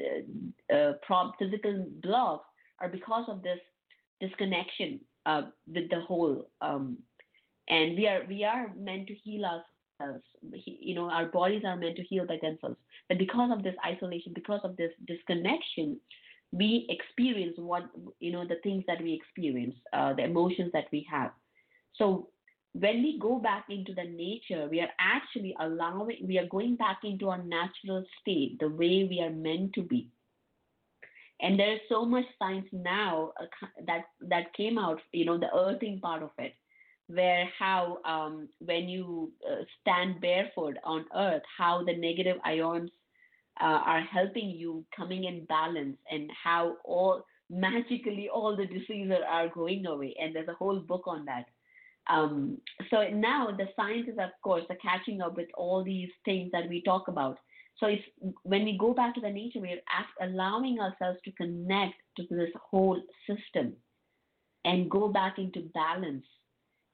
uh, 0.73 0.93
prob- 1.03 1.35
physical 1.41 1.87
blocks 2.05 2.47
are 2.79 2.89
because 2.89 3.25
of 3.29 3.43
this 3.43 3.59
disconnection 4.21 5.01
uh, 5.27 5.43
with 5.67 5.91
the 5.91 6.01
whole. 6.07 6.47
Um, 6.61 6.99
and 7.71 7.97
we 7.97 8.07
are 8.07 8.23
we 8.29 8.45
are 8.45 8.73
meant 8.77 9.07
to 9.09 9.15
heal 9.15 9.45
ourselves. 9.45 10.25
You 10.65 10.95
know, 10.95 11.11
our 11.11 11.27
bodies 11.27 11.63
are 11.65 11.77
meant 11.77 11.97
to 11.97 12.03
heal 12.03 12.27
by 12.27 12.39
themselves. 12.43 12.77
But 13.09 13.19
because 13.19 13.51
of 13.53 13.63
this 13.63 13.77
isolation, 13.87 14.33
because 14.35 14.61
of 14.65 14.77
this 14.77 14.93
disconnection, 15.07 16.01
we 16.53 16.87
experience 16.91 17.55
what 17.57 17.85
you 18.19 18.33
know 18.33 18.47
the 18.47 18.61
things 18.63 18.85
that 18.87 19.01
we 19.01 19.15
experience, 19.15 19.77
uh, 19.93 20.13
the 20.15 20.25
emotions 20.25 20.71
that 20.73 20.87
we 20.93 21.07
have. 21.11 21.31
So 21.95 22.29
when 22.73 23.03
we 23.03 23.19
go 23.19 23.39
back 23.39 23.65
into 23.69 23.95
the 23.95 24.05
nature, 24.05 24.69
we 24.71 24.81
are 24.81 24.91
actually 25.01 25.55
allowing, 25.61 26.19
we 26.27 26.39
are 26.39 26.47
going 26.47 26.77
back 26.77 27.01
into 27.03 27.29
our 27.29 27.43
natural 27.43 28.05
state, 28.21 28.59
the 28.61 28.69
way 28.69 29.07
we 29.11 29.21
are 29.21 29.31
meant 29.31 29.73
to 29.75 29.83
be. 29.83 30.09
And 31.41 31.59
there's 31.59 31.81
so 31.89 32.05
much 32.05 32.27
science 32.39 32.69
now 32.73 33.33
uh, 33.41 33.67
that 33.87 34.05
that 34.29 34.55
came 34.55 34.79
out, 34.79 35.01
you 35.13 35.25
know, 35.25 35.39
the 35.39 35.55
earthing 35.55 36.01
part 36.01 36.23
of 36.23 36.31
it, 36.39 36.55
where 37.13 37.49
how 37.59 37.99
um, 38.05 38.49
when 38.61 38.89
you 38.89 39.33
uh, 39.49 39.63
stand 39.81 40.21
barefoot 40.21 40.77
on 40.85 41.05
earth, 41.15 41.43
how 41.57 41.85
the 41.85 41.97
negative 41.97 42.37
ions 42.45 42.91
uh, 43.61 43.81
are 43.85 44.03
helping 44.03 44.51
you 44.51 44.85
coming 44.97 45.25
in 45.25 45.45
balance, 45.47 45.97
and 46.11 46.31
how 46.43 46.77
all 46.85 47.25
magically 47.51 48.29
all 48.33 48.57
the 48.57 48.67
diseases 48.67 49.19
are 49.29 49.49
going 49.49 49.87
away. 49.87 50.15
And 50.21 50.35
there's 50.35 50.49
a 50.49 50.55
whole 50.55 50.81
book 50.81 51.03
on 51.07 51.25
that. 51.25 51.47
Um, 52.09 52.59
so 52.91 53.09
now 53.09 53.49
the 53.57 53.69
scientists, 53.77 54.19
of 54.19 54.31
course, 54.43 54.65
are 54.71 54.77
catching 54.77 55.21
up 55.21 55.37
with 55.37 55.49
all 55.55 55.85
these 55.85 56.11
things 56.25 56.51
that 56.53 56.69
we 56.69 56.83
talk 56.83 57.09
about. 57.09 57.39
So 57.79 57.87
if 57.87 58.01
when 58.43 58.65
we 58.65 58.77
go 58.79 58.93
back 58.93 59.15
to 59.15 59.21
the 59.21 59.31
nature, 59.31 59.61
we're 59.61 59.81
allowing 60.21 60.79
ourselves 60.81 61.19
to 61.25 61.33
connect 61.33 61.95
to 62.17 62.27
this 62.31 62.51
whole 62.71 63.01
system 63.27 63.75
and 64.65 64.91
go 64.91 65.09
back 65.09 65.39
into 65.39 65.71
balance. 65.73 66.25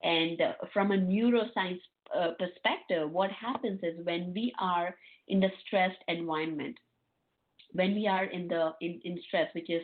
And 0.07 0.41
uh, 0.41 0.53
from 0.73 0.93
a 0.93 0.97
neuroscience 0.97 1.81
uh, 2.17 2.31
perspective, 2.39 3.11
what 3.11 3.31
happens 3.33 3.81
is 3.83 3.95
when 4.05 4.33
we 4.33 4.53
are 4.61 4.95
in 5.29 5.41
the 5.41 5.51
stressed 5.67 5.99
environment, 6.07 6.77
when 7.73 7.95
we 7.95 8.07
are 8.07 8.25
in 8.25 8.47
the 8.47 8.71
in, 8.81 9.01
in 9.05 9.19
stress, 9.27 9.49
which 9.55 9.69
is 9.69 9.83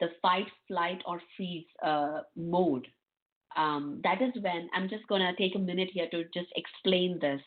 the 0.00 0.08
fight, 0.20 0.48
flight, 0.66 1.00
or 1.06 1.20
freeze 1.36 1.66
uh, 1.84 2.22
mode, 2.36 2.88
um, 3.56 4.00
that 4.02 4.20
is 4.20 4.32
when 4.42 4.68
I'm 4.74 4.88
just 4.88 5.06
going 5.06 5.22
to 5.22 5.32
take 5.36 5.54
a 5.54 5.60
minute 5.60 5.90
here 5.92 6.08
to 6.10 6.24
just 6.34 6.52
explain 6.56 7.20
this. 7.20 7.40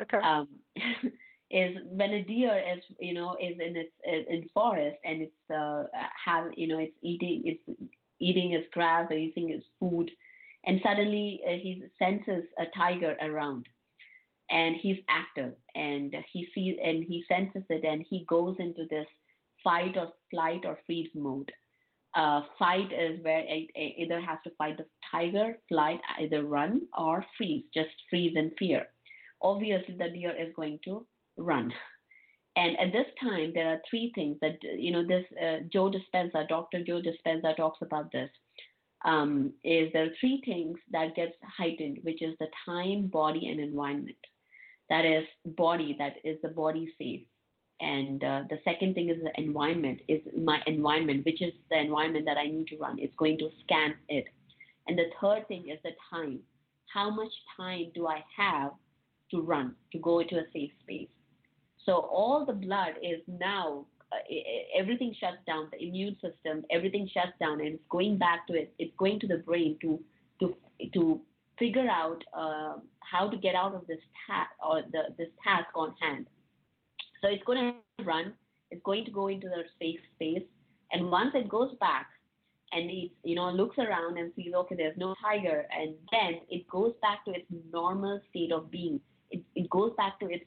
Okay. 0.00 0.18
Um, 0.18 0.48
is 1.52 1.76
when 1.90 2.10
a 2.10 2.22
deer 2.22 2.62
is 2.74 2.82
you 3.00 3.14
know 3.14 3.36
is 3.40 3.56
in 3.64 3.76
its 3.76 3.92
in 4.04 4.48
forest 4.54 4.96
and 5.04 5.22
it's 5.22 5.50
uh, 5.54 5.84
have 6.24 6.46
you 6.56 6.66
know 6.68 6.78
it's 6.78 6.96
eating 7.02 7.42
it's 7.44 7.80
eating 8.20 8.52
its 8.52 8.66
grass 8.72 9.06
or 9.10 9.16
eating 9.16 9.50
its 9.50 9.64
food, 9.78 10.10
and 10.66 10.80
suddenly 10.82 11.40
uh, 11.46 11.52
he 11.52 11.82
senses 11.98 12.44
a 12.58 12.64
tiger 12.76 13.16
around, 13.22 13.66
and 14.50 14.76
he's 14.80 14.98
active 15.08 15.54
and 15.74 16.14
he 16.32 16.48
sees 16.54 16.76
and 16.82 17.04
he 17.04 17.24
senses 17.28 17.62
it 17.70 17.84
and 17.84 18.04
he 18.08 18.24
goes 18.28 18.56
into 18.58 18.86
this 18.90 19.06
fight 19.62 19.96
or 19.96 20.08
flight 20.30 20.62
or 20.64 20.78
freeze 20.86 21.10
mode 21.14 21.50
uh, 22.16 22.42
fight 22.58 22.92
is 22.92 23.22
where 23.22 23.40
it, 23.40 23.68
it 23.74 23.94
either 23.98 24.20
has 24.20 24.38
to 24.44 24.50
fight 24.58 24.76
the 24.76 24.86
tiger, 25.10 25.58
flight, 25.68 26.00
either 26.18 26.44
run 26.44 26.82
or 26.98 27.24
freeze, 27.36 27.64
just 27.72 27.90
freeze 28.08 28.32
in 28.36 28.50
fear. 28.58 28.86
Obviously, 29.42 29.96
the 29.96 30.10
deer 30.10 30.34
is 30.38 30.52
going 30.56 30.78
to 30.84 31.06
run. 31.36 31.72
And 32.56 32.76
at 32.78 32.92
this 32.92 33.06
time, 33.22 33.52
there 33.54 33.68
are 33.68 33.80
three 33.88 34.10
things 34.14 34.36
that, 34.42 34.58
you 34.62 34.92
know, 34.92 35.06
this 35.06 35.24
uh, 35.40 35.58
Joe 35.72 35.90
Dispenza, 35.90 36.48
Dr. 36.48 36.82
Joe 36.84 37.00
Dispenza 37.00 37.56
talks 37.56 37.78
about 37.80 38.10
this. 38.12 38.28
Um, 39.04 39.52
is 39.64 39.90
there 39.92 40.04
are 40.04 40.14
three 40.20 40.42
things 40.44 40.78
that 40.92 41.14
gets 41.16 41.34
heightened, 41.56 41.98
which 42.02 42.22
is 42.22 42.36
the 42.38 42.48
time, 42.66 43.06
body, 43.06 43.48
and 43.48 43.60
environment. 43.60 44.16
That 44.88 45.04
is 45.04 45.24
body, 45.44 45.96
that 45.98 46.16
is 46.24 46.36
the 46.42 46.48
body 46.48 46.92
safe 46.98 47.22
and 47.80 48.22
uh, 48.22 48.42
the 48.50 48.58
second 48.64 48.94
thing 48.94 49.08
is 49.08 49.16
the 49.22 49.42
environment 49.42 50.00
is 50.06 50.20
my 50.36 50.60
environment 50.66 51.24
which 51.24 51.40
is 51.40 51.52
the 51.70 51.78
environment 51.78 52.26
that 52.26 52.36
i 52.36 52.44
need 52.44 52.66
to 52.68 52.76
run. 52.76 52.98
It's 52.98 53.14
going 53.16 53.38
to 53.38 53.48
scan 53.64 53.94
it. 54.08 54.26
And 54.86 54.98
the 54.98 55.06
third 55.20 55.48
thing 55.48 55.68
is 55.70 55.78
the 55.82 55.92
time. 56.10 56.40
How 56.92 57.10
much 57.10 57.32
time 57.56 57.90
do 57.94 58.06
i 58.06 58.22
have 58.36 58.72
to 59.30 59.40
run 59.40 59.74
to 59.92 59.98
go 59.98 60.20
into 60.20 60.36
a 60.36 60.44
safe 60.52 60.72
space? 60.82 61.08
So 61.86 61.92
all 61.94 62.44
the 62.44 62.52
blood 62.52 62.94
is 63.02 63.20
now 63.26 63.86
everything 64.76 65.14
shuts 65.20 65.38
down 65.46 65.68
the 65.72 65.82
immune 65.82 66.16
system 66.20 66.64
everything 66.70 67.08
shuts 67.12 67.32
down 67.38 67.60
and 67.60 67.74
it's 67.74 67.84
going 67.88 68.18
back 68.18 68.46
to 68.46 68.54
it 68.54 68.72
it's 68.78 68.94
going 68.98 69.20
to 69.20 69.26
the 69.26 69.38
brain 69.38 69.76
to 69.80 69.98
to 70.40 70.54
to 70.92 71.20
figure 71.58 71.88
out 71.88 72.24
uh, 72.32 72.76
how 73.00 73.28
to 73.28 73.36
get 73.36 73.54
out 73.54 73.74
of 73.74 73.86
this 73.86 74.00
task 74.26 74.50
or 74.66 74.82
the, 74.92 75.02
this 75.18 75.28
task 75.44 75.68
on 75.74 75.94
hand 76.00 76.26
so 77.20 77.28
it's 77.28 77.44
going 77.44 77.74
to 77.98 78.04
run, 78.04 78.32
it's 78.70 78.82
going 78.84 79.04
to 79.04 79.10
go 79.10 79.28
into 79.28 79.48
the 79.48 79.64
safe 79.78 80.00
space, 80.14 80.46
and 80.92 81.10
once 81.10 81.32
it 81.34 81.48
goes 81.48 81.74
back 81.80 82.06
and 82.72 82.88
it 82.88 83.10
you 83.24 83.34
know 83.34 83.50
looks 83.50 83.78
around 83.78 84.16
and 84.16 84.32
sees 84.36 84.54
okay 84.54 84.76
there's 84.76 84.96
no 84.96 85.14
tiger, 85.22 85.66
and 85.76 85.94
then 86.10 86.40
it 86.48 86.66
goes 86.68 86.94
back 87.02 87.24
to 87.24 87.32
its 87.32 87.46
normal 87.72 88.20
state 88.30 88.52
of 88.52 88.70
being. 88.70 89.00
It 89.30 89.42
it 89.54 89.68
goes 89.70 89.92
back 89.96 90.18
to 90.20 90.26
its 90.30 90.44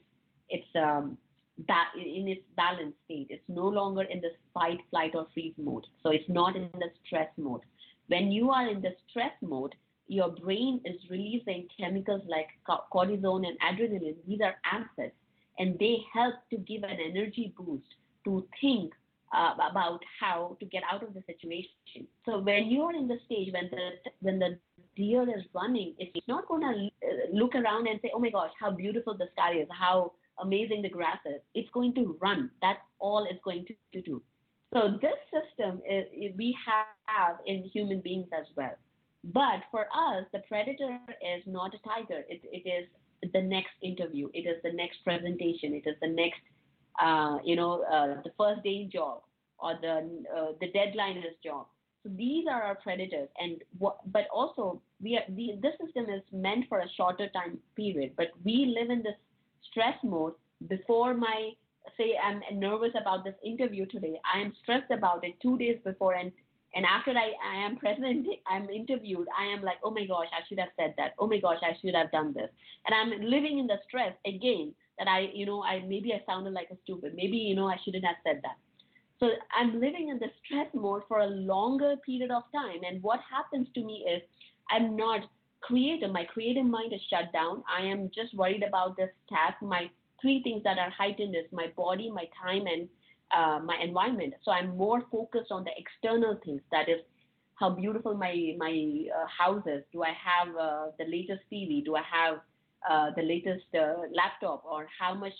its 0.48 0.66
um 0.74 1.16
ba- 1.58 1.92
in 1.96 2.28
its 2.28 2.42
balanced 2.56 2.98
state. 3.04 3.28
It's 3.30 3.48
no 3.48 3.66
longer 3.66 4.02
in 4.02 4.20
the 4.20 4.30
fight, 4.52 4.80
flight, 4.90 5.12
or 5.14 5.26
freeze 5.34 5.54
mode. 5.58 5.86
So 6.02 6.10
it's 6.10 6.28
not 6.28 6.56
in 6.56 6.68
the 6.74 6.90
stress 7.04 7.28
mode. 7.36 7.62
When 8.08 8.30
you 8.30 8.50
are 8.50 8.68
in 8.68 8.80
the 8.80 8.94
stress 9.08 9.32
mode, 9.40 9.74
your 10.08 10.30
brain 10.30 10.80
is 10.84 10.96
releasing 11.10 11.66
chemicals 11.78 12.22
like 12.28 12.48
cortisol 12.68 13.46
and 13.46 13.58
adrenaline. 13.60 14.16
These 14.26 14.40
are 14.42 14.54
acids 14.64 15.14
and 15.58 15.78
they 15.78 15.98
help 16.12 16.34
to 16.50 16.56
give 16.58 16.82
an 16.82 16.98
energy 17.00 17.54
boost 17.56 17.86
to 18.24 18.46
think 18.60 18.92
uh, 19.34 19.54
about 19.70 20.00
how 20.20 20.56
to 20.60 20.66
get 20.66 20.82
out 20.90 21.02
of 21.02 21.14
the 21.14 21.22
situation. 21.26 22.06
So 22.24 22.38
when 22.38 22.66
you 22.66 22.82
are 22.82 22.94
in 22.94 23.08
the 23.08 23.18
stage 23.26 23.52
when 23.52 23.70
the 23.70 23.90
when 24.20 24.38
the 24.38 24.58
deer 24.96 25.22
is 25.22 25.44
running, 25.54 25.94
it's 25.98 26.28
not 26.28 26.46
going 26.46 26.62
to 26.62 27.06
uh, 27.06 27.10
look 27.32 27.54
around 27.54 27.88
and 27.88 27.98
say, 28.00 28.10
"Oh 28.14 28.18
my 28.18 28.30
gosh, 28.30 28.52
how 28.60 28.70
beautiful 28.70 29.16
the 29.16 29.28
sky 29.32 29.54
is! 29.60 29.68
How 29.70 30.12
amazing 30.40 30.82
the 30.82 30.88
grass 30.88 31.18
is!" 31.26 31.40
It's 31.54 31.70
going 31.70 31.94
to 31.94 32.16
run. 32.20 32.50
That's 32.60 32.80
all 32.98 33.26
it's 33.30 33.42
going 33.44 33.66
to, 33.66 34.02
do. 34.02 34.22
So 34.72 34.98
this 35.00 35.18
system 35.30 35.80
is, 35.88 36.04
we 36.36 36.56
have 36.66 37.36
in 37.46 37.64
human 37.72 38.00
beings 38.00 38.28
as 38.36 38.46
well. 38.56 38.76
But 39.22 39.62
for 39.70 39.86
us, 39.94 40.26
the 40.32 40.40
predator 40.48 40.98
is 41.22 41.42
not 41.46 41.72
a 41.74 41.78
tiger. 41.88 42.24
It, 42.28 42.42
it 42.44 42.68
is 42.68 42.88
the 43.32 43.40
next 43.40 43.72
interview, 43.82 44.28
it 44.34 44.46
is 44.46 44.62
the 44.62 44.72
next 44.72 44.98
presentation, 45.04 45.74
it 45.74 45.88
is 45.88 45.96
the 46.02 46.08
next, 46.08 46.40
uh, 47.00 47.38
you 47.44 47.56
know, 47.56 47.82
uh, 47.84 48.22
the 48.22 48.32
first 48.36 48.62
day 48.62 48.88
job 48.92 49.22
or 49.58 49.78
the 49.80 50.24
uh, 50.36 50.52
the 50.60 50.70
deadline 50.72 51.18
is 51.18 51.34
job. 51.42 51.66
So 52.02 52.10
these 52.14 52.46
are 52.50 52.62
our 52.62 52.74
predators, 52.74 53.28
and 53.38 53.62
what, 53.78 54.00
but 54.12 54.26
also 54.32 54.82
we 55.00 55.16
are 55.16 55.24
the, 55.30 55.58
this 55.62 55.72
system 55.82 56.04
is 56.10 56.22
meant 56.32 56.66
for 56.68 56.80
a 56.80 56.88
shorter 56.96 57.28
time 57.28 57.58
period. 57.76 58.12
But 58.16 58.28
we 58.44 58.74
live 58.78 58.90
in 58.90 59.02
this 59.02 59.16
stress 59.70 59.96
mode 60.02 60.34
before 60.68 61.14
my 61.14 61.52
say 61.96 62.14
I'm 62.22 62.40
nervous 62.58 62.92
about 63.00 63.24
this 63.24 63.34
interview 63.44 63.86
today. 63.86 64.18
I 64.32 64.40
am 64.40 64.52
stressed 64.62 64.90
about 64.90 65.24
it 65.24 65.34
two 65.40 65.58
days 65.58 65.78
before, 65.84 66.14
and 66.14 66.32
and 66.74 66.84
after 66.84 67.12
I, 67.12 67.32
I 67.44 67.64
am 67.64 67.76
present, 67.76 68.26
I'm 68.48 68.68
interviewed, 68.68 69.28
I 69.38 69.44
am 69.44 69.62
like, 69.62 69.76
oh 69.84 69.92
my 69.92 70.06
gosh, 70.06 70.26
I 70.32 70.40
should 70.48 70.58
have 70.58 70.70
said 70.76 70.94
that. 70.96 71.12
Oh 71.18 71.28
my 71.28 71.38
gosh, 71.38 71.58
I 71.62 71.76
should 71.80 71.94
have 71.94 72.10
done 72.10 72.34
this. 72.34 72.50
And 72.86 72.94
I'm 72.94 73.30
living 73.30 73.60
in 73.60 73.68
the 73.68 73.78
stress 73.86 74.12
again 74.26 74.74
that 74.98 75.06
I, 75.06 75.30
you 75.32 75.46
know, 75.46 75.62
I 75.62 75.84
maybe 75.86 76.12
I 76.12 76.22
sounded 76.26 76.52
like 76.52 76.68
a 76.72 76.76
stupid. 76.82 77.12
Maybe, 77.14 77.36
you 77.36 77.54
know, 77.54 77.68
I 77.68 77.76
shouldn't 77.84 78.04
have 78.04 78.16
said 78.24 78.40
that. 78.42 78.56
So 79.20 79.30
I'm 79.56 79.80
living 79.80 80.08
in 80.08 80.18
the 80.18 80.30
stress 80.44 80.66
mode 80.74 81.02
for 81.06 81.20
a 81.20 81.26
longer 81.26 81.94
period 82.04 82.30
of 82.32 82.42
time. 82.52 82.80
And 82.86 83.02
what 83.02 83.20
happens 83.30 83.68
to 83.74 83.84
me 83.84 84.04
is 84.12 84.22
I'm 84.70 84.96
not 84.96 85.20
creative. 85.66 86.10
My 86.10 86.24
creative 86.24 86.66
mind 86.66 86.92
is 86.92 87.00
shut 87.10 87.32
down. 87.32 87.62
I 87.68 87.84
am 87.86 88.10
just 88.14 88.34
worried 88.34 88.62
about 88.62 88.96
this 88.96 89.10
task. 89.28 89.56
My 89.62 89.90
three 90.20 90.42
things 90.42 90.62
that 90.64 90.78
are 90.78 90.90
heightened 90.90 91.34
is 91.34 91.46
my 91.52 91.66
body, 91.76 92.10
my 92.10 92.26
time, 92.42 92.64
and 92.66 92.88
uh, 93.36 93.58
my 93.64 93.76
environment. 93.82 94.34
So 94.44 94.50
I'm 94.50 94.76
more 94.76 95.02
focused 95.10 95.50
on 95.50 95.64
the 95.64 95.70
external 95.76 96.38
things. 96.44 96.60
That 96.70 96.88
is, 96.88 97.00
how 97.56 97.70
beautiful 97.70 98.14
my 98.14 98.34
my 98.58 98.74
uh, 99.16 99.26
house 99.26 99.62
is. 99.66 99.82
Do 99.92 100.02
I 100.02 100.12
have 100.30 100.48
uh, 100.56 100.86
the 100.98 101.04
latest 101.04 101.42
TV? 101.52 101.84
Do 101.84 101.94
I 101.96 102.02
have 102.02 102.36
uh, 102.90 103.10
the 103.16 103.22
latest 103.22 103.66
uh, 103.74 104.02
laptop? 104.12 104.64
Or 104.64 104.88
how 104.98 105.14
much 105.14 105.38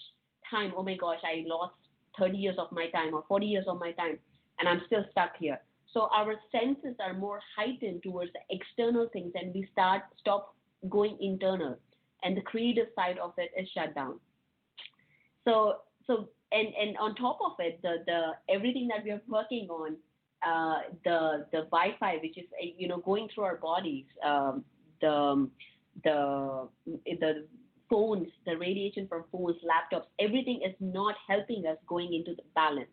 time? 0.51 0.73
Oh 0.77 0.83
my 0.83 0.97
gosh, 0.97 1.19
I 1.25 1.45
lost 1.47 1.75
30 2.19 2.39
years 2.39 2.57
of 2.59 2.71
my 2.71 2.89
time 2.91 3.15
or 3.15 3.25
40 3.29 3.47
years 3.47 3.65
of 3.69 3.81
my 3.81 3.93
time, 3.93 4.19
and 4.59 4.69
I'm 4.69 4.83
still 4.87 5.05
stuck 5.11 5.33
here. 5.39 5.59
So 5.95 6.09
our 6.13 6.35
senses 6.51 6.97
are 6.99 7.15
more 7.15 7.41
heightened 7.57 8.03
towards 8.03 8.33
the 8.33 8.41
external 8.51 9.09
things, 9.13 9.33
and 9.37 9.55
we 9.55 9.69
start 9.73 10.03
stop 10.19 10.57
going 10.91 11.17
internal, 11.21 11.79
and 12.25 12.37
the 12.37 12.43
creative 12.43 12.89
side 12.97 13.17
of 13.19 13.33
it 13.39 13.51
is 13.57 13.69
shut 13.73 13.95
down. 13.95 14.19
So 15.45 15.77
so 16.07 16.29
and 16.51 16.69
and 16.75 16.97
on 16.99 17.15
top 17.15 17.39
of 17.45 17.53
it, 17.61 17.81
the 17.83 18.03
the 18.07 18.33
everything 18.53 18.89
that 18.89 19.05
we 19.05 19.13
are 19.13 19.23
working 19.29 19.69
on, 19.71 19.97
uh, 20.45 20.81
the 21.05 21.47
the 21.53 21.63
Wi-Fi, 21.71 22.17
which 22.17 22.39
is 22.39 22.47
you 22.77 22.89
know 22.89 22.99
going 22.99 23.29
through 23.33 23.45
our 23.45 23.57
bodies, 23.57 24.07
um, 24.25 24.65
the 25.01 25.49
the 26.03 26.69
the 27.07 27.47
phones, 27.89 28.29
the 28.47 28.57
radiation 28.57 29.07
from 29.07 29.25
phones, 29.31 29.57
laptops, 29.63 30.07
everything 30.19 30.61
is 30.67 30.75
not 30.81 31.15
helping 31.29 31.65
us 31.67 31.77
going 31.87 32.13
into 32.13 32.35
the 32.35 32.43
balance. 32.57 32.91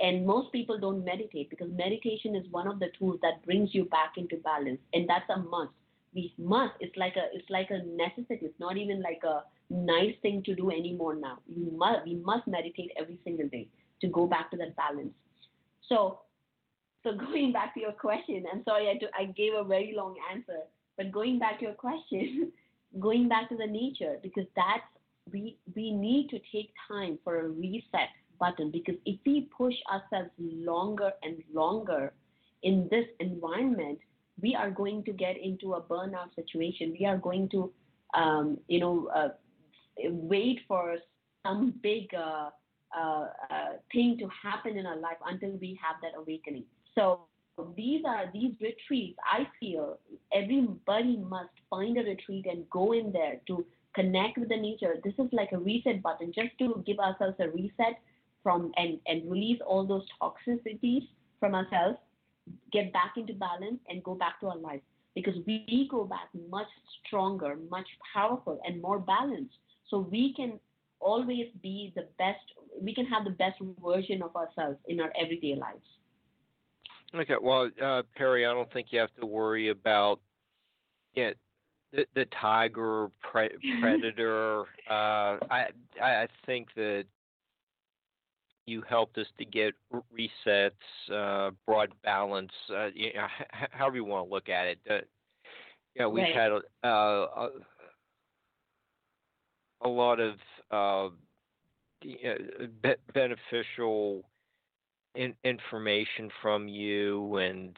And 0.00 0.26
most 0.26 0.50
people 0.52 0.78
don't 0.78 1.04
meditate 1.04 1.50
because 1.50 1.70
meditation 1.70 2.34
is 2.34 2.44
one 2.50 2.66
of 2.66 2.80
the 2.80 2.88
tools 2.98 3.20
that 3.22 3.44
brings 3.44 3.74
you 3.74 3.84
back 3.84 4.14
into 4.16 4.36
balance, 4.38 4.80
and 4.92 5.08
that's 5.08 5.28
a 5.30 5.38
must. 5.38 5.72
we 6.14 6.32
must. 6.36 6.74
It's 6.80 6.96
like 6.96 7.14
a 7.16 7.26
it's 7.32 7.48
like 7.48 7.70
a 7.70 7.78
necessity. 7.84 8.46
It's 8.46 8.58
not 8.58 8.76
even 8.76 9.02
like 9.02 9.22
a 9.24 9.44
nice 9.70 10.14
thing 10.22 10.42
to 10.44 10.54
do 10.54 10.70
anymore 10.70 11.14
now. 11.14 11.38
We 11.48 11.70
must 11.70 12.04
we 12.04 12.14
must 12.16 12.46
meditate 12.48 12.90
every 12.98 13.18
single 13.24 13.48
day 13.48 13.68
to 14.00 14.08
go 14.08 14.26
back 14.26 14.50
to 14.50 14.56
that 14.56 14.74
balance. 14.76 15.14
So 15.88 16.20
so 17.04 17.12
going 17.26 17.52
back 17.52 17.74
to 17.74 17.80
your 17.80 17.92
question, 17.92 18.44
I'm 18.52 18.64
sorry 18.64 18.88
I, 18.88 18.98
do, 18.98 19.06
I 19.16 19.26
gave 19.26 19.52
a 19.54 19.62
very 19.62 19.94
long 19.96 20.16
answer, 20.32 20.60
but 20.96 21.12
going 21.12 21.38
back 21.38 21.60
to 21.60 21.66
your 21.66 21.74
question, 21.74 22.50
going 23.00 23.28
back 23.28 23.48
to 23.50 23.56
the 23.56 23.66
nature 23.66 24.18
because 24.22 24.46
that's 24.56 24.82
we 25.32 25.56
we 25.74 25.90
need 25.90 26.28
to 26.30 26.38
take 26.52 26.70
time 26.86 27.18
for 27.24 27.40
a 27.40 27.48
reset 27.48 28.10
button 28.44 28.70
because 28.70 28.98
if 29.04 29.18
we 29.26 29.48
push 29.56 29.74
ourselves 29.92 30.30
longer 30.38 31.10
and 31.22 31.42
longer 31.52 32.12
in 32.62 32.88
this 32.90 33.06
environment, 33.20 33.98
we 34.40 34.54
are 34.54 34.70
going 34.70 35.04
to 35.04 35.12
get 35.12 35.36
into 35.40 35.74
a 35.74 35.80
burnout 35.80 36.34
situation. 36.34 36.96
We 36.98 37.06
are 37.06 37.18
going 37.18 37.48
to, 37.50 37.72
um, 38.14 38.58
you 38.68 38.80
know, 38.80 39.08
uh, 39.14 39.28
wait 40.34 40.60
for 40.66 40.96
some 41.46 41.74
big 41.82 42.08
uh, 42.14 42.50
uh, 42.96 43.26
uh, 43.50 43.72
thing 43.92 44.16
to 44.18 44.28
happen 44.42 44.78
in 44.78 44.86
our 44.86 44.96
life 44.96 45.20
until 45.26 45.50
we 45.60 45.78
have 45.84 45.96
that 46.02 46.18
awakening. 46.18 46.64
So 46.94 47.20
these 47.76 48.02
are 48.06 48.24
these 48.32 48.54
retreats. 48.60 49.18
I 49.24 49.46
feel 49.60 49.98
everybody 50.32 51.16
must 51.16 51.54
find 51.70 51.96
a 51.98 52.02
retreat 52.02 52.46
and 52.46 52.68
go 52.70 52.92
in 52.92 53.12
there 53.12 53.36
to 53.48 53.64
connect 53.94 54.38
with 54.38 54.48
the 54.48 54.56
nature. 54.56 54.94
This 55.04 55.14
is 55.18 55.28
like 55.32 55.52
a 55.52 55.58
reset 55.58 56.02
button, 56.02 56.32
just 56.34 56.58
to 56.58 56.82
give 56.86 56.98
ourselves 56.98 57.36
a 57.38 57.48
reset 57.48 58.00
from 58.44 58.70
and 58.76 59.00
and 59.06 59.28
release 59.28 59.60
all 59.66 59.84
those 59.84 60.06
toxicities 60.22 61.08
from 61.40 61.56
ourselves 61.56 61.98
get 62.72 62.92
back 62.92 63.14
into 63.16 63.32
balance 63.34 63.80
and 63.88 64.02
go 64.04 64.14
back 64.14 64.40
to 64.40 64.48
our 64.48 64.56
life 64.58 64.80
because 65.14 65.34
we 65.46 65.88
go 65.90 66.04
back 66.04 66.28
much 66.50 66.66
stronger, 67.06 67.56
much 67.70 67.86
powerful, 68.12 68.60
and 68.64 68.82
more 68.82 68.98
balanced. 68.98 69.54
So 69.88 69.98
we 69.98 70.34
can 70.34 70.58
always 71.00 71.46
be 71.62 71.92
the 71.94 72.06
best, 72.18 72.40
we 72.80 72.94
can 72.94 73.06
have 73.06 73.24
the 73.24 73.30
best 73.30 73.60
version 73.84 74.22
of 74.22 74.34
ourselves 74.34 74.78
in 74.88 75.00
our 75.00 75.12
everyday 75.20 75.54
lives. 75.54 75.84
Okay, 77.14 77.34
well, 77.40 77.70
uh, 77.80 78.02
Perry, 78.16 78.44
I 78.44 78.52
don't 78.52 78.72
think 78.72 78.88
you 78.90 78.98
have 78.98 79.14
to 79.20 79.26
worry 79.26 79.68
about 79.68 80.20
yeah, 81.14 81.30
the, 81.92 82.06
the 82.16 82.24
tiger 82.40 83.08
pre- 83.20 83.56
predator. 83.80 84.62
uh, 84.90 85.38
I 85.48 85.66
I 86.02 86.26
think 86.44 86.68
that 86.74 87.04
you 88.66 88.82
helped 88.88 89.18
us 89.18 89.26
to 89.38 89.44
get 89.44 89.74
resets, 89.92 90.70
uh, 91.12 91.50
broad 91.66 91.92
balance, 92.02 92.52
uh, 92.70 92.88
you 92.94 93.12
know, 93.14 93.26
h- 93.40 93.68
however 93.70 93.96
you 93.96 94.04
want 94.04 94.26
to 94.26 94.32
look 94.32 94.48
at 94.48 94.66
it. 94.66 94.78
Uh, 94.88 94.94
you 95.94 96.02
know, 96.02 96.08
we've 96.08 96.24
right. 96.24 96.34
had 96.34 96.52
a, 96.52 96.86
uh, 96.86 97.48
a, 99.82 99.88
lot 99.88 100.18
of 100.18 100.34
uh, 100.70 101.14
you 102.02 102.16
know, 102.24 102.36
be- 102.82 103.12
beneficial 103.12 104.24
in- 105.14 105.36
information 105.44 106.30
from 106.42 106.68
you, 106.68 107.36
and 107.36 107.76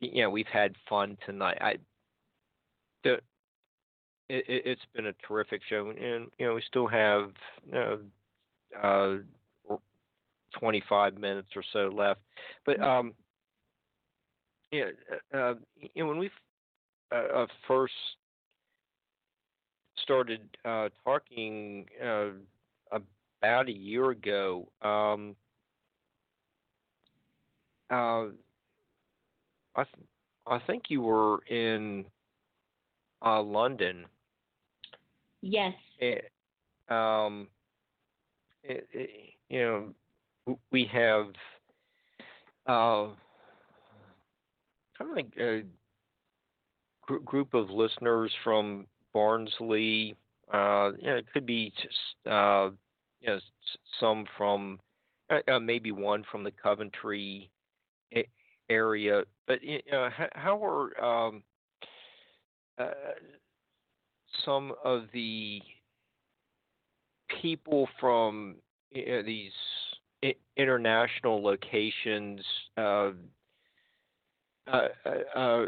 you 0.00 0.22
know, 0.22 0.30
we've 0.30 0.46
had 0.46 0.74
fun 0.88 1.16
tonight. 1.26 1.58
I, 1.60 1.76
the, 3.04 3.20
it, 4.28 4.66
has 4.66 4.78
been 4.94 5.06
a 5.06 5.12
terrific 5.26 5.62
show, 5.68 5.88
and 5.88 6.30
you 6.38 6.46
know, 6.46 6.54
we 6.54 6.62
still 6.66 6.86
have. 6.88 7.32
You 7.66 7.72
know, 7.72 7.98
uh, 8.82 9.16
25 10.58 11.18
minutes 11.18 11.48
or 11.56 11.62
so 11.72 11.90
left. 11.94 12.20
But 12.64 12.78
mm-hmm. 12.78 12.84
um, 12.84 13.14
yeah, 14.72 14.86
uh, 15.32 15.36
uh, 15.36 15.54
you 15.76 16.02
know, 16.02 16.08
when 16.08 16.18
we 16.18 16.30
uh, 17.12 17.38
uh, 17.42 17.46
first 17.66 17.92
started 20.02 20.40
uh, 20.64 20.88
talking 21.04 21.86
uh, 22.04 22.28
about 22.92 23.68
a 23.68 23.72
year 23.72 24.10
ago, 24.10 24.68
um, 24.82 25.34
uh, 27.90 28.26
I 29.76 29.84
th- 29.84 30.06
I 30.46 30.58
think 30.66 30.84
you 30.88 31.02
were 31.02 31.42
in 31.44 32.04
uh, 33.24 33.42
London. 33.42 34.06
Yes. 35.42 35.74
It, 35.98 36.30
um, 36.88 37.48
it, 38.62 38.86
it, 38.92 39.10
you 39.48 39.60
know, 39.60 39.84
we 40.70 40.88
have 40.92 41.26
uh, 42.66 43.08
kind 44.98 45.10
of 45.10 45.18
a 45.38 45.62
gr- 47.02 47.18
group 47.18 47.54
of 47.54 47.70
listeners 47.70 48.32
from 48.44 48.86
Barnsley. 49.12 50.16
Uh, 50.52 50.92
you 50.98 51.06
know, 51.06 51.16
it 51.16 51.26
could 51.32 51.46
be 51.46 51.72
just, 51.82 52.32
uh, 52.32 52.70
you 53.20 53.28
know 53.28 53.38
some 53.98 54.26
from 54.36 54.78
uh, 55.30 55.38
uh 55.50 55.58
maybe 55.58 55.90
one 55.90 56.24
from 56.30 56.44
the 56.44 56.52
Coventry 56.52 57.50
area. 58.68 59.22
But 59.46 59.62
you 59.62 59.80
know, 59.90 60.08
how 60.34 60.64
are 60.64 61.04
um, 61.04 61.42
uh, 62.78 62.90
some 64.44 64.72
of 64.84 65.04
the 65.12 65.60
people 67.40 67.88
from 67.98 68.56
you 68.92 69.06
know, 69.06 69.22
these 69.22 69.52
international 70.56 71.42
locations 71.42 72.40
uh, 72.76 73.10
uh, 74.66 74.88
uh, 75.34 75.64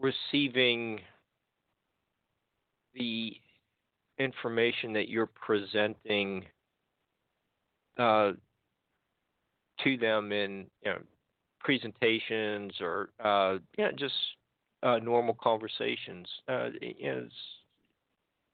receiving 0.00 1.00
the 2.94 3.32
information 4.18 4.92
that 4.92 5.08
you're 5.08 5.26
presenting 5.26 6.44
uh, 7.98 8.32
to 9.84 9.96
them 9.96 10.32
in 10.32 10.66
you 10.84 10.90
know, 10.90 10.98
presentations 11.60 12.72
or 12.80 13.10
uh, 13.22 13.58
yeah, 13.76 13.90
just 13.96 14.14
uh, 14.82 14.98
normal 14.98 15.34
conversations. 15.40 16.26
Is, 16.80 17.30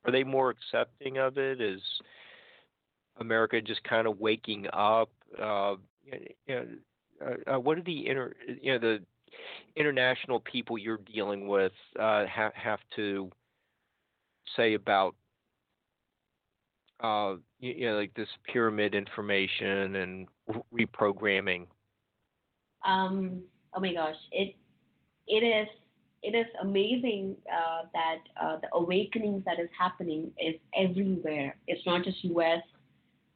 are 0.05 0.13
they 0.13 0.25
more 0.25 0.51
accepting 0.51 1.19
of 1.19 1.39
it? 1.39 1.61
Is 1.61 1.81
America 3.19 3.61
just 3.61 3.83
kind 3.85 4.07
of 4.07 4.19
waking 4.19 4.67
up? 4.73 5.11
Uh, 5.41 5.75
uh, 6.51 6.55
uh, 7.47 7.59
what 7.59 7.79
are 7.79 7.83
the 7.83 8.09
inter, 8.09 8.35
you 8.61 8.73
know, 8.73 8.79
the 8.79 9.01
international 9.77 10.41
people 10.41 10.79
you're 10.79 11.01
dealing 11.13 11.49
with 11.49 11.73
uh, 11.99 12.27
have 12.27 12.53
have 12.55 12.81
to 12.97 13.31
say 14.57 14.75
about 14.75 15.15
uh, 17.01 17.35
you, 17.59 17.73
you, 17.73 17.91
know, 17.91 17.97
like 17.97 18.15
this 18.15 18.29
pyramid 18.53 18.95
information 18.95 19.97
and 19.97 20.29
reprogramming? 20.73 21.67
Um, 22.87 23.43
oh 23.75 23.81
my 23.81 23.95
gosh, 23.95 24.17
it 24.33 24.55
it 25.27 25.43
is 25.45 25.69
it 26.23 26.35
is 26.35 26.47
amazing 26.63 27.37
uh, 27.53 27.83
that 27.93 28.19
uh, 28.43 28.59
the 28.61 28.69
awakenings 28.75 29.45
that 29.45 29.59
is 29.59 29.69
happening 29.79 30.31
is 30.39 30.55
everywhere. 30.77 31.57
It's 31.67 31.85
not 31.87 32.05
just 32.05 32.23
U.S 32.25 32.63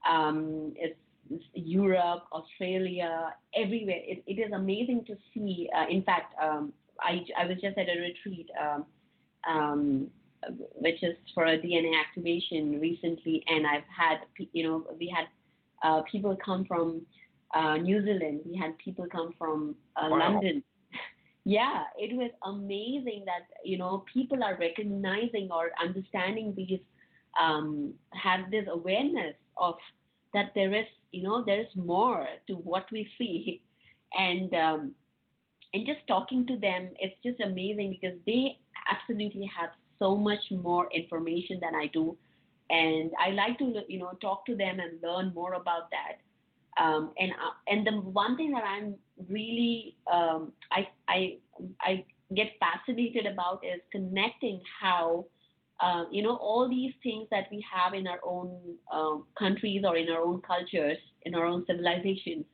um, 0.08 0.72
it's, 0.76 0.98
it's, 1.30 1.44
Europe, 1.54 2.24
Australia, 2.32 3.34
everywhere. 3.54 4.00
It, 4.04 4.22
it 4.26 4.40
is 4.40 4.52
amazing 4.52 5.04
to 5.06 5.16
see. 5.32 5.68
Uh, 5.76 5.86
in 5.90 6.02
fact, 6.02 6.34
um, 6.42 6.72
I, 7.00 7.24
I 7.38 7.46
was 7.46 7.58
just 7.60 7.76
at 7.78 7.88
a 7.88 8.00
retreat, 8.00 8.48
um, 8.60 8.86
um, 9.48 10.06
which 10.74 11.02
is 11.02 11.16
for 11.34 11.46
a 11.46 11.58
DNA 11.58 11.92
activation 11.98 12.80
recently, 12.80 13.44
and 13.46 13.66
I've 13.66 13.88
had, 13.94 14.18
you 14.52 14.64
know, 14.64 14.86
we 14.98 15.12
had 15.14 15.26
uh, 15.82 16.02
people 16.10 16.36
come 16.44 16.64
from 16.64 17.02
uh, 17.54 17.76
New 17.76 18.04
Zealand, 18.04 18.40
we 18.44 18.56
had 18.56 18.76
people 18.78 19.06
come 19.10 19.32
from 19.38 19.74
uh, 19.96 20.08
wow. 20.10 20.18
London. 20.18 20.62
yeah, 21.44 21.84
it 21.96 22.16
was 22.16 22.30
amazing 22.44 23.24
that 23.26 23.46
you 23.64 23.78
know 23.78 24.04
people 24.12 24.42
are 24.42 24.56
recognizing 24.58 25.48
or 25.50 25.70
understanding 25.82 26.52
these, 26.56 26.80
um, 27.40 27.94
have 28.12 28.50
this 28.50 28.66
awareness 28.70 29.34
of 29.58 29.74
that 30.34 30.52
there 30.54 30.74
is 30.74 30.86
you 31.12 31.22
know 31.22 31.44
there 31.44 31.60
is 31.60 31.74
more 31.76 32.26
to 32.46 32.54
what 32.54 32.86
we 32.92 33.08
see. 33.18 33.62
And 34.18 34.52
um, 34.54 34.94
and 35.74 35.86
just 35.86 36.00
talking 36.08 36.46
to 36.46 36.56
them 36.58 36.90
it's 36.98 37.16
just 37.24 37.40
amazing 37.40 37.98
because 38.00 38.18
they 38.26 38.58
absolutely 38.90 39.50
have 39.58 39.70
so 39.98 40.16
much 40.16 40.40
more 40.50 40.88
information 40.92 41.58
than 41.60 41.74
I 41.74 41.88
do. 41.92 42.16
And 42.70 43.10
I 43.18 43.30
like 43.30 43.58
to 43.58 43.82
you 43.88 43.98
know 43.98 44.12
talk 44.20 44.46
to 44.46 44.56
them 44.56 44.80
and 44.80 45.02
learn 45.02 45.32
more 45.34 45.54
about 45.54 45.90
that. 45.90 46.18
Um, 46.82 47.12
and 47.18 47.32
uh, 47.32 47.54
and 47.66 47.86
the 47.86 47.92
one 47.92 48.36
thing 48.36 48.52
that 48.52 48.64
I'm 48.64 48.94
really 49.28 49.96
um, 50.12 50.52
I 50.70 50.88
I 51.08 51.38
I 51.80 52.04
get 52.34 52.52
fascinated 52.60 53.26
about 53.26 53.64
is 53.64 53.80
connecting 53.90 54.60
how 54.80 55.26
uh, 55.80 56.04
you 56.10 56.22
know, 56.22 56.36
all 56.36 56.68
these 56.68 56.92
things 57.02 57.26
that 57.30 57.46
we 57.50 57.64
have 57.72 57.94
in 57.94 58.06
our 58.06 58.20
own 58.24 58.76
um, 58.92 59.24
countries 59.38 59.82
or 59.86 59.96
in 59.96 60.08
our 60.10 60.20
own 60.22 60.40
cultures, 60.42 60.98
in 61.22 61.34
our 61.34 61.46
own 61.46 61.64
civilizations, 61.66 62.44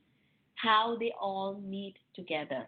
how 0.55 0.97
they 0.97 1.13
all 1.19 1.59
meet 1.61 1.95
together. 2.15 2.67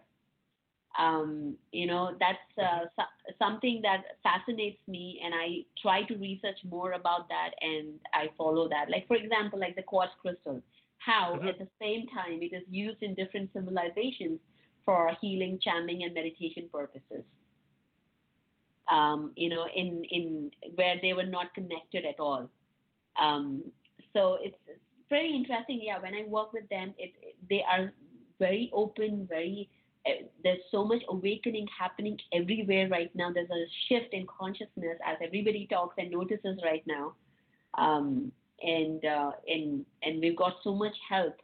Um, 0.98 1.56
you 1.70 1.86
know, 1.86 2.16
that's 2.18 2.38
uh, 2.58 2.86
so- 2.96 3.34
something 3.38 3.80
that 3.82 4.02
fascinates 4.22 4.78
me, 4.88 5.20
and 5.24 5.32
I 5.34 5.64
try 5.80 6.02
to 6.04 6.16
research 6.16 6.58
more 6.64 6.92
about 6.92 7.28
that, 7.28 7.50
and 7.60 8.00
I 8.14 8.30
follow 8.36 8.68
that. 8.68 8.90
Like, 8.90 9.06
for 9.06 9.16
example, 9.16 9.58
like 9.60 9.76
the 9.76 9.82
quartz 9.82 10.12
crystal, 10.20 10.60
how 10.98 11.36
Mhm. 11.36 11.48
at 11.48 11.58
the 11.58 11.68
same 11.78 12.06
time 12.08 12.42
it 12.42 12.52
is 12.52 12.64
used 12.68 13.02
in 13.02 13.14
different 13.14 13.52
civilizations 13.52 14.40
for 14.84 15.14
healing, 15.20 15.58
channeling, 15.60 16.02
and 16.02 16.14
meditation 16.14 16.68
purposes. 16.70 17.24
Um, 18.90 19.32
you 19.36 19.48
know, 19.50 19.66
in 19.74 20.02
in 20.10 20.50
where 20.74 20.96
they 21.02 21.12
were 21.12 21.26
not 21.26 21.54
connected 21.54 22.04
at 22.06 22.18
all. 22.20 22.48
Um, 23.20 23.62
so 24.12 24.38
it's 24.42 24.56
very 25.10 25.34
interesting. 25.34 25.80
Yeah, 25.82 25.98
when 26.00 26.14
I 26.14 26.24
work 26.26 26.52
with 26.52 26.68
them, 26.68 26.94
it, 26.98 27.12
it 27.22 27.36
they 27.48 27.62
are 27.70 27.92
very 28.38 28.70
open, 28.72 29.26
very. 29.28 29.68
Uh, 30.06 30.24
there's 30.42 30.60
so 30.70 30.84
much 30.84 31.02
awakening 31.08 31.66
happening 31.78 32.18
everywhere 32.32 32.88
right 32.88 33.10
now. 33.14 33.30
There's 33.32 33.50
a 33.50 33.64
shift 33.88 34.12
in 34.14 34.26
consciousness 34.26 34.98
as 35.06 35.16
everybody 35.22 35.66
talks 35.70 35.96
and 35.98 36.10
notices 36.10 36.58
right 36.64 36.84
now, 36.86 37.14
um, 37.76 38.32
and 38.62 39.04
uh, 39.04 39.32
and 39.46 39.84
and 40.02 40.20
we've 40.20 40.36
got 40.36 40.54
so 40.64 40.74
much 40.74 40.94
help 41.08 41.36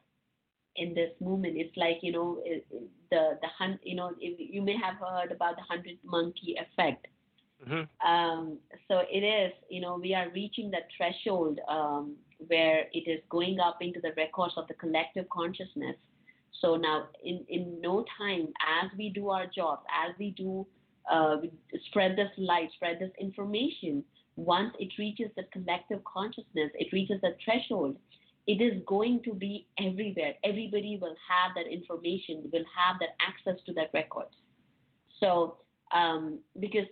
in 0.77 0.95
this 0.95 1.11
movement. 1.21 1.57
It's 1.57 1.77
like 1.77 1.99
you 2.03 2.13
know 2.13 2.41
it, 2.45 2.67
it- 2.71 2.91
the 3.11 3.39
the 3.43 3.49
hun 3.59 3.79
you 3.85 3.95
know 3.95 4.13
you 4.19 4.63
may 4.63 4.77
have 4.77 4.97
heard 4.97 5.31
about 5.31 5.57
the 5.57 5.63
hundred 5.63 5.99
monkey 6.05 6.57
effect. 6.59 7.07
Hmm 7.63 7.83
Um, 8.07 8.59
so 8.89 9.03
it 9.11 9.21
is, 9.21 9.53
you 9.69 9.81
know, 9.81 9.99
we 10.01 10.15
are 10.15 10.29
reaching 10.31 10.71
that 10.73 10.89
threshold 10.97 11.59
um, 11.69 12.17
where 12.49 12.87
it 12.93 13.09
is 13.09 13.21
going 13.31 13.61
up 13.61 13.79
into 13.81 14.01
the 14.01 14.13
records 14.17 14.55
of 14.57 14.67
the 14.69 14.75
collective 14.75 15.29
consciousness. 15.29 15.97
So 16.61 16.77
now, 16.77 17.09
in, 17.23 17.45
in 17.49 17.81
no 17.81 18.05
time, 18.19 18.49
as 18.83 18.91
we 18.97 19.11
do 19.11 19.31
our 19.31 19.47
jobs, 19.47 19.83
as 20.07 20.15
we 20.19 20.31
do 20.31 20.67
uh, 21.11 21.37
spread 21.87 22.17
this 22.17 22.31
light, 22.39 22.71
spread 22.75 22.99
this 22.99 23.11
information, 23.21 24.05
once 24.37 24.75
it 24.79 24.93
reaches 24.99 25.31
the 25.37 25.45
collective 25.53 26.03
consciousness, 26.05 26.71
it 26.75 26.93
reaches 26.93 27.21
the 27.21 27.37
threshold, 27.45 27.97
it 28.47 28.61
is 28.61 28.83
going 28.87 29.23
to 29.25 29.33
be 29.33 29.67
everywhere. 29.79 30.35
Everybody 30.45 30.99
will 31.01 31.17
have 31.29 31.55
that 31.57 31.71
information, 31.71 32.49
will 32.53 32.65
have 32.77 32.97
that 33.01 33.11
access 33.21 33.63
to 33.67 33.73
that 33.75 33.91
record. 33.95 34.27
So, 35.21 35.59
um, 35.93 36.41
because 36.59 36.87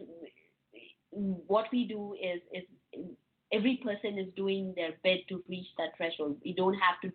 what 1.12 1.66
we 1.72 1.86
do 1.86 2.14
is 2.14 2.40
is 2.52 2.64
every 3.52 3.80
person 3.84 4.18
is 4.18 4.26
doing 4.34 4.72
their 4.76 4.92
bit 5.04 5.28
to 5.28 5.42
reach 5.48 5.66
that 5.78 5.96
threshold. 5.96 6.38
We 6.44 6.54
don't 6.54 6.74
have 6.74 7.00
to 7.02 7.12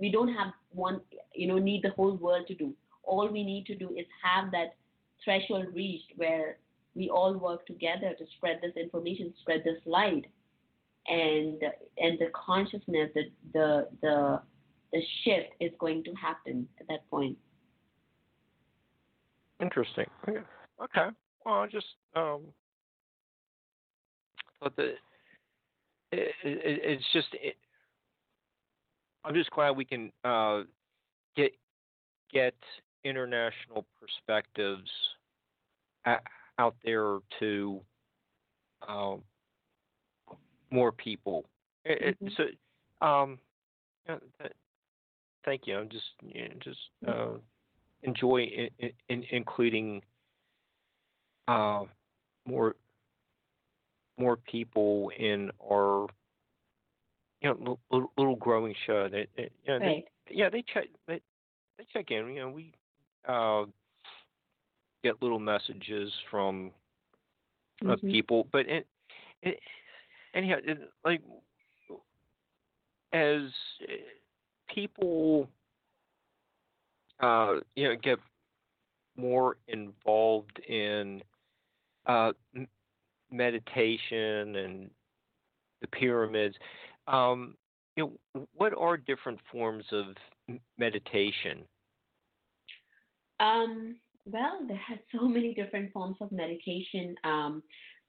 we 0.00 0.10
don't 0.10 0.32
have 0.34 0.52
one 0.70 1.00
you 1.34 1.46
know 1.46 1.58
need 1.58 1.82
the 1.82 1.90
whole 1.90 2.16
world 2.16 2.46
to 2.48 2.54
do. 2.54 2.74
All 3.02 3.28
we 3.30 3.44
need 3.44 3.66
to 3.66 3.74
do 3.74 3.90
is 3.96 4.06
have 4.22 4.50
that 4.52 4.76
threshold 5.24 5.66
reached 5.74 6.12
where 6.16 6.58
we 6.94 7.08
all 7.10 7.36
work 7.36 7.66
together 7.66 8.14
to 8.18 8.24
spread 8.36 8.60
this 8.62 8.76
information, 8.76 9.32
spread 9.40 9.62
this 9.64 9.80
light, 9.84 10.26
and 11.06 11.62
and 11.98 12.18
the 12.18 12.30
consciousness, 12.34 13.10
the 13.14 13.24
the 13.52 13.88
the 14.00 14.40
the 14.92 15.02
shift 15.22 15.50
is 15.60 15.70
going 15.78 16.02
to 16.04 16.12
happen 16.14 16.66
at 16.80 16.88
that 16.88 17.08
point. 17.10 17.36
Interesting. 19.60 20.06
Okay. 20.26 20.40
Okay. 20.82 21.08
Well, 21.44 21.54
I 21.56 21.66
just 21.66 21.86
um, 22.14 22.42
thought 24.60 24.76
that 24.76 24.94
it, 26.12 26.34
it, 26.42 26.80
it's 26.84 27.04
just. 27.12 27.28
It, 27.32 27.56
I'm 29.24 29.34
just 29.34 29.50
glad 29.50 29.76
we 29.76 29.84
can 29.84 30.12
uh, 30.24 30.62
get 31.36 31.52
get 32.32 32.54
international 33.04 33.86
perspectives 34.00 34.90
out 36.58 36.74
there 36.84 37.18
to 37.40 37.80
um, 38.86 39.22
more 40.70 40.92
people. 40.92 41.44
Mhm. 41.86 42.36
so, 42.36 43.06
um, 43.06 43.38
thank 45.44 45.66
you. 45.66 45.78
I'm 45.78 45.88
just 45.88 46.04
you 46.22 46.48
know, 46.48 46.54
just 46.60 46.80
uh, 47.06 47.38
enjoy 48.02 48.42
in, 48.42 48.68
in, 48.78 48.92
in 49.08 49.24
including 49.30 50.02
uh, 51.46 51.84
more 52.46 52.76
more 54.18 54.36
people 54.36 55.10
in 55.18 55.50
our 55.62 56.06
you 57.40 57.48
know 57.50 57.78
little, 57.90 58.12
little 58.16 58.36
growing 58.36 58.74
show. 58.86 59.08
They, 59.08 59.26
you 59.36 59.48
know, 59.68 59.80
Right. 59.80 60.04
they, 60.28 60.34
yeah, 60.34 60.48
they 60.50 60.62
check 60.72 60.86
they 61.06 61.20
they 61.78 61.84
check 61.92 62.10
in. 62.10 62.28
You 62.34 62.40
know, 62.40 62.50
we 62.50 62.72
uh, 63.28 63.64
get 65.02 65.22
little 65.22 65.38
messages 65.38 66.12
from 66.30 66.70
uh, 67.88 67.96
Mhm. 67.96 68.10
people, 68.10 68.46
but 68.52 68.66
it, 68.68 68.86
it, 69.42 69.58
anyhow, 70.34 70.56
it, 70.64 70.78
like 71.04 71.22
as 73.12 73.50
people, 74.72 75.48
uh, 77.20 77.54
you 77.76 77.88
know, 77.88 77.96
get 78.02 78.18
more 79.16 79.56
involved 79.68 80.58
in 80.68 81.22
uh, 82.06 82.32
meditation 83.30 84.56
and 84.56 84.90
the 85.80 85.88
pyramids. 85.88 86.56
Um, 87.06 87.54
you 87.96 88.18
know, 88.34 88.46
what 88.54 88.72
are 88.76 88.96
different 88.96 89.40
forms 89.50 89.84
of 89.92 90.06
meditation? 90.78 91.64
Um, 93.40 93.96
well, 94.24 94.60
there 94.66 94.80
are 94.90 94.98
so 95.14 95.26
many 95.26 95.54
different 95.54 95.92
forms 95.92 96.16
of 96.20 96.30
meditation, 96.32 97.14
um, 97.24 97.62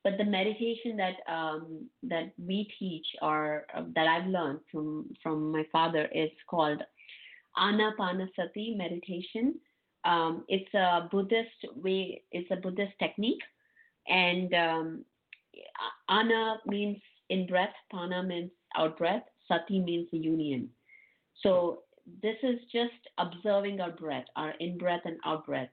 but 0.03 0.13
the 0.17 0.25
meditation 0.25 0.97
that 0.97 1.15
um, 1.31 1.89
that 2.03 2.33
we 2.37 2.71
teach 2.77 3.05
or 3.21 3.65
uh, 3.75 3.83
that 3.95 4.07
I've 4.07 4.27
learned 4.27 4.59
from 4.71 5.09
from 5.21 5.51
my 5.51 5.63
father 5.71 6.09
is 6.13 6.31
called 6.49 6.81
Anapanasati 7.57 8.77
meditation. 8.77 9.55
Um, 10.05 10.45
it's 10.47 10.73
a 10.73 11.07
Buddhist 11.11 11.65
way. 11.75 12.23
It's 12.31 12.49
a 12.51 12.55
Buddhist 12.55 12.93
technique, 12.99 13.41
and 14.07 14.53
um, 14.53 15.05
Ana 16.09 16.59
means 16.65 16.97
in 17.29 17.47
breath, 17.47 17.73
Pana 17.91 18.23
means 18.23 18.51
out 18.75 18.97
breath, 18.97 19.23
Sati 19.47 19.79
means 19.79 20.07
union. 20.11 20.69
So 21.41 21.83
this 22.21 22.37
is 22.43 22.59
just 22.71 22.93
observing 23.17 23.81
our 23.81 23.91
breath, 23.91 24.25
our 24.35 24.51
in 24.59 24.77
breath 24.77 25.01
and 25.05 25.17
out 25.25 25.45
breath. 25.45 25.69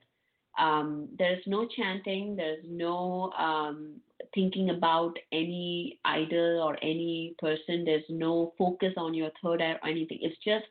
Um, 0.58 1.08
there's 1.18 1.42
no 1.46 1.66
chanting, 1.76 2.36
there's 2.36 2.64
no 2.66 3.30
um, 3.38 4.00
thinking 4.34 4.70
about 4.70 5.16
any 5.32 6.00
idol 6.04 6.62
or 6.62 6.78
any 6.82 7.34
person, 7.38 7.84
there's 7.84 8.04
no 8.08 8.54
focus 8.56 8.94
on 8.96 9.12
your 9.12 9.30
third 9.42 9.60
eye 9.60 9.72
or 9.82 9.88
anything. 9.88 10.18
It's 10.22 10.42
just 10.42 10.64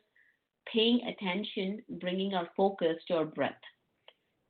paying 0.72 1.00
attention, 1.06 1.82
bringing 2.00 2.34
our 2.34 2.48
focus 2.56 2.96
to 3.08 3.14
our 3.14 3.24
breath. 3.24 3.52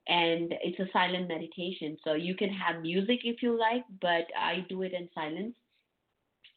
And 0.09 0.55
it's 0.63 0.79
a 0.81 0.91
silent 0.93 1.29
meditation. 1.29 1.97
So 2.05 2.15
you 2.15 2.35
can 2.35 2.51
have 2.51 2.83
music 2.83 3.21
if 3.25 3.43
you 3.43 3.59
like, 3.59 3.85
but 4.01 4.27
I 4.39 4.65
do 4.69 4.83
it 4.83 4.93
in 4.93 5.09
silence. 5.15 5.55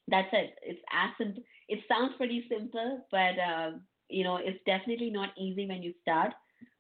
That's 0.08 0.30
it. 0.34 0.56
It's 0.64 0.82
as. 0.92 1.36
It 1.68 1.80
sounds 1.88 2.14
pretty 2.18 2.46
simple, 2.50 3.06
but 3.12 3.38
uh, 3.40 3.72
you 4.10 4.24
know 4.24 4.38
it's 4.38 4.60
definitely 4.66 5.10
not 5.12 5.30
easy 5.38 5.68
when 5.68 5.84
you 5.84 5.94
start. 6.02 6.34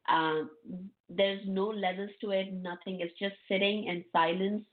Um, 0.10 0.50
there's 1.10 1.41
no 1.46 1.68
levels 1.68 2.10
to 2.22 2.32
it, 2.32 2.52
nothing. 2.54 3.00
It's 3.02 3.18
just 3.20 3.36
sitting 3.48 3.86
in 3.86 4.04
silence 4.12 4.64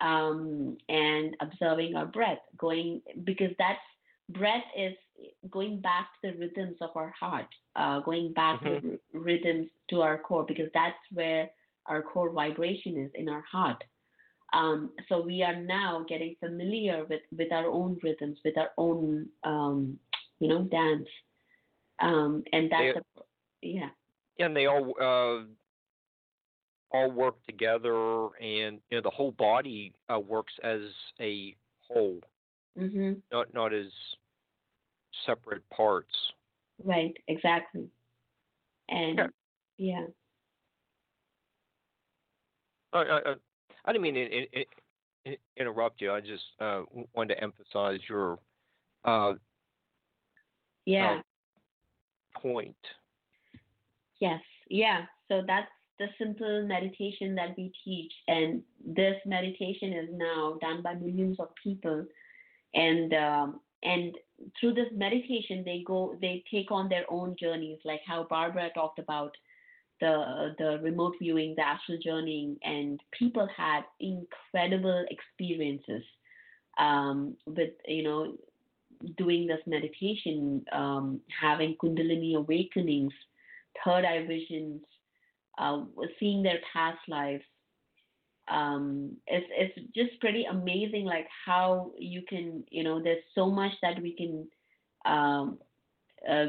um, 0.00 0.76
and 0.88 1.36
observing 1.40 1.94
our 1.96 2.06
breath, 2.06 2.38
going 2.56 3.02
because 3.24 3.52
that's 3.58 3.78
breath 4.30 4.64
is 4.76 4.94
going 5.50 5.80
back 5.80 6.08
to 6.22 6.30
the 6.30 6.38
rhythms 6.38 6.76
of 6.80 6.90
our 6.94 7.12
heart, 7.18 7.46
uh, 7.76 8.00
going 8.00 8.32
back 8.32 8.62
to 8.62 8.74
r- 8.74 8.80
rhythms 9.12 9.68
to 9.90 10.02
our 10.02 10.18
core 10.18 10.44
because 10.46 10.68
that's 10.74 10.96
where 11.12 11.50
our 11.86 12.02
core 12.02 12.30
vibration 12.30 12.96
is 12.96 13.10
in 13.14 13.28
our 13.28 13.42
heart. 13.50 13.82
Um, 14.52 14.90
so 15.08 15.20
we 15.20 15.42
are 15.42 15.56
now 15.56 16.04
getting 16.08 16.34
familiar 16.40 17.04
with, 17.08 17.20
with 17.36 17.52
our 17.52 17.66
own 17.66 17.98
rhythms, 18.02 18.38
with 18.44 18.58
our 18.58 18.70
own, 18.76 19.28
um, 19.44 19.98
you 20.40 20.48
know, 20.48 20.62
dance. 20.64 21.08
Um, 22.00 22.42
and 22.52 22.70
that's, 22.70 22.96
a, 22.96 23.22
yeah. 23.62 23.90
and 24.38 24.56
they 24.56 24.66
all 24.66 24.94
uh, 25.00 25.44
all 26.92 27.10
work 27.12 27.36
together, 27.46 28.28
and 28.40 28.80
you 28.90 28.96
know 28.96 29.00
the 29.02 29.10
whole 29.10 29.32
body 29.32 29.92
uh, 30.12 30.18
works 30.18 30.52
as 30.64 30.80
a 31.20 31.54
whole, 31.88 32.20
hmm 32.76 33.12
not 33.30 33.52
not 33.52 33.72
as 33.72 33.86
separate 35.26 35.68
parts. 35.70 36.14
Right, 36.84 37.16
exactly. 37.28 37.88
And 38.88 39.18
Yeah. 39.18 39.26
yeah. 39.78 40.06
I 42.92 42.98
I, 42.98 43.34
I 43.84 43.92
didn't 43.92 44.02
mean 44.02 44.14
to 44.14 44.20
in, 44.20 44.46
in, 44.52 44.64
in, 45.24 45.36
interrupt 45.56 46.00
you. 46.00 46.12
I 46.12 46.20
just 46.20 46.42
uh, 46.60 46.82
wanted 47.14 47.34
to 47.34 47.42
emphasize 47.42 48.00
your 48.08 48.38
uh, 49.04 49.34
Yeah. 50.86 51.20
point. 52.34 52.76
Yes, 54.20 54.40
yeah. 54.68 55.02
So 55.28 55.42
that's 55.46 55.70
the 55.98 56.06
simple 56.18 56.66
meditation 56.66 57.34
that 57.36 57.56
we 57.56 57.72
teach, 57.84 58.12
and 58.28 58.62
this 58.84 59.16
meditation 59.26 59.92
is 59.92 60.08
now 60.12 60.58
done 60.60 60.82
by 60.82 60.94
millions 60.94 61.38
of 61.38 61.48
people, 61.62 62.04
and 62.74 63.14
um, 63.14 63.60
and 63.82 64.14
through 64.58 64.74
this 64.74 64.88
meditation 64.92 65.62
they 65.64 65.82
go 65.86 66.16
they 66.20 66.42
take 66.50 66.70
on 66.70 66.88
their 66.88 67.04
own 67.10 67.36
journeys, 67.38 67.78
like 67.84 68.00
how 68.06 68.26
Barbara 68.28 68.70
talked 68.74 68.98
about 68.98 69.36
the 70.00 70.54
the 70.58 70.78
remote 70.82 71.14
viewing, 71.20 71.54
the 71.56 71.66
astral 71.66 71.98
journeying, 72.02 72.56
and 72.62 73.00
people 73.18 73.48
had 73.54 73.82
incredible 74.00 75.04
experiences 75.10 76.02
um, 76.78 77.36
with 77.46 77.70
you 77.86 78.02
know 78.02 78.34
doing 79.16 79.46
this 79.46 79.60
meditation, 79.66 80.64
um, 80.72 81.20
having 81.40 81.76
Kundalini 81.82 82.36
awakenings, 82.36 83.12
third 83.84 84.04
eye 84.04 84.26
visions, 84.26 84.82
uh, 85.58 85.84
seeing 86.18 86.42
their 86.42 86.58
past 86.72 86.98
lives. 87.08 87.44
Um, 88.50 89.16
it's 89.26 89.46
it's 89.50 89.94
just 89.94 90.20
pretty 90.20 90.44
amazing, 90.44 91.04
like 91.04 91.28
how 91.46 91.92
you 91.98 92.22
can, 92.28 92.64
you 92.70 92.82
know, 92.82 93.02
there's 93.02 93.22
so 93.34 93.48
much 93.50 93.72
that 93.82 94.02
we 94.02 94.14
can 94.16 94.48
um, 95.12 95.58
uh, 96.28 96.46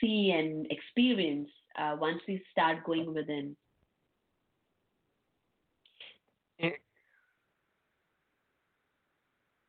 see 0.00 0.32
and 0.36 0.66
experience 0.70 1.48
uh, 1.78 1.96
once 1.98 2.20
we 2.26 2.42
start 2.52 2.84
going 2.84 3.14
within. 3.14 3.56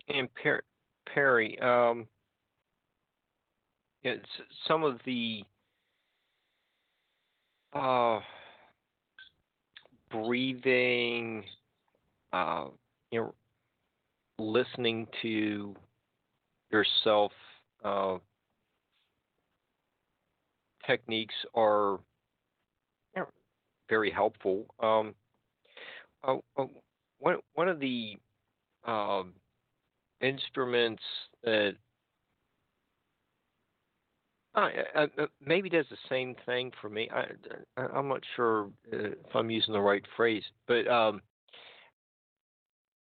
And, 0.08 0.30
Perry, 1.14 1.60
um, 1.60 2.08
it's 4.04 4.30
some 4.68 4.84
of 4.84 5.00
the 5.06 5.44
uh, 7.74 8.20
breathing, 10.12 11.44
uh, 12.36 12.66
you 13.12 13.22
know, 13.22 13.34
listening 14.38 15.08
to 15.22 15.74
yourself 16.70 17.32
uh, 17.84 18.18
techniques 20.86 21.34
are 21.54 22.00
you 23.16 23.22
know, 23.22 23.28
very 23.90 24.12
helpful. 24.12 24.66
Um, 24.82 25.16
uh, 26.28 26.36
uh, 26.58 26.66
one 27.20 27.38
one 27.54 27.70
of 27.70 27.80
the 27.80 28.18
um, 28.86 29.32
instruments 30.20 31.04
that 31.44 31.76
uh, 34.56 34.70
maybe 35.46 35.70
does 35.70 35.86
the 35.90 35.98
same 36.10 36.36
thing 36.46 36.72
for 36.82 36.90
me. 36.90 37.10
I, 37.14 37.82
I'm 37.82 38.10
not 38.10 38.24
sure 38.36 38.66
uh, 38.92 38.98
if 38.98 39.36
I'm 39.36 39.50
using 39.50 39.74
the 39.74 39.80
right 39.80 40.04
phrase, 40.18 40.44
but 40.68 40.86
um, 40.90 41.22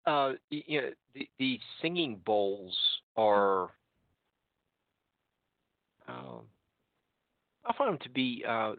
uh, 0.06 0.32
you 0.50 0.80
know, 0.80 0.90
the, 1.14 1.28
the 1.38 1.60
singing 1.82 2.20
bowls 2.24 2.76
are. 3.16 3.70
Um, 6.08 6.42
I 7.64 7.72
find 7.76 7.90
them 7.90 7.98
to 8.04 8.10
be 8.10 8.44
uh, 8.48 8.74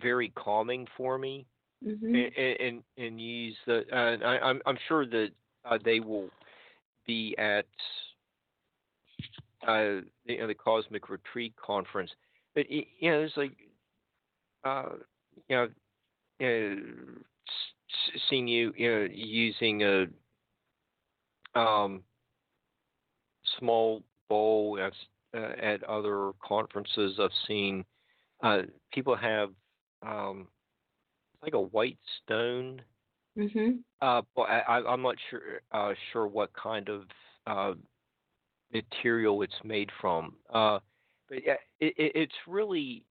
very 0.00 0.30
calming 0.30 0.86
for 0.96 1.16
me, 1.16 1.46
mm-hmm. 1.86 2.06
and, 2.06 2.60
and, 2.60 2.82
and 2.98 3.20
use 3.20 3.56
the. 3.66 3.84
Uh, 3.92 4.24
I, 4.24 4.40
I'm 4.40 4.60
I'm 4.66 4.78
sure 4.88 5.06
that 5.06 5.28
uh, 5.64 5.78
they 5.84 6.00
will 6.00 6.28
be 7.06 7.36
at 7.38 7.66
uh, 9.66 10.00
you 10.24 10.38
know, 10.38 10.46
the 10.46 10.54
Cosmic 10.54 11.08
Retreat 11.08 11.54
Conference. 11.56 12.10
But 12.54 12.70
you 12.70 12.84
know, 13.02 13.20
it's 13.20 13.36
like, 13.36 13.56
uh, 14.64 14.90
you 15.48 15.56
know, 15.56 15.68
uh, 16.42 16.74
seeing 18.28 18.48
you, 18.48 18.72
you 18.76 18.90
know, 18.90 19.08
using 19.12 19.82
a 19.82 20.06
um, 21.54 22.02
small 23.58 24.02
bowl 24.28 24.78
as, 24.80 24.92
uh, 25.34 25.52
at 25.62 25.82
other 25.84 26.32
conferences. 26.42 27.18
I've 27.20 27.30
seen 27.46 27.84
uh, 28.42 28.62
people 28.92 29.16
have 29.16 29.50
um, 30.06 30.48
like 31.42 31.54
a 31.54 31.60
white 31.60 31.98
stone. 32.22 32.82
Mm-hmm. 33.38 33.76
Uh, 34.00 34.22
but 34.36 34.42
I, 34.42 34.82
I'm 34.86 35.02
not 35.02 35.16
sure 35.30 35.60
uh, 35.72 35.94
sure 36.12 36.26
what 36.26 36.50
kind 36.52 36.88
of 36.88 37.02
uh, 37.46 37.72
material 38.72 39.42
it's 39.42 39.54
made 39.64 39.90
from. 40.00 40.34
Uh, 40.52 40.80
but 41.28 41.38
yeah, 41.44 41.54
it, 41.80 41.94
it, 41.96 42.12
it's 42.14 42.34
really. 42.46 43.04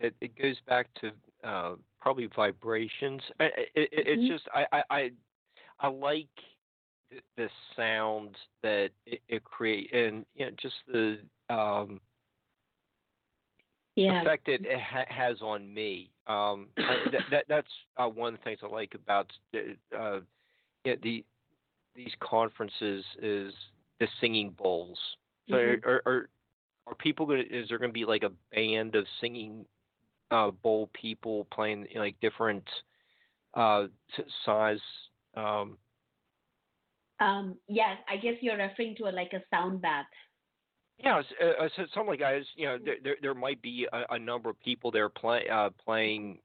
It, 0.00 0.14
it 0.20 0.38
goes 0.40 0.56
back 0.66 0.88
to 1.00 1.10
uh, 1.46 1.74
probably 2.06 2.28
vibrations. 2.36 3.20
It, 3.40 3.52
it, 3.74 3.88
it's 3.90 4.20
mm-hmm. 4.20 4.32
just 4.32 4.44
I, 4.54 4.64
I 4.70 4.82
I, 4.90 5.10
I 5.80 5.88
like 5.88 6.28
the, 7.10 7.18
the 7.36 7.48
sound 7.74 8.36
that 8.62 8.90
it, 9.06 9.20
it 9.28 9.42
creates, 9.42 9.90
and 9.92 10.24
you 10.36 10.46
know, 10.46 10.52
just 10.62 10.76
the 10.86 11.18
um, 11.52 12.00
yeah. 13.96 14.20
effect 14.20 14.46
it 14.46 14.60
ha- 14.72 15.04
has 15.08 15.42
on 15.42 15.74
me. 15.74 16.12
Um, 16.28 16.68
I, 16.78 16.96
that, 17.10 17.22
that, 17.32 17.44
that's 17.48 17.72
uh, 17.96 18.06
one 18.06 18.34
of 18.34 18.38
the 18.38 18.44
things 18.44 18.60
I 18.62 18.68
like 18.68 18.94
about 18.94 19.32
uh, 19.52 20.20
yeah, 20.84 20.94
the 21.02 21.24
these 21.96 22.12
conferences 22.20 23.04
is 23.20 23.52
the 23.98 24.06
singing 24.20 24.54
bowls. 24.56 24.98
So 25.50 25.56
mm-hmm. 25.56 25.88
are, 25.88 26.02
are 26.06 26.28
are 26.86 26.94
people 26.94 27.26
going? 27.26 27.42
Is 27.50 27.68
there 27.68 27.78
going 27.78 27.90
to 27.90 27.92
be 27.94 28.04
like 28.04 28.22
a 28.22 28.30
band 28.54 28.94
of 28.94 29.06
singing 29.20 29.66
uh, 30.30 30.50
bowl 30.50 30.90
people 30.92 31.46
playing 31.52 31.86
you 31.90 31.96
know, 31.96 32.02
like 32.02 32.20
different 32.20 32.64
uh, 33.54 33.86
size? 34.44 34.80
Um, 35.36 35.76
um, 37.20 37.56
yes, 37.68 37.96
I 38.08 38.16
guess 38.16 38.34
you're 38.40 38.56
referring 38.56 38.96
to 38.96 39.04
a, 39.04 39.12
like 39.12 39.32
a 39.32 39.42
sound 39.50 39.82
bath. 39.82 40.06
Yeah, 40.98 41.18
uh, 41.18 41.68
so 41.76 41.84
some 41.94 42.06
like 42.06 42.20
guys, 42.20 42.44
you 42.56 42.66
know, 42.66 42.78
there 42.82 42.96
there, 43.02 43.16
there 43.20 43.34
might 43.34 43.60
be 43.60 43.86
a, 43.92 44.14
a, 44.14 44.18
number 44.18 44.48
of 44.48 44.58
people 44.60 44.90
there 44.90 45.10
play, 45.10 45.46
uh, 45.52 45.68
playing 45.84 46.38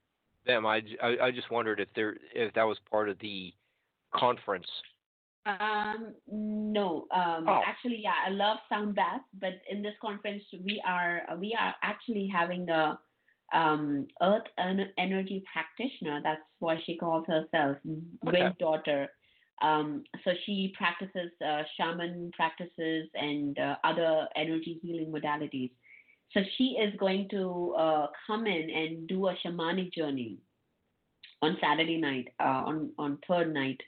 them. 0.46 0.66
I, 0.66 0.82
I, 1.02 1.18
I 1.24 1.32
just 1.32 1.50
wondered 1.50 1.80
if 1.80 1.88
there 1.96 2.18
if 2.36 2.54
that 2.56 2.64
was 2.64 2.78
part 2.90 3.08
of 3.08 3.18
the 3.20 3.54
conference. 4.14 4.68
Um, 5.46 6.14
no, 6.30 7.08
um, 7.12 7.46
oh. 7.48 7.62
actually, 7.66 8.02
yeah, 8.04 8.14
I 8.28 8.30
love 8.30 8.58
sound 8.70 8.94
baths, 8.94 9.24
but 9.40 9.54
in 9.70 9.82
this 9.82 9.96
conference, 10.02 10.44
we 10.64 10.82
are 10.86 11.22
we 11.40 11.58
are 11.60 11.74
actually 11.82 12.30
having 12.32 12.70
a 12.70 13.00
um, 13.54 14.08
Earth 14.22 14.44
energy 14.98 15.44
practitioner. 15.52 16.22
That's 16.24 16.42
what 16.60 16.78
she 16.86 16.98
calls 16.98 17.26
herself. 17.28 17.78
Wind 17.84 18.56
Daughter. 18.60 19.10
Um, 19.62 20.04
so 20.24 20.32
she 20.46 20.74
practices 20.76 21.32
uh, 21.46 21.62
shaman 21.78 22.32
practices 22.36 23.10
and 23.14 23.58
uh, 23.60 23.76
other 23.84 24.28
energy 24.36 24.80
healing 24.82 25.12
modalities. 25.12 25.70
So 26.34 26.42
she 26.58 26.78
is 26.82 26.94
going 27.00 27.28
to 27.30 27.76
uh, 27.78 28.08
come 28.26 28.48
in 28.48 28.70
and 28.70 29.08
do 29.08 29.28
a 29.28 29.36
shamanic 29.46 29.94
journey 29.94 30.38
on 31.42 31.58
Saturday 31.62 31.98
night, 31.98 32.30
uh, 32.40 32.64
on 32.66 32.92
on 32.98 33.20
third 33.28 33.54
night. 33.54 33.80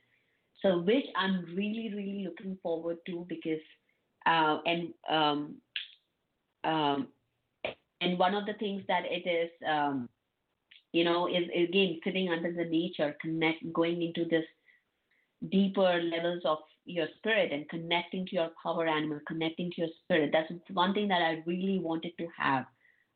So 0.61 0.79
which 0.79 1.05
I'm 1.15 1.45
really 1.55 1.91
really 1.95 2.25
looking 2.25 2.57
forward 2.61 2.97
to 3.07 3.25
because 3.27 3.61
uh, 4.25 4.59
and 4.65 4.93
um, 5.09 5.55
um, 6.63 7.07
and 8.03 8.19
one 8.19 8.35
of 8.35 8.45
the 8.45 8.53
things 8.53 8.83
that 8.87 9.03
it 9.05 9.27
is 9.27 9.49
um, 9.67 10.09
you 10.91 11.03
know 11.03 11.27
is 11.27 11.45
again 11.55 11.99
sitting 12.03 12.29
under 12.29 12.51
the 12.51 12.65
nature, 12.65 13.15
connect 13.21 13.71
going 13.73 14.01
into 14.01 14.25
this 14.29 14.45
deeper 15.51 16.01
levels 16.01 16.41
of 16.45 16.59
your 16.85 17.07
spirit 17.17 17.51
and 17.51 17.67
connecting 17.69 18.25
to 18.27 18.35
your 18.35 18.49
power 18.61 18.87
animal, 18.87 19.19
connecting 19.27 19.71
to 19.71 19.81
your 19.81 19.89
spirit. 20.03 20.31
That's 20.33 20.51
one 20.71 20.93
thing 20.93 21.07
that 21.09 21.21
I 21.21 21.43
really 21.45 21.79
wanted 21.79 22.11
to 22.17 22.27
have 22.37 22.65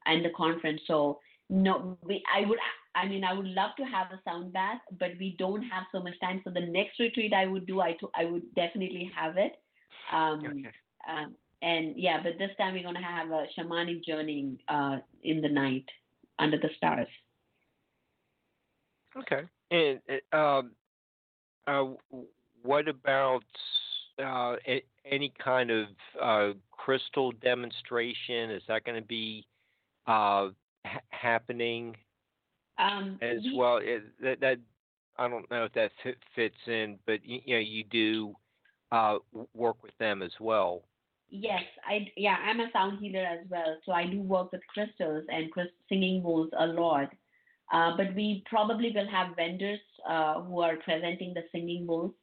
in 0.07 0.23
the 0.23 0.29
conference. 0.35 0.81
So 0.87 1.19
no, 1.49 1.97
we, 2.01 2.23
I 2.33 2.47
would, 2.47 2.59
I 2.95 3.07
mean, 3.07 3.23
I 3.23 3.33
would 3.33 3.45
love 3.45 3.71
to 3.77 3.83
have 3.83 4.07
a 4.11 4.19
sound 4.23 4.53
bath, 4.53 4.81
but 4.99 5.11
we 5.19 5.35
don't 5.39 5.63
have 5.63 5.83
so 5.91 6.01
much 6.01 6.19
time. 6.21 6.41
So 6.43 6.49
the 6.49 6.61
next 6.61 6.99
retreat 6.99 7.33
I 7.33 7.45
would 7.45 7.65
do, 7.65 7.81
I, 7.81 7.95
I 8.15 8.25
would 8.25 8.53
definitely 8.55 9.11
have 9.15 9.37
it. 9.37 9.53
Um, 10.11 10.39
okay. 10.45 10.71
um, 11.09 11.35
and 11.61 11.93
yeah, 11.95 12.21
but 12.21 12.37
this 12.37 12.51
time 12.57 12.73
we're 12.73 12.83
going 12.83 12.95
to 12.95 13.01
have 13.01 13.29
a 13.31 13.45
shamanic 13.57 14.03
journey 14.03 14.57
uh, 14.67 14.97
in 15.23 15.41
the 15.41 15.49
night 15.49 15.85
under 16.39 16.57
the 16.57 16.69
stars. 16.77 17.07
Okay. 19.17 19.43
And 19.71 19.99
um, 20.31 20.71
uh, 21.65 21.85
what 22.61 22.87
about 22.87 23.43
uh, 24.23 24.55
any 25.05 25.33
kind 25.43 25.71
of 25.71 25.87
uh, 26.21 26.49
crystal 26.71 27.31
demonstration? 27.31 28.51
Is 28.51 28.63
that 28.67 28.83
going 28.85 29.01
to 29.01 29.07
be 29.07 29.45
uh, 30.05 30.49
ha- 30.85 30.99
happening 31.09 31.95
um, 32.77 33.17
as 33.21 33.39
well? 33.55 33.79
It, 33.81 34.03
that, 34.21 34.39
that, 34.41 34.59
I 35.17 35.27
don't 35.27 35.49
know 35.49 35.65
if 35.65 35.73
that 35.73 35.91
fits 36.35 36.55
in, 36.67 36.99
but 37.07 37.25
you, 37.25 37.39
you 37.43 37.55
know 37.55 37.61
you 37.61 37.83
do 37.83 38.35
uh, 38.91 39.17
work 39.55 39.81
with 39.81 39.97
them 39.97 40.21
as 40.21 40.31
well. 40.39 40.83
Yes, 41.29 41.63
I 41.85 42.07
yeah, 42.15 42.37
I'm 42.45 42.61
a 42.61 42.71
sound 42.71 42.99
healer 42.99 43.25
as 43.25 43.45
well. 43.49 43.77
So 43.85 43.91
I 43.91 44.05
do 44.07 44.21
work 44.21 44.51
with 44.51 44.61
crystals 44.73 45.25
and 45.29 45.51
singing 45.89 46.21
bowls 46.23 46.49
a 46.57 46.67
lot. 46.67 47.09
Uh, 47.71 47.97
but 47.97 48.15
we 48.15 48.43
probably 48.49 48.91
will 48.95 49.09
have 49.09 49.35
vendors 49.35 49.79
uh, 50.07 50.41
who 50.41 50.61
are 50.61 50.77
presenting 50.77 51.33
the 51.33 51.43
singing 51.51 51.85
bowls. 51.85 52.13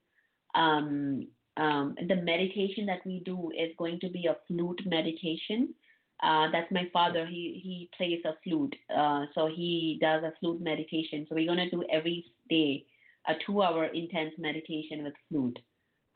Um, 0.54 1.28
um, 1.58 1.94
the 2.08 2.16
meditation 2.16 2.86
that 2.86 3.04
we 3.04 3.20
do 3.24 3.50
is 3.50 3.72
going 3.76 4.00
to 4.00 4.08
be 4.08 4.26
a 4.26 4.36
flute 4.48 4.80
meditation. 4.86 5.74
Uh, 6.22 6.48
that's 6.50 6.72
my 6.72 6.88
father. 6.92 7.26
He 7.26 7.60
he 7.62 7.90
plays 7.96 8.22
a 8.24 8.34
flute, 8.42 8.74
uh, 8.96 9.26
so 9.34 9.48
he 9.48 9.98
does 10.00 10.22
a 10.24 10.32
flute 10.40 10.62
meditation. 10.62 11.26
So 11.28 11.34
we're 11.34 11.46
gonna 11.46 11.70
do 11.70 11.84
every 11.92 12.24
day 12.48 12.86
a 13.26 13.34
two-hour 13.44 13.86
intense 13.86 14.32
meditation 14.38 15.04
with 15.04 15.14
flute. 15.28 15.58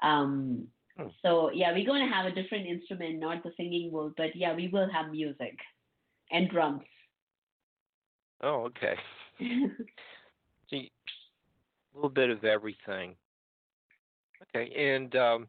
Um, 0.02 0.69
oh. 0.99 1.11
So 1.23 1.51
yeah, 1.53 1.73
we're 1.73 1.87
gonna 1.87 2.12
have 2.12 2.27
a 2.27 2.35
different 2.35 2.66
instrument, 2.66 3.19
not 3.19 3.43
the 3.43 3.53
singing 3.57 3.91
bowl, 3.91 4.12
but 4.16 4.35
yeah, 4.35 4.55
we 4.55 4.69
will 4.69 4.89
have 4.91 5.11
music 5.11 5.57
and 6.31 6.49
drums. 6.49 6.83
Oh, 8.43 8.66
okay. 8.69 8.95
See, 10.70 10.91
a 11.93 11.97
little 11.97 12.11
bit 12.11 12.31
of 12.31 12.45
everything. 12.45 13.15
Okay, 14.55 14.73
and 14.95 15.15
um, 15.16 15.49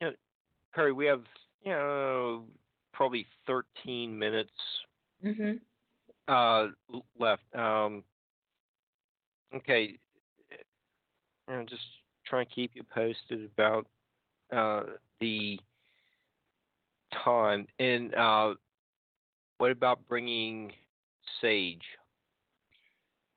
you 0.00 0.08
know, 0.08 0.12
Perry, 0.74 0.92
we 0.92 1.06
have 1.06 1.22
you 1.64 1.72
know 1.72 2.44
probably 2.92 3.26
13 3.46 4.16
minutes 4.18 4.50
mm-hmm. 5.24 5.52
uh, 6.28 6.66
left. 7.18 7.42
Um, 7.54 8.04
okay, 9.54 9.96
you 11.48 11.54
know, 11.54 11.64
just 11.68 11.82
try 12.26 12.40
and 12.40 12.50
keep 12.50 12.72
you 12.74 12.82
posted 12.94 13.50
about 13.56 13.86
uh, 14.52 14.82
the 15.20 15.58
time. 17.24 17.66
And 17.78 18.14
uh, 18.14 18.54
what 19.58 19.70
about 19.70 20.06
bringing 20.08 20.72
Sage? 21.40 21.84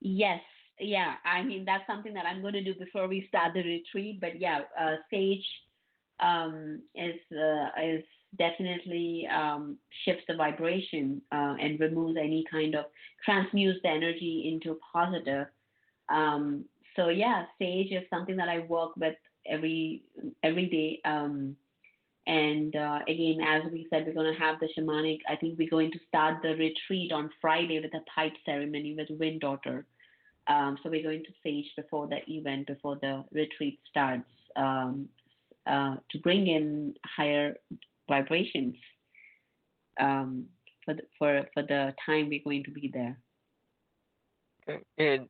Yes, 0.02 0.42
yeah. 0.80 1.16
I 1.26 1.42
mean, 1.44 1.66
that's 1.66 1.88
something 1.88 2.14
that 2.14 2.26
I'm 2.26 2.42
going 2.42 2.54
to 2.54 2.64
do 2.64 2.76
before 2.76 3.08
we 3.08 3.26
start 3.28 3.54
the 3.54 3.64
retreat. 3.64 4.20
But 4.22 4.40
yeah, 4.40 4.62
uh, 4.80 4.96
Sage 5.10 5.46
um, 6.20 6.82
is 6.94 7.20
uh, 7.32 7.70
is 7.82 8.04
definitely 8.38 9.28
um, 9.34 9.78
shifts 10.04 10.24
the 10.28 10.36
vibration 10.36 11.22
uh, 11.32 11.56
and 11.60 11.80
removes 11.80 12.18
any 12.20 12.44
kind 12.52 12.76
of 12.76 12.86
transmutes 13.24 13.80
the 13.84 13.90
energy 13.90 14.52
into 14.52 14.78
positive. 14.94 15.48
Um, 16.10 16.66
so 16.96 17.10
yeah, 17.10 17.46
sage 17.60 17.92
is 17.92 18.04
something 18.10 18.36
that 18.38 18.50
I 18.50 18.60
work 18.60 18.96
with 18.96 19.16
every 19.50 20.04
every 20.44 20.68
day. 20.68 21.02
Um, 21.06 21.56
and 22.28 22.76
uh, 22.76 23.00
again, 23.08 23.40
as 23.46 23.72
we 23.72 23.86
said, 23.90 24.06
we're 24.06 24.14
going 24.14 24.34
to 24.34 24.40
have 24.40 24.60
the 24.60 24.68
shamanic. 24.76 25.20
I 25.30 25.36
think 25.36 25.60
we're 25.60 25.70
going 25.70 25.92
to 25.92 26.00
start 26.08 26.42
the 26.42 26.56
retreat 26.56 27.12
on 27.12 27.30
Friday 27.40 27.80
with 27.80 27.94
a 27.94 28.04
pipe 28.14 28.34
ceremony 28.46 28.96
with 28.98 29.08
Wind 29.20 29.42
Daughter. 29.42 29.86
Um, 30.48 30.78
so 30.82 30.90
we're 30.90 31.04
going 31.04 31.24
to 31.24 31.32
sage 31.44 31.72
before 31.76 32.08
the 32.08 32.20
event, 32.28 32.68
before 32.68 32.98
the 33.02 33.24
retreat 33.32 33.80
starts, 33.90 34.30
um, 34.56 35.08
uh, 35.68 35.96
to 36.12 36.20
bring 36.20 36.48
in 36.48 36.96
higher 37.06 37.56
vibrations 38.08 38.76
um, 40.00 40.46
for 40.84 40.94
the, 40.96 41.04
for 41.18 41.44
for 41.54 41.64
the 41.64 41.94
time 42.06 42.30
we're 42.30 42.44
going 42.44 42.64
to 42.64 42.72
be 42.72 42.92
there. 42.94 43.18
And 44.98 45.28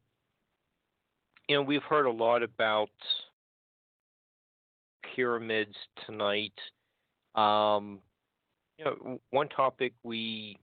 you 1.47 1.55
know, 1.55 1.61
we've 1.61 1.83
heard 1.83 2.05
a 2.05 2.11
lot 2.11 2.41
about 2.41 2.89
pyramids 5.15 5.75
tonight. 6.05 6.53
Um, 7.35 7.99
you 8.77 8.85
know, 8.85 9.19
one 9.31 9.47
topic 9.49 9.93
we 10.03 10.57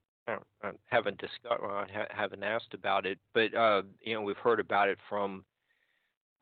haven't 0.90 1.18
discussed, 1.18 1.62
well, 1.62 1.84
haven't 2.10 2.42
asked 2.42 2.74
about 2.74 3.06
it, 3.06 3.18
but 3.34 3.54
uh, 3.54 3.82
you 4.00 4.14
know, 4.14 4.22
we've 4.22 4.36
heard 4.36 4.60
about 4.60 4.88
it 4.88 4.98
from 5.08 5.44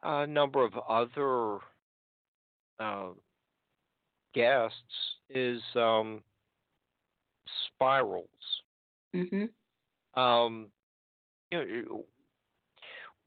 a 0.03 0.27
number 0.27 0.65
of 0.65 0.73
other 0.89 1.59
uh, 2.79 3.11
guests 4.35 4.75
is 5.29 5.61
um, 5.77 6.23
spirals. 7.67 8.27
Mm-hmm. 9.15 10.21
Um, 10.21 10.69
you 11.51 11.59
know, 11.59 12.05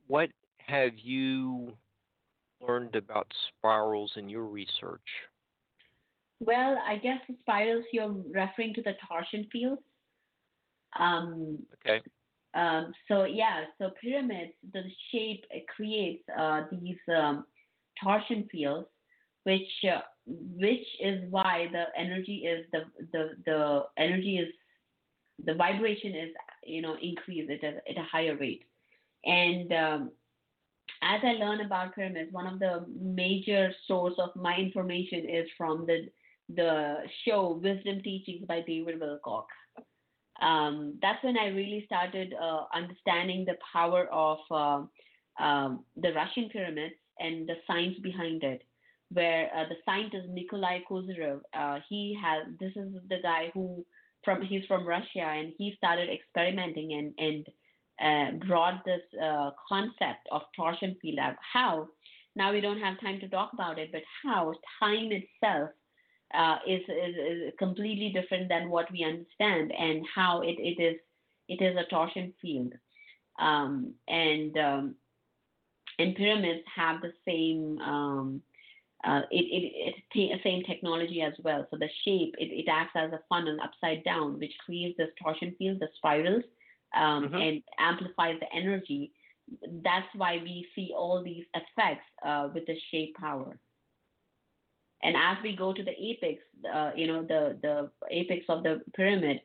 what 0.08 0.30
have 0.58 0.94
you 0.98 1.74
learned 2.68 2.96
about 2.96 3.32
spirals 3.50 4.12
in 4.16 4.30
your 4.30 4.46
research? 4.46 5.02
Well, 6.40 6.78
I 6.88 6.98
guess 6.98 7.20
the 7.28 7.36
spirals 7.42 7.86
you're 7.92 8.16
referring 8.32 8.74
to 8.76 8.82
the 8.82 8.94
torsion 9.08 9.48
fields. 9.52 9.82
Um, 11.00 11.60
okay. 11.76 12.02
Um, 12.54 12.94
so 13.08 13.24
yeah, 13.24 13.66
so 13.78 13.92
pyramids, 14.02 14.54
the 14.74 14.84
shape 15.12 15.46
creates 15.76 16.24
uh, 16.38 16.64
these 16.72 16.98
um, 17.16 17.46
torsion 18.04 18.48
fields, 18.52 18.88
which 19.44 19.70
uh, 19.92 20.02
which 20.28 20.86
is 21.02 21.24
why 21.30 21.68
the 21.72 21.86
energy 21.98 22.46
is 22.48 22.66
the 22.72 22.82
the 23.12 23.30
the 23.46 23.84
energy 23.98 24.38
is 24.38 24.50
the 25.46 25.56
vibration 25.56 26.12
is 26.12 26.30
you 26.66 26.82
know 26.82 26.96
increased 27.02 27.50
at 27.50 27.64
a, 27.64 27.78
at 27.90 27.98
a 27.98 28.04
higher 28.12 28.36
rate 28.36 28.66
and 29.26 29.72
um, 29.74 30.12
as 31.02 31.22
i 31.24 31.34
learn 31.34 31.62
about 31.62 31.94
pyramids 31.96 32.32
one 32.32 32.48
of 32.48 32.60
the 32.60 32.86
major 33.00 33.72
source 33.88 34.14
of 34.18 34.30
my 34.36 34.56
information 34.56 35.28
is 35.30 35.48
from 35.58 35.86
the 35.86 36.08
the 36.56 36.98
show 37.26 37.60
wisdom 37.64 38.02
teachings 38.04 38.46
by 38.48 38.62
david 38.68 39.00
wilcock. 39.00 39.46
Um, 40.42 40.98
that's 41.02 41.24
when 41.24 41.38
i 41.38 41.48
really 41.48 41.84
started 41.86 42.34
uh, 42.42 42.64
understanding 42.74 43.46
the 43.46 43.58
power 43.72 44.08
of 44.12 44.40
uh, 44.52 45.44
um, 45.44 45.86
the 45.96 46.14
russian 46.14 46.50
pyramids 46.50 46.96
and 47.20 47.48
the 47.48 47.56
science 47.68 47.98
behind 48.02 48.44
it 48.44 48.64
where 49.14 49.50
uh, 49.56 49.66
the 49.70 49.76
scientist 49.86 50.28
Nikolai 50.30 50.80
Kozyrev, 50.90 51.42
uh, 51.54 51.80
he 51.88 52.18
has 52.22 52.48
this 52.60 52.72
is 52.76 52.94
the 53.10 53.18
guy 53.22 53.52
who 53.54 53.86
from 54.24 54.42
he's 54.42 54.66
from 54.66 54.88
Russia 54.88 55.22
and 55.22 55.54
he 55.58 55.74
started 55.78 56.10
experimenting 56.10 56.94
and 56.94 57.14
and 57.18 57.48
brought 58.48 58.84
this 58.86 59.02
uh, 59.22 59.52
concept 59.68 60.28
of 60.32 60.42
torsion 60.56 60.96
field 61.02 61.20
out. 61.20 61.36
How 61.54 61.88
now 62.36 62.52
we 62.52 62.62
don't 62.62 62.80
have 62.80 63.00
time 63.00 63.20
to 63.20 63.30
talk 63.30 63.52
about 63.54 63.78
it, 63.78 63.92
but 63.92 64.02
how 64.24 64.54
time 64.80 65.12
itself 65.12 65.70
uh, 66.34 66.58
is, 66.68 66.82
is, 66.82 67.16
is 67.16 67.54
completely 67.60 68.10
different 68.10 68.50
than 68.50 68.70
what 68.70 68.92
we 68.92 69.04
understand, 69.04 69.72
and 69.78 70.04
how 70.14 70.42
it, 70.42 70.56
it 70.58 70.82
is 70.82 70.96
it 71.48 71.62
is 71.62 71.78
a 71.78 71.90
torsion 71.90 72.34
field, 72.42 72.74
um, 73.40 73.94
and 74.08 74.58
um, 74.58 74.96
and 76.00 76.16
pyramids 76.16 76.64
have 76.76 77.02
the 77.02 77.14
same. 77.28 77.80
Um, 77.80 78.42
uh, 79.06 79.22
it, 79.32 79.44
it, 79.44 79.98
it's 80.16 80.44
same 80.44 80.64
technology 80.64 81.22
as 81.22 81.34
well. 81.44 81.68
So 81.70 81.78
the 81.78 81.90
shape, 82.06 82.36
it, 82.38 82.46
it 82.46 82.70
acts 82.72 82.94
as 82.96 83.12
a 83.12 83.20
funnel 83.28 83.58
upside 83.62 84.02
down, 84.06 84.40
which 84.40 84.54
creates 84.66 84.98
this 84.98 85.10
torsion 85.22 85.54
field, 85.60 85.80
the 85.82 85.90
spirals, 85.98 86.44
um, 86.94 87.26
mm-hmm. 87.26 87.36
and 87.36 87.64
amplifies 87.80 88.40
the 88.40 88.48
energy. 88.56 89.12
That's 89.84 90.08
why 90.16 90.40
we 90.42 90.68
see 90.76 90.92
all 90.96 91.24
these 91.24 91.46
effects 91.54 92.06
uh, 92.26 92.50
with 92.54 92.66
the 92.66 92.76
shape 92.92 93.16
power. 93.16 93.58
And 95.02 95.18
as 95.18 95.38
we 95.44 95.56
go 95.56 95.74
to 95.74 95.84
the 95.84 95.92
apex, 95.92 96.42
uh, 96.74 96.92
you 96.96 97.08
know, 97.08 97.24
the, 97.24 97.58
the 97.62 97.90
apex 98.10 98.46
of 98.48 98.64
the 98.64 98.82
pyramid, 98.96 99.42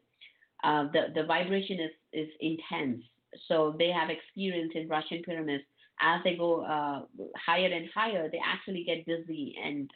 uh, 0.63 0.85
the, 0.93 1.07
the 1.15 1.25
vibration 1.25 1.81
is, 1.81 1.91
is 2.13 2.29
intense. 2.41 3.03
So 3.49 3.75
they 3.77 3.89
have 3.89 4.09
experience 4.09 4.73
in 4.75 4.89
Russian 4.89 5.23
pyramids 5.23 5.65
as 6.01 6.21
they 6.25 6.37
go 6.37 6.63
uh, 6.65 7.03
higher 7.37 7.73
and 7.73 7.89
higher, 7.95 8.29
they 8.31 8.41
actually 8.45 8.85
get 8.85 9.07
dizzy 9.07 9.57
and 9.63 9.91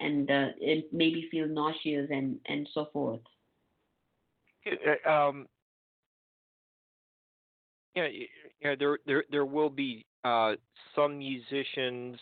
and 0.00 0.30
uh, 0.30 0.48
it 0.60 0.92
maybe 0.92 1.28
feel 1.30 1.48
nauseous 1.48 2.08
and 2.10 2.38
and 2.46 2.68
so 2.72 2.88
forth. 2.92 3.20
Uh, 7.96 8.00
um, 8.00 8.08
yeah, 8.12 8.26
yeah, 8.60 8.74
there 8.78 8.98
there 9.06 9.24
there 9.30 9.44
will 9.44 9.70
be 9.70 10.04
uh, 10.24 10.54
some 10.94 11.18
musicians 11.18 12.18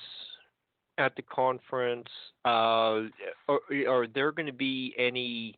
at 0.98 1.14
the 1.16 1.22
conference. 1.22 2.08
Uh, 2.44 3.08
are, 3.48 3.60
are 3.88 4.06
there 4.06 4.32
going 4.32 4.46
to 4.46 4.52
be 4.52 4.94
any 4.98 5.54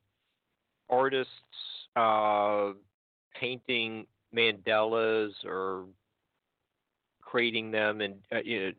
artists 0.90 1.32
uh, 1.97 2.72
painting 3.40 4.06
mandalas 4.35 5.30
or 5.44 5.86
creating 7.22 7.70
them 7.70 8.01
and 8.01 8.14
uh, 8.32 8.39
you 8.44 8.72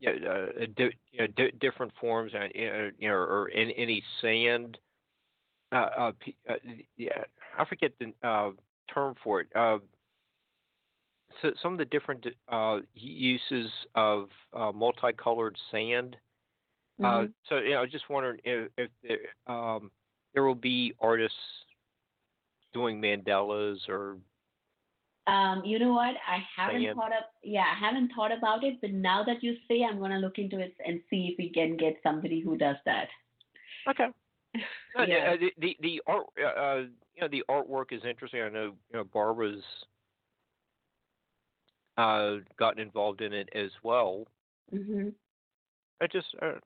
know, 0.00 0.10
uh, 0.10 0.62
uh, 0.62 0.66
di- 0.76 0.96
you 1.12 1.20
know, 1.20 1.26
di- 1.36 1.52
different 1.60 1.92
forms, 2.00 2.32
and 2.34 2.52
you 2.98 3.08
know, 3.08 3.14
or 3.14 3.48
in 3.48 3.70
any 3.72 4.02
sand. 4.20 4.78
Yeah, 6.96 7.24
I 7.58 7.64
forget 7.64 7.92
the 7.98 8.12
term 8.92 9.14
for 9.22 9.40
it. 9.40 9.48
Uh, 9.54 9.78
so 11.40 11.52
some 11.62 11.72
of 11.72 11.78
the 11.78 11.84
different 11.84 12.26
uh, 12.48 12.78
uses 12.94 13.70
of 13.94 14.28
uh, 14.52 14.72
multicolored 14.72 15.56
sand 15.70 16.16
Uh, 17.02 17.26
so 17.48 17.58
yeah, 17.58 17.76
I 17.78 17.80
was 17.82 17.92
just 17.92 18.10
wondering 18.10 18.40
if, 18.42 18.70
if 18.76 18.90
there, 19.06 19.18
um, 19.54 19.90
there 20.34 20.42
will 20.42 20.56
be 20.56 20.94
artists 21.00 21.38
doing 22.74 23.00
mandalas 23.00 23.88
or 23.88 24.16
Um, 25.28 25.62
you 25.64 25.78
know 25.78 25.92
what? 25.92 26.16
I 26.26 26.38
haven't 26.56 26.82
Saying- 26.82 26.94
thought 26.96 27.12
of 27.12 27.24
yeah, 27.44 27.66
I 27.72 27.78
haven't 27.78 28.10
thought 28.16 28.32
about 28.32 28.64
it, 28.64 28.80
but 28.80 28.90
now 28.90 29.22
that 29.24 29.44
you 29.44 29.56
say, 29.68 29.84
I'm 29.84 30.00
gonna 30.00 30.18
look 30.18 30.38
into 30.38 30.58
it 30.58 30.74
and 30.84 31.00
see 31.08 31.28
if 31.30 31.38
we 31.38 31.50
can 31.50 31.76
get 31.76 31.94
somebody 32.02 32.40
who 32.40 32.56
does 32.56 32.76
that. 32.84 33.08
okay. 33.90 34.08
Uh, 34.98 35.04
yeah. 35.04 35.32
uh, 35.32 35.36
the, 35.36 35.52
the 35.58 35.76
the 35.80 36.02
art 36.06 36.26
uh, 36.42 36.46
uh, 36.60 36.84
you 37.14 37.20
know 37.20 37.28
the 37.28 37.44
artwork 37.48 37.92
is 37.92 38.04
interesting. 38.04 38.42
I 38.42 38.48
know 38.48 38.74
you 38.90 38.96
know 38.98 39.04
Barbara's 39.04 39.62
uh, 41.96 42.36
gotten 42.58 42.80
involved 42.80 43.20
in 43.20 43.32
it 43.32 43.48
as 43.54 43.70
well. 43.82 44.26
hmm 44.70 45.08
I 46.00 46.06
just 46.06 46.34
uh, 46.42 46.58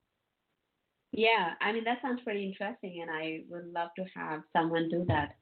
Yeah, 1.13 1.55
I 1.61 1.73
mean 1.73 1.85
that 1.85 2.01
sounds 2.03 2.21
pretty 2.23 2.45
interesting, 2.47 3.03
and 3.03 3.11
I 3.11 3.45
would 3.49 3.73
love 3.73 3.91
to 3.97 4.05
have 4.15 4.43
someone 4.53 4.89
do 4.89 5.05
that. 5.09 5.37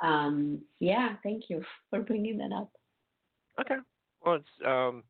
Um, 0.00 0.62
yeah, 0.80 1.16
thank 1.22 1.50
you 1.50 1.64
for 1.90 2.00
bringing 2.02 2.38
that 2.38 2.52
up. 2.52 2.72
okay. 3.60 3.76
Well, 4.24 4.36
it's 4.36 4.66
um, 4.66 5.04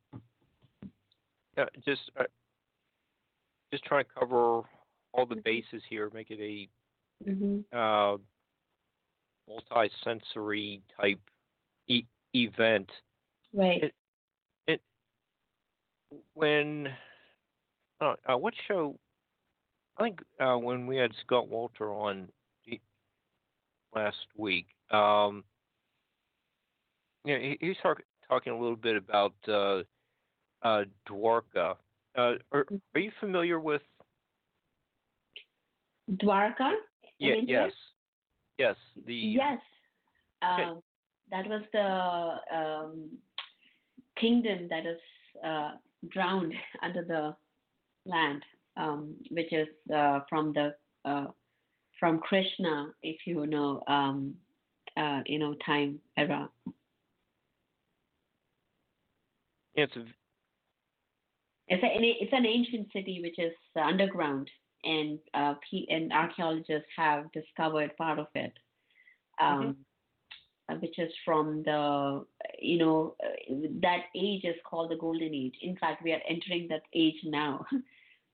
yeah, 1.56 1.66
just 1.84 2.10
uh, 2.18 2.24
just 3.72 3.84
trying 3.84 4.04
to 4.04 4.10
cover 4.18 4.62
all 5.14 5.26
the 5.26 5.36
Mhm. 5.36 5.44
bases 5.44 5.82
here, 5.88 6.10
make 6.10 6.30
it 6.30 6.40
a 6.40 6.68
hmm 7.24 7.60
uh, 7.72 8.18
multi-sensory 9.48 10.82
type 10.96 11.20
e- 11.88 12.06
event. 12.34 12.90
Right. 13.52 13.84
It- 13.84 13.94
When 16.34 16.96
uh, 18.00 18.14
uh, 18.26 18.36
what 18.36 18.54
show? 18.68 18.98
I 19.96 20.04
think 20.04 20.22
uh, 20.40 20.56
when 20.56 20.86
we 20.86 20.96
had 20.96 21.12
Scott 21.24 21.48
Walter 21.48 21.90
on 21.92 22.28
last 23.94 24.26
week, 24.36 24.66
um, 24.90 25.44
you 27.24 27.34
know, 27.34 27.40
he, 27.40 27.56
he 27.60 27.68
was 27.68 27.76
talk, 27.82 28.02
talking 28.28 28.52
a 28.52 28.58
little 28.58 28.76
bit 28.76 28.96
about 28.96 29.34
uh, 29.48 29.82
uh, 30.62 30.84
Dwarka. 31.08 31.76
Uh, 32.16 32.34
are, 32.52 32.66
are 32.94 33.00
you 33.00 33.10
familiar 33.20 33.58
with? 33.60 33.82
Dwarka. 36.10 36.72
Yeah, 37.18 37.34
yes, 37.46 37.72
yes. 38.58 38.76
The 39.06 39.14
Yes. 39.14 39.58
Um, 40.42 40.82
that 41.30 41.46
was 41.48 41.62
the 41.72 42.56
um, 42.56 43.10
kingdom 44.18 44.68
that 44.68 44.86
is 44.86 44.98
uh, 45.44 45.72
drowned 46.08 46.52
under 46.82 47.04
the 47.04 47.34
land, 48.06 48.42
um, 48.76 49.14
which 49.30 49.52
is 49.52 49.68
uh, 49.94 50.20
from 50.28 50.52
the 50.52 50.74
uh, 51.04 51.26
from 51.98 52.18
Krishna, 52.18 52.88
if 53.02 53.18
you 53.26 53.46
know, 53.46 53.82
um, 53.86 54.34
uh, 54.96 55.20
you 55.26 55.38
know, 55.38 55.54
time 55.64 56.00
era. 56.16 56.48
it's 59.74 59.96
a, 59.96 60.04
It's 61.68 61.82
a, 61.82 61.88
it's 62.24 62.32
an 62.32 62.46
ancient 62.46 62.88
city 62.92 63.20
which 63.22 63.38
is 63.38 63.52
underground, 63.80 64.50
and 64.84 65.18
uh, 65.34 65.54
and 65.88 66.12
archaeologists 66.12 66.88
have 66.96 67.30
discovered 67.32 67.96
part 67.96 68.18
of 68.18 68.26
it, 68.34 68.52
um, 69.40 69.76
uh, 70.68 70.74
which 70.76 70.98
is 70.98 71.12
from 71.24 71.62
the 71.64 72.24
you 72.60 72.78
know 72.78 73.14
uh, 73.24 73.54
that 73.80 74.04
age 74.16 74.44
is 74.44 74.56
called 74.68 74.90
the 74.90 74.96
golden 74.96 75.34
age. 75.34 75.54
In 75.62 75.76
fact, 75.76 76.02
we 76.02 76.12
are 76.12 76.20
entering 76.28 76.68
that 76.68 76.82
age 76.94 77.20
now. 77.24 77.64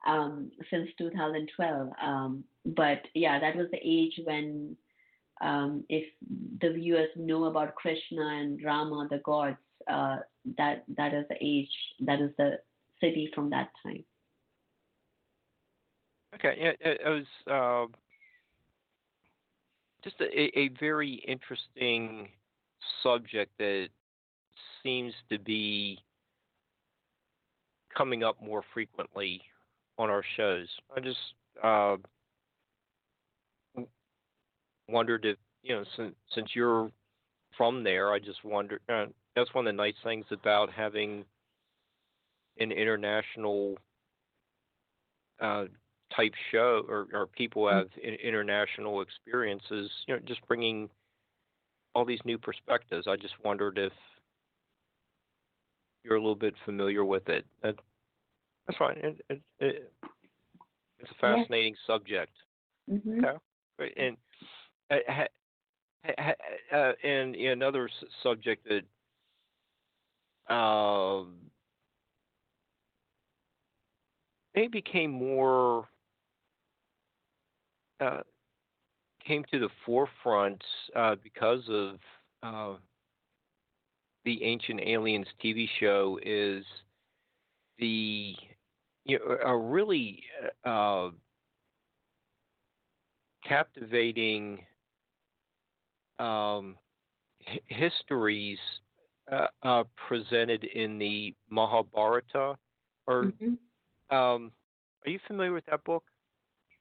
Um, 0.07 0.51
since 0.71 0.89
2012, 0.97 1.91
um, 2.03 2.43
but 2.65 3.03
yeah, 3.13 3.39
that 3.39 3.55
was 3.55 3.67
the 3.71 3.79
age 3.85 4.19
when, 4.25 4.75
um, 5.43 5.85
if 5.91 6.07
the 6.63 6.71
viewers 6.73 7.11
know 7.17 7.45
about 7.45 7.75
Krishna 7.75 8.27
and 8.41 8.65
Rama, 8.65 9.09
the 9.11 9.19
gods, 9.19 9.59
uh, 9.93 10.21
that 10.57 10.85
that 10.97 11.13
is 11.13 11.27
the 11.29 11.37
age, 11.39 11.69
that 12.01 12.19
is 12.19 12.31
the 12.39 12.61
city 12.99 13.31
from 13.35 13.51
that 13.51 13.69
time. 13.83 14.03
Okay, 16.35 16.55
it, 16.59 16.79
it 16.81 17.01
was 17.05 17.27
um 17.51 17.95
just 20.03 20.17
a, 20.21 20.59
a 20.59 20.69
very 20.81 21.23
interesting 21.27 22.29
subject 23.03 23.53
that 23.59 23.89
seems 24.83 25.13
to 25.31 25.39
be 25.39 25.99
coming 27.97 28.23
up 28.23 28.43
more 28.43 28.63
frequently 28.73 29.43
on 29.99 30.09
our 30.09 30.23
shows. 30.37 30.69
I 30.97 31.01
just 31.01 31.19
uh, 31.63 31.97
wondered 34.89 35.25
if 35.25 35.37
you 35.63 35.77
know, 35.77 35.85
since 35.97 36.15
since 36.35 36.49
you're 36.55 36.91
from 37.57 37.85
there, 37.85 38.13
I 38.13 38.19
just 38.19 38.45
wondered. 38.45 38.81
Uh, 38.89 39.07
that's 39.37 39.53
one 39.55 39.67
of 39.67 39.75
the 39.75 39.77
nice 39.77 39.95
things 40.03 40.25
about 40.31 40.73
having 40.73 41.25
an 42.59 42.73
international 42.73 43.77
uh, 45.41 45.65
type 46.15 46.35
show 46.51 46.85
or, 46.89 47.07
or 47.13 47.27
people 47.27 47.69
have 47.69 47.89
in, 48.03 48.15
international 48.15 49.01
experiences, 49.01 49.91
you 50.07 50.15
know, 50.15 50.21
just 50.25 50.41
bringing 50.49 50.89
all 51.95 52.05
these 52.05 52.21
new 52.25 52.39
perspectives. 52.39 53.07
I 53.07 53.17
just 53.17 53.35
wondered 53.45 53.79
if 53.79 53.93
you're 56.05 56.17
a 56.17 56.21
little 56.21 56.35
bit 56.35 56.55
familiar 56.65 57.05
with 57.05 57.29
it. 57.29 57.45
That, 57.63 57.77
that's 58.67 58.79
fine. 58.79 58.97
It, 58.99 59.25
it, 59.29 59.43
it, 59.61 59.93
it's 60.99 61.11
a 61.11 61.15
Yeah. 61.27 61.37
fascinating 61.37 61.77
subject. 61.87 62.33
Mm-hmm. 62.91 63.25
Okay. 63.25 63.39
Great. 63.79 63.97
And 63.97 64.17
uh, 64.91 65.25
uh, 66.73 66.93
and 67.05 67.35
another 67.37 67.89
subject 68.23 68.67
that 68.69 70.55
um, 70.55 71.35
maybe 74.55 74.69
became 74.69 75.11
more 75.11 75.89
uh, 78.01 78.21
came 79.27 79.45
to 79.51 79.59
the 79.59 79.69
forefront 79.85 80.63
uh, 80.97 81.17
because 81.23 81.63
of 81.69 81.99
uh, 82.43 82.77
the 84.25 84.43
Ancient 84.45 84.81
Aliens 84.81 85.27
TV 85.41 85.69
show 85.79 86.19
is 86.23 86.65
the 87.79 88.35
you 89.05 89.19
know 89.19 89.37
a 89.45 89.57
really 89.57 90.23
uh, 90.65 91.11
captivating 93.45 94.65
um, 96.19 96.77
hi- 97.47 97.61
histories 97.67 98.59
uh, 99.31 99.47
uh, 99.63 99.85
presented 100.09 100.65
in 100.65 100.99
the 100.99 101.35
Mahabharata. 101.51 102.57
Or 103.07 103.33
Mm-hmm. 103.33 103.55
um, 104.11 104.53
are 105.07 105.11
you 105.11 105.19
familiar 105.27 105.53
with 105.53 105.65
that 105.67 105.85
book? 105.85 106.05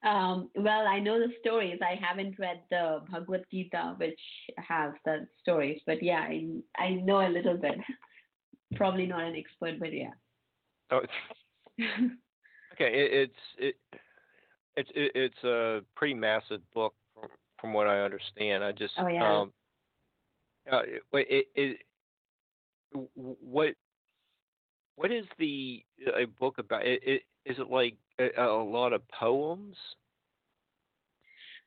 Um, 0.03 0.49
well, 0.55 0.87
I 0.87 0.99
know 0.99 1.19
the 1.19 1.33
stories. 1.41 1.79
I 1.81 1.99
haven't 2.01 2.39
read 2.39 2.61
the 2.69 3.01
Bhagavad 3.11 3.43
Gita, 3.51 3.95
which 3.97 4.19
has 4.57 4.93
the 5.03 5.27
stories, 5.41 5.81
but 5.85 6.01
yeah, 6.01 6.21
I 6.21 6.45
I 6.77 6.89
know 6.91 7.19
a 7.19 7.27
little 7.27 7.57
bit. 7.57 7.75
Probably 8.75 9.05
not 9.05 9.23
an 9.23 9.35
expert, 9.35 9.79
but 9.79 9.91
yeah. 9.91 10.11
Oh, 10.91 10.99
okay, 11.79 12.93
it, 12.93 13.13
it's 13.13 13.33
it, 13.57 13.75
it's 14.77 14.89
it, 14.95 15.11
it's 15.15 15.43
a 15.43 15.81
pretty 15.95 16.13
massive 16.13 16.61
book 16.73 16.93
from 17.13 17.29
from 17.59 17.73
what 17.73 17.87
I 17.87 17.99
understand. 17.99 18.63
I 18.63 18.71
just 18.71 18.93
Oh, 18.97 19.07
yeah. 19.07 19.39
um, 19.39 19.53
uh, 20.71 20.81
it, 21.13 21.47
it, 21.55 21.77
what 23.15 23.73
what 24.95 25.11
is 25.11 25.25
the 25.37 25.83
a 26.15 26.25
book 26.25 26.57
about? 26.57 26.85
It, 26.85 27.01
it 27.05 27.21
is 27.45 27.57
it 27.59 27.69
like 27.69 27.95
a, 28.19 28.41
a 28.43 28.63
lot 28.63 28.93
of 28.93 29.01
poems? 29.09 29.75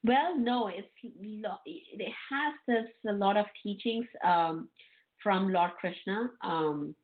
Well, 0.04 0.36
no, 0.36 0.68
it's 0.68 0.88
it 1.64 2.12
has 2.30 2.54
this 2.66 2.86
a 3.08 3.12
lot 3.12 3.36
of 3.36 3.46
teachings 3.62 4.06
um, 4.24 4.68
from 5.22 5.52
Lord 5.52 5.70
Krishna 5.78 6.30
um, 6.42 6.94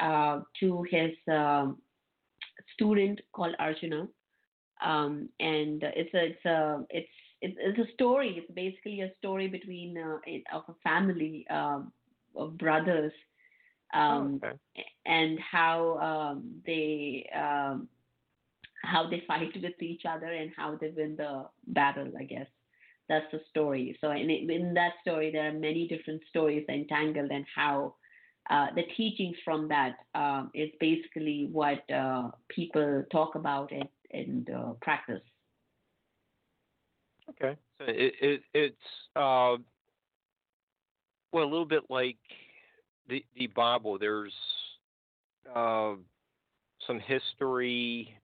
uh, 0.00 0.40
to 0.60 0.84
his 0.88 1.10
um, 1.30 1.78
student 2.74 3.20
called 3.32 3.56
Arjuna, 3.58 4.06
um, 4.84 5.28
and 5.40 5.82
it's 5.82 6.14
a 6.14 6.26
it's 6.26 6.44
a 6.44 6.84
it's 6.90 7.08
it's, 7.40 7.78
a 7.78 7.92
story. 7.94 8.36
It's 8.38 8.52
basically 8.54 9.00
a 9.00 9.10
story 9.18 9.48
between 9.48 9.98
uh, 9.98 10.18
of 10.56 10.62
a 10.68 10.74
family 10.84 11.44
um, 11.50 11.92
of 12.36 12.56
brothers, 12.56 13.12
um, 13.94 14.40
okay. 14.44 14.56
and 15.06 15.40
how 15.40 15.98
um, 15.98 16.62
they 16.64 17.28
um, 17.34 17.88
how 18.88 19.08
they 19.08 19.22
fight 19.26 19.54
with 19.62 19.80
each 19.82 20.02
other 20.08 20.26
and 20.26 20.50
how 20.56 20.76
they 20.80 20.90
win 20.96 21.16
the 21.16 21.44
battle. 21.68 22.10
I 22.18 22.24
guess 22.24 22.46
that's 23.08 23.26
the 23.32 23.40
story. 23.50 23.96
So 24.00 24.10
in 24.10 24.30
in 24.30 24.74
that 24.74 24.92
story, 25.02 25.30
there 25.32 25.48
are 25.48 25.52
many 25.52 25.88
different 25.88 26.22
stories 26.28 26.64
entangled, 26.68 27.30
and 27.30 27.44
how 27.54 27.94
uh, 28.50 28.66
the 28.74 28.84
teachings 28.96 29.36
from 29.44 29.68
that 29.68 29.96
um, 30.14 30.50
is 30.54 30.70
basically 30.80 31.48
what 31.52 31.78
uh, 31.90 32.30
people 32.48 33.04
talk 33.12 33.34
about 33.34 33.72
and 33.72 33.88
and 34.12 34.50
uh, 34.50 34.72
practice. 34.80 35.22
Okay, 37.30 37.56
so 37.78 37.84
it, 37.88 38.14
it 38.20 38.42
it's 38.54 38.76
uh, 39.16 39.56
well 41.32 41.44
a 41.44 41.50
little 41.52 41.66
bit 41.66 41.84
like 41.90 42.18
the 43.08 43.24
the 43.36 43.48
Bible. 43.48 43.98
There's 43.98 44.34
uh, 45.54 45.94
some 46.86 47.00
history 47.00 48.14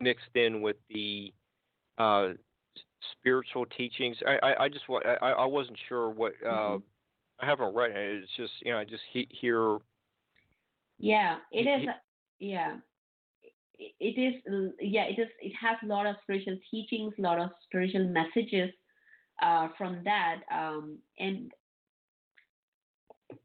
mixed 0.00 0.34
in 0.34 0.62
with 0.62 0.76
the 0.88 1.32
uh, 1.98 2.28
spiritual 3.12 3.66
teachings. 3.66 4.16
I, 4.26 4.38
I, 4.46 4.64
I 4.64 4.68
just 4.68 4.84
I, 4.88 5.30
I 5.30 5.46
wasn't 5.46 5.78
sure 5.88 6.10
what 6.10 6.32
uh, 6.44 6.50
mm-hmm. 6.50 6.76
I 7.40 7.46
haven't 7.46 7.74
read 7.74 7.90
it. 7.90 8.22
It's 8.22 8.32
just 8.36 8.52
you 8.64 8.72
know 8.72 8.78
I 8.78 8.84
just 8.84 9.02
he, 9.12 9.28
hear. 9.30 9.78
Yeah, 10.98 11.36
it 11.52 11.64
he, 11.64 11.84
is. 11.84 11.88
yeah, 12.38 12.76
it 13.78 14.18
is. 14.18 14.72
Yeah, 14.80 15.04
it 15.04 15.18
is. 15.18 15.28
It 15.40 15.52
has 15.60 15.76
a 15.82 15.86
lot 15.86 16.06
of 16.06 16.16
spiritual 16.22 16.58
teachings, 16.70 17.14
a 17.18 17.22
lot 17.22 17.38
of 17.38 17.50
spiritual 17.64 18.08
messages 18.08 18.70
uh, 19.42 19.68
from 19.78 20.02
that, 20.04 20.40
um, 20.52 20.98
and 21.18 21.50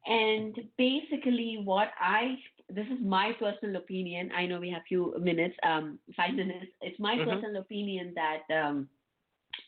and 0.05 0.55
basically 0.77 1.61
what 1.63 1.89
I 1.99 2.35
this 2.69 2.85
is 2.87 2.99
my 3.03 3.31
personal 3.39 3.75
opinion. 3.77 4.31
I 4.35 4.45
know 4.45 4.59
we 4.59 4.71
have 4.71 4.81
few 4.87 5.13
minutes, 5.19 5.55
um, 5.63 5.99
five 6.15 6.33
minutes. 6.33 6.67
It's 6.81 6.99
my 6.99 7.15
mm-hmm. 7.15 7.29
personal 7.29 7.61
opinion 7.61 8.15
that 8.15 8.53
um, 8.53 8.87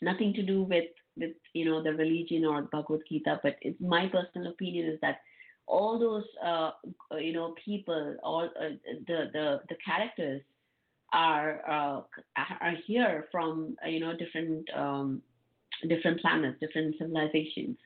nothing 0.01 0.33
to 0.33 0.43
do 0.43 0.63
with 0.63 0.85
with 1.15 1.31
you 1.53 1.65
know 1.65 1.81
the 1.81 1.93
religion 1.93 2.45
or 2.45 2.63
Bhagavad 2.63 3.01
Gita, 3.09 3.39
but 3.43 3.55
it's 3.61 3.79
my 3.79 4.07
personal 4.07 4.51
opinion 4.51 4.87
is 4.87 4.99
that 5.01 5.19
all 5.67 5.99
those 5.99 6.23
uh, 6.43 6.71
you 7.19 7.33
know 7.33 7.53
people, 7.63 8.15
all 8.23 8.45
uh, 8.45 8.69
the 9.07 9.29
the 9.33 9.61
the 9.69 9.75
characters 9.85 10.41
are 11.13 11.61
uh, 11.69 12.01
are 12.61 12.75
here 12.85 13.27
from 13.31 13.75
you 13.85 13.99
know 13.99 14.13
different 14.17 14.67
um, 14.75 15.21
different 15.87 16.19
planets, 16.21 16.57
different 16.59 16.95
civilizations, 16.97 17.77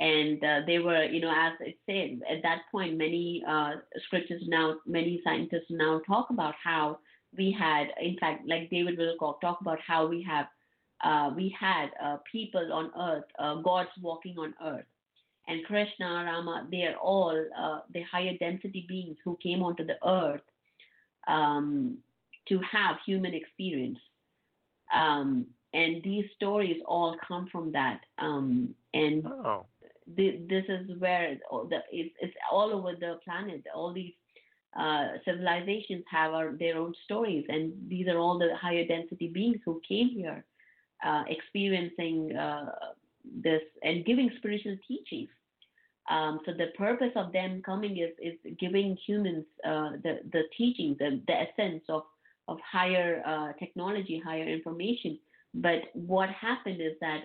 and 0.00 0.42
uh, 0.42 0.60
they 0.66 0.78
were 0.78 1.04
you 1.04 1.20
know 1.20 1.30
as 1.30 1.52
it 1.60 1.78
said 1.86 2.20
at 2.30 2.42
that 2.42 2.62
point, 2.72 2.98
many 2.98 3.44
uh, 3.46 3.72
scriptures 4.06 4.42
now, 4.46 4.76
many 4.86 5.20
scientists 5.22 5.70
now 5.70 6.00
talk 6.06 6.30
about 6.30 6.54
how 6.62 6.98
we 7.36 7.54
had, 7.56 7.88
in 8.02 8.16
fact, 8.18 8.48
like 8.48 8.70
David 8.70 8.98
Wilcock 8.98 9.40
talk 9.40 9.60
about 9.60 9.78
how 9.86 10.06
we 10.06 10.22
have 10.22 10.46
uh, 11.02 11.30
we 11.34 11.54
had 11.58 11.90
uh, 12.02 12.18
people 12.30 12.72
on 12.72 12.90
earth, 12.98 13.24
uh, 13.38 13.54
gods 13.56 13.88
walking 14.02 14.36
on 14.38 14.54
earth. 14.62 14.84
And 15.48 15.64
Krishna, 15.64 16.24
Rama, 16.26 16.68
they 16.70 16.82
are 16.82 16.96
all 16.96 17.44
uh, 17.58 17.80
the 17.92 18.02
higher 18.02 18.36
density 18.38 18.84
beings 18.86 19.16
who 19.24 19.38
came 19.42 19.62
onto 19.62 19.84
the 19.84 19.96
earth 20.06 20.42
um, 21.26 21.98
to 22.48 22.60
have 22.70 22.96
human 23.06 23.34
experience. 23.34 23.98
Um, 24.94 25.46
and 25.72 26.02
these 26.02 26.26
stories 26.36 26.80
all 26.84 27.16
come 27.26 27.48
from 27.50 27.72
that. 27.72 28.00
Um, 28.18 28.74
and 28.92 29.26
oh. 29.26 29.66
Th- 30.16 30.48
this 30.48 30.64
is 30.68 30.98
where 30.98 31.32
it's, 31.32 31.42
it's, 32.20 32.34
all 32.50 32.72
over 32.72 32.92
the 32.98 33.18
planet. 33.24 33.62
All 33.74 33.92
these 33.92 34.12
uh, 34.78 35.08
civilizations 35.24 36.04
have 36.10 36.32
our, 36.32 36.52
their 36.52 36.78
own 36.78 36.94
stories, 37.04 37.44
and 37.48 37.72
these 37.88 38.06
are 38.08 38.18
all 38.18 38.38
the 38.38 38.56
higher 38.56 38.86
density 38.86 39.28
beings 39.28 39.58
who 39.64 39.80
came 39.86 40.08
here 40.08 40.44
uh, 41.04 41.24
experiencing 41.28 42.34
uh, 42.36 42.70
this 43.42 43.62
and 43.82 44.04
giving 44.04 44.30
spiritual 44.38 44.76
teachings. 44.86 45.28
Um, 46.10 46.40
so 46.44 46.52
the 46.52 46.68
purpose 46.76 47.12
of 47.14 47.32
them 47.32 47.62
coming 47.64 47.98
is 47.98 48.10
is 48.20 48.38
giving 48.58 48.96
humans 49.06 49.44
uh, 49.64 49.90
the 50.02 50.20
the 50.32 50.42
teaching, 50.56 50.96
the, 50.98 51.20
the 51.26 51.34
essence 51.34 51.82
of 51.88 52.02
of 52.48 52.58
higher 52.60 53.22
uh, 53.26 53.52
technology, 53.58 54.20
higher 54.24 54.48
information. 54.48 55.18
But 55.54 55.82
what 55.94 56.28
happened 56.30 56.80
is 56.80 56.92
that 57.00 57.24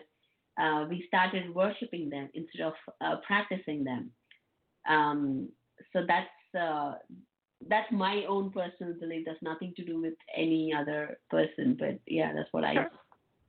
uh, 0.60 0.86
we 0.90 1.06
started 1.08 1.54
worshiping 1.54 2.10
them 2.10 2.30
instead 2.34 2.62
of 2.62 2.74
uh, 3.02 3.16
practicing 3.26 3.84
them. 3.84 4.12
Um, 4.90 5.50
so 5.94 6.06
that's 6.08 6.30
that's 7.68 7.92
my 7.92 8.24
own 8.28 8.52
personal 8.52 8.94
belief. 9.00 9.26
That's 9.26 9.42
nothing 9.42 9.74
to 9.78 9.84
do 9.84 10.02
with 10.02 10.14
any 10.36 10.74
other 10.74 11.18
person. 11.30 11.76
But 11.80 12.00
yeah, 12.06 12.34
that's 12.34 12.52
what 12.52 12.64
I 12.64 12.88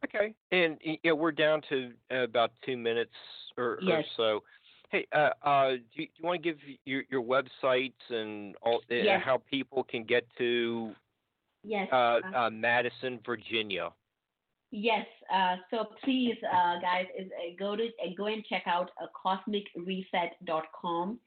Okay, 0.04 0.34
and 0.52 0.78
yeah, 1.02 1.12
we're 1.12 1.32
down 1.32 1.62
to 1.70 1.90
uh, 2.12 2.22
about 2.22 2.52
two 2.64 2.76
minutes 2.76 3.14
or, 3.56 3.78
yes. 3.80 4.04
or 4.04 4.04
so. 4.16 4.42
Hey, 4.90 5.06
uh, 5.12 5.30
uh, 5.42 5.70
do, 5.70 5.78
you, 5.94 6.06
do 6.06 6.12
you 6.18 6.24
want 6.24 6.42
to 6.42 6.48
give 6.48 6.58
your, 6.84 7.02
your 7.10 7.22
websites 7.22 7.92
and 8.10 8.54
all 8.62 8.82
uh, 8.90 9.18
how 9.18 9.42
people 9.50 9.82
can 9.82 10.04
get 10.04 10.24
to 10.38 10.92
yes. 11.64 11.88
Uh, 11.90 11.96
uh, 11.96 12.20
uh, 12.36 12.50
Madison, 12.50 13.18
Virginia? 13.24 13.90
Yes. 14.70 15.06
so 15.70 15.86
please, 16.04 16.36
guys, 16.82 17.06
is, 17.18 17.30
go 17.58 17.76
to 17.76 17.88
go 18.16 18.26
and 18.26 18.44
check 18.44 18.64
out 18.66 18.90
uh, 19.00 19.06
cosmicreset.com. 19.24 21.18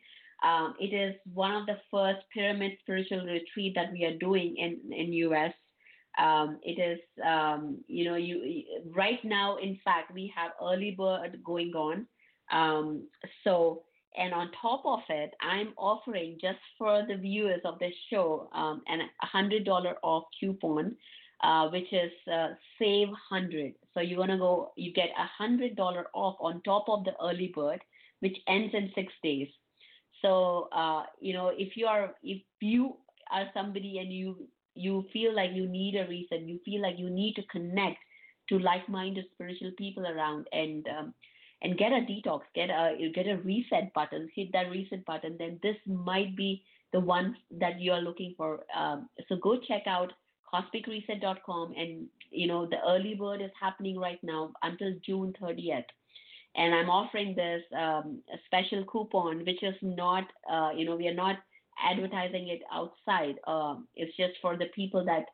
Um, 0.41 0.73
it 0.79 0.93
is 0.93 1.15
one 1.33 1.53
of 1.53 1.65
the 1.65 1.77
first 1.91 2.19
pyramid 2.33 2.73
spiritual 2.81 3.25
retreat 3.25 3.73
that 3.75 3.91
we 3.91 4.05
are 4.05 4.17
doing 4.17 4.55
in 4.57 4.79
in 4.93 5.13
US. 5.13 5.53
Um, 6.17 6.59
it 6.63 6.79
is, 6.79 6.99
um, 7.25 7.83
you 7.87 8.05
know, 8.05 8.15
you 8.15 8.63
right 8.95 9.23
now. 9.23 9.57
In 9.57 9.79
fact, 9.83 10.13
we 10.13 10.31
have 10.35 10.51
early 10.61 10.91
bird 10.97 11.39
going 11.43 11.71
on. 11.73 12.07
Um, 12.51 13.07
so, 13.43 13.83
and 14.17 14.33
on 14.33 14.51
top 14.59 14.81
of 14.85 14.99
it, 15.09 15.31
I'm 15.41 15.73
offering 15.77 16.37
just 16.41 16.59
for 16.77 17.05
the 17.07 17.15
viewers 17.15 17.61
of 17.63 17.79
this 17.79 17.93
show 18.09 18.49
um, 18.53 18.81
an 18.87 19.01
hundred 19.21 19.65
dollar 19.65 19.95
off 20.03 20.23
coupon, 20.39 20.95
uh, 21.41 21.69
which 21.69 21.91
is 21.91 22.11
uh, 22.31 22.49
save 22.77 23.09
hundred. 23.29 23.73
So 23.93 24.01
you're 24.01 24.17
gonna 24.17 24.37
go, 24.37 24.71
you 24.75 24.93
get 24.93 25.09
a 25.17 25.25
hundred 25.25 25.75
dollar 25.75 26.07
off 26.13 26.37
on 26.39 26.61
top 26.63 26.85
of 26.87 27.05
the 27.05 27.13
early 27.23 27.51
bird, 27.55 27.81
which 28.19 28.37
ends 28.47 28.73
in 28.73 28.91
six 28.95 29.13
days. 29.23 29.47
So, 30.21 30.67
uh, 30.73 31.03
you 31.19 31.33
know, 31.33 31.51
if 31.57 31.77
you 31.77 31.85
are, 31.87 32.15
if 32.23 32.41
you 32.61 32.97
are 33.31 33.49
somebody 33.53 33.99
and 33.99 34.11
you 34.11 34.47
you 34.75 35.05
feel 35.11 35.35
like 35.35 35.51
you 35.53 35.67
need 35.67 35.95
a 35.95 36.07
reason, 36.07 36.47
you 36.47 36.59
feel 36.63 36.81
like 36.81 36.97
you 36.97 37.09
need 37.09 37.35
to 37.35 37.43
connect 37.51 37.97
to 38.49 38.59
like-minded 38.59 39.25
spiritual 39.33 39.71
people 39.77 40.07
around 40.07 40.47
and 40.51 40.87
um, 40.87 41.13
and 41.61 41.77
get 41.77 41.91
a 41.91 42.05
detox, 42.09 42.41
get 42.55 42.69
a 42.69 43.11
get 43.13 43.27
a 43.27 43.37
reset 43.37 43.93
button, 43.93 44.29
hit 44.35 44.51
that 44.53 44.69
reset 44.69 45.05
button, 45.05 45.35
then 45.37 45.59
this 45.61 45.75
might 45.85 46.35
be 46.35 46.63
the 46.93 46.99
one 46.99 47.35
that 47.59 47.79
you 47.79 47.91
are 47.91 48.01
looking 48.01 48.33
for. 48.35 48.61
Um, 48.75 49.09
so 49.27 49.35
go 49.35 49.59
check 49.67 49.83
out 49.85 50.11
cosmicreset.com 50.53 51.73
and 51.77 52.07
you 52.31 52.47
know 52.47 52.65
the 52.65 52.77
early 52.87 53.15
bird 53.15 53.41
is 53.41 53.51
happening 53.59 53.97
right 53.97 54.19
now 54.23 54.51
until 54.63 54.93
June 55.05 55.33
30th. 55.41 55.85
And 56.55 56.73
I'm 56.73 56.89
offering 56.89 57.35
this 57.35 57.61
um, 57.77 58.21
special 58.47 58.83
coupon, 58.85 59.45
which 59.45 59.61
is 59.61 59.75
not, 59.81 60.23
uh, 60.51 60.71
you 60.75 60.83
know, 60.83 60.95
we 60.95 61.07
are 61.07 61.13
not 61.13 61.37
advertising 61.81 62.49
it 62.49 62.61
outside. 62.73 63.35
Um, 63.47 63.87
it's 63.95 64.15
just 64.17 64.33
for 64.41 64.57
the 64.57 64.65
people 64.75 65.05
that 65.05 65.25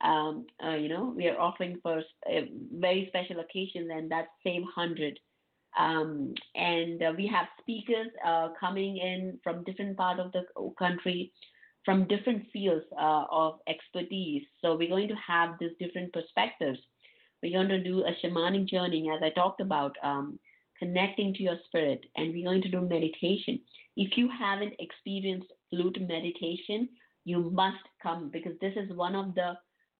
um, 0.00 0.46
uh, 0.64 0.74
you 0.74 0.88
know 0.88 1.12
we 1.16 1.26
are 1.26 1.38
offering 1.38 1.78
for 1.82 2.02
very 2.78 3.06
special 3.08 3.40
occasions, 3.40 3.90
and 3.92 4.10
that's 4.10 4.28
same 4.44 4.64
hundred. 4.74 5.18
Um, 5.78 6.34
and 6.54 7.02
uh, 7.02 7.12
we 7.16 7.26
have 7.26 7.46
speakers 7.60 8.08
uh, 8.26 8.48
coming 8.58 8.96
in 8.96 9.38
from 9.44 9.64
different 9.64 9.96
parts 9.96 10.20
of 10.24 10.32
the 10.32 10.42
country, 10.78 11.32
from 11.88 12.06
different 12.06 12.42
fields 12.52 12.84
uh, 13.00 13.24
of 13.30 13.60
expertise. 13.66 14.42
So 14.60 14.76
we're 14.76 14.90
going 14.90 15.08
to 15.08 15.14
have 15.26 15.54
these 15.58 15.70
different 15.80 16.12
perspectives. 16.12 16.78
We're 17.42 17.54
going 17.54 17.70
to 17.70 17.82
do 17.82 18.04
a 18.04 18.12
shamanic 18.20 18.68
journey, 18.68 19.08
as 19.08 19.22
I 19.22 19.30
talked 19.30 19.62
about, 19.62 19.96
um, 20.02 20.38
connecting 20.78 21.32
to 21.32 21.42
your 21.42 21.56
spirit, 21.64 22.04
and 22.16 22.34
we're 22.34 22.44
going 22.44 22.60
to 22.60 22.68
do 22.68 22.82
meditation. 22.82 23.58
If 23.96 24.18
you 24.18 24.28
haven't 24.28 24.74
experienced 24.78 25.48
flute 25.70 25.96
meditation, 26.06 26.90
you 27.24 27.50
must 27.52 27.82
come 28.02 28.28
because 28.30 28.52
this 28.60 28.74
is 28.76 28.94
one 28.94 29.14
of 29.14 29.34
the 29.34 29.54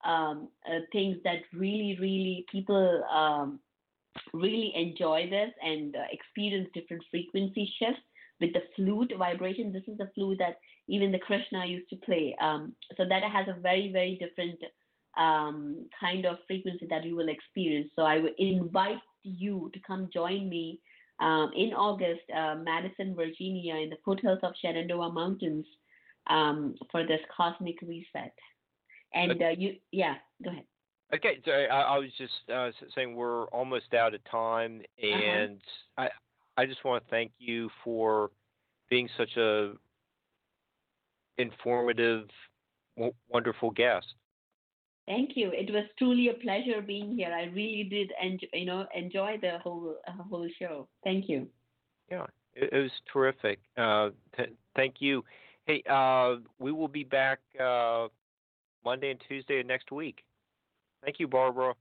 um, 0.06 0.50
uh, 0.70 0.80
things 0.92 1.16
that 1.24 1.38
really, 1.54 1.96
really 1.98 2.44
people 2.52 3.02
um, 3.10 3.60
really 4.34 4.74
enjoy 4.76 5.26
this 5.30 5.52
and 5.64 5.96
uh, 5.96 6.00
experience 6.12 6.68
different 6.74 7.02
frequency 7.10 7.72
shifts 7.78 8.02
with 8.40 8.52
the 8.52 8.62
flute 8.76 9.12
vibration. 9.18 9.72
This 9.72 9.82
is 9.86 9.98
the 9.98 10.10
flute 10.14 10.38
that 10.38 10.58
even 10.88 11.12
the 11.12 11.18
Krishna 11.18 11.66
used 11.66 11.88
to 11.90 11.96
play. 11.96 12.34
Um, 12.40 12.74
so 12.96 13.04
that 13.08 13.22
has 13.22 13.46
a 13.48 13.60
very, 13.60 13.90
very 13.92 14.16
different 14.16 14.58
um, 15.16 15.86
kind 15.98 16.24
of 16.26 16.38
frequency 16.46 16.86
that 16.90 17.04
you 17.04 17.16
will 17.16 17.28
experience. 17.28 17.90
So 17.96 18.02
I 18.02 18.18
would 18.18 18.34
invite 18.38 18.98
you 19.22 19.70
to 19.74 19.80
come 19.86 20.08
join 20.12 20.48
me 20.48 20.80
um, 21.20 21.50
in 21.56 21.72
August, 21.72 22.22
uh, 22.34 22.56
Madison, 22.56 23.14
Virginia, 23.14 23.76
in 23.76 23.90
the 23.90 23.96
foothills 24.04 24.38
of 24.42 24.52
Shenandoah 24.60 25.12
Mountains 25.12 25.66
um, 26.28 26.74
for 26.90 27.06
this 27.06 27.20
cosmic 27.36 27.76
reset. 27.82 28.32
And 29.14 29.42
uh, 29.42 29.48
you, 29.56 29.76
yeah, 29.90 30.14
go 30.44 30.50
ahead. 30.50 30.64
Okay, 31.14 31.38
so 31.44 31.50
I, 31.50 31.64
I 31.64 31.98
was 31.98 32.10
just 32.18 32.32
uh, 32.54 32.70
saying 32.94 33.14
we're 33.14 33.46
almost 33.46 33.94
out 33.94 34.14
of 34.14 34.20
time, 34.30 34.82
uh-huh. 35.02 35.22
and 35.22 35.60
uh-huh. 35.96 36.08
I 36.58 36.66
just 36.66 36.84
want 36.84 37.04
to 37.04 37.08
thank 37.08 37.30
you 37.38 37.70
for 37.84 38.32
being 38.90 39.08
such 39.16 39.36
a 39.36 39.74
informative, 41.38 42.26
w- 42.96 43.14
wonderful 43.28 43.70
guest. 43.70 44.06
Thank 45.06 45.36
you. 45.36 45.52
It 45.52 45.72
was 45.72 45.84
truly 45.98 46.30
a 46.30 46.34
pleasure 46.34 46.82
being 46.82 47.16
here. 47.16 47.32
I 47.32 47.44
really 47.44 47.84
did, 47.84 48.10
enjoy, 48.20 48.48
you 48.52 48.66
know, 48.66 48.86
enjoy 48.92 49.38
the 49.40 49.58
whole 49.62 49.94
uh, 50.08 50.22
whole 50.28 50.48
show. 50.58 50.88
Thank 51.04 51.28
you. 51.28 51.46
Yeah, 52.10 52.26
it, 52.54 52.72
it 52.72 52.82
was 52.82 52.90
terrific. 53.10 53.60
Uh, 53.76 54.10
t- 54.36 54.56
thank 54.74 54.96
you. 54.98 55.24
Hey, 55.64 55.84
uh, 55.88 56.36
we 56.58 56.72
will 56.72 56.88
be 56.88 57.04
back 57.04 57.38
uh, 57.60 58.08
Monday 58.84 59.12
and 59.12 59.20
Tuesday 59.28 59.60
of 59.60 59.66
next 59.66 59.92
week. 59.92 60.24
Thank 61.04 61.20
you, 61.20 61.28
Barbara. 61.28 61.74